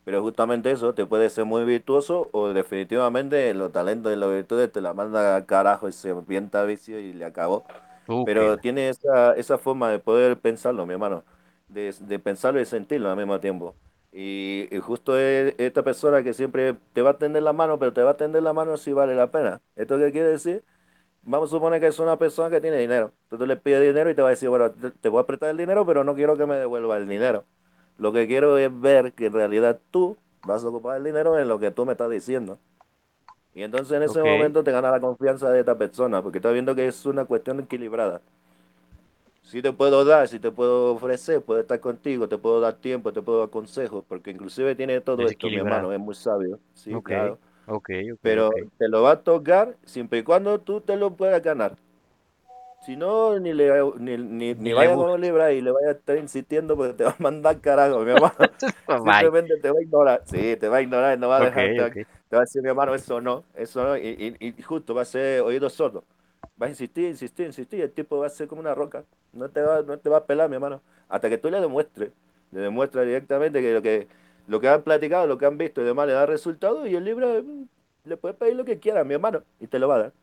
Pero 0.03 0.21
justamente 0.21 0.71
eso, 0.71 0.93
te 0.93 1.05
puede 1.05 1.29
ser 1.29 1.45
muy 1.45 1.63
virtuoso 1.65 2.29
o 2.33 2.49
definitivamente 2.53 3.53
los 3.53 3.71
talentos 3.71 4.11
y 4.13 4.15
las 4.17 4.29
virtudes 4.31 4.71
te 4.71 4.81
la 4.81 4.93
manda 4.93 5.35
al 5.37 5.45
carajo 5.45 5.87
y 5.89 5.93
se 5.93 6.13
pienta 6.23 6.61
a 6.61 6.65
vicio 6.65 6.99
y 6.99 7.13
le 7.13 7.25
acabó. 7.25 7.65
uh, 8.07 8.25
Pero 8.25 8.59
qué- 8.59 8.59
tiene 8.59 8.89
esa, 8.89 9.33
esa 9.35 9.57
forma 9.57 9.89
de 9.91 9.99
poder 9.99 10.39
pensarlo, 10.39 10.85
mi 10.85 10.93
hermano, 10.93 11.25
de, 11.67 11.93
de 12.01 12.19
pensarlo 12.19 12.61
y 12.61 12.65
sentirlo 12.65 13.09
al 13.11 13.17
mismo 13.17 13.39
tiempo. 13.39 13.75
Y, 14.11 14.67
y 14.75 14.79
justo 14.79 15.17
es 15.17 15.55
esta 15.57 15.83
persona 15.83 16.23
que 16.23 16.33
siempre 16.33 16.75
te 16.93 17.01
va 17.01 17.11
a 17.11 17.17
tender 17.17 17.43
la 17.43 17.53
mano, 17.53 17.79
pero 17.79 17.93
te 17.93 18.01
va 18.03 18.11
a 18.11 18.17
tender 18.17 18.43
la 18.43 18.53
mano 18.53 18.77
si 18.77 18.93
vale 18.93 19.15
la 19.15 19.31
pena. 19.31 19.61
¿Esto 19.75 19.97
qué 19.97 20.11
quiere 20.11 20.29
decir? 20.29 20.63
Vamos 21.23 21.49
a 21.49 21.55
suponer 21.57 21.79
que 21.81 21.87
es 21.87 21.99
una 21.99 22.17
persona 22.17 22.49
que 22.49 22.61
tiene 22.61 22.77
dinero. 22.79 23.13
Entonces 23.23 23.39
tú 23.39 23.45
le 23.47 23.57
pides 23.57 23.81
dinero 23.81 24.09
y 24.09 24.15
te 24.15 24.21
va 24.21 24.29
a 24.29 24.31
decir, 24.31 24.49
bueno, 24.49 24.71
te, 24.71 24.91
te 24.91 25.09
voy 25.09 25.21
a 25.21 25.25
prestar 25.25 25.49
el 25.49 25.57
dinero, 25.57 25.85
pero 25.85 26.03
no 26.03 26.15
quiero 26.15 26.37
que 26.37 26.45
me 26.45 26.55
devuelva 26.57 26.97
el 26.97 27.07
dinero. 27.07 27.45
Lo 27.97 28.11
que 28.11 28.27
quiero 28.27 28.57
es 28.57 28.69
ver 28.81 29.13
que 29.13 29.27
en 29.27 29.33
realidad 29.33 29.79
tú 29.91 30.17
vas 30.45 30.63
a 30.63 30.67
ocupar 30.67 30.97
el 30.97 31.03
dinero 31.03 31.39
en 31.39 31.47
lo 31.47 31.59
que 31.59 31.71
tú 31.71 31.85
me 31.85 31.93
estás 31.93 32.09
diciendo. 32.09 32.59
Y 33.55 33.61
entonces 33.63 33.95
en 33.95 34.03
ese 34.03 34.23
momento 34.23 34.63
te 34.63 34.71
gana 34.71 34.89
la 34.91 34.99
confianza 34.99 35.49
de 35.51 35.59
esta 35.59 35.77
persona, 35.77 36.21
porque 36.21 36.39
estás 36.39 36.53
viendo 36.53 36.73
que 36.75 36.87
es 36.87 37.05
una 37.05 37.25
cuestión 37.25 37.59
equilibrada. 37.59 38.21
Si 39.43 39.61
te 39.61 39.71
puedo 39.71 40.03
dar, 40.03 40.27
si 40.27 40.39
te 40.39 40.49
puedo 40.51 40.93
ofrecer, 40.95 41.41
puedo 41.41 41.59
estar 41.59 41.79
contigo, 41.79 42.27
te 42.27 42.37
puedo 42.39 42.59
dar 42.59 42.73
tiempo, 42.75 43.13
te 43.13 43.21
puedo 43.21 43.39
dar 43.39 43.49
consejos, 43.49 44.03
porque 44.07 44.31
inclusive 44.31 44.73
tiene 44.75 44.99
todo 45.01 45.25
es 45.25 45.33
esto, 45.33 45.47
mi 45.47 45.57
hermano, 45.57 45.93
es 45.93 45.99
muy 45.99 46.15
sabio, 46.15 46.59
sí, 46.73 46.91
claro. 47.03 47.37
ok, 47.67 47.89
ok, 48.13 48.19
Pero 48.21 48.49
te 48.77 48.87
lo 48.87 49.03
va 49.03 49.11
a 49.11 49.19
tocar 49.21 49.77
siempre 49.85 50.19
y 50.19 50.23
cuando 50.23 50.59
tú 50.59 50.81
te 50.81 50.95
lo 50.95 51.11
puedas 51.11 51.43
ganar. 51.43 51.75
Si 52.85 52.97
no, 52.97 53.39
ni, 53.39 53.53
le, 53.53 53.71
ni, 53.97 54.17
ni, 54.17 54.55
ni 54.55 54.73
vaya 54.73 54.93
con 54.93 55.21
Libra 55.21 55.53
y 55.53 55.61
le 55.61 55.71
vaya 55.71 55.87
a 55.89 55.91
estar 55.91 56.17
insistiendo 56.17 56.75
porque 56.75 56.93
te 56.93 57.03
va 57.05 57.11
a 57.11 57.15
mandar 57.19 57.61
carajo, 57.61 57.99
mi 58.01 58.11
hermano. 58.11 58.33
Bye. 58.87 59.19
Simplemente 59.21 59.57
te 59.57 59.71
va 59.71 59.79
a 59.79 59.81
ignorar. 59.81 60.21
Sí, 60.25 60.57
te 60.57 60.67
va 60.67 60.77
a 60.77 60.81
ignorar, 60.81 61.17
no 61.17 61.29
va 61.29 61.37
a 61.37 61.41
Ok, 61.47 61.55
dejar. 61.55 61.93
Te 62.29 62.35
va 62.35 62.41
a 62.41 62.45
decir, 62.45 62.61
mi 62.61 62.67
hermano, 62.69 62.93
eso 62.93 63.21
no, 63.21 63.45
eso 63.55 63.83
no. 63.85 63.97
Y, 63.97 64.35
y, 64.39 64.47
y 64.47 64.61
justo 64.61 64.93
va 64.93 65.03
a 65.03 65.05
ser 65.05 65.41
oído 65.41 65.69
sordo. 65.69 66.03
Va 66.61 66.67
a 66.67 66.69
insistir, 66.69 67.07
insistir, 67.09 67.45
insistir. 67.45 67.81
El 67.81 67.91
tipo 67.91 68.17
va 68.17 68.27
a 68.27 68.29
ser 68.29 68.47
como 68.47 68.59
una 68.61 68.75
roca. 68.75 69.05
No 69.31 69.49
te 69.49 69.61
va, 69.61 69.81
no 69.81 69.97
te 69.97 70.09
va 70.09 70.17
a 70.17 70.25
pelar, 70.25 70.49
mi 70.49 70.55
hermano. 70.55 70.81
Hasta 71.07 71.29
que 71.29 71.37
tú 71.37 71.49
le 71.49 71.61
demuestres. 71.61 72.11
Le 72.51 72.59
demuestras 72.61 73.05
directamente 73.05 73.61
que 73.61 73.73
lo 73.73 73.81
que 73.81 74.07
lo 74.47 74.59
que 74.59 74.67
han 74.67 74.81
platicado, 74.83 75.25
lo 75.25 75.37
que 75.37 75.45
han 75.45 75.57
visto 75.57 75.81
y 75.81 75.85
demás 75.85 76.07
le 76.07 76.13
da 76.13 76.25
resultado. 76.25 76.85
Y 76.85 76.95
el 76.95 77.05
libro 77.05 77.41
mm, 77.43 77.63
le 78.05 78.17
puedes 78.17 78.37
pedir 78.37 78.55
lo 78.55 78.65
que 78.65 78.79
quieras, 78.79 79.05
mi 79.05 79.13
hermano. 79.13 79.43
Y 79.59 79.67
te 79.67 79.79
lo 79.79 79.87
va 79.87 79.95
a 79.95 79.99
dar. 79.99 80.13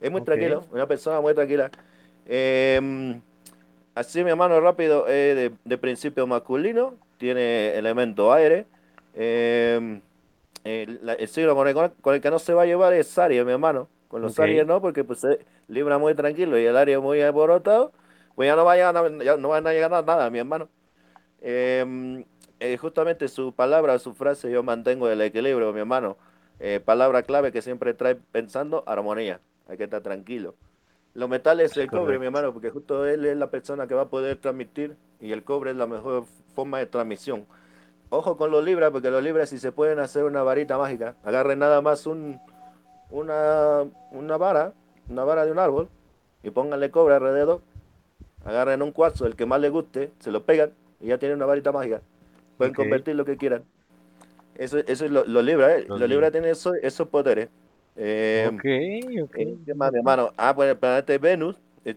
Es 0.00 0.10
muy 0.10 0.22
tranquilo, 0.22 0.64
una 0.72 0.86
persona 0.86 1.20
muy 1.20 1.34
tranquila. 1.34 1.70
Eh, 2.28 3.20
así, 3.94 4.22
mi 4.22 4.30
hermano, 4.30 4.60
rápido, 4.60 5.06
es 5.08 5.34
de, 5.36 5.52
de 5.64 5.78
principio 5.78 6.26
masculino, 6.26 6.94
tiene 7.16 7.74
elemento 7.76 8.32
aire. 8.32 8.66
Eh, 9.14 10.00
el, 10.64 11.00
la- 11.02 11.14
el 11.14 11.28
signo 11.28 11.54
con 11.54 11.66
el, 11.68 11.74
con 11.74 12.14
el 12.14 12.20
que 12.20 12.30
no 12.30 12.38
se 12.38 12.52
va 12.54 12.62
a 12.62 12.66
llevar 12.66 12.92
es 12.92 13.16
Aries, 13.18 13.44
mi 13.44 13.52
hermano. 13.52 13.88
Con 14.08 14.22
los. 14.22 14.38
Aries 14.38 14.66
no, 14.66 14.80
porque 14.80 15.04
pues 15.04 15.24
es 15.24 15.38
Libra 15.68 15.98
muy 15.98 16.14
tranquilo 16.14 16.58
y 16.58 16.64
el 16.64 16.76
Aries 16.76 17.00
muy 17.00 17.20
alborotado, 17.22 17.92
pues 18.34 18.46
ya 18.46 18.56
no, 18.56 18.64
va 18.64 18.72
a 18.72 18.76
llegar 18.76 19.24
ya 19.24 19.36
no 19.36 19.48
van 19.48 19.66
a 19.66 19.72
llegar 19.72 19.92
a 19.94 20.02
nada, 20.02 20.30
mi 20.30 20.38
hermano. 20.38 20.68
Eh, 21.40 22.24
eh, 22.60 22.76
justamente 22.76 23.28
su 23.28 23.52
palabra, 23.52 23.98
su 23.98 24.14
frase, 24.14 24.50
yo 24.50 24.62
mantengo 24.62 25.08
el 25.08 25.20
equilibrio, 25.22 25.72
mi 25.72 25.80
hermano. 25.80 26.16
Eh, 26.60 26.80
palabra 26.84 27.22
clave 27.22 27.52
que 27.52 27.62
siempre 27.62 27.94
trae 27.94 28.16
pensando, 28.16 28.82
armonía. 28.86 29.40
Hay 29.68 29.76
que 29.76 29.84
estar 29.84 30.02
tranquilo. 30.02 30.54
Los 31.18 31.28
metales, 31.28 31.76
el 31.76 31.90
cobre, 31.90 32.18
mi 32.20 32.26
hermano, 32.26 32.52
porque 32.52 32.70
justo 32.70 33.04
él 33.04 33.24
es 33.24 33.36
la 33.36 33.50
persona 33.50 33.88
que 33.88 33.94
va 33.94 34.02
a 34.02 34.08
poder 34.08 34.36
transmitir 34.36 34.96
y 35.20 35.32
el 35.32 35.42
cobre 35.42 35.72
es 35.72 35.76
la 35.76 35.88
mejor 35.88 36.24
forma 36.54 36.78
de 36.78 36.86
transmisión. 36.86 37.44
Ojo 38.10 38.36
con 38.36 38.52
los 38.52 38.64
libras, 38.64 38.92
porque 38.92 39.10
los 39.10 39.20
libras 39.22 39.50
si 39.50 39.58
se 39.58 39.72
pueden 39.72 39.98
hacer 39.98 40.22
una 40.24 40.44
varita 40.44 40.78
mágica, 40.78 41.16
agarren 41.24 41.58
nada 41.58 41.80
más 41.82 42.06
un, 42.06 42.38
una, 43.10 43.84
una 44.12 44.36
vara, 44.36 44.72
una 45.08 45.24
vara 45.24 45.44
de 45.44 45.50
un 45.50 45.58
árbol 45.58 45.88
y 46.44 46.50
pónganle 46.50 46.90
cobre 46.92 47.16
alrededor, 47.16 47.62
agarren 48.44 48.80
un 48.82 48.92
cuarzo, 48.92 49.26
el 49.26 49.34
que 49.34 49.44
más 49.44 49.60
les 49.60 49.72
guste, 49.72 50.12
se 50.20 50.30
lo 50.30 50.44
pegan 50.44 50.70
y 51.00 51.08
ya 51.08 51.18
tienen 51.18 51.36
una 51.36 51.46
varita 51.46 51.72
mágica. 51.72 52.00
Pueden 52.58 52.74
convertir 52.74 53.16
lo 53.16 53.24
que 53.24 53.36
quieran. 53.36 53.64
Eso, 54.54 54.78
eso 54.78 55.04
es 55.04 55.10
lo- 55.10 55.24
los 55.24 55.42
libras, 55.44 55.70
¿eh? 55.70 55.84
Los 55.88 55.98
Los 56.00 56.08
libras 56.08 56.30
tienen 56.32 56.50
eso- 56.50 56.74
esos 56.74 57.08
poderes. 57.08 57.48
Eh, 57.98 58.50
Ok, 58.50 58.64
ok. 59.22 59.36
eh, 59.36 59.58
¿Qué 59.66 59.74
más, 59.74 59.94
hermano? 59.94 60.32
Ah, 60.38 60.54
pues 60.56 60.70
el 60.70 60.78
planeta 60.78 61.14
es 61.14 61.20
Venus, 61.20 61.56
eh, 61.84 61.96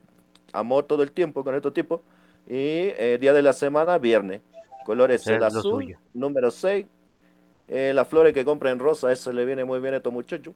amor 0.54 0.86
todo 0.86 1.04
el 1.04 1.12
tiempo 1.14 1.44
con 1.44 1.56
estos 1.56 1.74
tipos. 1.74 2.02
Y 2.48 2.94
eh, 2.98 3.18
día 3.22 3.34
de 3.34 3.44
la 3.44 3.54
semana, 3.54 4.00
viernes. 4.00 4.42
Colores 4.84 5.30
Es 5.30 5.32
el 5.32 5.44
azul, 5.44 5.62
suyo. 5.62 5.98
número 6.14 6.52
6. 6.52 6.88
las 7.68 8.08
flores 8.10 8.34
que 8.34 8.46
compren 8.46 8.80
rosa, 8.80 9.12
eso 9.12 9.34
le 9.34 9.46
viene 9.46 9.66
muy 9.66 9.80
bien 9.82 9.94
a 9.96 9.98
estos 9.98 10.14
muchachos. 10.14 10.56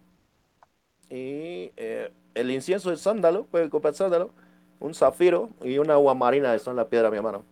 Y 1.09 1.71
el 2.33 2.51
incienso 2.51 2.89
de 2.89 2.97
sándalo, 2.97 3.45
puede 3.45 3.69
comprar 3.69 3.93
sándalo, 3.93 4.31
un 4.79 4.93
zafiro 4.93 5.49
y 5.63 5.77
una 5.77 5.93
agua 5.93 6.13
marina, 6.15 6.57
son 6.59 6.75
las 6.75 6.87
piedras, 6.87 7.11
mi 7.11 7.17
hermano. 7.17 7.43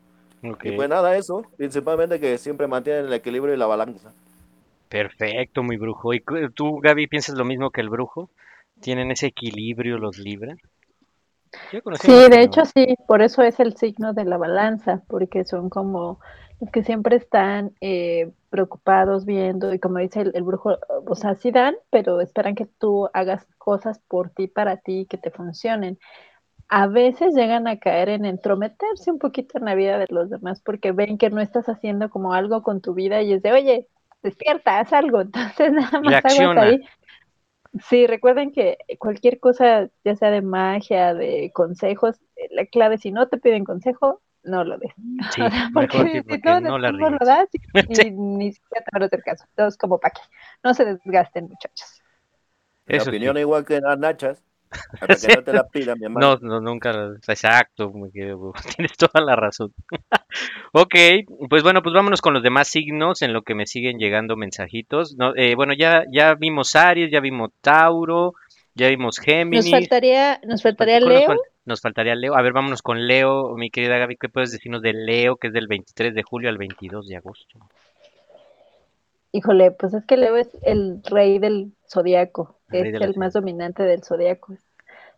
ok. 0.43 0.63
Y 0.63 0.71
pues 0.73 0.89
nada, 0.89 1.17
eso, 1.17 1.47
principalmente 1.57 2.19
que 2.19 2.37
siempre 2.39 2.67
mantienen 2.67 3.07
el 3.07 3.13
equilibrio 3.13 3.53
y 3.55 3.57
la 3.57 3.67
balanza. 3.67 4.13
Perfecto, 4.93 5.63
mi 5.63 5.75
brujo. 5.75 6.13
¿Y 6.13 6.23
tú, 6.53 6.79
Gaby, 6.79 7.07
piensas 7.07 7.33
lo 7.33 7.45
mismo 7.45 7.71
que 7.71 7.81
el 7.81 7.89
brujo? 7.89 8.29
¿Tienen 8.79 9.09
ese 9.09 9.25
equilibrio 9.25 9.97
los 9.97 10.19
Libra? 10.19 10.55
Sí, 11.99 12.11
de 12.11 12.29
no. 12.29 12.35
hecho 12.35 12.63
sí, 12.65 12.95
por 13.07 13.23
eso 13.23 13.41
es 13.41 13.59
el 13.59 13.75
signo 13.75 14.13
de 14.13 14.23
la 14.23 14.37
balanza, 14.37 15.01
porque 15.07 15.45
son 15.45 15.71
como 15.71 16.19
los 16.61 16.69
que 16.69 16.83
siempre 16.83 17.15
están 17.15 17.71
eh, 17.81 18.33
preocupados 18.51 19.25
viendo 19.25 19.73
y 19.73 19.79
como 19.79 19.97
dice 19.97 20.21
el, 20.21 20.31
el 20.35 20.43
brujo, 20.43 20.77
o 21.07 21.15
sea, 21.15 21.33
sí 21.33 21.49
dan, 21.49 21.73
pero 21.89 22.21
esperan 22.21 22.53
que 22.53 22.67
tú 22.67 23.09
hagas 23.13 23.47
cosas 23.57 23.97
por 24.07 24.29
ti, 24.29 24.45
para 24.45 24.77
ti, 24.77 25.07
que 25.09 25.17
te 25.17 25.31
funcionen. 25.31 25.97
A 26.67 26.85
veces 26.85 27.33
llegan 27.33 27.67
a 27.67 27.79
caer 27.79 28.09
en 28.09 28.25
entrometerse 28.25 29.09
un 29.09 29.17
poquito 29.17 29.57
en 29.57 29.65
la 29.65 29.73
vida 29.73 29.97
de 29.97 30.05
los 30.09 30.29
demás 30.29 30.61
porque 30.61 30.91
ven 30.91 31.17
que 31.17 31.31
no 31.31 31.41
estás 31.41 31.67
haciendo 31.67 32.11
como 32.11 32.33
algo 32.33 32.61
con 32.61 32.79
tu 32.79 32.93
vida 32.93 33.23
y 33.23 33.33
es 33.33 33.41
de, 33.41 33.53
oye, 33.53 33.87
despierta, 34.23 34.79
haz 34.79 34.93
algo. 34.93 35.21
Entonces 35.21 35.71
nada 35.71 36.01
más 36.01 36.23
Reacciona. 36.23 36.61
ahí. 36.63 36.81
Sí, 37.89 38.05
recuerden 38.05 38.51
que 38.51 38.77
cualquier 38.99 39.39
cosa, 39.39 39.89
ya 40.03 40.15
sea 40.15 40.29
de 40.31 40.41
magia, 40.41 41.13
de 41.13 41.51
consejos, 41.53 42.17
eh, 42.35 42.47
la 42.51 42.65
clave, 42.67 42.97
si 42.99 43.11
no 43.11 43.27
te 43.29 43.37
piden 43.39 43.63
consejo, 43.63 44.21
no 44.43 44.63
lo 44.63 44.77
des. 44.77 44.93
Sí, 45.31 45.41
O 45.41 45.49
sea, 45.49 45.69
mejor 45.69 45.73
porque 45.73 45.97
sí, 46.03 46.13
si 46.13 46.21
porque 46.21 46.49
no, 46.61 46.61
no 46.61 46.77
la 46.77 46.91
lo 46.91 47.17
das 47.25 47.49
y, 47.53 47.59
y 47.91 47.95
Sí. 47.95 48.11
ni 48.11 48.53
siquiera 48.53 48.85
te 48.85 48.89
van 48.93 49.03
a 49.03 49.05
hacer 49.07 49.23
caso. 49.23 49.45
Entonces, 49.49 49.77
como 49.77 49.99
para 49.99 50.13
qué. 50.13 50.21
No 50.63 50.73
se 50.73 50.85
desgasten, 50.85 51.47
muchachos. 51.47 52.01
Eso 52.85 53.05
sí. 53.05 53.09
opinión 53.09 53.37
es 53.37 53.41
igual 53.41 53.65
que 53.65 53.79
las 53.79 53.97
nachas, 53.97 54.43
hasta 55.01 55.15
Sí. 55.15 55.27
que 55.27 55.35
no 55.35 55.43
te 55.43 55.53
las 55.53 55.69
pidan, 55.69 55.99
mi 55.99 56.05
hermano. 56.05 56.37
No, 56.41 56.47
no, 56.47 56.61
nunca. 56.61 56.91
Exacto, 57.27 57.91
mi 57.91 58.11
querido 58.11 58.37
brujo, 58.37 58.53
Tienes 58.77 58.93
toda 58.97 59.23
la 59.23 59.35
razón. 59.35 59.73
Ok, 60.73 60.95
pues 61.49 61.61
bueno, 61.63 61.83
pues 61.83 61.93
vámonos 61.93 62.21
con 62.21 62.33
los 62.33 62.41
demás 62.41 62.67
signos 62.67 63.21
en 63.21 63.33
lo 63.33 63.43
que 63.43 63.53
me 63.53 63.67
siguen 63.67 63.99
llegando 63.99 64.35
mensajitos. 64.35 65.15
No, 65.15 65.35
eh, 65.35 65.53
bueno, 65.55 65.73
ya, 65.73 66.03
ya 66.11 66.33
vimos 66.33 66.75
Aries, 66.75 67.11
ya 67.11 67.19
vimos 67.19 67.51
Tauro, 67.61 68.33
ya 68.73 68.87
vimos 68.89 69.17
Nos 69.19 69.25
Géminis. 69.25 69.69
faltaría, 69.69 70.39
nos 70.43 70.63
faltaría 70.63 70.99
¿Cuál 70.99 71.09
nos 71.13 71.19
Leo. 71.19 71.27
fal- 71.29 71.39
Nos 71.65 71.81
faltaría 71.81 72.15
Leo. 72.15 72.35
A 72.35 72.41
ver, 72.41 72.53
vámonos 72.53 72.81
con 72.81 73.05
Leo, 73.05 73.55
mi 73.55 73.69
querida 73.69 73.97
Gaby. 73.99 74.17
¿Qué 74.17 74.29
puedes 74.29 74.51
decirnos 74.51 74.81
de 74.81 74.93
Leo, 74.93 75.35
que 75.37 75.47
es 75.47 75.53
del 75.53 75.67
23 75.67 76.15
de 76.15 76.23
julio 76.23 76.49
al 76.49 76.57
22 76.57 77.07
de 77.07 77.17
agosto? 77.17 77.59
Híjole, 79.35 79.71
pues 79.71 79.95
es 79.95 80.05
que 80.05 80.15
Leo 80.15 80.37
es 80.37 80.55
el 80.61 81.01
rey 81.03 81.39
del 81.39 81.73
zodiaco, 81.89 82.59
es 82.71 82.83
de 82.83 82.97
el 82.99 83.17
más 83.17 83.33
dominante 83.33 83.81
del 83.81 84.03
zodiaco. 84.03 84.55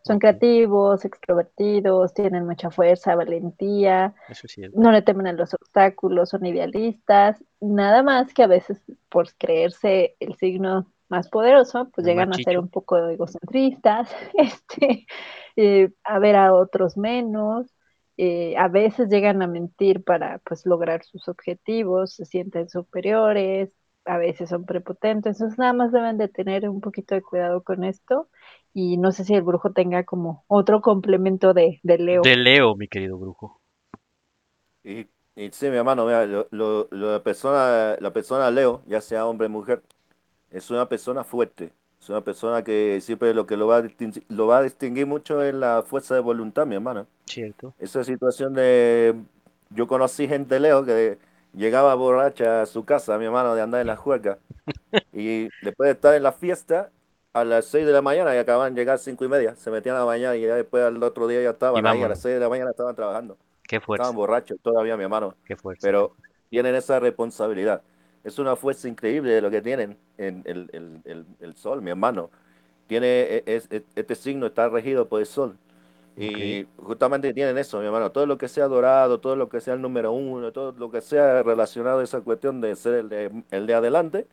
Son 0.04 0.20
creativos, 0.20 1.04
extrovertidos, 1.04 2.14
tienen 2.14 2.46
mucha 2.46 2.72
fuerza, 2.72 3.16
valentía, 3.16 4.16
Eso 4.30 4.48
sí 4.48 4.64
es. 4.64 4.74
no 4.74 4.92
le 4.92 5.02
temen 5.02 5.28
a 5.28 5.34
los 5.34 5.54
obstáculos, 5.54 6.30
son 6.30 6.46
idealistas, 6.46 7.44
nada 7.60 8.04
más 8.04 8.34
que 8.34 8.44
a 8.44 8.48
veces 8.48 8.80
por 9.10 9.34
creerse 9.36 10.16
el 10.22 10.36
signo 10.36 10.90
más 11.10 11.28
poderoso, 11.28 11.90
pues 11.94 12.08
El 12.08 12.14
llegan 12.14 12.32
a 12.32 12.38
ser 12.38 12.58
un 12.58 12.70
poco 12.70 12.98
egocentristas, 12.98 14.16
este, 14.36 15.08
eh, 15.58 15.92
a 16.06 16.20
ver 16.20 16.38
a 16.38 16.54
otros 16.54 16.96
menos, 16.96 17.76
eh, 18.16 18.56
a 18.58 18.70
veces 18.70 19.10
llegan 19.10 19.42
a 19.42 19.48
mentir 19.48 20.06
para 20.06 20.40
pues 20.40 20.66
lograr 20.66 21.04
sus 21.04 21.28
objetivos, 21.28 22.14
se 22.14 22.24
sienten 22.24 22.70
superiores, 22.70 23.74
a 24.06 24.18
veces 24.18 24.50
son 24.50 24.66
prepotentes, 24.66 25.36
entonces 25.38 25.58
nada 25.60 25.74
más 25.74 25.92
deben 25.92 26.18
de 26.18 26.28
tener 26.30 26.70
un 26.70 26.82
poquito 26.82 27.16
de 27.16 27.22
cuidado 27.24 27.64
con 27.64 27.84
esto 27.84 28.30
y 28.74 28.98
no 28.98 29.12
sé 29.12 29.24
si 29.26 29.34
el 29.36 29.44
brujo 29.44 29.72
tenga 29.74 30.04
como 30.06 30.44
otro 30.48 30.82
complemento 30.82 31.54
de, 31.54 31.80
de 31.84 31.98
Leo. 32.00 32.24
De 32.24 32.36
Leo, 32.36 32.76
mi 32.76 32.88
querido 32.88 33.16
brujo. 33.20 33.62
Y, 34.84 35.08
y 35.36 35.52
sí, 35.52 35.70
mi 35.70 35.78
hermano, 35.78 36.06
mira, 36.06 36.26
lo, 36.26 36.48
lo- 36.52 36.88
lo- 36.92 37.12
la 37.14 37.24
persona, 37.24 37.98
la 38.00 38.14
persona 38.14 38.52
Leo, 38.52 38.84
ya 38.88 39.02
sea 39.02 39.26
hombre 39.26 39.48
o 39.48 39.50
mujer, 39.50 39.82
es 40.52 40.70
una 40.72 40.88
persona 40.90 41.24
fuerte. 41.24 41.74
Es 42.02 42.10
una 42.10 42.22
persona 42.24 42.64
que 42.64 43.02
siempre 43.02 43.34
lo 43.34 43.48
que 43.48 43.58
lo 43.58 43.68
va 43.68 43.78
a 43.78 43.84
distinguir, 43.84 44.26
lo 44.30 44.48
va 44.48 44.60
a 44.60 44.64
distinguir 44.64 45.08
mucho 45.08 45.42
es 45.44 45.54
la 45.56 45.84
fuerza 45.84 46.16
de 46.16 46.22
voluntad, 46.22 46.66
mi 46.68 46.76
hermano. 46.76 47.08
Cierto. 47.28 47.76
Esa 47.80 48.04
situación 48.04 48.54
de... 48.56 49.16
Yo 49.72 49.88
conocí 49.88 50.28
gente 50.28 50.60
Leo 50.60 50.86
que 50.86 51.20
llegaba 51.56 51.96
borracha 51.96 52.62
a 52.62 52.66
su 52.66 52.86
casa, 52.86 53.18
mi 53.18 53.26
hermano, 53.26 53.56
de 53.56 53.62
andar 53.62 53.82
en 53.82 53.88
la 53.88 53.96
juerga. 53.96 54.38
Y 55.14 55.50
después 55.62 55.88
de 55.88 55.92
estar 55.92 56.16
en 56.16 56.24
la 56.24 56.32
fiesta, 56.32 56.92
a 57.34 57.44
las 57.44 57.66
6 57.66 57.86
de 57.86 57.92
la 57.92 58.02
mañana 58.02 58.34
y 58.34 58.38
acababan 58.38 58.74
de 58.74 58.82
llegar 58.82 58.96
a 58.96 58.98
5 58.98 59.26
y 59.26 59.28
media. 59.28 59.56
Se 59.56 59.70
metían 59.70 59.96
a 59.96 60.00
la 60.00 60.06
mañana 60.06 60.36
y 60.36 60.42
ya 60.42 60.56
después 60.56 60.84
al 60.84 61.02
otro 61.04 61.28
día 61.28 61.42
ya 61.42 61.50
estaban 61.52 61.86
ahí, 61.86 62.02
a 62.02 62.08
las 62.10 62.22
6 62.22 62.36
de 62.36 62.40
la 62.40 62.50
mañana 62.50 62.72
estaban 62.72 62.96
trabajando. 62.96 63.38
Qué 63.68 63.80
fuerza, 63.82 64.04
Estaban 64.04 64.16
borrachos 64.16 64.58
todavía, 64.62 64.96
mi 64.96 65.04
hermano. 65.04 65.36
qué 65.46 65.56
fuerza. 65.56 65.82
Pero 65.86 66.14
tienen 66.50 66.76
esa 66.76 67.00
responsabilidad. 67.00 67.82
Es 68.24 68.40
una 68.40 68.56
fuerza 68.56 68.88
increíble 68.88 69.32
de 69.34 69.42
lo 69.42 69.52
que 69.52 69.62
tienen 69.62 69.98
en 70.18 70.44
el, 70.46 70.70
el- 70.72 71.02
el- 71.04 71.26
el 71.40 71.56
sol, 71.56 71.82
mi 71.82 71.90
hermano. 71.92 72.30
Tiene, 72.88 73.08
e- 73.22 73.44
es- 73.48 73.68
es- 73.70 73.84
este 73.96 74.16
signo 74.16 74.46
está 74.46 74.70
regido 74.70 75.08
por 75.10 75.20
el 75.20 75.26
sol. 75.26 75.58
Y 76.18 76.66
justamente 76.78 77.34
tienen 77.34 77.58
eso, 77.58 77.80
mi 77.80 77.86
hermano. 77.86 78.12
Todo 78.12 78.26
lo 78.26 78.38
que 78.38 78.48
sea 78.48 78.68
dorado, 78.68 79.20
todo 79.20 79.36
lo 79.36 79.50
que 79.50 79.60
sea 79.60 79.74
el 79.74 79.82
número 79.82 80.14
uno, 80.14 80.52
todo 80.52 80.74
lo 80.78 80.90
que 80.90 81.02
sea 81.02 81.44
relacionado 81.44 82.00
a 82.00 82.04
esa 82.04 82.22
cuestión 82.22 82.62
de 82.62 82.76
ser 82.76 82.94
el 82.96 83.10
de, 83.10 83.44
el 83.52 83.68
de 83.68 83.74
adelante, 83.74 84.28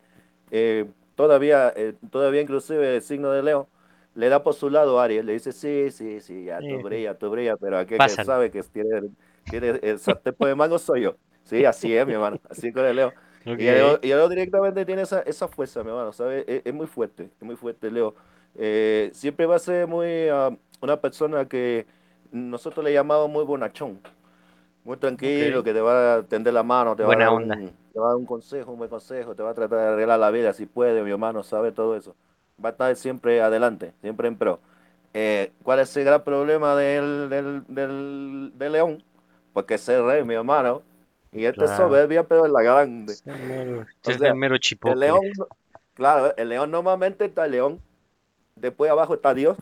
eh, 0.51 0.85
todavía, 1.15 1.73
eh, 1.75 1.93
todavía 2.09 2.41
inclusive 2.41 2.95
el 2.95 3.01
signo 3.01 3.31
de 3.31 3.43
Leo 3.43 3.67
le 4.15 4.29
da 4.29 4.43
por 4.43 4.53
su 4.53 4.69
lado 4.69 4.99
a 4.99 5.05
Aries. 5.05 5.25
Le 5.25 5.33
dice, 5.33 5.51
sí, 5.51 5.91
sí, 5.91 6.21
sí, 6.21 6.45
ya 6.45 6.59
tú 6.59 6.65
sí. 6.65 6.83
brillas, 6.83 7.17
tú 7.17 7.29
brillas, 7.29 7.57
pero 7.59 7.77
aquel 7.77 7.97
que 7.97 7.97
Pásalo. 7.97 8.25
sabe 8.25 8.51
que 8.51 8.63
tiene, 8.63 9.09
tiene 9.49 9.79
el 9.81 9.99
sartén 9.99 10.35
el 10.39 10.55
mango 10.55 10.79
soy 10.79 11.01
yo. 11.01 11.15
Sí, 11.43 11.65
así 11.65 11.95
es, 11.95 12.07
mi 12.07 12.13
hermano. 12.13 12.39
Así 12.49 12.71
con 12.71 12.85
el 12.85 12.95
Leo. 12.95 13.13
Y 13.45 13.51
el 13.51 13.75
Leo, 13.75 13.99
y 14.01 14.11
el 14.11 14.17
Leo 14.17 14.29
directamente 14.29 14.85
tiene 14.85 15.01
esa, 15.01 15.21
esa 15.21 15.49
fuerza, 15.49 15.83
mi 15.83 15.89
hermano, 15.89 16.13
¿sabes? 16.13 16.45
Es, 16.47 16.61
es 16.63 16.73
muy 16.73 16.87
fuerte, 16.87 17.29
es 17.37 17.43
muy 17.43 17.57
fuerte, 17.57 17.91
Leo. 17.91 18.15
Eh, 18.55 19.09
siempre 19.13 19.45
va 19.45 19.55
a 19.55 19.59
ser 19.59 19.87
muy 19.87 20.29
ah, 20.29 20.55
una 20.83 20.97
persona 20.99 21.47
que 21.47 21.85
nosotros 22.31 22.83
le 22.83 22.93
llamamos 22.93 23.29
muy 23.29 23.43
bonachón. 23.43 23.99
Muy 24.83 24.97
tranquilo, 24.97 25.63
que 25.63 25.73
te 25.73 25.79
va 25.81 26.15
a 26.15 26.23
tender 26.23 26.53
la 26.53 26.63
mano, 26.63 26.93
te 26.95 27.03
va, 27.03 27.07
a 27.13 27.15
Buena 27.15 27.25
dar 27.25 27.33
onda. 27.33 27.55
un, 27.55 27.69
te 27.93 27.99
va 27.99 28.07
a 28.07 28.09
dar 28.09 28.17
un 28.17 28.25
consejo, 28.25 28.71
un 28.71 28.77
buen 28.79 28.89
consejo, 28.89 29.33
te 29.33 29.41
va 29.41 29.51
a 29.51 29.53
tratar 29.53 29.79
de 29.79 29.85
arreglar 29.85 30.19
la 30.19 30.29
vida 30.29 30.51
si 30.51 30.65
puede, 30.65 31.01
mi 31.03 31.11
hermano, 31.11 31.41
sabe 31.41 31.71
todo 31.71 31.95
eso. 31.95 32.15
Va 32.63 32.69
a 32.69 32.71
estar 32.73 32.95
siempre 32.97 33.41
adelante, 33.41 33.93
siempre 34.01 34.27
en 34.27 34.35
pro. 34.37 34.59
Eh, 35.13 35.51
¿cuál 35.63 35.79
es 35.79 35.95
el 35.95 36.03
gran 36.03 36.21
problema 36.23 36.75
del, 36.75 37.29
del, 37.29 37.63
del, 37.67 38.51
del 38.55 38.71
león? 38.73 39.03
Porque 39.53 39.75
es 39.75 39.87
el 39.87 40.05
rey, 40.05 40.23
mi 40.25 40.33
hermano. 40.33 40.81
Y 41.31 41.45
este 41.45 41.63
Claro. 41.65 41.87
soberbia, 41.87 42.23
pero 42.27 42.45
en 42.45 42.53
la 42.53 42.61
grande. 42.61 43.13
Es 43.13 43.23
el 43.25 43.39
mero, 43.47 43.85
O 44.05 44.09
es 44.11 44.17
sea, 44.17 44.29
el 44.29 44.35
mero 44.35 44.57
chipotle. 44.57 44.93
El 44.93 44.99
león, 44.99 45.21
claro, 45.93 46.35
el 46.35 46.49
león 46.49 46.71
normalmente 46.71 47.25
está 47.25 47.45
el 47.45 47.51
león. 47.51 47.79
Después 48.55 48.91
abajo 48.91 49.13
está 49.13 49.33
Dios. 49.33 49.57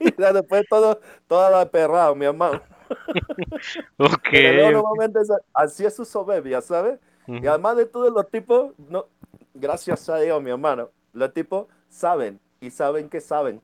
Y 0.00 0.10
después 0.32 0.64
todo, 0.68 1.00
todo 1.26 1.50
la 1.50 1.68
perrado, 1.68 2.14
mi 2.14 2.24
hermano. 2.26 2.60
Ok. 3.98 4.18
Pero 4.30 4.70
normalmente 4.70 5.20
es- 5.20 5.30
así 5.52 5.84
es 5.84 5.94
su 5.94 6.04
soberbia, 6.04 6.60
¿sabes? 6.60 6.98
Y 7.26 7.32
Ujú. 7.38 7.48
además 7.48 7.76
de 7.76 7.86
todo, 7.86 8.10
los 8.10 8.28
tipos, 8.30 8.72
no, 8.88 9.06
gracias 9.54 10.08
a 10.08 10.18
Dios, 10.18 10.42
mi 10.42 10.50
hermano, 10.50 10.90
los 11.12 11.32
tipos 11.32 11.66
saben 11.88 12.38
y 12.60 12.70
saben 12.70 13.08
que 13.08 13.20
saben. 13.20 13.60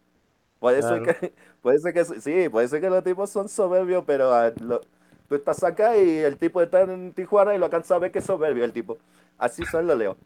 Puede 0.59 0.82
ser 0.82 1.03
Claro. 1.03 1.19
que, 1.20 1.32
puede 1.62 1.78
ser 1.78 1.93
que 1.95 2.05
sí, 2.05 2.49
puede 2.49 2.69
ser 2.69 2.81
que 2.81 2.91
los 2.91 3.05
tipos 3.05 3.31
son 3.31 3.49
soberbios, 3.49 4.05
pero 4.07 4.32
ah, 4.32 4.53
lo- 4.61 4.81
tú 5.28 5.35
estás 5.35 5.62
acá 5.62 5.97
y 5.97 6.19
el 6.19 6.37
tipo 6.39 6.61
está 6.62 6.82
en 6.82 7.12
Tijuana 7.12 7.55
y 7.55 7.59
lo 7.59 7.66
alcanza 7.66 7.95
a 7.95 7.99
ver 7.99 8.11
que 8.12 8.19
es 8.20 8.24
soberbio 8.24 8.65
el 8.65 8.73
tipo. 8.73 8.99
Así 9.40 9.64
son 9.64 9.86
los 9.86 9.96
Leo. 9.98 10.16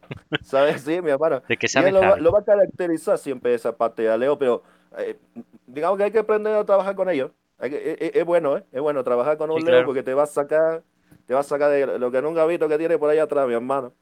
¿Sabes? 0.43 0.83
Sí, 0.83 1.01
mi 1.01 1.11
hermano. 1.11 1.41
De 1.49 1.57
que 1.57 1.67
Y 1.67 1.69
sabe, 1.69 1.89
él 1.89 1.95
lo, 1.95 2.01
va- 2.01 2.09
sabe. 2.11 2.21
lo 2.21 2.33
va 2.33 2.41
a 2.41 2.45
caracterizar 2.45 3.17
siempre 3.17 3.55
esa 3.55 3.77
parte 3.77 4.03
de 4.03 4.19
Leo, 4.19 4.37
pero 4.39 4.63
eh, 4.99 5.17
digamos 5.67 5.97
que 5.99 6.05
hay 6.05 6.11
que 6.11 6.19
aprender 6.19 6.53
a 6.55 6.65
trabajar 6.65 6.95
con 6.97 7.09
ellos. 7.09 7.31
Hay 7.59 7.71
que- 7.71 7.93
es, 7.93 7.97
es- 8.01 8.17
es 8.17 8.25
bueno, 8.25 8.57
¿eh? 8.59 8.65
Es 8.73 8.81
bueno 8.83 9.03
trabajar 9.05 9.39
con 9.39 9.51
un 9.51 9.59
Sí, 9.61 9.65
Leo 9.65 9.73
claro. 9.75 9.87
porque 9.87 10.03
te 10.03 10.13
va 10.15 10.25
a 10.25 10.27
sacar, 10.27 10.83
te 11.27 11.33
va 11.35 11.41
a 11.41 11.45
sacar 11.45 11.71
de 11.71 11.99
lo 11.99 12.11
que 12.11 12.21
nunca 12.21 12.45
visto 12.47 12.69
que 12.69 12.77
tiene 12.77 12.99
por 12.99 13.09
ahí 13.11 13.19
atrás, 13.19 13.47
mi 13.47 13.55
hermano. 13.55 13.93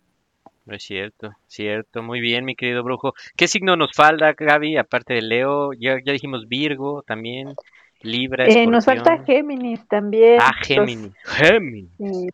Es 0.67 0.85
cierto, 0.85 1.31
cierto. 1.47 2.03
Muy 2.03 2.21
bien, 2.21 2.45
mi 2.45 2.55
querido 2.57 2.83
brujo. 2.85 3.15
¿Qué 3.37 3.49
signo 3.49 3.77
nos 3.77 3.93
falta, 3.95 4.33
Gaby? 4.33 4.77
Aparte 4.77 5.13
de 5.15 5.23
Leo, 5.23 5.73
ya, 5.73 5.99
ya 6.05 6.13
dijimos 6.13 6.49
Virgo 6.49 7.03
también, 7.03 7.55
Libra, 8.01 8.47
Eh, 8.47 8.67
nos 8.67 8.85
falta. 8.85 9.23
Géminis 9.25 9.87
también. 9.89 10.39
Ah, 10.41 10.53
Los- 10.59 10.67
Géminis. 10.69 11.13
Géminis. 11.25 11.91
Sí, 11.99 12.29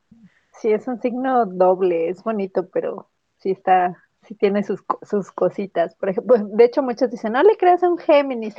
sí, 0.61 0.73
es 0.73 0.87
un 0.89 1.01
signo 1.01 1.47
doble, 1.47 2.09
es 2.09 2.23
bonito, 2.23 2.69
pero 2.71 3.11
sí 3.39 3.51
está, 3.51 3.97
sí 4.23 4.35
tiene 4.35 4.63
sus, 4.63 4.83
sus 5.03 5.33
cositas. 5.33 5.95
Por 5.97 6.11
ejemplo, 6.11 6.37
de 6.39 6.65
hecho 6.65 6.83
muchos 6.83 7.11
dicen, 7.11 7.33
no 7.33 7.43
le 7.43 7.57
creas 7.57 7.83
a 7.83 7.89
un 7.89 7.99
Géminis. 7.99 8.55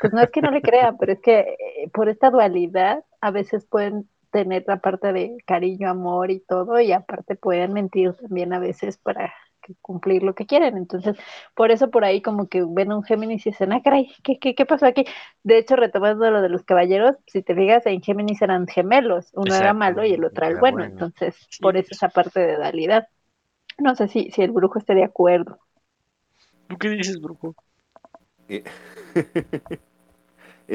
Pues 0.00 0.12
no 0.12 0.20
es 0.20 0.30
que 0.30 0.42
no 0.42 0.50
le 0.50 0.62
crean, 0.62 0.96
pero 0.98 1.12
es 1.12 1.20
que 1.20 1.40
eh, 1.40 1.90
por 1.92 2.08
esta 2.08 2.30
dualidad 2.30 3.04
a 3.20 3.30
veces 3.30 3.66
pueden 3.66 4.08
tener 4.30 4.64
la 4.66 4.78
parte 4.78 5.12
de 5.12 5.36
cariño, 5.46 5.88
amor 5.88 6.30
y 6.30 6.40
todo, 6.40 6.80
y 6.80 6.92
aparte 6.92 7.36
pueden 7.36 7.72
mentir 7.72 8.14
también 8.14 8.52
a 8.52 8.58
veces 8.58 8.98
para 8.98 9.32
que- 9.64 9.74
cumplir 9.82 10.22
lo 10.24 10.34
que 10.36 10.46
quieren. 10.46 10.76
Entonces, 10.78 11.16
por 11.56 11.70
eso 11.72 11.90
por 11.90 12.04
ahí 12.04 12.22
como 12.22 12.48
que 12.48 12.64
ven 12.68 12.92
un 12.92 13.04
Géminis 13.04 13.46
y 13.46 13.50
dicen, 13.50 13.72
ah, 13.72 13.82
caray, 13.82 14.12
¿qué, 14.24 14.38
qué, 14.40 14.54
qué 14.54 14.66
pasó 14.66 14.86
aquí? 14.86 15.04
De 15.44 15.58
hecho, 15.58 15.76
retomando 15.76 16.30
lo 16.30 16.42
de 16.42 16.50
los 16.50 16.64
caballeros, 16.64 17.16
si 17.26 17.42
te 17.42 17.54
fijas, 17.56 17.86
en 17.86 18.02
Géminis 18.02 18.42
eran 18.42 18.66
gemelos, 18.68 19.30
uno 19.34 19.56
era 19.56 19.74
malo 19.74 20.04
y 20.04 20.12
el 20.14 20.24
otro 20.24 20.46
era 20.46 20.54
el 20.54 20.58
bueno, 20.58 20.84
bueno. 20.84 20.84
entonces 20.84 21.36
Sí, 21.50 21.60
por 21.60 21.76
eso 21.76 21.90
esa 21.92 22.10
parte 22.10 22.40
de 22.40 22.56
dualidad. 22.56 23.08
No 23.78 23.94
sé 23.96 24.08
si, 24.08 24.30
si 24.32 24.42
el 24.42 24.52
brujo 24.52 24.78
esté 24.80 24.94
de 24.96 25.04
acuerdo. 25.04 25.60
¿Tú 26.68 26.76
qué 26.78 26.88
dices, 26.90 27.20
brujo? 27.20 27.56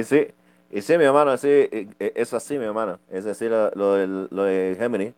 Sí, 0.04 0.28
y 0.72 0.82
sí, 0.82 0.98
mi 0.98 1.04
hermano, 1.06 1.36
sí, 1.38 1.48
eh, 1.48 1.88
eh, 2.00 2.14
es 2.16 2.34
así, 2.34 2.58
mi 2.60 2.66
hermano. 2.66 3.00
Es 3.10 3.24
decir, 3.26 3.50
lo, 3.52 3.72
lo 3.76 4.28
lo 4.30 4.44
de 4.44 4.76
Géminis. 4.80 5.14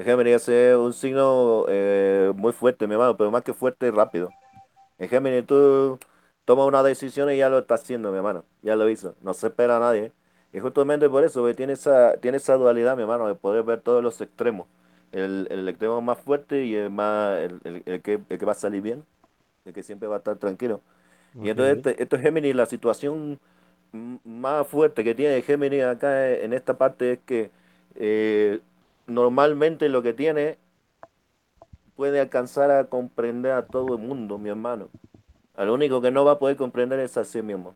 El 0.00 0.06
Géminis 0.06 0.48
es 0.48 0.76
un 0.76 0.92
signo 0.94 1.66
eh, 1.68 2.32
muy 2.34 2.52
fuerte, 2.52 2.86
mi 2.86 2.94
hermano, 2.94 3.16
pero 3.16 3.30
más 3.30 3.42
que 3.42 3.52
fuerte, 3.54 3.90
rápido. 3.90 4.34
En 4.98 5.08
Géminis 5.08 5.46
tú 5.46 5.98
tomas 6.44 6.66
una 6.68 6.82
decisión 6.82 7.30
y 7.32 7.38
ya 7.38 7.48
lo 7.50 7.60
estás 7.60 7.82
haciendo, 7.82 8.10
mi 8.12 8.18
hermano. 8.18 8.44
Ya 8.62 8.76
lo 8.76 8.88
hizo. 8.90 9.16
No 9.22 9.34
se 9.34 9.48
espera 9.48 9.76
a 9.78 9.80
nadie. 9.80 10.12
Y 10.52 10.60
justamente 10.60 11.08
por 11.10 11.24
eso, 11.24 11.40
porque 11.42 11.54
tiene 11.54 11.74
esa, 11.74 12.16
tiene 12.18 12.38
esa 12.38 12.56
dualidad, 12.56 12.96
mi 12.96 13.02
hermano, 13.02 13.28
de 13.28 13.34
poder 13.36 13.64
ver 13.64 13.80
todos 13.82 14.02
los 14.02 14.20
extremos. 14.20 14.68
El, 15.12 15.48
el 15.50 15.68
extremo 15.68 16.00
más 16.02 16.18
fuerte 16.20 16.64
y 16.64 16.74
el 16.76 16.90
más 16.90 17.38
el, 17.40 17.60
el- 17.64 17.82
el 17.86 18.02
que, 18.02 18.20
el 18.28 18.38
que 18.38 18.46
va 18.46 18.52
a 18.52 18.54
salir 18.54 18.82
bien, 18.82 19.04
el 19.64 19.72
que 19.74 19.82
siempre 19.82 20.08
va 20.08 20.16
a 20.16 20.18
estar 20.18 20.36
tranquilo. 20.38 20.82
Y 21.42 21.50
entonces 21.50 21.76
este, 21.78 22.02
esto 22.02 22.16
es 22.16 22.22
Géminis, 22.22 22.54
la 22.56 22.66
situación 22.66 23.40
más 24.24 24.66
fuerte 24.68 25.04
que 25.04 25.14
tiene 25.14 25.42
Géminis 25.42 25.84
acá 25.84 26.28
en 26.30 26.52
esta 26.52 26.78
parte 26.78 27.12
es 27.12 27.18
que 27.26 27.50
eh, 27.96 28.60
normalmente 29.06 29.88
lo 29.88 30.02
que 30.02 30.12
tiene 30.12 30.58
puede 31.96 32.20
alcanzar 32.20 32.70
a 32.70 32.84
comprender 32.84 33.52
a 33.52 33.66
todo 33.66 33.96
el 33.96 34.02
mundo, 34.02 34.38
mi 34.38 34.48
hermano. 34.48 34.88
Al 35.54 35.70
único 35.70 36.00
que 36.00 36.10
no 36.10 36.24
va 36.24 36.32
a 36.32 36.38
poder 36.38 36.56
comprender 36.56 36.98
es 37.00 37.16
a 37.16 37.24
sí 37.24 37.42
mismo. 37.42 37.74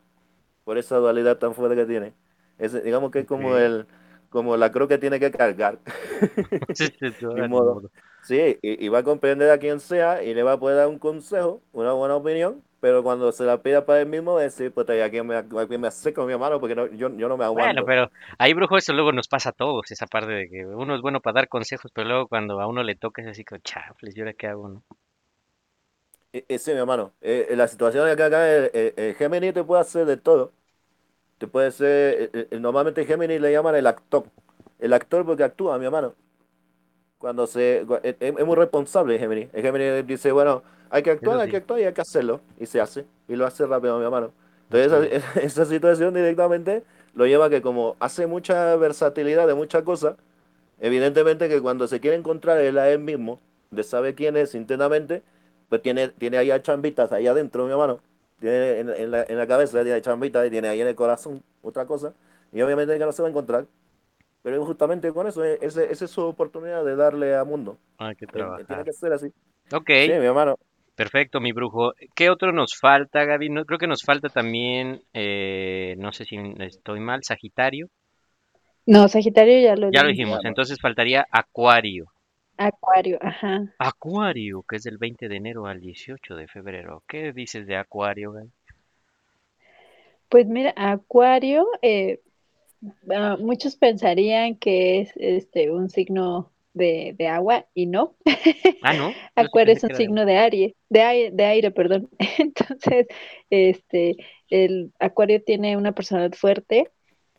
Por 0.63 0.77
esa 0.77 0.97
dualidad 0.97 1.37
tan 1.37 1.53
fuerte 1.53 1.75
que 1.75 1.85
tiene. 1.85 2.13
Es, 2.57 2.83
digamos 2.83 3.11
que 3.11 3.19
es 3.19 3.25
como 3.25 3.57
el 3.57 3.85
como 4.29 4.57
la 4.57 4.69
cruz 4.69 4.89
que 4.89 4.97
tiene 4.97 5.17
que 5.19 5.31
cargar. 5.31 5.79
Sí, 8.21 8.59
y 8.61 8.87
va 8.89 8.99
a 8.99 9.03
comprender 9.03 9.49
a 9.49 9.59
quien 9.59 9.79
sea 9.79 10.23
y 10.23 10.33
le 10.33 10.43
va 10.43 10.53
a 10.53 10.59
poder 10.59 10.75
dar 10.75 10.87
un 10.87 10.99
consejo, 10.99 11.61
una 11.71 11.93
buena 11.93 12.15
opinión, 12.15 12.61
pero 12.85 13.01
cuando 13.01 13.31
se 13.31 13.43
la 13.45 13.63
pida 13.63 13.83
para 13.83 14.01
él 14.01 14.07
mismo, 14.07 14.37
a 14.37 14.43
decir, 14.43 14.71
pues 14.71 14.87
aquí 14.91 15.19
me, 15.23 15.35
aquí 15.37 15.77
me 15.79 15.87
acerco 15.87 16.23
mi 16.27 16.33
hermano 16.33 16.59
porque 16.59 16.75
no- 16.75 16.85
yo, 16.85 17.09
yo 17.17 17.27
no 17.27 17.35
me 17.35 17.43
aguanto. 17.43 17.83
Bueno, 17.83 17.83
pero 17.85 18.11
ahí, 18.37 18.53
brujo, 18.53 18.77
eso 18.77 18.93
luego 18.93 19.11
nos 19.11 19.27
pasa 19.27 19.49
a 19.49 19.51
todos, 19.53 19.89
esa 19.91 20.05
parte 20.07 20.31
de 20.31 20.49
que 20.49 20.65
uno 20.65 20.95
es 20.95 21.01
bueno 21.01 21.21
para 21.21 21.35
dar 21.35 21.47
consejos, 21.47 21.91
pero 21.93 22.07
luego 22.07 22.27
cuando 22.27 22.59
a 22.61 22.67
uno 22.67 22.83
le 22.83 22.95
toca 22.95 23.21
es 23.21 23.27
así 23.29 23.43
como, 23.45 23.61
chafles, 23.61 24.15
¿y 24.15 24.19
ahora 24.19 24.33
qué 24.33 24.47
hago, 24.47 24.69
no? 24.69 24.83
Eh, 26.33 26.45
eh, 26.49 26.59
sí, 26.59 26.71
mi 26.71 26.77
hermano, 26.79 27.13
eh, 27.21 27.53
la 27.55 27.67
situación 27.67 28.05
de 28.05 28.11
acá, 28.11 28.25
acá 28.27 28.49
el, 28.49 29.15
Gemini 29.17 29.53
te 29.53 29.63
puede 29.63 29.81
hacer 29.81 30.05
de 30.05 30.17
todo. 30.17 30.53
Te 31.39 31.47
puede 31.47 31.71
ser, 31.71 32.31
eh, 32.33 32.59
normalmente 32.59 33.05
Gemini 33.05 33.39
le 33.39 33.51
llaman 33.53 33.75
el 33.75 33.87
actor. 33.87 34.31
El 34.79 34.93
actor 34.93 35.25
porque 35.25 35.43
actúa, 35.43 35.77
mi 35.79 35.85
hermano. 35.85 36.15
Cuando 37.17 37.47
se, 37.47 37.85
cua- 37.87 37.99
es, 38.03 38.15
es 38.19 38.45
muy 38.45 38.55
responsable 38.55 39.17
Gemini. 39.19 39.49
El 39.53 39.61
Gemini 39.61 40.03
dice, 40.03 40.31
bueno, 40.31 40.63
hay 40.89 41.03
que 41.03 41.11
actuar, 41.11 41.39
hay 41.39 41.49
que 41.49 41.57
actuar 41.57 41.79
y 41.79 41.83
hay 41.85 41.93
que 41.93 42.01
hacerlo. 42.01 42.41
Y 42.59 42.65
se 42.65 42.81
hace. 42.81 43.05
Y 43.27 43.35
lo 43.35 43.45
hace 43.45 43.65
rápido, 43.65 43.97
mi 43.97 44.05
hermano. 44.05 44.33
Entonces 44.71 45.11
esa, 45.23 45.39
esa 45.41 45.65
situación 45.65 46.13
directamente 46.13 46.83
lo 47.13 47.25
lleva 47.25 47.45
a 47.45 47.49
que 47.49 47.61
como 47.61 47.95
hace 47.99 48.27
mucha 48.27 48.75
versatilidad 48.75 49.47
de 49.47 49.53
muchas 49.55 49.83
cosas, 49.83 50.15
evidentemente 50.79 51.49
que 51.49 51.61
cuando 51.61 51.87
se 51.87 51.99
quiere 51.99 52.17
encontrar 52.17 52.59
él 52.59 52.77
a 52.77 52.89
él 52.89 52.99
mismo, 52.99 53.39
de 53.71 53.83
saber 53.83 54.15
quién 54.15 54.37
es 54.37 54.55
internamente, 54.55 55.23
pues 55.69 55.81
tiene, 55.81 56.09
tiene 56.09 56.37
ahí 56.37 56.51
a 56.51 56.61
chambitas 56.61 57.11
ahí 57.11 57.27
adentro, 57.27 57.65
mi 57.65 57.71
hermano. 57.71 57.99
Tiene 58.39 58.79
en, 58.79 58.89
en 58.89 59.11
la, 59.11 59.23
en 59.23 59.37
la 59.37 59.47
cabeza 59.47 59.83
tiene 59.83 60.01
chambitas 60.01 60.45
y 60.47 60.49
tiene 60.51 60.67
ahí 60.67 60.81
en 60.81 60.87
el 60.87 60.95
corazón 60.95 61.43
otra 61.61 61.85
cosa. 61.85 62.13
Y 62.51 62.61
obviamente 62.61 62.97
que 62.97 63.05
no 63.05 63.11
se 63.11 63.21
va 63.21 63.27
a 63.27 63.31
encontrar. 63.31 63.65
Pero 64.45 64.65
justamente 64.65 65.13
con 65.13 65.27
eso, 65.27 65.45
eh, 65.45 65.59
esa 65.61 65.83
es 65.85 66.11
su 66.11 66.21
oportunidad 66.23 66.85
de 66.85 66.95
darle 66.97 67.35
a 67.37 67.45
mundo. 67.45 67.79
Hay 67.97 68.15
que 68.15 68.27
Eh, 68.33 68.65
Tiene 68.67 68.83
trabajar. 68.83 68.85
que 68.85 68.93
ser 68.93 69.13
así. 69.13 69.29
Ok, 69.73 69.89
Sí, 69.95 70.11
mi 70.13 70.25
hermano. 70.27 70.57
perfecto, 70.95 71.39
mi 71.41 71.51
brujo. 71.51 71.93
¿Qué 72.15 72.29
otro 72.29 72.51
nos 72.53 72.75
falta, 72.77 73.25
Gaby? 73.25 73.49
No, 73.49 73.65
creo 73.65 73.79
que 73.79 73.87
nos 73.87 74.03
falta 74.03 74.29
también, 74.29 75.01
eh, 75.13 75.95
no 75.99 76.11
sé 76.13 76.25
si 76.25 76.37
estoy 76.59 76.99
mal, 76.99 77.23
Sagitario. 77.23 77.89
No, 78.87 79.07
Sagitario 79.07 79.59
ya 79.61 79.75
lo 79.75 79.91
Ya 79.91 80.03
lo 80.03 80.09
dijimos. 80.09 80.09
dijimos, 80.09 80.45
entonces 80.45 80.79
faltaría 80.79 81.25
Acuario. 81.31 82.11
Acuario, 82.57 83.17
ajá. 83.21 83.73
Acuario, 83.79 84.63
que 84.63 84.75
es 84.75 84.83
del 84.83 84.97
20 84.97 85.29
de 85.29 85.37
enero 85.37 85.65
al 85.65 85.79
18 85.79 86.35
de 86.35 86.45
febrero. 86.49 87.03
¿Qué 87.07 87.31
dices 87.31 87.65
de 87.65 87.77
Acuario, 87.77 88.33
Gaby? 88.33 88.51
Pues 90.29 90.47
mira, 90.47 90.73
Acuario, 90.75 91.67
eh, 91.81 92.21
ah, 93.13 93.37
muchos 93.39 93.75
pensarían 93.75 94.55
que 94.55 95.01
es 95.01 95.11
este 95.15 95.71
un 95.71 95.89
signo 95.89 96.51
de, 96.75 97.15
de 97.17 97.27
agua 97.27 97.65
y 97.73 97.87
no. 97.87 98.15
Ah, 98.83 99.11
Acuario 99.35 99.73
es 99.73 99.83
un 99.83 99.95
signo 99.95 100.25
de 100.25 100.37
aire, 100.37 100.75
de 100.89 101.01
aire, 101.01 101.31
de 101.31 101.45
aire, 101.45 101.71
perdón. 101.71 102.09
Entonces, 102.37 103.07
este, 103.49 104.17
el 104.49 104.91
Acuario 104.99 105.41
tiene 105.41 105.77
una 105.77 105.93
personalidad 105.93 106.37
fuerte 106.37 106.91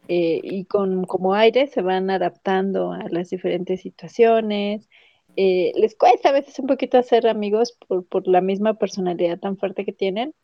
eh, 0.08 0.40
y 0.42 0.64
con 0.64 1.04
como 1.04 1.34
aire 1.34 1.66
se 1.66 1.82
van 1.82 2.10
adaptando 2.10 2.92
a 2.92 3.08
las 3.10 3.30
diferentes 3.30 3.82
situaciones. 3.82 4.88
Eh, 5.36 5.72
les 5.76 5.94
cuesta 5.96 6.30
a 6.30 6.32
veces 6.32 6.58
un 6.58 6.66
poquito 6.66 6.96
hacer 6.98 7.28
amigos 7.28 7.76
por, 7.86 8.06
por 8.06 8.26
la 8.26 8.40
misma 8.40 8.74
personalidad 8.74 9.38
tan 9.38 9.58
fuerte 9.58 9.84
que 9.84 9.92
tienen, 9.92 10.34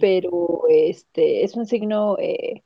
pero 0.00 0.64
este 0.68 1.44
es 1.44 1.56
un 1.56 1.64
signo 1.64 2.16
eh, 2.18 2.62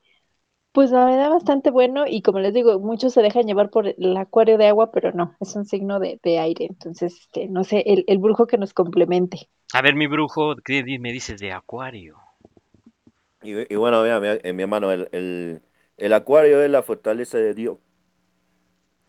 pues 0.72 0.90
la 0.90 1.04
verdad 1.04 1.30
bastante 1.30 1.70
bueno 1.70 2.04
y 2.06 2.22
como 2.22 2.40
les 2.40 2.54
digo, 2.54 2.78
muchos 2.80 3.12
se 3.12 3.22
dejan 3.22 3.46
llevar 3.46 3.70
por 3.70 3.86
el 3.88 4.16
acuario 4.16 4.58
de 4.58 4.68
agua, 4.68 4.90
pero 4.92 5.12
no, 5.12 5.36
es 5.40 5.54
un 5.56 5.64
signo 5.66 6.00
de, 6.00 6.20
de 6.22 6.38
aire. 6.38 6.66
Entonces, 6.66 7.14
este, 7.20 7.48
no 7.48 7.64
sé, 7.64 7.82
el, 7.86 8.04
el 8.08 8.18
brujo 8.18 8.46
que 8.46 8.58
nos 8.58 8.74
complemente. 8.74 9.50
A 9.74 9.82
ver, 9.82 9.94
mi 9.94 10.06
brujo, 10.06 10.56
¿qué 10.64 10.82
me 10.98 11.12
dices 11.12 11.38
de 11.38 11.52
Acuario? 11.52 12.16
Y, 13.42 13.72
y 13.72 13.76
bueno, 13.76 14.02
mira, 14.02 14.20
mira, 14.20 14.38
eh, 14.42 14.52
mi 14.52 14.62
hermano, 14.62 14.92
el, 14.92 15.08
el, 15.12 15.62
el 15.96 16.12
acuario 16.12 16.62
es 16.62 16.70
la 16.70 16.82
fortaleza 16.82 17.38
de 17.38 17.54
Dios. 17.54 17.78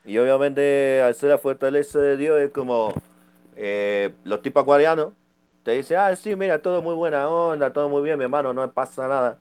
Y 0.06 0.18
obviamente 0.18 1.02
al 1.02 1.16
ser 1.16 1.30
la 1.30 1.38
fortaleza 1.38 2.00
de 2.00 2.18
Dios 2.18 2.40
es 2.42 2.52
como 2.52 2.94
eh, 3.56 4.14
los 4.26 4.42
tipos 4.42 4.64
acuarianos 4.64 5.14
te 5.64 5.72
dicen, 5.72 5.98
ah, 6.00 6.14
sí, 6.16 6.36
mira, 6.36 6.62
todo 6.62 6.82
muy 6.82 6.94
buena 6.96 7.30
onda, 7.30 7.72
todo 7.72 7.88
muy 7.90 8.02
bien, 8.04 8.18
mi 8.18 8.26
hermano, 8.26 8.54
no 8.54 8.70
pasa 8.74 9.08
nada. 9.08 9.40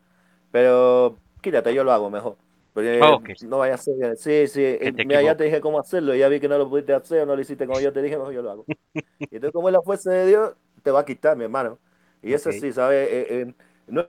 Pero 0.53 1.19
quítate, 1.43 1.75
yo 1.75 1.85
lo 1.85 1.93
hago 1.93 2.11
mejor. 2.11 2.39
Porque 2.75 3.01
Ah, 3.01 3.19
no 3.41 3.59
vaya 3.59 3.75
a 3.75 3.79
ser. 3.79 4.17
Sí, 4.19 4.47
sí, 4.49 4.61
te 4.95 5.05
mira, 5.05 5.23
ya 5.23 5.37
te 5.37 5.45
dije 5.45 5.61
cómo 5.61 5.81
hacerlo, 5.81 6.15
ya 6.15 6.29
vi 6.29 6.41
que 6.41 6.49
no 6.49 6.59
lo 6.59 6.69
pudiste 6.71 6.95
hacer, 6.95 7.27
no 7.27 7.37
lo 7.37 7.43
hiciste 7.43 7.67
como 7.67 7.81
yo 7.81 7.93
te 7.93 8.03
dije, 8.03 8.17
mejor 8.19 8.33
yo 8.35 8.43
lo 8.43 8.51
hago. 8.51 8.69
Y 9.31 9.37
entonces, 9.37 9.55
como 9.55 9.69
es 9.69 9.73
la 9.75 9.83
fuerza 9.83 10.13
de 10.13 10.27
Dios, 10.27 10.55
te 10.83 10.91
va 10.93 11.01
a 11.01 11.05
quitar, 11.07 11.37
mi 11.37 11.45
hermano. 11.45 11.81
Y 12.23 12.35
eso 12.35 12.53
Ok. 12.53 12.55
sí, 12.55 12.73
¿sabes? 12.73 13.09
Eh, 13.11 13.27
eh, 13.43 13.55
no, 13.89 14.09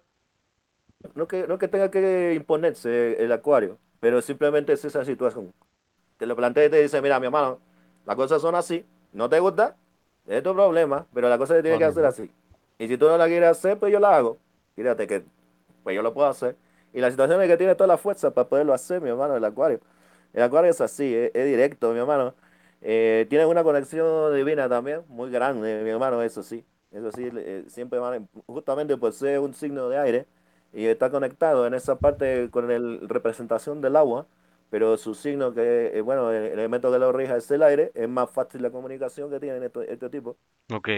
no 1.15 1.27
que, 1.27 1.47
no 1.47 1.57
que 1.57 1.67
tenga 1.67 1.91
que 1.91 2.33
imponerse 2.35 3.23
el 3.23 3.31
acuario, 3.31 3.79
pero 3.99 4.21
simplemente 4.21 4.73
es 4.73 4.85
esa 4.85 5.05
situación. 5.05 5.53
Te 6.17 6.27
lo 6.27 6.35
plantea 6.35 6.65
y 6.65 6.69
te 6.69 6.81
dice, 6.81 7.01
mira, 7.01 7.19
mi 7.19 7.27
hermano, 7.27 7.59
las 8.05 8.15
cosas 8.15 8.41
son 8.41 8.55
así, 8.55 8.85
no 9.13 9.29
te 9.29 9.39
gusta, 9.39 9.77
es 10.27 10.43
tu 10.43 10.53
problema, 10.53 11.07
pero 11.13 11.29
la 11.29 11.37
cosa 11.37 11.55
se 11.55 11.63
tiene 11.63 11.79
que 11.79 11.85
hacer 11.85 12.05
así. 12.05 12.31
Y 12.79 12.87
si 12.87 12.97
tú 12.97 13.07
no 13.07 13.17
la 13.17 13.27
quieres 13.27 13.49
hacer, 13.51 13.79
pues 13.79 13.91
yo 13.93 13.99
la 13.99 14.15
hago. 14.17 14.39
Fíjate 14.75 15.07
que 15.07 15.25
pues 15.83 15.95
yo 15.95 16.03
lo 16.03 16.13
puedo 16.13 16.27
hacer. 16.29 16.57
Y 16.93 17.01
la 17.01 17.09
situación 17.11 17.41
es 17.41 17.47
que 17.49 17.57
tiene 17.57 17.75
toda 17.75 17.87
la 17.87 17.97
fuerza 17.97 18.31
para 18.33 18.47
poderlo 18.47 18.73
hacer, 18.73 19.01
mi 19.01 19.09
hermano, 19.09 19.35
el 19.35 19.43
acuario. 19.45 19.79
El 20.33 20.43
acuario 20.43 20.71
es 20.71 20.81
así, 20.81 21.13
es, 21.15 21.33
directo, 21.33 21.91
mi 21.93 21.99
hermano. 21.99 22.33
Eh, 22.81 23.25
tiene 23.29 23.45
una 23.45 23.63
conexión 23.63 24.35
divina 24.35 24.67
también, 24.69 25.01
muy 25.07 25.29
grande, 25.31 25.83
mi 25.83 25.89
hermano, 25.89 26.21
eso 26.21 26.43
sí. 26.43 26.65
Eso 26.91 27.11
sí, 27.11 27.29
eh, 27.35 27.63
siempre 27.67 27.99
justamente 28.45 28.97
por 28.97 29.13
ser 29.13 29.39
un 29.39 29.53
signo 29.53 29.89
de 29.89 29.97
aire 29.97 30.27
y 30.73 30.85
está 30.85 31.09
conectado 31.09 31.65
en 31.67 31.73
esa 31.73 31.97
parte 31.97 32.49
con 32.51 32.67
la 32.67 33.07
representación 33.07 33.81
del 33.81 33.95
agua, 33.95 34.27
pero 34.69 34.97
su 34.97 35.13
signo 35.15 35.53
que, 35.53 35.91
eh, 35.97 36.01
bueno, 36.01 36.31
el 36.31 36.45
elemento 36.45 36.91
que 36.91 36.99
lo 36.99 37.11
rija 37.11 37.37
es 37.37 37.49
el 37.51 37.63
aire, 37.63 37.91
es 37.95 38.09
más 38.09 38.29
fácil 38.31 38.61
la 38.61 38.71
comunicación 38.71 39.29
que 39.31 39.39
tienen 39.39 39.63
estos- 39.63 39.85
este 39.87 40.09
tipo. 40.09 40.37
Ok. 40.71 40.89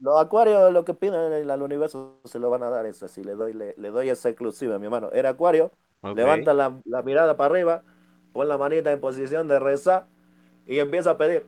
Los 0.00 0.20
acuarios, 0.20 0.72
lo 0.72 0.84
que 0.84 0.94
piden 0.94 1.32
en 1.32 1.50
el 1.50 1.62
universo, 1.62 2.20
se 2.24 2.38
lo 2.38 2.50
van 2.50 2.62
a 2.62 2.70
dar 2.70 2.86
eso, 2.86 3.06
así, 3.06 3.24
le 3.24 3.34
doy, 3.34 3.52
le, 3.52 3.74
le 3.76 3.90
doy 3.90 4.08
esa 4.08 4.28
exclusiva, 4.28 4.78
mi 4.78 4.84
hermano. 4.84 5.10
Era 5.12 5.30
acuario, 5.30 5.72
levanta 6.02 6.54
la, 6.54 6.80
la 6.84 7.02
mirada 7.02 7.36
para 7.36 7.52
arriba, 7.52 7.82
pon 8.32 8.46
la 8.48 8.56
manita 8.58 8.92
en 8.92 9.00
posición 9.00 9.48
de 9.48 9.58
rezar 9.58 10.06
y 10.66 10.78
empieza 10.78 11.10
a 11.10 11.18
pedir 11.18 11.46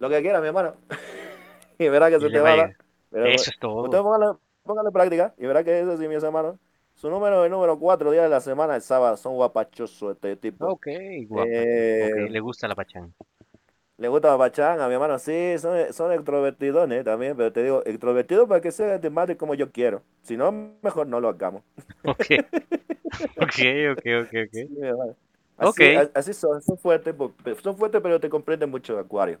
lo 0.00 0.08
que 0.08 0.20
quiera, 0.22 0.40
mi 0.40 0.48
hermano. 0.48 0.74
y 1.78 1.88
verá 1.88 2.10
que 2.10 2.16
Y 2.16 2.20
se 2.20 2.30
te 2.30 2.40
va 2.40 2.52
a 2.52 2.56
dar. 2.56 2.76
Pero, 3.10 3.26
Eso 3.26 3.50
es 3.50 3.58
todo. 3.58 3.84
Usted 3.84 3.98
póngale, 3.98 4.38
póngale 4.64 4.90
práctica 4.90 5.34
y 5.38 5.46
verá 5.46 5.62
que 5.62 5.80
eso 5.80 5.96
sí, 5.96 6.08
mis 6.08 6.22
hermanos. 6.22 6.56
Su 6.94 7.08
número, 7.10 7.44
el 7.44 7.50
número 7.50 7.78
cuatro 7.78 8.10
días 8.10 8.24
de 8.24 8.28
la 8.28 8.40
semana, 8.40 8.74
el 8.74 8.82
sábado, 8.82 9.16
son 9.16 9.34
guapachosos 9.36 10.14
este 10.14 10.34
tipo. 10.34 10.66
Ok, 10.66 10.88
guapa. 11.28 11.48
Eh, 11.48 12.28
le 12.28 12.40
gusta 12.40 12.66
la 12.66 12.74
pachanga. 12.74 13.12
Le 13.98 14.08
gusta 14.08 14.30
la 14.30 14.38
pachanga, 14.38 14.88
mi 14.88 14.94
hermano, 14.94 15.18
sí, 15.18 15.58
son, 15.58 15.92
son 15.92 16.12
extrovertidones 16.12 17.04
también, 17.04 17.36
pero 17.36 17.52
te 17.52 17.62
digo, 17.64 17.82
extrovertidos 17.84 18.48
para 18.48 18.60
que 18.60 18.72
sea 18.72 18.98
de 18.98 19.10
madre 19.10 19.36
como 19.36 19.54
yo 19.54 19.70
quiero. 19.72 20.02
Si 20.22 20.36
no, 20.36 20.52
mejor 20.82 21.06
no 21.08 21.20
lo 21.20 21.28
hagamos. 21.28 21.62
Ok. 22.04 22.26
Ok, 23.36 23.58
ok, 23.92 24.04
ok, 24.22 24.32
ok. 24.46 24.54
Sí, 24.54 24.66
mi 24.70 24.86
hermano. 24.86 25.14
Así, 25.56 25.68
Ok. 25.68 25.80
a- 25.94 26.10
así 26.14 26.32
son, 26.34 26.62
son 26.62 26.78
fuertes, 26.78 27.14
son 27.62 27.76
fuertes, 27.76 28.00
pero 28.02 28.20
te 28.20 28.28
comprenden 28.28 28.70
mucho 28.70 28.98
acuario. 28.98 29.38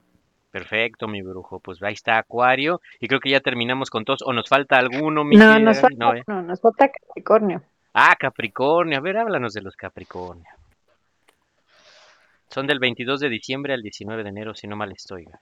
Perfecto, 0.50 1.08
mi 1.08 1.22
brujo. 1.22 1.60
Pues 1.60 1.82
ahí 1.82 1.94
está 1.94 2.18
Acuario. 2.18 2.80
Y 3.00 3.08
creo 3.08 3.20
que 3.20 3.30
ya 3.30 3.40
terminamos 3.40 3.90
con 3.90 4.04
todos. 4.04 4.22
¿O 4.22 4.32
nos 4.32 4.48
falta 4.48 4.78
alguno, 4.78 5.24
mi 5.24 5.36
No, 5.36 5.58
nos 5.58 5.80
falta, 5.80 5.96
No, 5.96 6.14
¿eh? 6.14 6.24
no, 6.26 6.42
nos 6.42 6.60
falta 6.60 6.90
Capricornio. 6.90 7.62
Ah, 7.92 8.16
Capricornio. 8.18 8.96
A 8.98 9.00
ver, 9.02 9.18
háblanos 9.18 9.52
de 9.52 9.60
los 9.62 9.76
Capricornio. 9.76 10.46
Son 12.50 12.66
del 12.66 12.78
22 12.78 13.20
de 13.20 13.30
diciembre 13.30 13.72
al 13.72 13.82
19 13.82 14.22
de 14.22 14.28
enero, 14.28 14.54
si 14.54 14.66
no 14.66 14.76
mal 14.76 14.92
estoy. 14.92 15.24
Gaby. 15.24 15.38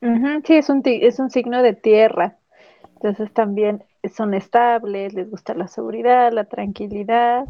Ujú, 0.00 0.42
sí, 0.44 0.54
es 0.54 0.68
un, 0.68 0.82
es 0.84 1.18
un 1.18 1.30
signo 1.30 1.62
de 1.62 1.74
tierra. 1.74 2.38
Entonces 2.96 3.32
también 3.32 3.84
son 4.14 4.34
estables, 4.34 5.14
les 5.14 5.30
gusta 5.30 5.54
la 5.54 5.68
seguridad, 5.68 6.32
la 6.32 6.44
tranquilidad. 6.44 7.46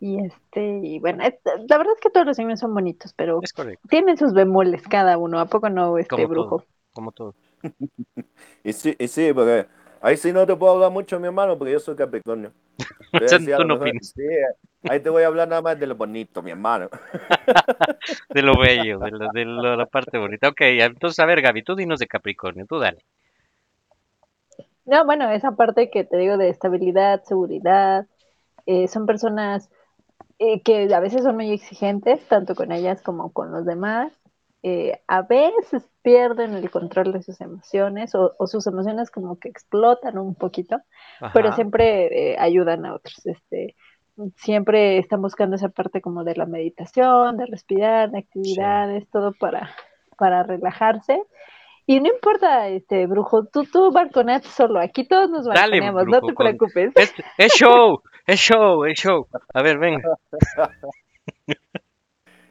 Y 0.00 0.24
este, 0.24 0.80
y 0.82 1.00
bueno, 1.00 1.24
es- 1.24 1.34
la 1.68 1.78
verdad 1.78 1.94
es 1.94 2.00
que 2.00 2.10
todos 2.10 2.26
los 2.26 2.36
signos 2.36 2.60
son 2.60 2.74
bonitos, 2.74 3.14
pero 3.14 3.40
Es 3.42 3.52
tienen 3.90 4.16
sus 4.18 4.34
bemoles 4.34 4.82
cada 4.88 5.18
uno. 5.18 5.40
¿A 5.40 5.46
poco 5.46 5.70
no, 5.70 5.98
este 5.98 6.16
Como 6.16 6.28
brujo? 6.28 6.56
todo. 6.56 6.66
Como 6.92 7.12
todo. 7.12 7.34
Sí, 9.08 9.32
porque 9.34 9.66
ahí 10.04 10.16
sí 10.16 10.32
no 10.32 10.46
te 10.46 10.54
puedo 10.54 10.74
hablar 10.74 10.90
mucho, 10.92 11.18
mi 11.18 11.26
hermano, 11.26 11.58
porque 11.58 11.72
yo 11.72 11.80
soy 11.80 11.96
Capricornio. 11.96 12.52
No 13.14 13.78
sí, 14.00 14.22
ahí 14.86 15.00
te 15.00 15.08
voy 15.08 15.22
a 15.22 15.28
hablar 15.28 15.48
nada 15.48 15.62
más 15.62 15.78
de 15.78 15.86
lo 15.86 15.94
bonito, 15.94 16.42
mi 16.42 16.50
hermano. 16.50 16.88
De 18.34 18.42
lo 18.42 18.58
bello, 18.58 18.98
de, 18.98 19.10
lo- 19.10 19.28
de 19.30 19.44
lo- 19.44 19.76
la 19.76 19.86
parte 19.86 20.18
bonita. 20.18 20.48
Ok, 20.48 20.60
entonces, 20.60 21.18
a 21.20 21.26
ver, 21.26 21.40
Gaby, 21.40 21.62
tú 21.62 21.74
dinos 21.74 22.00
de 22.00 22.06
Capricornio. 22.06 22.66
Tú 22.66 22.78
dale. 22.78 23.04
No, 24.84 25.04
bueno, 25.06 25.30
esa 25.30 25.52
parte 25.52 25.90
que 25.90 26.04
te 26.04 26.16
digo 26.18 26.36
de 26.36 26.50
estabilidad, 26.50 27.22
seguridad, 27.24 28.06
eh, 28.66 28.88
son 28.88 29.06
personas 29.06 29.70
eh, 30.38 30.62
que 30.62 30.92
a 30.94 31.00
veces 31.00 31.22
son 31.24 31.36
muy 31.36 31.52
exigentes, 31.52 32.26
tanto 32.28 32.54
con 32.54 32.72
ellas 32.72 33.02
como 33.02 33.32
con 33.32 33.52
los 33.52 33.64
demás. 33.66 34.12
Eh, 34.66 34.98
a 35.08 35.20
veces 35.20 35.86
pierden 36.00 36.54
el 36.54 36.70
control 36.70 37.12
de 37.12 37.22
sus 37.22 37.38
emociones 37.42 38.14
o, 38.14 38.32
o 38.38 38.46
sus 38.46 38.66
emociones 38.66 39.10
como 39.10 39.38
que 39.38 39.50
explotan 39.50 40.16
un 40.16 40.34
poquito, 40.34 40.78
pero 41.34 41.52
siempre 41.52 42.32
eh, 42.32 42.36
ayudan 42.38 42.86
a 42.86 42.94
otros. 42.94 43.26
Este, 43.26 43.76
siempre 44.36 44.96
están 44.96 45.20
buscando 45.20 45.56
esa 45.56 45.68
parte 45.68 46.00
como 46.00 46.24
de 46.24 46.34
la 46.36 46.46
meditación, 46.46 47.36
de 47.36 47.44
respirar, 47.44 48.10
de 48.10 48.20
actividades, 48.20 49.06
todo 49.10 49.32
para, 49.38 49.68
para 50.16 50.42
relajarse. 50.44 51.22
Y 51.84 52.00
no 52.00 52.08
importa, 52.08 52.68
este 52.68 53.06
brujo, 53.06 53.44
tú, 53.44 53.64
tú 53.64 53.92
solo, 54.44 54.80
aquí 54.80 55.06
todos 55.06 55.28
nos 55.28 55.44
Dale, 55.44 55.78
balconeamos, 55.78 56.06
no 56.06 56.20
te 56.26 56.32
con- 56.32 56.46
preocupes. 56.46 56.92
Es, 56.94 57.12
es 57.36 57.52
show, 57.52 58.00
es 58.26 58.40
show, 58.40 58.86
es 58.86 58.98
show. 58.98 59.26
A 59.52 59.60
ver, 59.60 59.76
venga. 59.76 60.00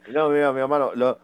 No, 0.06 0.28
mira, 0.28 0.52
mi 0.52 0.60
hermano, 0.60 0.90
lo, 0.94 1.18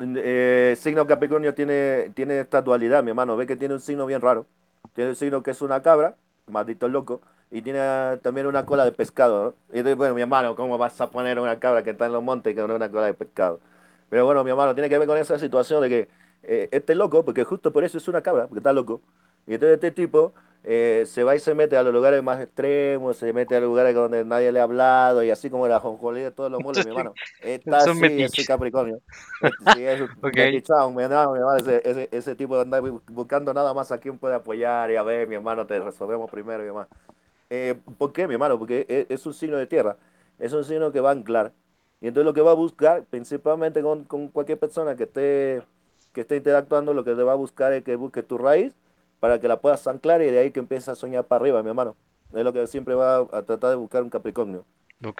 eh, 0.00 0.76
signo 0.78 1.06
Capricornio 1.06 1.54
tiene, 1.54 2.10
tiene 2.14 2.40
esta 2.40 2.62
dualidad, 2.62 3.02
mi 3.02 3.10
hermano. 3.10 3.36
Ve 3.36 3.46
que 3.46 3.56
tiene 3.56 3.74
un 3.74 3.80
signo 3.80 4.06
bien 4.06 4.20
raro. 4.20 4.46
Tiene 4.94 5.10
un 5.10 5.16
signo 5.16 5.42
que 5.42 5.52
es 5.52 5.62
una 5.62 5.82
cabra, 5.82 6.16
maldito 6.46 6.88
loco, 6.88 7.20
y 7.50 7.62
tiene 7.62 7.80
también 8.22 8.46
una 8.46 8.64
cola 8.64 8.84
de 8.84 8.92
pescado, 8.92 9.44
¿no? 9.44 9.74
Y 9.74 9.78
entonces, 9.78 9.96
bueno, 9.96 10.14
mi 10.14 10.22
hermano, 10.22 10.56
¿cómo 10.56 10.78
vas 10.78 11.00
a 11.00 11.10
poner 11.10 11.38
una 11.38 11.58
cabra 11.58 11.82
que 11.82 11.90
está 11.90 12.06
en 12.06 12.12
los 12.12 12.22
montes 12.22 12.56
con 12.56 12.70
una 12.70 12.90
cola 12.90 13.06
de 13.06 13.14
pescado? 13.14 13.60
Pero 14.08 14.24
bueno, 14.24 14.42
mi 14.44 14.50
hermano, 14.50 14.74
tiene 14.74 14.88
que 14.88 14.98
ver 14.98 15.06
con 15.06 15.18
esa 15.18 15.38
situación 15.38 15.82
de 15.82 15.88
que 15.88 16.08
eh, 16.42 16.68
este 16.72 16.94
loco, 16.94 17.24
porque 17.24 17.44
justo 17.44 17.72
por 17.72 17.84
eso 17.84 17.98
es 17.98 18.08
una 18.08 18.22
cabra, 18.22 18.46
porque 18.46 18.60
está 18.60 18.72
loco, 18.72 19.00
y 19.46 19.54
entonces 19.54 19.74
este 19.74 19.90
tipo 19.90 20.32
eh, 20.64 21.04
se 21.06 21.24
va 21.24 21.34
y 21.36 21.40
se 21.40 21.54
mete 21.54 21.76
a 21.76 21.82
los 21.82 21.92
lugares 21.92 22.22
más 22.22 22.40
extremos, 22.40 23.16
se 23.16 23.32
mete 23.32 23.56
a 23.56 23.60
lugares 23.60 23.94
donde 23.94 24.24
nadie 24.24 24.52
le 24.52 24.60
ha 24.60 24.64
hablado, 24.64 25.22
y 25.24 25.30
así 25.30 25.50
como 25.50 25.68
la 25.68 25.80
jonjolí 25.80 26.20
de 26.22 26.30
todos 26.30 26.50
los 26.50 26.62
mules, 26.62 26.82
mi 26.82 26.90
hermano. 26.90 27.16
Está 27.40 27.84
así, 27.84 28.22
ese 28.22 28.44
Capricornio. 28.44 29.00
Este, 29.40 29.66
sí, 29.66 29.84
es 29.84 29.98
un 30.00 30.10
Ok. 30.22 30.36
metichón, 30.36 30.94
mi 30.94 31.02
hermano, 31.02 31.32
mi 31.32 31.38
hermano, 31.38 31.58
ese, 31.58 31.80
ese, 31.88 32.08
ese 32.12 32.36
tipo 32.36 32.56
de 32.56 32.62
andar 32.62 32.82
bu- 32.82 33.00
buscando 33.10 33.54
nada 33.54 33.72
más 33.74 33.90
a 33.90 33.98
quien 33.98 34.18
puede 34.18 34.34
apoyar 34.34 34.90
y 34.90 34.96
a 34.96 35.02
ver, 35.02 35.26
mi 35.28 35.34
hermano, 35.36 35.66
te 35.66 35.78
resolvemos 35.80 36.30
primero, 36.30 36.60
mi 36.62 36.68
hermano. 36.68 36.88
Eh, 37.50 37.74
¿Por 37.98 38.12
qué, 38.12 38.26
mi 38.28 38.34
hermano? 38.34 38.58
Porque 38.58 38.86
es, 38.88 39.06
es 39.10 39.26
un 39.26 39.34
signo 39.34 39.56
de 39.56 39.66
tierra, 39.66 39.96
es 40.38 40.52
un 40.52 40.64
signo 40.64 40.92
que 40.92 41.00
va 41.00 41.10
a 41.10 41.12
anclar. 41.12 41.52
Y 42.00 42.08
entonces 42.08 42.26
lo 42.26 42.34
que 42.34 42.40
va 42.42 42.52
a 42.52 42.54
buscar, 42.54 43.04
principalmente 43.04 43.82
con, 43.82 44.04
con 44.04 44.28
cualquier 44.28 44.58
persona 44.58 44.96
que 44.96 45.04
esté, 45.04 45.62
que 46.12 46.22
esté 46.22 46.36
interactuando, 46.36 46.94
lo 46.94 47.04
que 47.04 47.14
te 47.14 47.22
va 47.22 47.32
a 47.32 47.34
buscar 47.36 47.72
es 47.72 47.84
que 47.84 47.96
busque 47.96 48.22
tu 48.22 48.38
raíz 48.38 48.74
para 49.20 49.38
que 49.38 49.46
la 49.46 49.60
puedas 49.60 49.86
anclar 49.86 50.22
y 50.22 50.30
de 50.30 50.38
ahí 50.38 50.50
que 50.50 50.60
empieces 50.60 50.88
a 50.88 50.94
soñar 50.94 51.26
para 51.26 51.42
arriba, 51.42 51.62
mi 51.62 51.68
hermano. 51.68 51.94
Es 52.32 52.42
lo 52.42 52.52
que 52.52 52.66
siempre 52.66 52.94
va 52.94 53.18
a 53.18 53.42
tratar 53.42 53.70
de 53.70 53.76
buscar 53.76 54.02
un 54.02 54.10
Capricornio. 54.10 54.64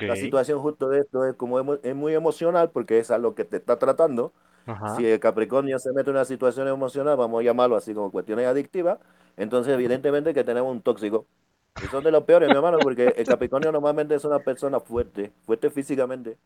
La 0.00 0.16
situación 0.16 0.60
justo 0.60 0.88
de 0.88 1.00
esto 1.00 1.24
es 1.24 1.34
como 1.36 1.58
es 1.74 1.94
muy 1.94 2.14
emocional 2.14 2.70
porque 2.70 2.98
es 2.98 3.10
a 3.10 3.18
lo 3.18 3.34
que 3.34 3.44
te 3.44 3.56
está 3.56 3.78
tratando. 3.78 4.32
Ajá. 4.66 4.96
Si 4.96 5.06
el 5.06 5.18
Capricornio 5.20 5.78
se 5.78 5.92
mete 5.92 6.10
en 6.10 6.16
una 6.16 6.24
situación 6.24 6.68
emocional, 6.68 7.16
vamos 7.16 7.40
a 7.40 7.44
llamarlo 7.44 7.76
así 7.76 7.94
como 7.94 8.10
cuestiones 8.10 8.46
adictivas, 8.46 8.98
entonces 9.36 9.72
evidentemente 9.72 10.34
que 10.34 10.44
tenemos 10.44 10.70
un 10.70 10.82
tóxico. 10.82 11.26
Y 11.82 11.86
son 11.86 12.04
de 12.04 12.10
los 12.10 12.24
peores, 12.24 12.48
mi 12.48 12.54
hermano, 12.54 12.78
porque 12.78 13.14
el 13.16 13.26
Capricornio 13.26 13.72
normalmente 13.72 14.14
es 14.14 14.24
una 14.24 14.38
persona 14.40 14.80
fuerte, 14.80 15.32
fuerte 15.46 15.70
físicamente. 15.70 16.36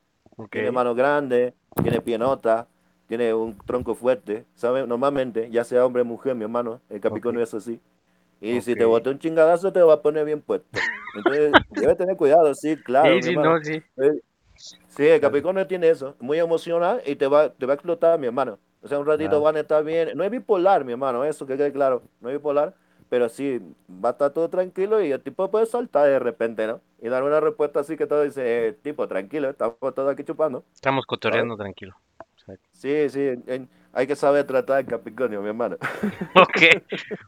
Tiene 0.50 0.70
manos 0.70 0.94
grandes, 0.94 1.54
tiene 1.82 2.00
pienota, 2.00 2.68
tiene 3.08 3.34
un 3.34 3.58
tronco 3.66 3.94
fuerte, 3.94 4.46
¿sabes? 4.54 4.86
Normalmente, 4.86 5.50
ya 5.50 5.64
sea 5.64 5.84
hombre 5.86 6.02
o 6.02 6.04
mujer, 6.04 6.34
mi 6.34 6.44
hermano, 6.44 6.80
el 6.88 7.00
Capricornio 7.00 7.42
es 7.42 7.54
así. 7.54 7.80
Y 8.40 8.60
si 8.62 8.76
te 8.76 8.84
Ok. 8.84 8.90
bote 8.90 9.10
un 9.10 9.18
chingadazo, 9.18 9.72
te 9.72 9.82
va 9.82 9.94
a 9.94 10.02
poner 10.02 10.24
bien 10.24 10.42
puesto. 10.42 10.68
Entonces, 11.14 11.58
debes 11.70 11.96
tener 11.96 12.16
cuidado, 12.16 12.54
sí, 12.54 12.76
claro. 12.76 13.20
Sí, 13.20 13.22
sí, 13.22 13.36
no, 13.36 13.62
sí. 13.62 13.82
Eh, 13.98 14.20
Sí, 14.88 15.04
el 15.06 15.20
Capricornio 15.20 15.66
tiene 15.66 15.88
eso, 15.90 16.14
muy 16.20 16.38
emocional 16.38 17.02
y 17.06 17.16
te 17.16 17.26
va, 17.26 17.50
te 17.52 17.66
va 17.66 17.72
a 17.72 17.74
explotar, 17.74 18.18
mi 18.18 18.26
hermano. 18.26 18.58
O 18.82 18.88
sea, 18.88 18.98
un 18.98 19.06
ratito 19.06 19.28
Claro. 19.30 19.42
van 19.42 19.56
a 19.56 19.60
estar 19.60 19.82
bien. 19.84 20.10
No 20.16 20.24
es 20.24 20.30
bipolar, 20.30 20.84
mi 20.84 20.92
hermano, 20.92 21.24
eso 21.24 21.46
que 21.46 21.56
quede 21.56 21.72
claro. 21.72 22.02
No 22.20 22.28
es 22.28 22.36
bipolar, 22.36 22.74
pero 23.08 23.28
sí, 23.28 23.60
va 23.90 24.10
a 24.10 24.12
estar 24.12 24.32
todo 24.32 24.48
tranquilo 24.50 25.02
y 25.02 25.10
el 25.12 25.20
tipo 25.22 25.50
puede 25.50 25.66
saltar 25.66 26.06
de 26.08 26.18
repente, 26.18 26.66
¿no? 26.66 26.80
Y 27.02 27.08
dar 27.08 27.22
una 27.24 27.40
respuesta 27.40 27.80
así 27.80 27.96
que 27.96 28.06
todo 28.06 28.22
dice, 28.22 28.68
eh, 28.68 28.72
tipo, 28.72 29.08
tranquilo, 29.08 29.50
estamos 29.50 29.76
todos 29.94 30.12
aquí 30.12 30.22
chupando. 30.24 30.64
Estamos 30.72 31.04
cotorreando 31.04 31.56
tranquilo. 31.56 31.96
Sí, 32.72 33.08
sí, 33.08 33.20
en- 33.46 33.68
hay 33.92 34.06
que 34.08 34.16
saber 34.16 34.44
tratar 34.44 34.80
el 34.80 34.86
Capricornio, 34.86 35.40
mi 35.40 35.48
hermano. 35.48 35.76
Ok, 36.34 36.62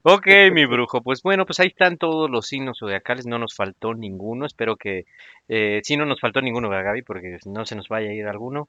ok, 0.03 0.27
mi 0.53 0.67
brujo. 0.67 1.01
Pues 1.01 1.23
bueno, 1.23 1.47
pues 1.47 1.61
ahí 1.61 1.69
están 1.69 1.97
todos 1.97 2.29
los 2.29 2.47
signos 2.49 2.79
zodiacales. 2.81 3.27
No 3.27 3.39
nos 3.39 3.55
faltó 3.55 3.95
ninguno. 3.95 4.47
Espero 4.47 4.77
que 4.77 5.05
eh, 5.49 5.81
sí 5.85 5.97
no 5.97 6.07
nos 6.07 6.21
faltó 6.21 6.41
ninguno, 6.43 6.69
¿verdad, 6.69 6.87
Gaby? 6.87 7.03
Porque 7.03 7.39
no 7.47 7.65
se 7.67 7.77
nos 7.77 7.87
vaya 7.89 8.11
a 8.11 8.13
ir 8.15 8.27
alguno. 8.27 8.69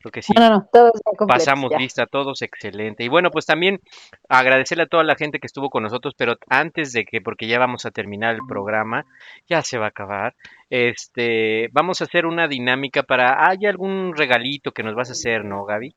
Creo 0.00 0.12
que 0.12 0.22
sí. 0.22 0.32
No, 0.36 0.40
no, 0.42 0.50
no, 0.50 0.68
todos 0.72 0.92
completos, 1.02 1.26
Pasamos 1.26 1.70
ya. 1.72 1.78
lista 1.78 2.02
a 2.04 2.06
todos, 2.06 2.40
excelente. 2.42 3.02
Y 3.02 3.08
bueno, 3.08 3.30
pues 3.30 3.46
también 3.46 3.80
agradecerle 4.28 4.84
a 4.84 4.86
toda 4.86 5.02
la 5.02 5.16
gente 5.16 5.40
que 5.40 5.46
estuvo 5.48 5.70
con 5.70 5.82
nosotros, 5.82 6.14
pero 6.16 6.36
antes 6.48 6.92
de 6.92 7.04
que, 7.04 7.20
porque 7.20 7.48
ya 7.48 7.58
vamos 7.58 7.84
a 7.84 7.90
terminar 7.90 8.34
el 8.36 8.40
programa, 8.46 9.04
ya 9.48 9.62
se 9.62 9.76
va 9.78 9.86
a 9.86 9.88
acabar, 9.88 10.34
este, 10.70 11.68
vamos 11.72 12.00
a 12.00 12.04
hacer 12.04 12.26
una 12.26 12.46
dinámica 12.46 13.02
para, 13.02 13.48
¿hay 13.48 13.66
algún 13.66 14.14
regalito 14.16 14.70
que 14.72 14.84
nos 14.84 14.94
vas 14.94 15.08
a 15.08 15.12
hacer, 15.12 15.44
no, 15.44 15.64
Gaby? 15.64 15.94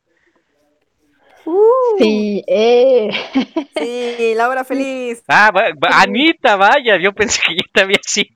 Sí, 1.97 2.43
eh. 2.47 3.09
Sí, 3.77 4.33
la 4.35 4.49
hora 4.49 4.63
feliz. 4.65 5.23
Ah, 5.27 5.51
va- 5.55 5.69
va- 5.73 6.01
Anita, 6.01 6.55
vaya, 6.55 6.97
yo 6.97 7.13
pensé 7.13 7.41
que 7.47 7.55
ya 7.55 7.63
te 7.71 7.81
había 7.81 7.99
sido. 8.01 8.35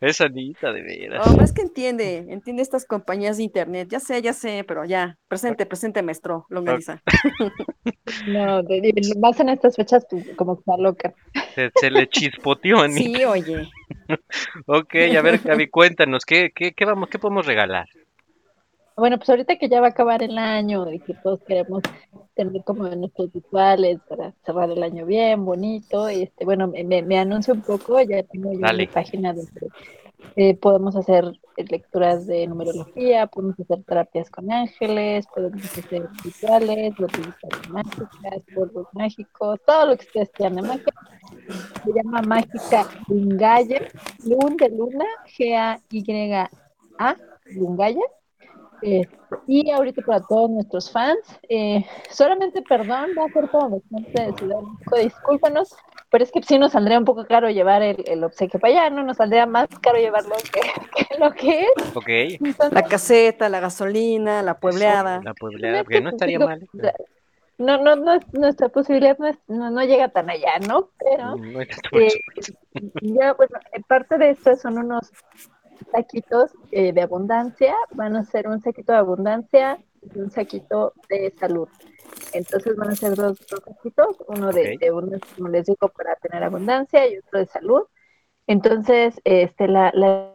Es 0.00 0.20
Anita, 0.22 0.72
de 0.72 0.82
veras. 0.82 1.26
Hombre, 1.26 1.44
es 1.44 1.52
que 1.52 1.60
entiende, 1.62 2.24
entiende 2.30 2.62
estas 2.62 2.86
compañías 2.86 3.36
de 3.36 3.42
internet. 3.42 3.88
Ya 3.90 4.00
sé, 4.00 4.22
ya 4.22 4.32
sé, 4.32 4.64
pero 4.66 4.84
ya. 4.86 5.18
Presente, 5.28 5.66
presente, 5.66 6.02
maestro. 6.02 6.46
Longaniza. 6.48 7.02
No, 8.26 8.62
de- 8.62 8.80
de- 8.80 9.18
más 9.20 9.38
en 9.38 9.50
estas 9.50 9.76
fechas, 9.76 10.04
pues, 10.10 10.24
como 10.36 10.56
que 10.56 10.60
está 10.60 10.76
loca. 10.76 11.14
Se, 11.54 11.70
se 11.76 11.90
le 11.90 12.08
chispoteó 12.08 12.78
Anita. 12.82 13.18
Sí, 13.18 13.24
oye. 13.24 13.68
Ok, 14.66 14.94
a 15.16 15.22
ver, 15.22 15.38
Gaby, 15.38 15.68
cuéntanos, 15.68 16.24
¿qué, 16.24 16.50
qué, 16.52 16.72
qué 16.72 16.84
vamos, 16.84 17.08
qué 17.08 17.18
podemos 17.20 17.46
regalar? 17.46 17.86
Bueno, 19.00 19.16
pues 19.16 19.30
ahorita 19.30 19.56
que 19.56 19.70
ya 19.70 19.80
va 19.80 19.86
a 19.86 19.90
acabar 19.90 20.22
el 20.22 20.36
año 20.36 20.92
y 20.92 20.98
que 21.00 21.14
todos 21.14 21.40
queremos 21.44 21.82
tener 22.34 22.62
como 22.64 22.86
nuestros 22.86 23.32
rituales 23.32 23.98
para 24.06 24.34
cerrar 24.44 24.70
el 24.70 24.82
año 24.82 25.06
bien, 25.06 25.42
bonito, 25.42 26.06
este, 26.06 26.44
bueno, 26.44 26.68
me, 26.68 27.18
anuncio 27.18 27.54
un 27.54 27.62
poco, 27.62 27.98
ya 28.02 28.22
tengo 28.24 28.52
yo 28.52 28.60
mi 28.76 28.86
página 28.88 29.32
donde 29.32 29.68
eh, 30.36 30.54
podemos 30.54 30.96
hacer 30.96 31.32
lecturas 31.56 32.26
de 32.26 32.46
numerología, 32.46 33.26
podemos 33.26 33.58
hacer 33.58 33.82
terapias 33.84 34.28
con 34.28 34.52
ángeles, 34.52 35.26
podemos 35.34 35.64
hacer 35.64 36.06
rituales, 36.22 36.94
botellitas 36.98 37.70
mágicas, 37.70 38.42
polvos 38.54 38.86
mágicos, 38.92 39.60
todo 39.64 39.86
lo 39.86 39.96
que 39.96 40.04
ustedes 40.04 40.28
quieran 40.32 40.56
de 40.56 40.62
magia. 40.62 40.92
Se 41.86 41.90
llama 41.90 42.20
Mágica 42.20 42.86
Lungaya, 43.08 43.80
Lun 44.26 44.58
de 44.58 44.68
Luna, 44.68 45.06
G-A-Y-A, 45.38 47.16
Lungaya. 47.54 48.02
Eh, 48.82 49.06
y 49.46 49.70
ahorita 49.70 50.02
para 50.02 50.20
todos 50.20 50.50
nuestros 50.50 50.90
fans, 50.90 51.18
eh, 51.48 51.84
solamente 52.10 52.62
perdón, 52.62 53.10
va 53.18 53.24
a 53.24 53.28
ser 53.28 53.48
fans 53.48 53.72
de 54.12 54.32
Ciudad 54.38 54.58
discúlpanos, 55.02 55.74
pero 56.10 56.24
es 56.24 56.30
que 56.32 56.42
sí 56.42 56.58
nos 56.58 56.72
saldría 56.72 56.98
un 56.98 57.04
poco 57.04 57.26
caro 57.26 57.48
llevar 57.50 57.82
el, 57.82 58.02
el 58.06 58.22
obsequio 58.24 58.58
para 58.60 58.72
allá, 58.72 58.90
¿no? 58.90 59.02
Nos 59.04 59.16
saldría 59.16 59.46
más 59.46 59.68
caro 59.80 59.98
llevarlo 59.98 60.34
que, 60.52 60.60
que 61.08 61.18
lo 61.18 61.32
que 61.32 61.62
es. 61.62 61.96
Ok, 61.96 62.08
Entonces, 62.08 62.72
La 62.72 62.82
caseta, 62.84 63.48
la 63.48 63.60
gasolina, 63.60 64.42
la 64.42 64.58
puebleada. 64.58 65.20
la 65.24 65.34
puebleada, 65.34 65.84
que 65.84 66.00
no 66.00 66.10
estaría 66.10 66.38
mal. 66.38 66.68
no, 67.58 67.78
no, 67.78 67.96
no, 67.96 68.14
es- 68.14 68.32
nuestra 68.32 68.68
posibilidad 68.68 69.18
no, 69.18 69.26
es- 69.26 69.38
no, 69.48 69.70
no 69.70 69.82
llega 69.84 70.08
tan 70.08 70.30
allá, 70.30 70.58
¿no? 70.66 70.90
Pero 70.98 71.36
No 71.36 71.60
eh, 71.60 72.20
ya, 73.02 73.32
bueno, 73.34 73.58
eh, 73.72 73.82
parte 73.86 74.16
de 74.18 74.30
esto 74.30 74.56
son 74.56 74.78
unos 74.78 75.10
saquitos 75.92 76.52
eh, 76.70 76.92
de 76.92 77.02
abundancia, 77.02 77.74
van 77.92 78.16
a 78.16 78.24
ser 78.24 78.48
un 78.48 78.60
saquito 78.60 78.92
de 78.92 78.98
abundancia 78.98 79.78
y 80.02 80.18
un 80.18 80.30
saquito 80.30 80.92
de 81.08 81.32
salud. 81.38 81.68
Entonces 82.32 82.76
van 82.76 82.90
a 82.90 82.96
ser 82.96 83.14
dos, 83.16 83.38
dos 83.50 83.60
saquitos, 83.64 84.16
uno 84.28 84.52
de, 84.52 84.74
Ok. 84.74 84.80
de 84.80 84.92
uno, 84.92 85.18
como 85.36 85.48
les 85.48 85.66
digo, 85.66 85.88
para 85.88 86.14
tener 86.16 86.42
abundancia 86.44 87.06
y 87.08 87.18
otro 87.18 87.38
de 87.40 87.46
salud. 87.46 87.82
Entonces, 88.46 89.20
este, 89.24 89.68
la, 89.68 89.90
la 89.94 90.34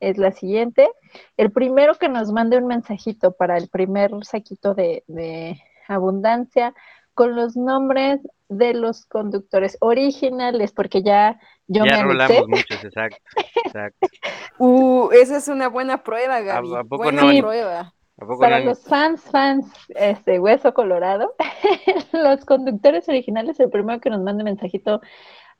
es 0.00 0.18
la 0.18 0.32
siguiente. 0.32 0.88
El 1.36 1.52
primero 1.52 1.94
que 1.94 2.08
nos 2.08 2.32
mande 2.32 2.56
un 2.58 2.66
mensajito 2.66 3.32
para 3.32 3.56
el 3.56 3.68
primer 3.68 4.10
saquito 4.24 4.74
de, 4.74 5.04
de 5.06 5.60
abundancia 5.88 6.74
con 7.14 7.36
los 7.36 7.56
nombres 7.56 8.20
de 8.58 8.74
los 8.74 9.06
conductores 9.06 9.76
originales, 9.80 10.72
porque 10.72 11.02
ya 11.02 11.38
yo 11.66 11.84
ya 11.84 11.98
me 11.98 12.02
rolamos 12.04 12.48
muchos, 12.48 12.84
exacto. 12.84 13.18
exacto. 13.64 14.08
Uh, 14.58 15.10
esa 15.12 15.38
es 15.38 15.48
una 15.48 15.68
buena 15.68 16.02
prueba, 16.04 16.40
Gaby. 16.40 16.74
¿A- 16.74 16.80
a 16.80 16.84
poco 16.84 17.04
buena 17.04 17.22
no, 17.22 17.40
prueba. 17.40 17.94
¿A 18.18 18.26
poco 18.26 18.38
Para 18.38 18.60
no? 18.60 18.66
los 18.66 18.84
fans, 18.84 19.22
fans, 19.22 19.66
este 19.88 20.38
Hueso 20.38 20.72
Colorado, 20.74 21.34
los 22.12 22.44
conductores 22.44 23.08
originales, 23.08 23.58
el 23.58 23.70
primero 23.70 24.00
que 24.00 24.10
nos 24.10 24.22
mande 24.22 24.44
mensajito 24.44 25.00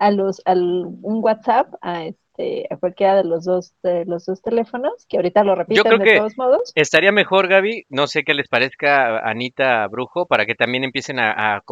a 0.03 0.11
los, 0.11 0.43
al 0.47 0.61
un 0.61 1.23
WhatsApp, 1.23 1.75
a 1.81 2.07
este, 2.07 2.67
a 2.69 2.77
cualquiera 2.77 3.15
de 3.15 3.23
los 3.23 3.45
dos, 3.45 3.73
de 3.85 4.05
los 4.05 4.27
dos 4.27 4.43
teléfonos, 4.43 5.07
que 5.09 5.17
ahorita 5.17 5.45
lo 5.45 5.53
Yo 5.53 5.59
repiten 5.59 5.85
creo 5.85 5.99
de 5.99 6.05
que 6.05 6.17
todos 6.17 6.37
modos. 6.37 6.73
estaría 6.75 7.13
mejor, 7.13 7.47
Gaby, 7.47 7.87
no 7.89 8.09
sé 8.09 8.25
qué 8.25 8.35
les 8.35 8.49
parezca 8.49 9.21
Anita 9.21 9.87
Brujo, 9.87 10.27
para 10.27 10.45
que 10.45 10.57
también 10.57 10.83
empiecen 10.83 11.21
a, 11.21 11.63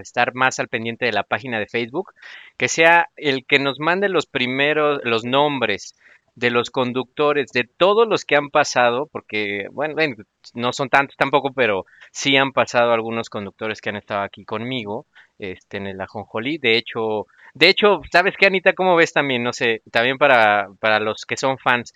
estar 0.00 0.32
más 0.32 0.58
al 0.58 0.68
pendiente 0.68 1.04
de 1.04 1.12
la 1.12 1.24
página 1.24 1.58
de 1.58 1.66
Facebook, 1.66 2.12
que 2.56 2.68
sea 2.68 3.08
el 3.16 3.44
que 3.44 3.58
nos 3.58 3.78
mande 3.80 4.08
los 4.08 4.24
primeros, 4.24 5.00
los 5.04 5.26
nombres 5.26 5.94
de 6.36 6.50
los 6.50 6.70
conductores, 6.70 7.50
de 7.52 7.68
todos 7.76 8.08
los 8.08 8.24
que 8.24 8.36
han 8.36 8.48
pasado, 8.48 9.10
porque, 9.12 9.66
bueno, 9.72 9.94
bueno, 9.94 10.16
no 10.54 10.72
son 10.72 10.88
tantos 10.88 11.16
tampoco, 11.16 11.52
pero 11.52 11.84
sí 12.12 12.34
han 12.38 12.52
pasado 12.52 12.92
algunos 12.92 13.28
conductores 13.28 13.82
que 13.82 13.90
han 13.90 13.96
estado 13.96 14.22
aquí 14.22 14.46
conmigo, 14.46 15.04
este, 15.38 15.76
en 15.76 15.86
el 15.88 16.00
Ajonjolí. 16.00 16.58
De 16.58 16.78
hecho, 16.78 17.26
de 17.54 17.68
hecho, 17.68 18.00
¿sabes 18.10 18.34
qué, 18.36 18.46
Anita? 18.46 18.72
¿Cómo 18.72 18.96
ves 18.96 19.12
también? 19.12 19.42
No 19.42 19.52
sé, 19.52 19.82
también 19.90 20.18
para, 20.18 20.68
para 20.80 21.00
los 21.00 21.24
que 21.26 21.36
son 21.36 21.58
fans. 21.58 21.92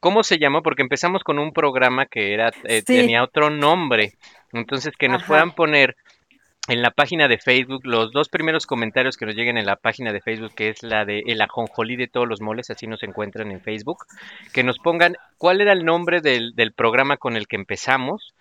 ¿Cómo 0.00 0.22
se 0.22 0.38
llamó? 0.38 0.62
Porque 0.62 0.82
empezamos 0.82 1.24
con 1.24 1.38
un 1.38 1.52
programa 1.52 2.06
que 2.06 2.34
era, 2.34 2.50
eh, 2.64 2.82
Sí. 2.86 2.96
tenía 2.98 3.22
otro 3.24 3.50
nombre. 3.50 4.12
Entonces, 4.52 4.94
que 4.96 5.08
nos 5.08 5.22
Ajá. 5.22 5.28
puedan 5.28 5.52
poner 5.52 5.96
en 6.68 6.82
la 6.82 6.90
página 6.90 7.28
de 7.28 7.38
Facebook, 7.38 7.82
los 7.86 8.12
dos 8.12 8.28
primeros 8.28 8.66
comentarios 8.66 9.16
que 9.16 9.24
nos 9.24 9.36
lleguen 9.36 9.56
en 9.56 9.66
la 9.66 9.76
página 9.76 10.12
de 10.12 10.20
Facebook, 10.20 10.52
que 10.54 10.68
es 10.68 10.82
la 10.82 11.04
de 11.04 11.22
El 11.26 11.40
Ajonjolí 11.40 11.94
de 11.96 12.08
todos 12.08 12.26
los 12.28 12.40
moles, 12.40 12.70
así 12.70 12.86
nos 12.88 13.02
encuentran 13.04 13.52
en 13.52 13.60
Facebook, 13.60 14.04
que 14.52 14.64
nos 14.64 14.78
pongan 14.80 15.16
cuál 15.38 15.60
era 15.60 15.72
el 15.72 15.84
nombre 15.84 16.20
del, 16.20 16.54
del 16.56 16.72
programa 16.72 17.16
con 17.18 17.36
el 17.36 17.46
que 17.46 17.56
empezamos. 17.56 18.34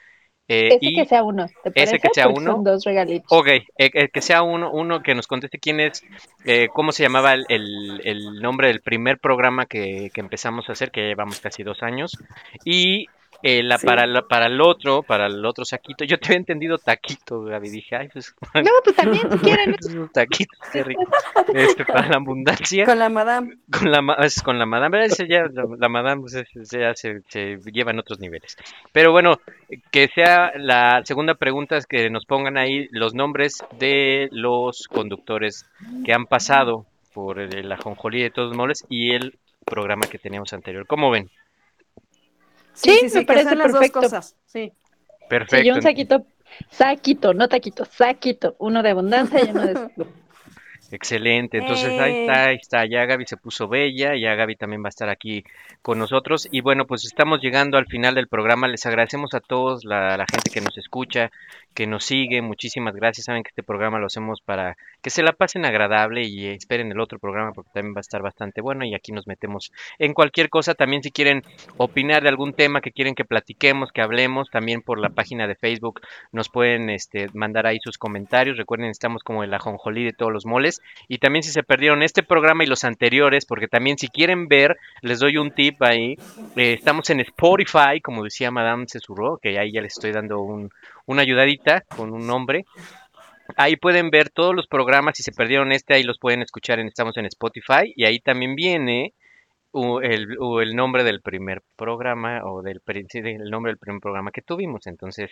Eh, 0.47 0.67
Ese 0.67 0.77
y 0.81 0.95
que 0.95 1.05
sea 1.05 1.23
uno, 1.23 1.47
¿te 1.47 1.69
ese 1.69 1.73
parece? 1.73 1.99
que 1.99 2.09
sea 2.13 2.25
Porque 2.25 2.39
uno. 2.41 2.51
Son 2.53 2.63
dos 2.63 2.83
regalitos. 2.85 3.27
Ok, 3.31 3.47
eh, 3.77 4.09
que 4.09 4.21
sea 4.21 4.43
uno, 4.43 4.71
uno 4.71 5.01
que 5.01 5.15
nos 5.15 5.27
conteste 5.27 5.57
quién 5.59 5.79
es, 5.79 6.03
eh, 6.45 6.67
cómo 6.73 6.91
se 6.91 7.03
llamaba 7.03 7.33
el, 7.33 7.45
el- 7.49 8.01
el 8.03 8.41
nombre 8.41 8.67
del 8.67 8.81
primer 8.81 9.17
programa 9.19 9.65
que, 9.65 10.11
que 10.13 10.21
empezamos 10.21 10.69
a 10.69 10.73
hacer, 10.73 10.91
que 10.91 11.01
ya 11.01 11.07
llevamos 11.07 11.39
casi 11.39 11.63
dos 11.63 11.81
años, 11.83 12.17
y 12.63 13.07
eh, 13.43 13.61
la, 13.63 13.77
Sí. 13.77 13.85
para, 13.85 14.05
la- 14.07 14.21
para 14.23 14.47
el 14.47 14.59
otro, 14.61 15.03
para 15.03 15.27
el 15.27 15.45
otro 15.45 15.65
saquito, 15.65 16.03
yo 16.05 16.17
te 16.17 16.27
había 16.27 16.37
entendido 16.39 16.77
taquito, 16.77 17.41
Gaby, 17.43 17.69
dije, 17.69 17.95
ay, 17.95 18.09
pues, 18.11 18.35
No, 18.55 18.71
pues 18.83 18.95
también 18.95 19.31
si 19.31 19.37
quieren. 19.39 19.75
taquito, 20.13 20.57
qué 20.71 20.83
rico. 20.83 21.03
Este, 21.53 21.85
para 21.85 22.07
la 22.09 22.15
abundancia, 22.17 22.85
Con 22.85 22.99
la 22.99 23.09
madame. 23.09 23.57
con 23.71 23.91
la, 23.91 24.15
es 24.23 24.41
con 24.41 24.57
la 24.59 24.65
madame, 24.65 25.07
ya, 25.29 25.43
la, 25.51 25.63
la 25.77 25.89
madame 25.89 26.21
pues, 26.21 26.33
ese 26.35 26.79
ya 26.79 26.93
se, 26.95 27.21
se 27.29 27.57
lleva 27.71 27.91
en 27.91 27.99
otros 27.99 28.19
niveles. 28.19 28.55
Pero 28.91 29.11
bueno, 29.11 29.39
que 29.91 30.07
sea 30.07 30.51
la 30.57 31.01
segunda 31.05 31.35
pregunta 31.35 31.77
es 31.77 31.85
que 31.85 32.09
nos 32.09 32.25
pongan 32.25 32.57
ahí 32.57 32.87
los 32.91 33.13
nombres 33.13 33.63
de 33.77 34.29
los 34.31 34.87
conductores 34.87 35.65
que 36.05 36.13
han 36.13 36.25
pasado 36.25 36.85
por 37.13 37.39
el, 37.39 37.55
el 37.55 37.71
ajonjolí 37.71 38.21
de 38.21 38.29
todos 38.31 38.55
moles 38.55 38.85
y 38.89 39.11
el 39.13 39.37
programa 39.65 40.07
que 40.09 40.19
teníamos 40.19 40.53
anterior. 40.53 40.85
¿Cómo 40.87 41.09
ven? 41.11 41.29
Sí, 42.75 42.99
me 43.13 43.23
parece 43.25 43.55
las 43.55 43.71
dos 43.71 43.79
perfecto. 43.79 44.01
cosas. 44.01 44.35
Sí. 44.45 44.71
Sí, 44.71 45.27
Perfecto. 45.29 45.65
yo 45.65 45.73
un 45.75 45.81
saquito, 45.81 46.25
saquito, 46.69 47.33
no 47.33 47.47
taquito, 47.47 47.83
saquito, 47.85 48.55
uno 48.59 48.83
de 48.83 48.89
abundancia 48.91 49.43
y 49.43 49.49
uno 49.49 49.65
de 49.65 49.73
salud. 49.73 50.07
Excelente, 50.91 51.57
entonces 51.57 51.99
ahí 51.99 52.13
Eh. 52.13 52.21
está, 52.25 52.45
ahí 52.45 52.55
está, 52.61 52.85
ya 52.85 53.05
Gaby 53.05 53.25
se 53.25 53.37
puso 53.37 53.67
bella, 53.67 54.15
ya 54.15 54.35
Gaby 54.35 54.55
también 54.55 54.83
va 54.83 54.87
a 54.87 54.89
estar 54.89 55.09
aquí 55.09 55.43
con 55.81 55.97
nosotros 55.97 56.47
y 56.51 56.61
bueno, 56.61 56.85
pues 56.85 57.05
estamos 57.05 57.41
llegando 57.41 57.77
al 57.79 57.87
final 57.87 58.13
del 58.13 58.27
programa, 58.27 58.67
les 58.67 58.85
agradecemos 58.85 59.33
a 59.33 59.39
todos, 59.39 59.83
la, 59.83 60.15
la 60.15 60.25
gente 60.31 60.51
que 60.51 60.61
nos 60.61 60.77
escucha, 60.77 61.31
que 61.75 61.85
nos 61.85 62.05
sigue, 62.05 62.41
muchísimas 62.41 62.95
gracias. 62.95 63.25
Saben 63.25 63.43
que 63.43 63.49
este 63.49 63.61
programa 63.61 63.99
lo 63.99 64.07
hacemos 64.07 64.41
para 64.41 64.77
que 65.01 65.09
se 65.09 65.21
la 65.21 65.33
pasen 65.33 65.65
agradable 65.65 66.23
y 66.25 66.47
esperen 66.47 66.91
el 66.91 66.99
otro 66.99 67.19
programa 67.19 67.51
porque 67.51 67.69
también 67.73 67.93
va 67.93 67.99
a 67.99 68.01
estar 68.01 68.21
bastante 68.23 68.61
bueno 68.61 68.85
y 68.85 68.95
aquí 68.95 69.11
nos 69.11 69.27
metemos 69.27 69.71
en 69.99 70.13
cualquier 70.13 70.49
cosa. 70.49 70.73
También 70.73 71.03
si 71.03 71.11
quieren 71.11 71.43
opinar 71.77 72.23
de 72.23 72.29
algún 72.29 72.53
tema 72.53 72.81
que 72.81 72.91
quieren 72.91 73.13
que 73.13 73.25
platiquemos, 73.25 73.91
que 73.91 74.01
hablemos, 74.01 74.49
también 74.49 74.81
por 74.81 74.99
la 74.99 75.09
página 75.09 75.47
de 75.47 75.55
Facebook 75.55 76.01
nos 76.31 76.49
pueden 76.49 76.89
este, 76.89 77.29
mandar 77.33 77.67
ahí 77.67 77.79
sus 77.83 77.97
comentarios. 77.97 78.57
Recuerden, 78.57 78.89
estamos 78.89 79.21
como 79.21 79.43
el 79.43 79.53
ajonjolí 79.53 80.05
de 80.05 80.13
todos 80.13 80.31
los 80.31 80.45
moles. 80.45 80.81
Y 81.09 81.17
también 81.17 81.43
si 81.43 81.51
se 81.51 81.63
perdieron 81.63 82.01
este 82.01 82.23
programa 82.23 82.63
y 82.63 82.67
los 82.67 82.85
anteriores, 82.85 83.45
porque 83.45 83.67
también 83.67 83.97
si 83.97 84.07
quieren 84.07 84.47
ver, 84.47 84.77
les 85.01 85.19
doy 85.19 85.37
un 85.37 85.51
tip 85.51 85.81
ahí. 85.83 86.17
Eh, 86.55 86.73
estamos 86.73 87.09
en 87.09 87.19
Spotify, 87.19 87.99
como 88.01 88.23
decía 88.23 88.49
Madame 88.49 88.85
Cesurro, 88.87 89.37
que 89.41 89.59
ahí 89.59 89.73
ya 89.73 89.81
les 89.81 89.93
estoy 89.93 90.13
dando 90.13 90.39
un, 90.39 90.71
una 91.05 91.21
ayudadita 91.21 91.81
con 91.95 92.13
un 92.13 92.27
nombre. 92.27 92.65
Ahí 93.57 93.75
pueden 93.75 94.09
ver 94.09 94.29
todos 94.29 94.55
los 94.55 94.67
programas, 94.67 95.17
si 95.17 95.23
se 95.23 95.31
perdieron 95.31 95.71
este, 95.71 95.93
ahí 95.93 96.03
los 96.03 96.17
pueden 96.17 96.41
escuchar, 96.41 96.79
en, 96.79 96.87
estamos 96.87 97.15
en 97.17 97.25
Spotify 97.25 97.93
y 97.95 98.05
ahí 98.05 98.19
también 98.19 98.55
viene 98.55 99.13
el, 100.01 100.37
el 100.61 100.75
nombre 100.75 101.03
del 101.03 101.21
primer 101.21 101.61
programa 101.75 102.41
o 102.45 102.61
del 102.61 102.81
el 102.87 103.49
nombre 103.49 103.71
del 103.71 103.77
primer 103.77 104.01
programa 104.01 104.31
que 104.31 104.41
tuvimos. 104.41 104.87
Entonces, 104.87 105.31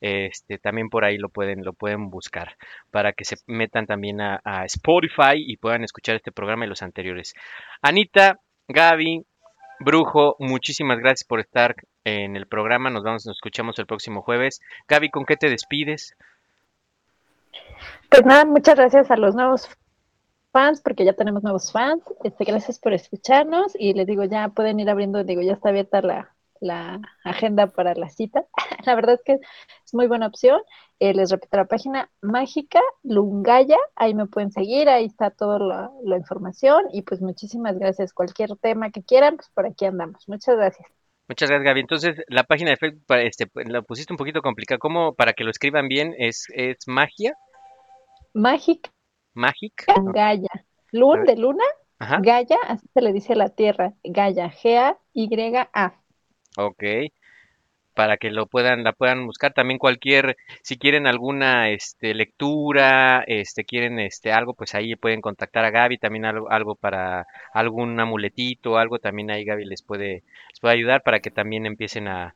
este 0.00 0.58
también 0.58 0.88
por 0.88 1.04
ahí 1.04 1.18
lo 1.18 1.28
pueden 1.28 1.62
lo 1.62 1.74
pueden 1.74 2.08
buscar 2.08 2.56
para 2.90 3.12
que 3.12 3.24
se 3.24 3.36
metan 3.46 3.86
también 3.86 4.20
a, 4.20 4.40
a 4.44 4.64
Spotify 4.64 5.34
y 5.36 5.58
puedan 5.58 5.84
escuchar 5.84 6.16
este 6.16 6.32
programa 6.32 6.64
y 6.64 6.68
los 6.68 6.82
anteriores. 6.82 7.34
Anita, 7.82 8.40
Gaby, 8.68 9.24
Brujo, 9.84 10.36
muchísimas 10.38 10.98
gracias 10.98 11.26
por 11.26 11.40
estar 11.40 11.74
en 12.04 12.36
el 12.36 12.46
programa. 12.46 12.90
Nos 12.90 13.02
vamos, 13.02 13.26
nos 13.26 13.36
escuchamos 13.36 13.78
el 13.78 13.86
próximo 13.86 14.22
jueves. 14.22 14.60
Gaby, 14.88 15.10
¿con 15.10 15.24
qué 15.24 15.36
te 15.36 15.48
despides? 15.48 16.16
Pues 18.08 18.24
nada, 18.24 18.44
muchas 18.44 18.76
gracias 18.76 19.10
a 19.10 19.16
los 19.16 19.34
nuevos 19.34 19.68
fans, 20.52 20.80
porque 20.80 21.04
ya 21.04 21.14
tenemos 21.14 21.42
nuevos 21.42 21.72
fans. 21.72 22.02
Este, 22.24 22.44
gracias 22.44 22.78
por 22.78 22.92
escucharnos 22.92 23.72
y 23.78 23.94
les 23.94 24.06
digo, 24.06 24.24
ya 24.24 24.48
pueden 24.48 24.80
ir 24.80 24.90
abriendo, 24.90 25.24
digo, 25.24 25.42
ya 25.42 25.54
está 25.54 25.70
abierta 25.70 26.02
la, 26.02 26.34
la 26.62 27.00
agenda 27.24 27.66
para 27.66 27.94
la 27.94 28.08
cita. 28.08 28.46
La 28.86 28.94
verdad 28.94 29.14
es 29.14 29.22
que 29.22 29.34
es 29.34 29.94
muy 29.94 30.06
buena 30.06 30.26
opción. 30.26 30.60
Eh, 30.98 31.12
les 31.14 31.30
repito 31.30 31.56
la 31.56 31.64
página 31.64 32.10
mágica 32.20 32.80
Lungaya, 33.02 33.76
ahí 33.96 34.14
me 34.14 34.26
pueden 34.26 34.52
seguir, 34.52 34.88
ahí 34.88 35.06
está 35.06 35.30
toda 35.30 35.58
la, 35.58 35.90
la 36.04 36.16
información 36.16 36.84
y 36.92 37.02
pues 37.02 37.20
muchísimas 37.20 37.78
gracias. 37.78 38.12
Cualquier 38.12 38.56
tema 38.56 38.90
que 38.90 39.02
quieran, 39.02 39.36
pues 39.36 39.48
por 39.50 39.66
aquí 39.66 39.84
andamos. 39.84 40.28
Muchas 40.28 40.56
gracias. 40.56 40.88
Muchas 41.28 41.48
gracias, 41.48 41.64
Gaby. 41.64 41.80
Entonces, 41.80 42.16
la 42.28 42.44
página 42.44 42.70
de 42.70 42.76
Facebook, 42.76 43.04
este, 43.16 43.46
pues, 43.46 43.68
la 43.68 43.82
pusiste 43.82 44.12
un 44.12 44.16
poquito 44.16 44.42
complicada. 44.42 44.78
¿Cómo, 44.78 45.14
para 45.14 45.32
que 45.32 45.44
lo 45.44 45.50
escriban 45.50 45.88
bien, 45.88 46.14
es, 46.18 46.46
es 46.54 46.76
magia? 46.86 47.36
Mágica 48.34 48.90
¿Magic? 49.34 49.84
Gaia. 50.14 50.50
Lun 50.92 51.24
de 51.24 51.36
luna, 51.36 51.64
Ajá. 51.98 52.18
Gaia, 52.22 52.58
así 52.68 52.86
se 52.92 53.00
le 53.00 53.12
dice 53.12 53.32
a 53.32 53.36
la 53.36 53.48
Tierra. 53.48 53.94
Gaia, 54.04 54.50
G-A-Y-A. 54.50 56.01
Ok. 56.56 56.82
Para 57.94 58.16
que 58.16 58.30
lo 58.30 58.46
puedan, 58.46 58.84
la 58.84 58.92
puedan 58.92 59.26
buscar. 59.26 59.52
También 59.52 59.78
cualquier, 59.78 60.36
si 60.62 60.78
quieren 60.78 61.06
alguna 61.06 61.70
este, 61.70 62.14
lectura, 62.14 63.22
este, 63.26 63.64
quieren 63.64 63.98
este, 64.00 64.32
algo, 64.32 64.54
pues 64.54 64.74
ahí 64.74 64.96
pueden 64.96 65.20
contactar 65.20 65.64
a 65.64 65.70
Gaby. 65.70 65.98
También 65.98 66.24
algo, 66.24 66.50
algo 66.50 66.74
para 66.74 67.26
algún 67.52 68.00
amuletito, 68.00 68.78
algo, 68.78 68.98
también 68.98 69.30
ahí 69.30 69.44
Gaby 69.44 69.66
les 69.66 69.82
puede, 69.82 70.22
les 70.50 70.60
puede 70.60 70.74
ayudar 70.74 71.02
para 71.02 71.20
que 71.20 71.30
también 71.30 71.66
empiecen 71.66 72.08
a, 72.08 72.34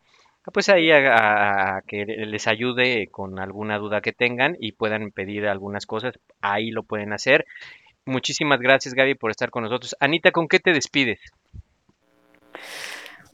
pues 0.53 0.69
ahí 0.69 0.91
a 0.93 1.81
que 1.87 2.05
les 2.05 2.47
ayude 2.47 3.09
con 3.11 3.39
alguna 3.39 3.79
duda 3.79 4.03
que 4.03 4.13
tengan 4.13 4.57
y 4.61 4.73
puedan 4.73 5.11
pedir 5.11 5.47
algunas 5.47 5.87
cosas. 5.87 6.19
Ahí 6.43 6.71
lo 6.71 6.83
pueden 6.83 7.15
hacer. 7.15 7.47
Muchísimas 8.05 8.61
gracias, 8.61 8.95
Gaby, 8.95 9.15
por 9.17 9.31
estar 9.31 9.51
con 9.51 9.65
nosotros. 9.65 9.97
Anita, 10.01 10.31
¿con 10.31 10.49
qué 10.49 10.61
te 10.61 10.73
despides? 10.73 11.19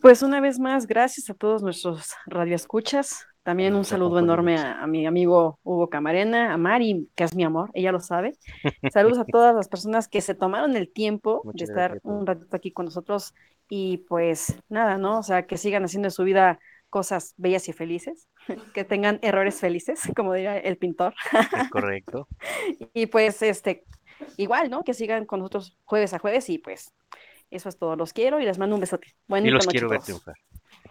Pues 0.03 0.20
una 0.23 0.41
vez 0.41 0.59
más, 0.59 0.89
gracias 0.89 1.31
a 1.31 1.35
todos 1.35 1.62
nuestros 1.62 2.11
radioescuchas. 2.27 3.24
También 3.45 3.77
un 3.77 3.85
saludo 3.85 4.19
enorme 4.19 4.57
a, 4.57 4.83
a 4.83 4.87
mi 4.89 5.07
amigo 5.07 5.61
Hugo 5.62 5.91
Camarena, 5.91 6.53
a 6.53 6.57
Mari, 6.57 7.09
que 7.15 7.23
es 7.23 7.37
mi 7.37 7.45
amor, 7.45 7.70
ella 7.73 7.93
lo 7.93 8.01
sabe. 8.01 8.37
Saludos 8.93 9.19
a 9.19 9.24
todas 9.31 9.55
las 9.55 9.69
personas 9.69 10.09
que 10.09 10.20
se 10.20 10.35
tomaron 10.35 10.74
el 10.77 10.93
tiempo 10.93 11.41
Muchas 11.45 11.69
de 11.69 11.73
estar 11.73 11.91
gracias. 11.93 12.03
un 12.03 12.27
ratito 12.27 12.57
aquí 12.57 12.73
con 12.73 12.87
nosotros 12.87 13.33
y 13.69 13.99
pues 14.09 14.57
nada, 14.69 14.99
¿no? 14.99 15.20
O 15.20 15.23
sea, 15.23 15.47
que 15.47 15.57
sigan 15.57 15.85
haciendo 15.85 16.09
de 16.09 16.11
su 16.11 16.24
vida 16.24 16.59
cosas 16.91 17.35
bellas 17.37 17.69
y 17.69 17.73
felices, 17.73 18.29
que 18.74 18.83
tengan 18.83 19.20
errores 19.23 19.61
felices, 19.61 20.01
como 20.16 20.35
diría 20.35 20.59
el 20.59 20.79
pintor. 20.79 21.15
Es 21.33 21.70
correcto. 21.70 22.27
Y 22.93 23.07
pues 23.07 23.41
este, 23.41 23.85
igual, 24.37 24.69
¿no? 24.69 24.83
Que 24.83 24.95
sigan 24.95 25.27
con 25.27 25.39
nosotros 25.39 25.79
jueves 25.85 26.12
a 26.12 26.19
jueves 26.19 26.51
y 26.51 26.59
pues 26.59 26.93
eso 27.53 27.69
es 27.69 27.77
todo. 27.77 27.97
Los 27.97 28.12
quiero 28.12 28.41
y 28.41 28.45
les 28.45 28.59
mando 28.59 28.74
un 28.74 28.81
besote. 28.81 29.09
Y 29.09 29.15
Bonita 29.29 29.55
los 29.55 29.66
quiero 29.66 29.89
ver 29.89 30.01
triunfar. 30.01 30.35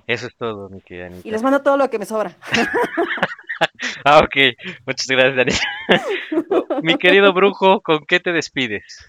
Eso 0.07 0.27
es 0.27 0.35
todo, 0.35 0.69
mi 0.69 0.81
querida 0.81 1.07
Anita. 1.07 1.27
Y 1.27 1.31
les 1.31 1.43
mando 1.43 1.61
todo 1.61 1.77
lo 1.77 1.89
que 1.89 1.99
me 1.99 2.05
sobra. 2.05 2.35
Ah, 4.03 4.19
ok. 4.19 4.55
Muchas 4.87 5.05
gracias, 5.07 5.37
Anita. 5.37 6.01
mi 6.81 6.95
querido 6.97 7.31
brujo, 7.31 7.81
¿con 7.81 7.99
qué 8.07 8.19
te 8.19 8.31
despides? 8.31 9.05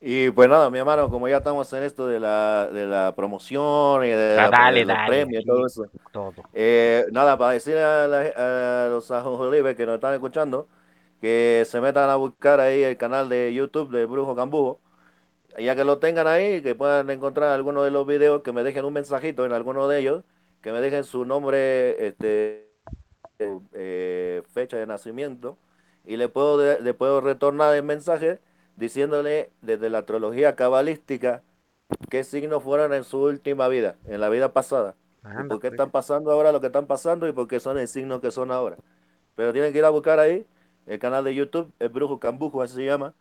Y 0.00 0.30
pues 0.30 0.48
nada, 0.48 0.70
mi 0.70 0.78
hermano, 0.78 1.08
como 1.10 1.28
ya 1.28 1.38
estamos 1.38 1.72
en 1.72 1.82
esto 1.84 2.06
de 2.06 2.18
la, 2.20 2.68
de 2.68 2.86
la 2.86 3.14
promoción 3.16 4.04
y 4.04 4.08
de, 4.10 4.36
Ah, 4.38 4.42
la- 4.44 4.50
dale, 4.50 4.80
de 4.80 4.84
los 4.86 4.96
dale, 4.96 5.08
premios 5.08 5.42
y 5.42 5.46
todo 5.46 5.66
eso, 5.66 5.86
Todo. 6.12 6.34
eh, 6.52 7.06
nada, 7.12 7.36
para 7.38 7.52
decir 7.52 7.76
a, 7.78 8.06
la- 8.08 8.84
a 8.86 8.88
los 8.90 9.10
ajonjolibes 9.10 9.76
que 9.76 9.86
nos 9.86 9.96
están 9.96 10.14
escuchando 10.14 10.68
que 11.20 11.64
se 11.68 11.80
metan 11.80 12.10
a 12.10 12.16
buscar 12.16 12.58
ahí 12.60 12.82
el 12.82 12.96
canal 12.96 13.28
de 13.28 13.52
YouTube 13.54 13.90
de 13.90 14.06
Brujo 14.06 14.34
Cambujo, 14.34 14.80
ya 15.58 15.76
que 15.76 15.84
lo 15.84 15.98
tengan 15.98 16.26
ahí, 16.26 16.62
que 16.62 16.74
puedan 16.74 17.10
encontrar 17.10 17.50
alguno 17.50 17.82
de 17.82 17.90
los 17.90 18.06
videos, 18.06 18.42
que 18.42 18.52
me 18.52 18.62
dejen 18.62 18.84
un 18.84 18.92
mensajito 18.92 19.44
en 19.44 19.52
alguno 19.52 19.88
de 19.88 20.00
ellos, 20.00 20.24
que 20.60 20.72
me 20.72 20.80
dejen 20.80 21.04
su 21.04 21.24
nombre, 21.24 22.06
este, 22.06 22.70
eh, 23.38 24.42
fecha 24.52 24.76
de 24.76 24.86
nacimiento, 24.86 25.58
y 26.04 26.16
le 26.16 26.28
puedo, 26.28 26.80
le 26.80 26.94
puedo 26.94 27.20
retornar 27.20 27.74
el 27.74 27.82
mensaje 27.82 28.40
diciéndole 28.76 29.50
desde 29.60 29.90
la 29.90 29.98
astrología 29.98 30.56
cabalística 30.56 31.42
qué 32.10 32.24
signos 32.24 32.62
fueron 32.62 32.92
en 32.94 33.04
su 33.04 33.20
última 33.20 33.68
vida, 33.68 33.96
en 34.06 34.20
la 34.20 34.28
vida 34.28 34.52
pasada. 34.52 34.96
Anda, 35.22 35.48
por 35.48 35.60
qué 35.60 35.68
pues. 35.68 35.74
están 35.74 35.90
pasando 35.90 36.32
ahora 36.32 36.52
lo 36.52 36.60
que 36.60 36.66
están 36.68 36.86
pasando 36.86 37.28
y 37.28 37.32
por 37.32 37.46
qué 37.46 37.60
son 37.60 37.78
el 37.78 37.88
signo 37.88 38.20
que 38.20 38.30
son 38.30 38.50
ahora. 38.50 38.76
Pero 39.34 39.52
tienen 39.52 39.72
que 39.72 39.78
ir 39.78 39.84
a 39.84 39.90
buscar 39.90 40.18
ahí 40.18 40.46
el 40.86 40.98
canal 40.98 41.24
de 41.24 41.34
YouTube, 41.34 41.72
el 41.78 41.88
Brujo 41.90 42.18
Cambujo, 42.18 42.62
así 42.62 42.74
se 42.74 42.84
llama, 42.84 43.14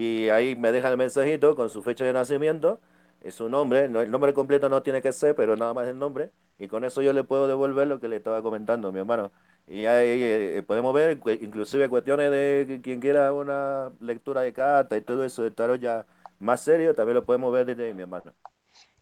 y 0.00 0.28
ahí 0.30 0.56
me 0.56 0.72
dejan 0.72 0.92
el 0.92 0.98
mensajito 0.98 1.54
con 1.56 1.70
su 1.70 1.82
fecha 1.82 2.04
de 2.04 2.12
nacimiento, 2.12 2.80
y 3.24 3.30
su 3.32 3.48
nombre, 3.48 3.88
no, 3.88 4.00
el 4.00 4.10
nombre 4.10 4.32
completo 4.34 4.68
no 4.68 4.82
tiene 4.82 5.02
que 5.02 5.12
ser, 5.12 5.34
pero 5.34 5.56
nada 5.56 5.74
más 5.74 5.88
el 5.88 5.98
nombre, 5.98 6.30
y 6.58 6.68
con 6.68 6.84
eso 6.84 7.02
yo 7.02 7.12
le 7.12 7.24
puedo 7.24 7.48
devolver 7.48 7.86
lo 7.88 8.00
que 8.00 8.08
le 8.08 8.16
estaba 8.16 8.42
comentando, 8.42 8.92
mi 8.92 9.00
hermano. 9.00 9.32
Y 9.66 9.84
ahí 9.86 10.20
eh, 10.22 10.62
podemos 10.66 10.94
ver 10.94 11.18
inclusive 11.40 11.88
cuestiones 11.88 12.30
de 12.30 12.80
quien 12.82 13.00
quiera 13.00 13.32
una 13.32 13.92
lectura 14.00 14.40
de 14.42 14.52
carta 14.52 14.96
y 14.96 15.02
todo 15.02 15.24
eso 15.24 15.42
de 15.42 15.50
tarot 15.50 15.80
ya 15.80 16.06
más 16.38 16.62
serio, 16.62 16.94
también 16.94 17.16
lo 17.16 17.24
podemos 17.24 17.52
ver 17.52 17.66
desde 17.66 17.86
ahí, 17.86 17.94
mi 17.94 18.02
hermano. 18.02 18.32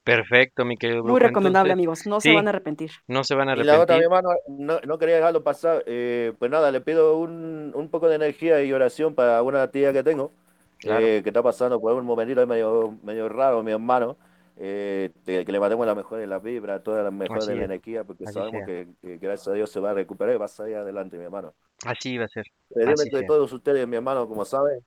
Perfecto, 0.04 0.64
mi 0.64 0.76
querido 0.76 1.02
brujo. 1.02 1.12
Muy 1.12 1.20
recomendable, 1.20 1.72
Entonces, 1.72 1.72
amigos. 1.72 2.06
No 2.06 2.20
se 2.20 2.30
sí. 2.30 2.32
van 2.32 2.46
a 2.46 2.50
arrepentir. 2.50 2.90
No 3.08 3.24
se 3.24 3.34
van 3.34 3.48
a 3.48 3.52
Y 3.52 3.64
la 3.64 3.78
otra, 3.80 3.96
mi 3.96 4.02
arrepentir. 4.02 4.04
hermano, 4.04 4.30
no, 4.48 4.80
no 4.86 4.98
quería 4.98 5.16
dejarlo 5.16 5.42
pasar. 5.44 5.82
eh, 5.86 6.32
pues 6.38 6.50
nada, 6.50 6.70
le 6.70 6.80
pido 6.80 7.18
un, 7.18 7.72
un 7.74 7.90
poco 7.90 8.08
de 8.08 8.16
energía 8.16 8.62
y 8.62 8.72
oración 8.72 9.14
para 9.14 9.42
una 9.42 9.70
tía 9.70 9.92
que 9.92 10.02
tengo, 10.02 10.32
Claro. 10.86 11.06
eh, 11.06 11.22
que 11.22 11.28
está 11.30 11.42
pasando 11.42 11.80
por 11.80 11.92
un 11.94 12.04
momentito 12.06 12.40
ahí 12.40 12.46
medio, 12.46 12.96
medio 13.02 13.28
raro, 13.28 13.62
mi 13.62 13.72
hermano. 13.72 14.16
eh, 14.58 15.10
de- 15.26 15.44
que 15.44 15.52
le 15.52 15.60
mandemos 15.60 15.86
la 15.86 15.94
mejor 15.94 16.18
de 16.18 16.26
las 16.26 16.42
vibras, 16.42 16.82
todas 16.82 17.04
las 17.04 17.12
mejores 17.12 17.44
Así 17.44 17.50
de 17.52 17.56
la 17.56 17.62
es. 17.64 17.66
energía, 17.66 18.04
porque 18.04 18.24
Así 18.24 18.32
sabemos 18.32 18.62
que, 18.64 18.88
que 19.02 19.18
gracias 19.18 19.48
a 19.48 19.52
Dios 19.52 19.70
se 19.70 19.80
va 19.80 19.90
a 19.90 19.92
recuperar 19.94 20.34
y 20.34 20.38
va 20.38 20.46
a 20.46 20.48
salir 20.48 20.76
adelante, 20.76 21.18
mi 21.18 21.24
hermano. 21.24 21.52
Así 21.84 22.16
va 22.16 22.24
a 22.24 22.28
ser. 22.28 22.46
Entre 22.74 22.96
sea. 23.10 23.26
todos 23.26 23.52
ustedes, 23.52 23.86
mi 23.86 23.96
hermano, 23.96 24.26
como 24.26 24.46
saben, 24.46 24.80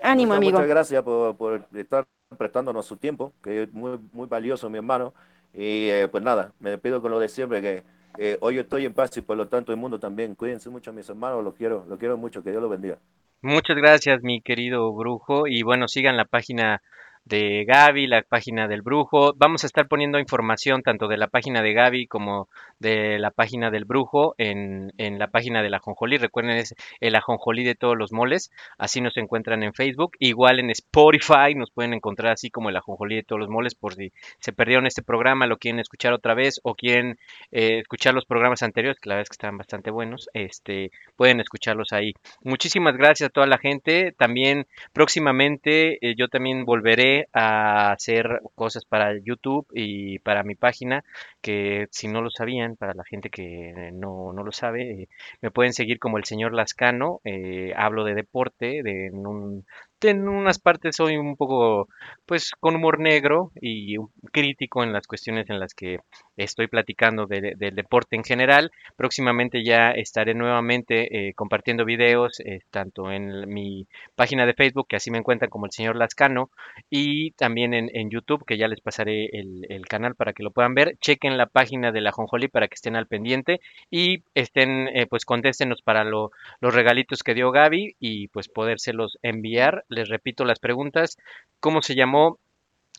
Ánimo, 0.00 0.28
muchas, 0.28 0.36
amigo. 0.36 0.52
muchas 0.58 0.68
gracias 0.68 1.02
por, 1.02 1.36
por 1.36 1.66
estar 1.74 2.06
prestándonos 2.38 2.86
su 2.86 2.96
tiempo, 2.98 3.32
que 3.42 3.64
es 3.64 3.72
muy, 3.72 3.98
muy 4.12 4.28
valioso, 4.28 4.70
mi 4.70 4.76
hermano. 4.78 5.12
Y 5.52 5.88
eh, 5.88 6.06
pues 6.08 6.22
nada, 6.22 6.52
me 6.60 6.70
despido 6.70 7.02
con 7.02 7.10
lo 7.10 7.18
de 7.18 7.28
siempre, 7.28 7.60
que 7.60 7.82
eh, 8.18 8.38
hoy 8.40 8.58
estoy 8.60 8.84
en 8.86 8.94
paz 8.94 9.16
y 9.16 9.22
por 9.22 9.36
lo 9.36 9.48
tanto 9.48 9.72
el 9.72 9.78
mundo 9.78 9.98
también. 9.98 10.36
Cuídense 10.36 10.70
mucho, 10.70 10.92
mis 10.92 11.08
hermanos, 11.08 11.42
los 11.42 11.54
quiero, 11.54 11.84
los 11.88 11.98
quiero 11.98 12.16
mucho, 12.16 12.44
que 12.44 12.50
Dios 12.52 12.62
los 12.62 12.70
bendiga. 12.70 12.98
Muchas 13.46 13.76
gracias, 13.76 14.24
mi 14.24 14.40
querido 14.40 14.92
brujo. 14.92 15.46
Y 15.46 15.62
bueno, 15.62 15.86
sigan 15.86 16.16
la 16.16 16.24
página 16.24 16.82
de 17.26 17.64
Gaby, 17.66 18.06
la 18.06 18.22
página 18.22 18.68
del 18.68 18.82
Brujo. 18.82 19.34
Vamos 19.36 19.64
a 19.64 19.66
estar 19.66 19.88
poniendo 19.88 20.20
información 20.20 20.82
tanto 20.82 21.08
de 21.08 21.16
la 21.16 21.26
página 21.26 21.60
de 21.60 21.72
Gaby 21.72 22.06
como 22.06 22.48
de 22.78 23.18
la 23.18 23.32
página 23.32 23.70
del 23.72 23.84
Brujo 23.84 24.36
en, 24.38 24.92
en 24.96 25.18
la 25.18 25.26
página 25.26 25.60
de 25.62 25.68
la 25.68 25.78
Ajonjolí. 25.78 26.18
Recuerden, 26.18 26.56
es 26.56 26.76
el 27.00 27.16
Ajonjolí 27.16 27.64
de 27.64 27.74
todos 27.74 27.96
los 27.96 28.12
moles. 28.12 28.52
Así 28.78 29.00
nos 29.00 29.16
encuentran 29.16 29.64
en 29.64 29.74
Facebook. 29.74 30.12
Igual 30.20 30.60
en 30.60 30.70
Spotify 30.70 31.54
nos 31.56 31.72
pueden 31.72 31.94
encontrar 31.94 32.32
así 32.32 32.48
como 32.48 32.70
el 32.70 32.76
Ajonjolí 32.76 33.16
de 33.16 33.24
todos 33.24 33.40
los 33.40 33.50
moles 33.50 33.74
por 33.74 33.94
si 33.94 34.12
se 34.38 34.52
perdieron 34.52 34.86
este 34.86 35.02
programa, 35.02 35.48
lo 35.48 35.58
quieren 35.58 35.80
escuchar 35.80 36.12
otra 36.12 36.34
vez 36.34 36.60
o 36.62 36.76
quieren 36.76 37.18
eh, 37.50 37.80
escuchar 37.80 38.14
los 38.14 38.24
programas 38.24 38.62
anteriores, 38.62 39.00
que 39.00 39.08
la 39.08 39.16
verdad 39.16 39.22
es 39.22 39.30
que 39.30 39.34
están 39.34 39.58
bastante 39.58 39.90
buenos. 39.90 40.28
Este, 40.32 40.92
pueden 41.16 41.40
escucharlos 41.40 41.92
ahí. 41.92 42.14
Muchísimas 42.42 42.96
gracias 42.96 43.30
a 43.30 43.32
toda 43.32 43.48
la 43.48 43.58
gente. 43.58 44.14
También 44.16 44.68
próximamente 44.92 45.98
eh, 46.00 46.14
yo 46.16 46.28
también 46.28 46.64
volveré 46.64 47.15
a 47.32 47.92
hacer 47.92 48.40
cosas 48.54 48.84
para 48.84 49.18
YouTube 49.18 49.66
y 49.72 50.18
para 50.20 50.42
mi 50.44 50.54
página, 50.54 51.04
que 51.40 51.86
si 51.90 52.08
no 52.08 52.22
lo 52.22 52.30
sabían, 52.30 52.76
para 52.76 52.94
la 52.94 53.04
gente 53.04 53.30
que 53.30 53.90
no, 53.92 54.32
no 54.32 54.42
lo 54.44 54.52
sabe, 54.52 55.02
eh, 55.02 55.08
me 55.42 55.50
pueden 55.50 55.72
seguir 55.72 55.98
como 55.98 56.18
el 56.18 56.24
señor 56.24 56.52
Lascano. 56.54 57.20
eh, 57.24 57.72
hablo 57.76 58.04
de 58.04 58.14
deporte, 58.14 58.82
de 58.82 59.06
en 59.06 59.26
un 59.26 59.66
en 60.02 60.28
unas 60.28 60.58
partes 60.58 60.96
soy 60.96 61.16
un 61.16 61.36
poco, 61.36 61.88
pues, 62.26 62.52
con 62.60 62.76
humor 62.76 63.00
negro 63.00 63.52
y 63.60 63.96
crítico 64.32 64.82
en 64.82 64.92
las 64.92 65.06
cuestiones 65.06 65.48
en 65.50 65.58
las 65.60 65.74
que 65.74 65.98
estoy 66.36 66.66
platicando 66.68 67.26
de- 67.26 67.54
del 67.56 67.74
deporte 67.74 68.16
en 68.16 68.24
general. 68.24 68.70
Próximamente 68.96 69.64
ya 69.64 69.90
estaré 69.92 70.34
nuevamente 70.34 71.28
eh, 71.28 71.34
compartiendo 71.34 71.84
videos, 71.84 72.40
eh, 72.40 72.60
tanto 72.70 73.10
en 73.10 73.48
mi 73.48 73.86
página 74.14 74.46
de 74.46 74.54
Facebook, 74.54 74.86
que 74.88 74.96
así 74.96 75.10
me 75.10 75.18
encuentran 75.18 75.50
como 75.50 75.66
el 75.66 75.72
señor 75.72 75.96
Lascano, 75.96 76.50
y 76.90 77.30
también 77.32 77.74
en, 77.74 78.10
YouTube, 78.10 78.44
que 78.46 78.58
ya 78.58 78.68
les 78.68 78.80
pasaré 78.80 79.26
el, 79.32 79.86
canal 79.88 80.14
para 80.14 80.32
que 80.32 80.42
lo 80.42 80.50
puedan 80.50 80.74
ver. 80.74 80.96
Chequen 81.00 81.36
la 81.36 81.46
página 81.46 81.92
de 81.92 82.00
la 82.00 82.12
Jonjoli 82.12 82.48
para 82.48 82.68
que 82.68 82.74
estén 82.74 82.96
al 82.96 83.06
pendiente 83.06 83.60
y 83.90 84.22
estén, 84.34 84.88
eh, 84.88 85.06
pues, 85.06 85.24
contéstenos 85.24 85.82
para 85.82 86.04
lo, 86.04 86.30
los 86.60 86.74
regalitos 86.74 87.22
que 87.22 87.34
dio 87.34 87.50
Gaby 87.52 87.96
y 88.00 88.28
pues 88.28 88.48
podérselos 88.48 89.18
enviar. 89.22 89.84
Les 89.96 90.10
repito 90.10 90.44
las 90.44 90.58
preguntas. 90.58 91.16
¿Cómo 91.58 91.80
se 91.80 91.94
llamó 91.94 92.38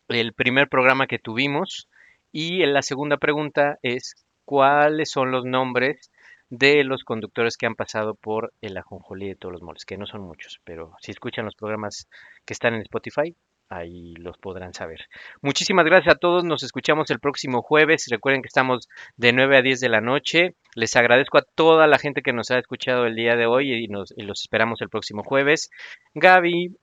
el 0.07 0.33
primer 0.33 0.67
programa 0.67 1.05
que 1.05 1.19
tuvimos? 1.19 1.87
Y 2.31 2.65
la 2.65 2.81
segunda 2.81 3.17
pregunta 3.17 3.77
es, 3.83 4.15
¿cuáles 4.45 5.11
son 5.11 5.29
los 5.29 5.45
nombres 5.45 6.09
de 6.49 6.83
los 6.83 7.03
conductores 7.03 7.55
que 7.55 7.67
han 7.67 7.75
pasado 7.75 8.15
por 8.15 8.51
el 8.61 8.75
ajonjolí 8.77 9.27
de 9.27 9.35
todos 9.35 9.53
los 9.53 9.61
moles? 9.61 9.85
Que 9.85 9.95
no 9.95 10.07
son 10.07 10.21
muchos, 10.21 10.59
pero 10.63 10.93
si 10.99 11.11
escuchan 11.11 11.45
los 11.45 11.53
programas 11.53 12.09
que 12.45 12.53
están 12.53 12.73
en 12.73 12.81
Spotify, 12.81 13.35
ahí 13.69 14.15
los 14.15 14.37
podrán 14.37 14.73
saber. 14.73 15.05
Muchísimas 15.41 15.85
gracias 15.85 16.15
a 16.15 16.17
todos, 16.17 16.43
nos 16.43 16.63
escuchamos 16.63 17.09
el 17.11 17.19
próximo 17.19 17.61
jueves. 17.61 18.07
Recuerden 18.09 18.41
que 18.41 18.47
estamos 18.47 18.87
de 19.17 19.33
9 19.33 19.57
a 19.57 19.61
10 19.61 19.79
de 19.79 19.89
la 19.89 20.01
noche. 20.01 20.55
Les 20.75 20.95
agradezco 20.95 21.37
a 21.37 21.45
toda 21.55 21.87
la 21.87 21.99
gente 21.99 22.21
que 22.21 22.33
nos 22.33 22.51
ha 22.51 22.57
escuchado 22.57 23.05
el 23.05 23.15
día 23.15 23.35
de 23.35 23.45
hoy 23.45 23.71
y, 23.73 23.87
nos, 23.87 24.13
y 24.15 24.23
los 24.23 24.41
esperamos 24.41 24.81
el 24.81 24.89
próximo 24.89 25.23
jueves. 25.23 25.69
Gaby, 26.13 26.75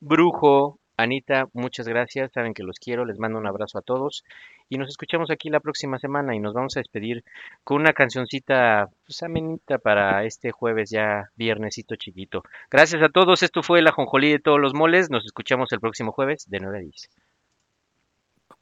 Brujo, 0.00 0.78
Anita, 0.96 1.48
muchas 1.52 1.88
gracias. 1.88 2.32
Saben 2.32 2.54
que 2.54 2.62
los 2.62 2.78
quiero. 2.78 3.04
Les 3.04 3.18
mando 3.18 3.38
un 3.38 3.46
abrazo 3.46 3.78
a 3.78 3.82
todos. 3.82 4.24
Y 4.68 4.78
nos 4.78 4.88
escuchamos 4.88 5.30
aquí 5.30 5.50
la 5.50 5.60
próxima 5.60 5.98
semana 5.98 6.34
y 6.34 6.40
nos 6.40 6.54
vamos 6.54 6.76
a 6.76 6.80
despedir 6.80 7.24
con 7.64 7.80
una 7.80 7.92
cancioncita 7.92 8.88
pues, 9.06 9.22
amenita 9.22 9.78
para 9.78 10.24
este 10.24 10.50
jueves 10.50 10.90
ya 10.90 11.30
viernesito 11.36 11.96
chiquito. 11.96 12.42
Gracias 12.70 13.02
a 13.02 13.08
todos. 13.08 13.42
Esto 13.42 13.62
fue 13.62 13.82
la 13.82 13.92
Jonjolí 13.92 14.30
de 14.30 14.38
todos 14.38 14.60
los 14.60 14.74
moles. 14.74 15.10
Nos 15.10 15.24
escuchamos 15.24 15.72
el 15.72 15.80
próximo 15.80 16.12
jueves 16.12 16.48
de 16.48 16.60
9 16.60 16.78
a 16.78 16.80
10. 16.80 17.10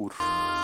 I 0.01 0.60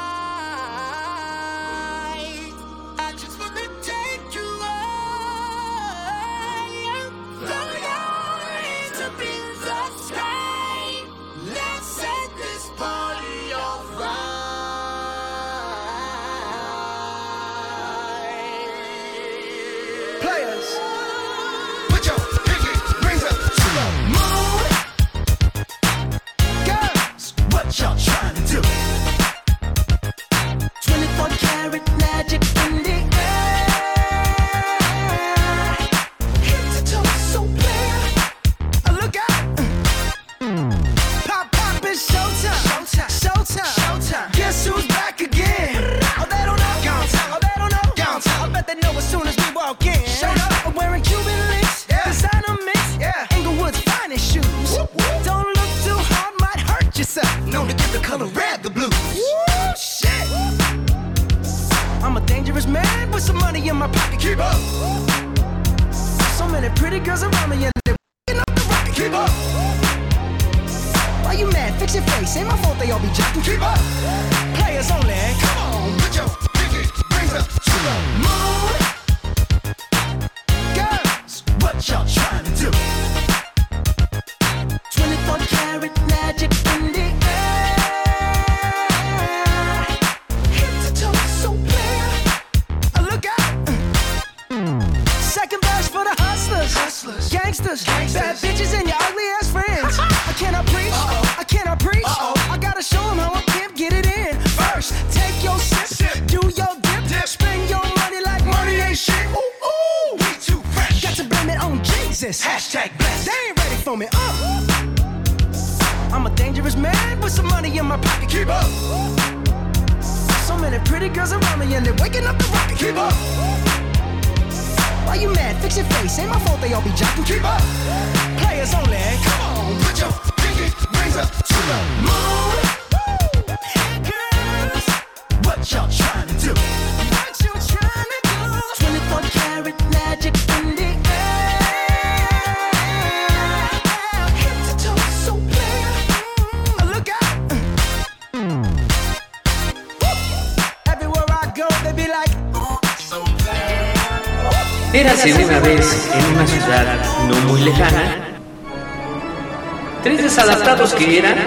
desadaptados 161.07 161.13
que 161.13 161.19
eran 161.19 161.39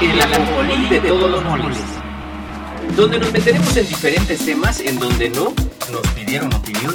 el 0.00 0.20
ajonjolí 0.20 0.88
de 0.88 1.00
todos 1.00 1.30
los 1.30 1.44
moles, 1.44 1.78
donde 2.96 3.18
nos 3.18 3.32
meteremos 3.32 3.76
en 3.76 3.88
diferentes 3.88 4.44
temas 4.44 4.80
en 4.80 4.98
donde 4.98 5.30
no 5.30 5.52
nos 5.90 6.06
pidieron 6.14 6.52
opinión. 6.54 6.94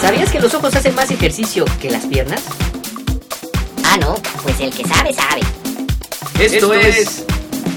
¿Sabías 0.00 0.30
que 0.30 0.40
los 0.40 0.52
ojos 0.54 0.74
hacen 0.74 0.94
más 0.94 1.10
ejercicio 1.10 1.64
que 1.80 1.90
las 1.90 2.06
piernas? 2.06 2.42
Ah, 3.84 3.96
no, 4.00 4.14
pues 4.42 4.58
el 4.60 4.72
que 4.72 4.84
sabe, 4.84 5.12
sabe. 5.12 5.42
Esto 6.40 6.72
es 6.74 7.24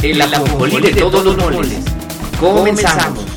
el 0.01 0.21
ajonjolí 0.21 0.81
de 0.81 0.91
todos 0.93 1.23
los 1.23 1.37
moles. 1.37 1.77
Comenzamos. 2.39 3.34